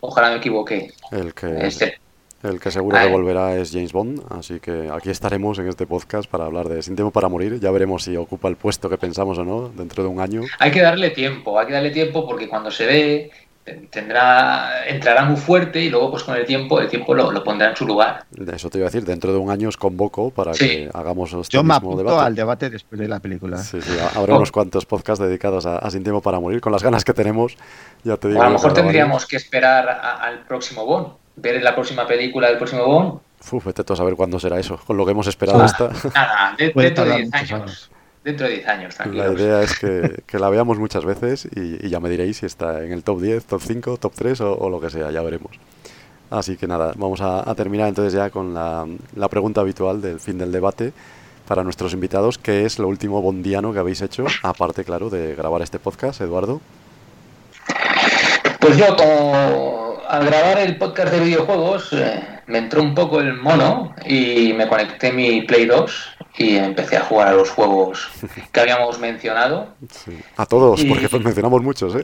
ojalá 0.00 0.30
me 0.30 0.36
equivoque. 0.36 0.92
El 1.12 1.32
que, 1.32 1.66
este, 1.66 1.98
el 2.44 2.60
que 2.60 2.70
seguro 2.70 2.98
que 2.98 3.08
volverá 3.08 3.56
es 3.56 3.72
James 3.72 3.92
Bond, 3.92 4.22
así 4.30 4.60
que 4.60 4.90
aquí 4.92 5.10
estaremos 5.10 5.58
en 5.58 5.68
este 5.68 5.86
podcast 5.86 6.30
para 6.30 6.44
hablar 6.44 6.68
de 6.68 6.82
Sin 6.82 6.94
tiempo 6.94 7.10
para 7.10 7.28
morir. 7.28 7.58
Ya 7.58 7.70
veremos 7.70 8.04
si 8.04 8.16
ocupa 8.16 8.48
el 8.48 8.56
puesto 8.56 8.88
que 8.90 8.98
pensamos 8.98 9.38
o 9.38 9.44
no 9.44 9.70
dentro 9.70 10.02
de 10.02 10.08
un 10.10 10.20
año. 10.20 10.42
Hay 10.58 10.70
que 10.70 10.82
darle 10.82 11.10
tiempo, 11.10 11.58
hay 11.58 11.66
que 11.66 11.72
darle 11.72 11.90
tiempo 11.90 12.26
porque 12.26 12.48
cuando 12.48 12.70
se 12.70 12.86
ve 12.86 13.30
tendrá 13.90 14.86
entrará 14.86 15.24
muy 15.24 15.36
fuerte 15.36 15.80
y 15.80 15.88
luego 15.88 16.10
pues 16.10 16.22
con 16.22 16.36
el 16.36 16.44
tiempo 16.44 16.78
el 16.80 16.88
tiempo 16.88 17.14
lo, 17.14 17.42
pondrá 17.42 17.70
en 17.70 17.76
su 17.76 17.86
lugar. 17.86 18.24
Eso 18.52 18.68
te 18.68 18.76
iba 18.76 18.86
a 18.86 18.90
decir, 18.90 19.06
dentro 19.06 19.32
de 19.32 19.38
un 19.38 19.50
año 19.50 19.70
os 19.70 19.78
convoco 19.78 20.30
para 20.30 20.52
que 20.52 20.90
hagamos 20.92 21.32
este 21.32 21.56
Yo 21.56 21.64
me 21.64 21.72
apunto 21.72 21.96
debate. 21.96 22.26
al 22.26 22.34
debate 22.34 22.68
después 22.68 23.00
de 23.00 23.08
la 23.08 23.20
película. 23.20 23.56
Sí, 23.56 23.80
sí, 23.80 23.96
habrá 24.14 24.36
unos 24.36 24.52
cuantos 24.52 24.84
podcasts 24.84 25.24
dedicados 25.24 25.64
a, 25.64 25.90
Sin 25.90 26.02
tiempo 26.02 26.20
para 26.20 26.38
morir 26.40 26.60
con 26.60 26.72
las 26.72 26.82
ganas 26.82 27.04
que 27.04 27.14
tenemos. 27.14 27.56
Ya 28.02 28.18
te 28.18 28.28
digo, 28.28 28.42
a 28.42 28.46
lo 28.46 28.52
mejor 28.52 28.74
tendríamos 28.74 29.24
que 29.24 29.36
esperar 29.36 29.88
al 29.88 30.40
próximo 30.40 30.84
Bond 30.84 31.23
ver 31.36 31.62
la 31.62 31.74
próxima 31.74 32.06
película 32.06 32.48
del 32.48 32.58
próximo 32.58 32.86
Bond. 32.86 33.20
Uf, 33.52 33.64
vete 33.64 33.92
a 33.92 33.96
saber 33.96 34.14
cuándo 34.14 34.40
será 34.40 34.58
eso, 34.58 34.78
con 34.86 34.96
lo 34.96 35.04
que 35.04 35.12
hemos 35.12 35.26
esperado 35.26 35.62
ah, 35.62 35.66
esta. 35.66 35.90
Nada, 36.14 36.54
dentro 36.56 37.04
de 37.04 37.16
10 37.16 37.34
años. 37.34 37.90
Dentro 38.24 38.46
de 38.46 38.54
10 38.54 38.68
años, 38.68 38.96
La 39.12 39.32
idea 39.32 39.62
es 39.62 39.78
que, 39.78 40.22
que, 40.26 40.38
la 40.38 40.48
veamos 40.48 40.78
muchas 40.78 41.04
veces 41.04 41.46
y, 41.54 41.88
ya 41.88 42.00
me 42.00 42.08
diréis 42.08 42.38
si 42.38 42.46
está 42.46 42.82
en 42.82 42.92
el 42.92 43.04
top 43.04 43.20
10, 43.20 43.44
top 43.44 43.60
5, 43.60 43.96
top 43.98 44.12
3 44.14 44.40
o, 44.40 44.70
lo 44.70 44.80
que 44.80 44.88
sea, 44.88 45.10
ya 45.10 45.20
veremos. 45.20 45.52
Así 46.30 46.56
que 46.56 46.66
nada, 46.66 46.92
vamos 46.96 47.20
a, 47.20 47.54
terminar 47.54 47.88
entonces 47.88 48.14
ya 48.14 48.30
con 48.30 48.54
la, 48.54 48.86
la, 49.14 49.28
pregunta 49.28 49.60
habitual 49.60 50.00
del 50.00 50.20
fin 50.20 50.38
del 50.38 50.50
debate 50.50 50.94
para 51.46 51.62
nuestros 51.62 51.92
invitados, 51.92 52.38
¿qué 52.38 52.64
es 52.64 52.78
lo 52.78 52.88
último 52.88 53.20
bondiano 53.20 53.74
que 53.74 53.78
habéis 53.78 54.00
hecho, 54.00 54.24
aparte, 54.42 54.84
claro, 54.84 55.10
de 55.10 55.34
grabar 55.34 55.60
este 55.60 55.78
podcast, 55.78 56.22
Eduardo? 56.22 56.62
Pues 58.58 58.78
yo, 58.78 58.96
como 58.96 59.93
al 60.08 60.26
grabar 60.26 60.58
el 60.58 60.76
podcast 60.76 61.12
de 61.12 61.20
videojuegos 61.20 61.92
eh, 61.92 62.22
me 62.46 62.58
entró 62.58 62.82
un 62.82 62.94
poco 62.94 63.20
el 63.20 63.34
mono 63.34 63.94
y 64.06 64.52
me 64.52 64.66
conecté 64.68 65.12
mi 65.12 65.42
Play 65.42 65.66
2 65.66 66.08
y 66.38 66.56
empecé 66.56 66.96
a 66.96 67.00
jugar 67.04 67.28
a 67.28 67.32
los 67.32 67.50
juegos 67.50 68.08
que 68.52 68.60
habíamos 68.60 68.98
mencionado. 68.98 69.68
A 70.36 70.46
todos, 70.46 70.84
porque 70.84 71.08
mencionamos 71.18 71.62
muchos, 71.62 71.94
¿eh? 71.96 72.02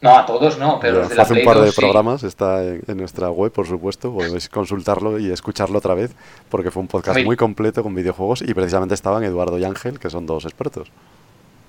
No, 0.00 0.18
a 0.18 0.26
todos 0.26 0.58
no, 0.58 0.78
pero 0.80 0.98
los 0.98 1.08
de 1.08 1.14
la 1.14 1.22
hace 1.22 1.34
un 1.34 1.44
par 1.44 1.56
de 1.58 1.66
2 1.66 1.74
sí. 1.74 1.80
programas, 1.80 2.22
está 2.24 2.62
en, 2.62 2.82
en 2.86 2.96
nuestra 2.98 3.30
web, 3.30 3.52
por 3.52 3.66
supuesto, 3.66 4.12
podéis 4.12 4.48
consultarlo 4.50 5.18
y 5.18 5.30
escucharlo 5.30 5.78
otra 5.78 5.94
vez, 5.94 6.14
porque 6.50 6.70
fue 6.70 6.82
un 6.82 6.88
podcast 6.88 7.16
Muy- 7.16 7.24
muy 7.24 7.36
completo 7.36 7.82
con 7.82 7.94
videojuegos 7.94 8.42
y 8.42 8.52
precisamente 8.52 8.94
estaban 8.94 9.24
Eduardo 9.24 9.58
y 9.58 9.64
Ángel, 9.64 9.98
que 9.98 10.10
son 10.10 10.26
dos 10.26 10.44
expertos. 10.44 10.90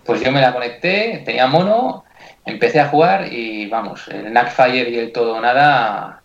Pues 0.05 0.21
yo 0.21 0.31
me 0.31 0.41
la 0.41 0.53
conecté, 0.53 1.23
tenía 1.25 1.47
mono, 1.47 2.03
empecé 2.45 2.79
a 2.79 2.87
jugar 2.87 3.31
y 3.31 3.67
vamos, 3.67 4.07
el 4.07 4.25
Knackfire 4.29 4.89
y 4.89 4.97
el 4.97 5.11
todo 5.11 5.35
o 5.35 5.41
nada, 5.41 6.21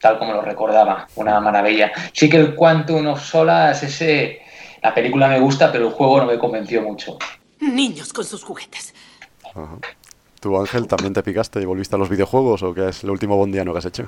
tal 0.00 0.18
como 0.18 0.32
lo 0.32 0.42
recordaba, 0.42 1.08
una 1.16 1.40
maravilla. 1.40 1.92
Sí 2.12 2.28
que 2.28 2.38
el 2.38 2.54
Quantum 2.54 3.08
of 3.08 3.22
Solace, 3.22 3.86
ese, 3.86 4.42
la 4.82 4.94
película 4.94 5.28
me 5.28 5.40
gusta, 5.40 5.70
pero 5.72 5.88
el 5.88 5.92
juego 5.92 6.20
no 6.20 6.26
me 6.26 6.38
convenció 6.38 6.82
mucho. 6.82 7.18
Niños 7.60 8.12
con 8.12 8.24
sus 8.24 8.44
juguetes. 8.44 8.94
Ajá. 9.54 9.78
¿Tú, 10.40 10.58
Ángel, 10.58 10.86
también 10.86 11.12
te 11.12 11.22
picaste 11.22 11.60
y 11.60 11.64
volviste 11.64 11.96
a 11.96 11.98
los 11.98 12.08
videojuegos 12.08 12.62
o 12.62 12.74
qué 12.74 12.88
es 12.88 13.02
lo 13.02 13.12
último 13.12 13.36
bondiano 13.36 13.72
que 13.72 13.78
has 13.78 13.86
hecho? 13.86 14.06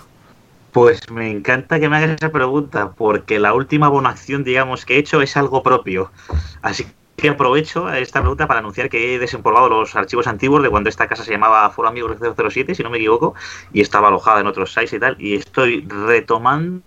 Pues 0.73 1.11
me 1.11 1.31
encanta 1.31 1.81
que 1.81 1.89
me 1.89 1.97
hagas 1.97 2.11
esa 2.11 2.31
pregunta, 2.31 2.93
porque 2.93 3.39
la 3.39 3.55
última 3.55 3.89
bonación, 3.89 4.45
digamos, 4.45 4.85
que 4.85 4.97
he 4.97 4.99
hecho 4.99 5.23
es 5.23 5.37
algo 5.37 5.63
propio. 5.63 6.13
Así 6.61 6.87
que 7.19 7.28
aprovecho 7.31 7.93
esta 7.93 8.20
pregunta 8.20 8.47
para 8.47 8.61
anunciar 8.61 8.89
que 8.89 9.15
he 9.15 9.19
desempolvado 9.19 9.69
los 9.69 9.95
archivos 9.97 10.28
antiguos 10.28 10.62
de 10.62 10.70
cuando 10.70 10.89
esta 10.89 11.09
casa 11.09 11.24
se 11.24 11.32
llamaba 11.32 11.69
Foro 11.70 11.89
Amigos 11.89 12.16
007, 12.20 12.77
si 12.77 12.82
no 12.85 12.90
me 12.90 12.99
equivoco, 12.99 13.35
y 13.73 13.81
estaba 13.81 14.07
alojada 14.07 14.40
en 14.40 14.47
otros 14.47 14.73
sites 14.73 14.93
y 14.93 15.01
tal, 15.01 15.16
y 15.19 15.35
estoy 15.35 15.85
retomando 15.89 16.81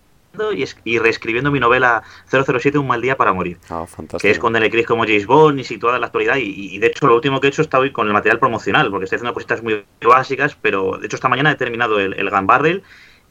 y, 0.55 0.63
es- 0.63 0.77
y 0.85 0.99
reescribiendo 0.99 1.51
mi 1.51 1.59
novela 1.59 2.03
007, 2.29 2.77
Un 2.77 2.87
mal 2.87 3.01
día 3.01 3.17
para 3.17 3.33
morir. 3.33 3.57
Ah, 3.69 3.85
fantástico. 3.85 4.19
que 4.21 4.31
es 4.31 4.39
con 4.39 4.53
Daniel 4.53 4.71
Craig 4.71 4.85
como 4.85 5.03
James 5.03 5.25
Bond 5.27 5.59
y 5.59 5.65
situada 5.65 5.95
en 5.95 6.01
la 6.01 6.07
actualidad. 6.07 6.37
Y, 6.37 6.75
y, 6.75 6.79
de 6.79 6.87
hecho, 6.87 7.07
lo 7.07 7.15
último 7.15 7.41
que 7.41 7.47
he 7.47 7.49
hecho 7.49 7.61
está 7.61 7.79
hoy 7.79 7.91
con 7.91 8.07
el 8.07 8.13
material 8.13 8.39
promocional, 8.39 8.89
porque 8.89 9.03
estoy 9.03 9.17
haciendo 9.17 9.33
cositas 9.33 9.61
muy 9.61 9.83
básicas, 10.01 10.55
pero 10.61 10.97
de 10.97 11.07
hecho, 11.07 11.17
esta 11.17 11.27
mañana 11.27 11.51
he 11.51 11.55
terminado 11.55 11.99
el, 11.99 12.13
el 12.13 12.29
Gun 12.29 12.47
Barrel 12.47 12.83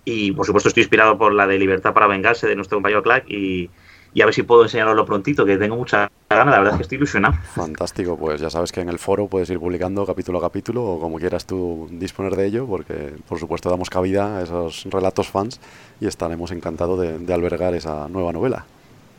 y, 0.05 0.33
por 0.33 0.45
supuesto, 0.45 0.69
estoy 0.69 0.83
inspirado 0.83 1.17
por 1.17 1.33
la 1.33 1.47
de 1.47 1.59
Libertad 1.59 1.95
para 1.95 2.07
Vengarse 2.07 2.47
de 2.47 2.57
nuestro 2.57 2.77
compañero 2.77 3.03
Clark 3.03 3.25
y, 3.29 3.71
y 4.15 4.23
a 4.23 4.25
ver 4.27 4.35
si 4.35 4.43
puedo 4.43 4.63
enseñaroslo 4.65 5.05
prontito, 5.07 5.45
que 5.45 5.57
tengo 5.57 5.77
mucha 5.77 6.11
ganas, 6.29 6.47
la 6.53 6.59
verdad 6.59 6.73
es 6.75 6.77
que 6.79 6.83
estoy 6.83 6.97
ilusionado. 6.97 7.35
Fantástico, 7.55 8.17
pues 8.17 8.41
ya 8.41 8.51
sabes 8.51 8.73
que 8.73 8.81
en 8.81 8.89
el 8.89 8.99
foro 8.99 9.27
puedes 9.27 9.51
ir 9.51 9.59
publicando 9.59 10.07
capítulo 10.07 10.39
a 10.39 10.43
capítulo 10.43 10.85
o 10.85 11.01
como 11.01 11.19
quieras 11.19 11.45
tú 11.47 11.89
disponer 11.93 12.37
de 12.37 12.47
ello, 12.47 12.67
porque 12.67 13.15
por 13.29 13.39
supuesto 13.39 13.69
damos 13.71 13.91
cabida 13.91 14.39
a 14.39 14.43
esos 14.43 14.85
relatos 14.91 15.29
fans 15.29 15.61
y 16.01 16.07
estaremos 16.07 16.51
encantados 16.53 17.01
de, 17.01 17.19
de 17.19 17.35
albergar 17.35 17.75
esa 17.75 18.09
nueva 18.09 18.33
novela. 18.33 18.65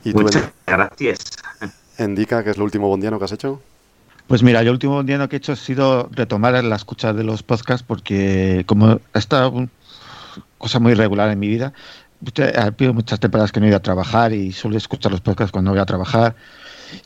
¿Y 0.04 0.14
tú, 0.14 0.22
Muchas 0.22 0.52
gracias. 0.66 1.20
Indica 2.00 2.44
que 2.44 2.50
es 2.50 2.58
lo 2.58 2.64
último 2.64 2.88
bondiano 2.88 3.20
que 3.20 3.26
has 3.26 3.32
hecho? 3.32 3.62
Pues 4.28 4.44
mira, 4.44 4.64
yo 4.64 4.70
el 4.70 4.76
último 4.76 5.04
día 5.04 5.28
que 5.28 5.36
he 5.36 5.38
hecho 5.38 5.52
ha 5.52 5.56
sido 5.58 6.10
retomar 6.12 6.64
la 6.64 6.76
escucha 6.76 7.12
de 7.14 7.24
los 7.24 7.44
podcasts 7.44 7.86
porque 7.86 8.64
como 8.66 9.00
esta 9.14 9.48
un- 9.50 9.70
cosa 10.58 10.80
muy 10.80 10.94
regular 10.94 11.30
en 11.30 11.40
mi 11.40 11.48
vida, 11.50 11.74
ha 12.56 12.66
habido 12.66 12.94
muchas 12.94 13.20
temporadas 13.20 13.52
que 13.52 13.60
no 13.60 13.66
he 13.66 13.70
ido 13.70 13.78
a 13.78 13.82
trabajar 13.82 14.34
y 14.34 14.52
suelo 14.52 14.78
escuchar 14.78 15.12
los 15.12 15.22
podcasts 15.22 15.52
cuando 15.52 15.72
voy 15.72 15.80
a 15.80 15.86
trabajar. 15.86 16.36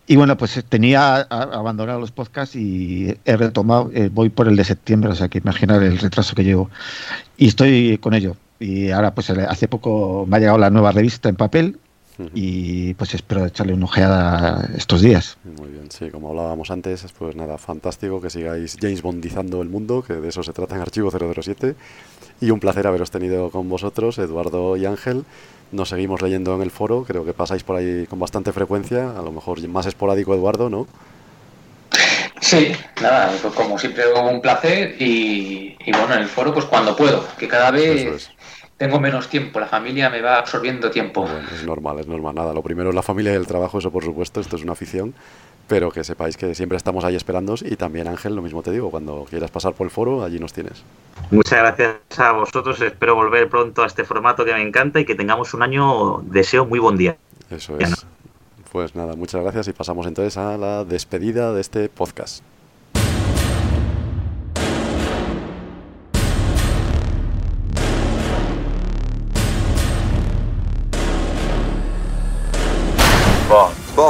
Y 0.07 0.15
bueno, 0.15 0.37
pues 0.37 0.57
eh, 0.57 0.63
tenía 0.63 1.21
abandonado 1.21 1.99
los 1.99 2.11
podcasts 2.11 2.55
y 2.55 3.15
he 3.25 3.37
retomado, 3.37 3.91
eh, 3.93 4.09
voy 4.11 4.29
por 4.29 4.47
el 4.47 4.55
de 4.55 4.63
septiembre, 4.63 5.11
o 5.11 5.15
sea 5.15 5.27
que 5.27 5.37
imaginar 5.37 5.83
el 5.83 5.99
retraso 5.99 6.35
que 6.35 6.43
llevo. 6.43 6.69
Y 7.37 7.47
estoy 7.47 7.97
con 7.99 8.13
ello. 8.13 8.35
Y 8.59 8.89
ahora 8.91 9.13
pues 9.13 9.29
eh, 9.29 9.45
hace 9.47 9.67
poco 9.67 10.25
me 10.27 10.37
ha 10.37 10.39
llegado 10.39 10.57
la 10.57 10.69
nueva 10.69 10.91
revista 10.91 11.29
en 11.29 11.35
papel 11.35 11.77
y 12.33 12.93
pues 12.93 13.13
espero 13.13 13.45
echarle 13.45 13.73
una 13.73 13.85
ojeada 13.85 14.69
estos 14.75 15.01
días. 15.01 15.37
Muy 15.43 15.69
bien, 15.69 15.91
sí, 15.91 16.09
como 16.09 16.29
hablábamos 16.29 16.71
antes, 16.71 17.05
pues 17.17 17.35
nada, 17.35 17.57
fantástico 17.57 18.21
que 18.21 18.29
sigáis 18.29 18.77
James 18.79 19.01
Bondizando 19.01 19.61
el 19.61 19.69
mundo, 19.69 20.01
que 20.01 20.13
de 20.13 20.29
eso 20.29 20.41
se 20.43 20.53
trata 20.53 20.75
en 20.75 20.81
Archivo 20.81 21.11
007. 21.11 21.75
Y 22.41 22.51
un 22.51 22.59
placer 22.59 22.85
haberos 22.87 23.11
tenido 23.11 23.49
con 23.49 23.69
vosotros, 23.69 24.17
Eduardo 24.19 24.77
y 24.77 24.85
Ángel. 24.85 25.25
Nos 25.71 25.89
seguimos 25.89 26.21
leyendo 26.21 26.55
en 26.55 26.61
el 26.61 26.71
foro, 26.71 27.03
creo 27.07 27.25
que 27.25 27.33
pasáis 27.33 27.63
por 27.63 27.75
ahí 27.75 28.05
con 28.07 28.19
bastante 28.19 28.51
frecuencia, 28.51 29.17
a 29.17 29.21
lo 29.21 29.31
mejor 29.31 29.65
más 29.67 29.85
esporádico 29.85 30.33
Eduardo, 30.35 30.69
¿no? 30.69 30.87
Sí, 32.39 32.71
nada, 33.01 33.31
pues 33.41 33.53
como 33.53 33.79
siempre 33.79 34.03
un 34.13 34.41
placer 34.41 35.01
y, 35.01 35.75
y 35.83 35.91
bueno, 35.91 36.13
en 36.13 36.21
el 36.21 36.27
foro 36.27 36.53
pues 36.53 36.65
cuando 36.65 36.95
puedo, 36.95 37.25
que 37.39 37.47
cada 37.47 37.71
vez 37.71 38.29
tengo 38.77 38.99
menos 38.99 39.29
tiempo, 39.29 39.59
la 39.59 39.67
familia 39.67 40.09
me 40.09 40.21
va 40.21 40.37
absorbiendo 40.37 40.91
tiempo. 40.91 41.27
Es 41.53 41.63
normal, 41.63 41.99
es 41.99 42.07
normal. 42.07 42.35
Nada, 42.35 42.53
lo 42.53 42.61
primero 42.61 42.89
es 42.89 42.95
la 42.95 43.01
familia 43.01 43.31
y 43.31 43.35
el 43.35 43.47
trabajo, 43.47 43.79
eso 43.79 43.89
por 43.89 44.03
supuesto, 44.03 44.41
esto 44.41 44.57
es 44.57 44.63
una 44.63 44.73
afición, 44.73 45.15
pero 45.67 45.91
que 45.91 46.03
sepáis 46.03 46.37
que 46.37 46.53
siempre 46.53 46.77
estamos 46.77 47.03
ahí 47.03 47.15
esperándos 47.15 47.61
y 47.61 47.75
también 47.75 48.07
Ángel, 48.07 48.35
lo 48.35 48.41
mismo 48.41 48.61
te 48.61 48.71
digo, 48.71 48.91
cuando 48.91 49.25
quieras 49.29 49.51
pasar 49.51 49.73
por 49.73 49.85
el 49.85 49.91
foro, 49.91 50.23
allí 50.23 50.39
nos 50.39 50.53
tienes. 50.53 50.83
Muchas 51.31 51.59
gracias 51.59 52.19
a 52.19 52.31
vosotros. 52.33 52.79
Espero 52.81 53.15
volver 53.15 53.49
pronto 53.49 53.83
a 53.83 53.87
este 53.87 54.03
formato 54.03 54.45
que 54.45 54.53
me 54.53 54.61
encanta 54.61 54.99
y 54.99 55.05
que 55.05 55.15
tengamos 55.15 55.53
un 55.53 55.63
año, 55.63 56.21
deseo, 56.23 56.65
muy 56.65 56.79
buen 56.79 56.97
día. 56.97 57.17
Eso 57.49 57.77
es. 57.79 58.05
Pues 58.71 58.95
nada, 58.95 59.15
muchas 59.15 59.41
gracias 59.41 59.67
y 59.69 59.73
pasamos 59.73 60.05
entonces 60.05 60.37
a 60.37 60.57
la 60.57 60.83
despedida 60.83 61.53
de 61.53 61.61
este 61.61 61.89
podcast. 61.89 62.43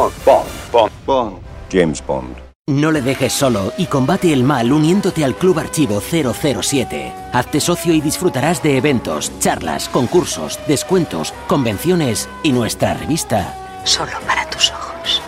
Bond. 0.06 0.26
Bond. 0.26 0.46
Bond. 0.72 0.72
Bond. 0.72 0.92
Bond. 1.06 1.38
James 1.72 2.06
Bond. 2.06 2.36
No 2.68 2.92
le 2.92 3.02
dejes 3.02 3.32
solo 3.34 3.74
y 3.78 3.86
combate 3.86 4.34
el 4.34 4.44
mal 4.44 4.72
uniéndote 4.72 5.24
al 5.24 5.36
Club 5.36 5.60
Archivo 5.60 6.02
007. 6.02 7.14
Hazte 7.32 7.60
socio 7.60 7.94
y 7.94 8.02
disfrutarás 8.02 8.64
de 8.64 8.78
eventos, 8.78 9.32
charlas, 9.40 9.88
concursos, 9.90 10.60
descuentos, 10.68 11.34
convenciones 11.48 12.28
y 12.42 12.52
nuestra 12.52 12.96
revista. 12.96 13.82
Solo 13.84 14.14
para 14.26 14.50
tus 14.50 14.72
ojos. 14.72 15.22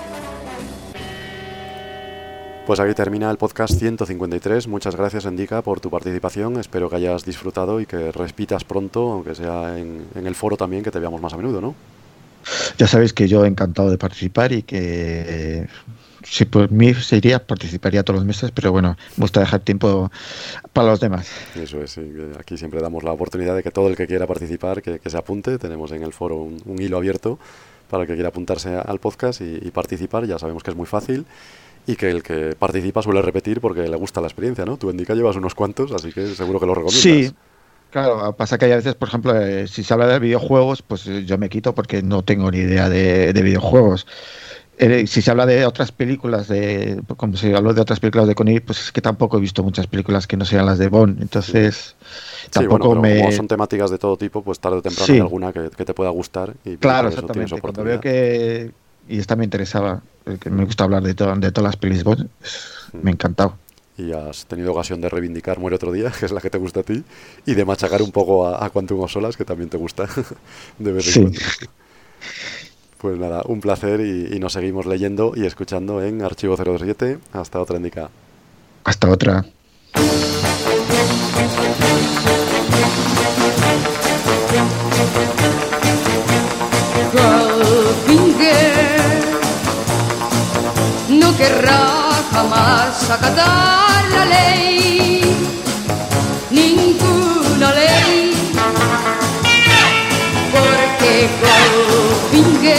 Pues 2.65 2.79
aquí 2.79 2.93
termina 2.95 3.29
el 3.29 3.37
podcast 3.37 3.75
153. 3.75 4.67
Muchas 4.67 4.95
gracias, 4.95 5.25
Endica, 5.25 5.61
por 5.61 5.79
tu 5.79 5.89
participación. 5.89 6.59
Espero 6.59 6.89
que 6.89 6.97
hayas 6.97 7.23
disfrutado 7.23 7.79
y 7.79 7.85
que 7.85 8.11
repitas 8.11 8.63
pronto, 8.63 9.11
aunque 9.11 9.35
sea 9.35 9.77
en, 9.77 10.07
en 10.15 10.27
el 10.27 10.35
foro 10.35 10.57
también, 10.57 10.83
que 10.83 10.91
te 10.91 10.99
veamos 10.99 11.21
más 11.21 11.33
a 11.33 11.37
menudo, 11.37 11.61
¿no? 11.61 11.75
Ya 12.77 12.87
sabéis 12.87 13.13
que 13.13 13.27
yo 13.27 13.45
encantado 13.45 13.89
de 13.89 13.97
participar 13.97 14.51
y 14.51 14.63
que 14.63 15.67
si 16.23 16.45
por 16.45 16.71
mí 16.71 16.93
sería, 16.93 17.45
participaría 17.45 18.03
todos 18.03 18.19
los 18.19 18.25
meses, 18.25 18.51
pero 18.51 18.71
bueno, 18.71 18.97
me 19.15 19.21
gusta 19.21 19.39
dejar 19.39 19.61
tiempo 19.61 20.11
para 20.73 20.89
los 20.89 20.99
demás. 20.99 21.29
Eso 21.55 21.81
es, 21.81 21.91
sí, 21.91 22.01
aquí 22.39 22.57
siempre 22.57 22.81
damos 22.81 23.03
la 23.03 23.11
oportunidad 23.11 23.55
de 23.55 23.63
que 23.63 23.71
todo 23.71 23.87
el 23.87 23.95
que 23.95 24.07
quiera 24.07 24.27
participar, 24.27 24.81
que, 24.81 24.99
que 24.99 25.09
se 25.09 25.17
apunte. 25.17 25.57
Tenemos 25.57 25.91
en 25.91 26.03
el 26.03 26.13
foro 26.13 26.35
un, 26.35 26.61
un 26.65 26.81
hilo 26.81 26.97
abierto 26.97 27.39
para 27.89 28.03
el 28.03 28.07
que 28.07 28.15
quiera 28.15 28.29
apuntarse 28.29 28.75
al 28.75 28.99
podcast 28.99 29.41
y, 29.41 29.59
y 29.61 29.71
participar. 29.71 30.25
Ya 30.25 30.37
sabemos 30.37 30.63
que 30.63 30.71
es 30.71 30.77
muy 30.77 30.85
fácil 30.85 31.25
y 31.85 31.95
que 31.95 32.09
el 32.09 32.21
que 32.21 32.55
participa 32.59 33.01
suele 33.01 33.21
repetir 33.21 33.61
porque 33.61 33.87
le 33.87 33.95
gusta 33.95 34.19
la 34.19 34.27
experiencia, 34.27 34.65
¿no? 34.65 34.75
Tú, 34.77 34.89
Endica, 34.89 35.15
llevas 35.15 35.37
unos 35.37 35.55
cuantos, 35.55 35.93
así 35.93 36.11
que 36.11 36.27
seguro 36.35 36.59
que 36.59 36.65
lo 36.65 36.75
recomiendas. 36.75 37.01
Sí, 37.01 37.31
claro, 37.91 38.35
pasa 38.35 38.57
que 38.57 38.65
hay 38.65 38.71
a 38.73 38.75
veces, 38.77 38.95
por 38.95 39.07
ejemplo, 39.07 39.35
eh, 39.39 39.67
si 39.67 39.83
se 39.83 39.93
habla 39.93 40.07
de 40.07 40.19
videojuegos, 40.19 40.81
pues 40.81 41.07
eh, 41.07 41.25
yo 41.25 41.37
me 41.37 41.49
quito 41.49 41.73
porque 41.75 42.01
no 42.01 42.23
tengo 42.23 42.51
ni 42.51 42.59
idea 42.59 42.89
de, 42.89 43.33
de 43.33 43.41
videojuegos. 43.41 44.05
Eh, 44.79 45.07
si 45.07 45.23
se 45.23 45.31
habla 45.31 45.47
de 45.47 45.65
otras 45.65 45.91
películas, 45.91 46.47
de 46.47 47.01
como 47.17 47.35
se 47.35 47.55
habló 47.55 47.73
de 47.73 47.81
otras 47.81 47.99
películas 47.99 48.27
de 48.27 48.35
Connery, 48.35 48.59
pues 48.59 48.79
es 48.79 48.91
que 48.91 49.01
tampoco 49.01 49.37
he 49.37 49.41
visto 49.41 49.63
muchas 49.63 49.87
películas 49.87 50.27
que 50.27 50.37
no 50.37 50.45
sean 50.45 50.67
las 50.67 50.77
de 50.77 50.87
Bond, 50.87 51.19
entonces 51.19 51.95
Sí, 51.99 52.49
tampoco 52.51 52.89
bueno, 52.89 53.01
pero 53.01 53.15
me... 53.15 53.19
como 53.21 53.31
son 53.31 53.47
temáticas 53.47 53.89
de 53.89 53.97
todo 53.97 54.17
tipo, 54.17 54.43
pues 54.43 54.59
tarde 54.59 54.77
o 54.77 54.81
temprano 54.83 55.07
Sí. 55.07 55.13
hay 55.13 55.19
alguna 55.19 55.51
que, 55.51 55.71
que 55.75 55.83
te 55.83 55.95
pueda 55.95 56.11
gustar 56.11 56.53
y 56.63 56.77
Claro, 56.77 57.09
por 57.09 57.13
eso 57.13 57.21
exactamente. 57.25 57.59
Cuando 57.61 57.83
veo 57.83 57.99
que... 57.99 58.71
Y 59.09 59.17
esta 59.19 59.35
me 59.35 59.45
interesaba, 59.45 60.01
eh, 60.27 60.37
que 60.39 60.49
me 60.51 60.65
gusta 60.65 60.83
hablar 60.83 61.01
de, 61.01 61.15
to- 61.15 61.33
de 61.35 61.51
todas 61.51 61.69
las 61.69 61.77
pelis 61.77 62.03
Bond, 62.03 62.29
Mm. 62.93 62.99
me 63.01 63.09
ha 63.09 63.13
encantado. 63.13 63.57
Y 63.97 64.11
has 64.11 64.45
tenido 64.45 64.71
ocasión 64.71 65.01
de 65.01 65.09
reivindicar 65.09 65.59
Muere 65.59 65.75
otro 65.75 65.91
día, 65.91 66.11
que 66.19 66.25
es 66.25 66.31
la 66.31 66.41
que 66.41 66.49
te 66.49 66.57
gusta 66.57 66.81
a 66.81 66.83
ti, 66.83 67.03
y 67.45 67.53
de 67.55 67.65
machacar 67.65 68.01
un 68.01 68.11
poco 68.11 68.47
a, 68.47 68.63
a 68.63 68.69
Quantum 68.69 69.01
of 69.01 69.11
Solas, 69.11 69.37
que 69.37 69.45
también 69.45 69.69
te 69.69 69.77
gusta 69.77 70.07
de 70.79 70.91
vez 70.91 71.17
en 71.17 71.23
cuando. 71.23 71.39
Pues 72.97 73.19
nada, 73.19 73.43
un 73.45 73.61
placer 73.61 74.01
y, 74.01 74.35
y 74.35 74.39
nos 74.39 74.53
seguimos 74.53 74.85
leyendo 74.85 75.33
y 75.35 75.45
escuchando 75.45 76.03
en 76.03 76.23
Archivo 76.23 76.55
027. 76.57 77.19
Hasta 77.33 77.61
otra 77.61 77.77
indica. 77.77 78.09
Hasta 78.83 79.09
otra. 79.09 79.45
No 91.09 91.37
querrá 91.37 92.06
jamás 92.37 93.09
acatar 93.09 94.03
la 94.15 94.25
ley, 94.25 95.21
ninguna 96.51 97.71
ley, 97.71 98.31
porque 100.53 101.11
Goldfinger 101.41 102.76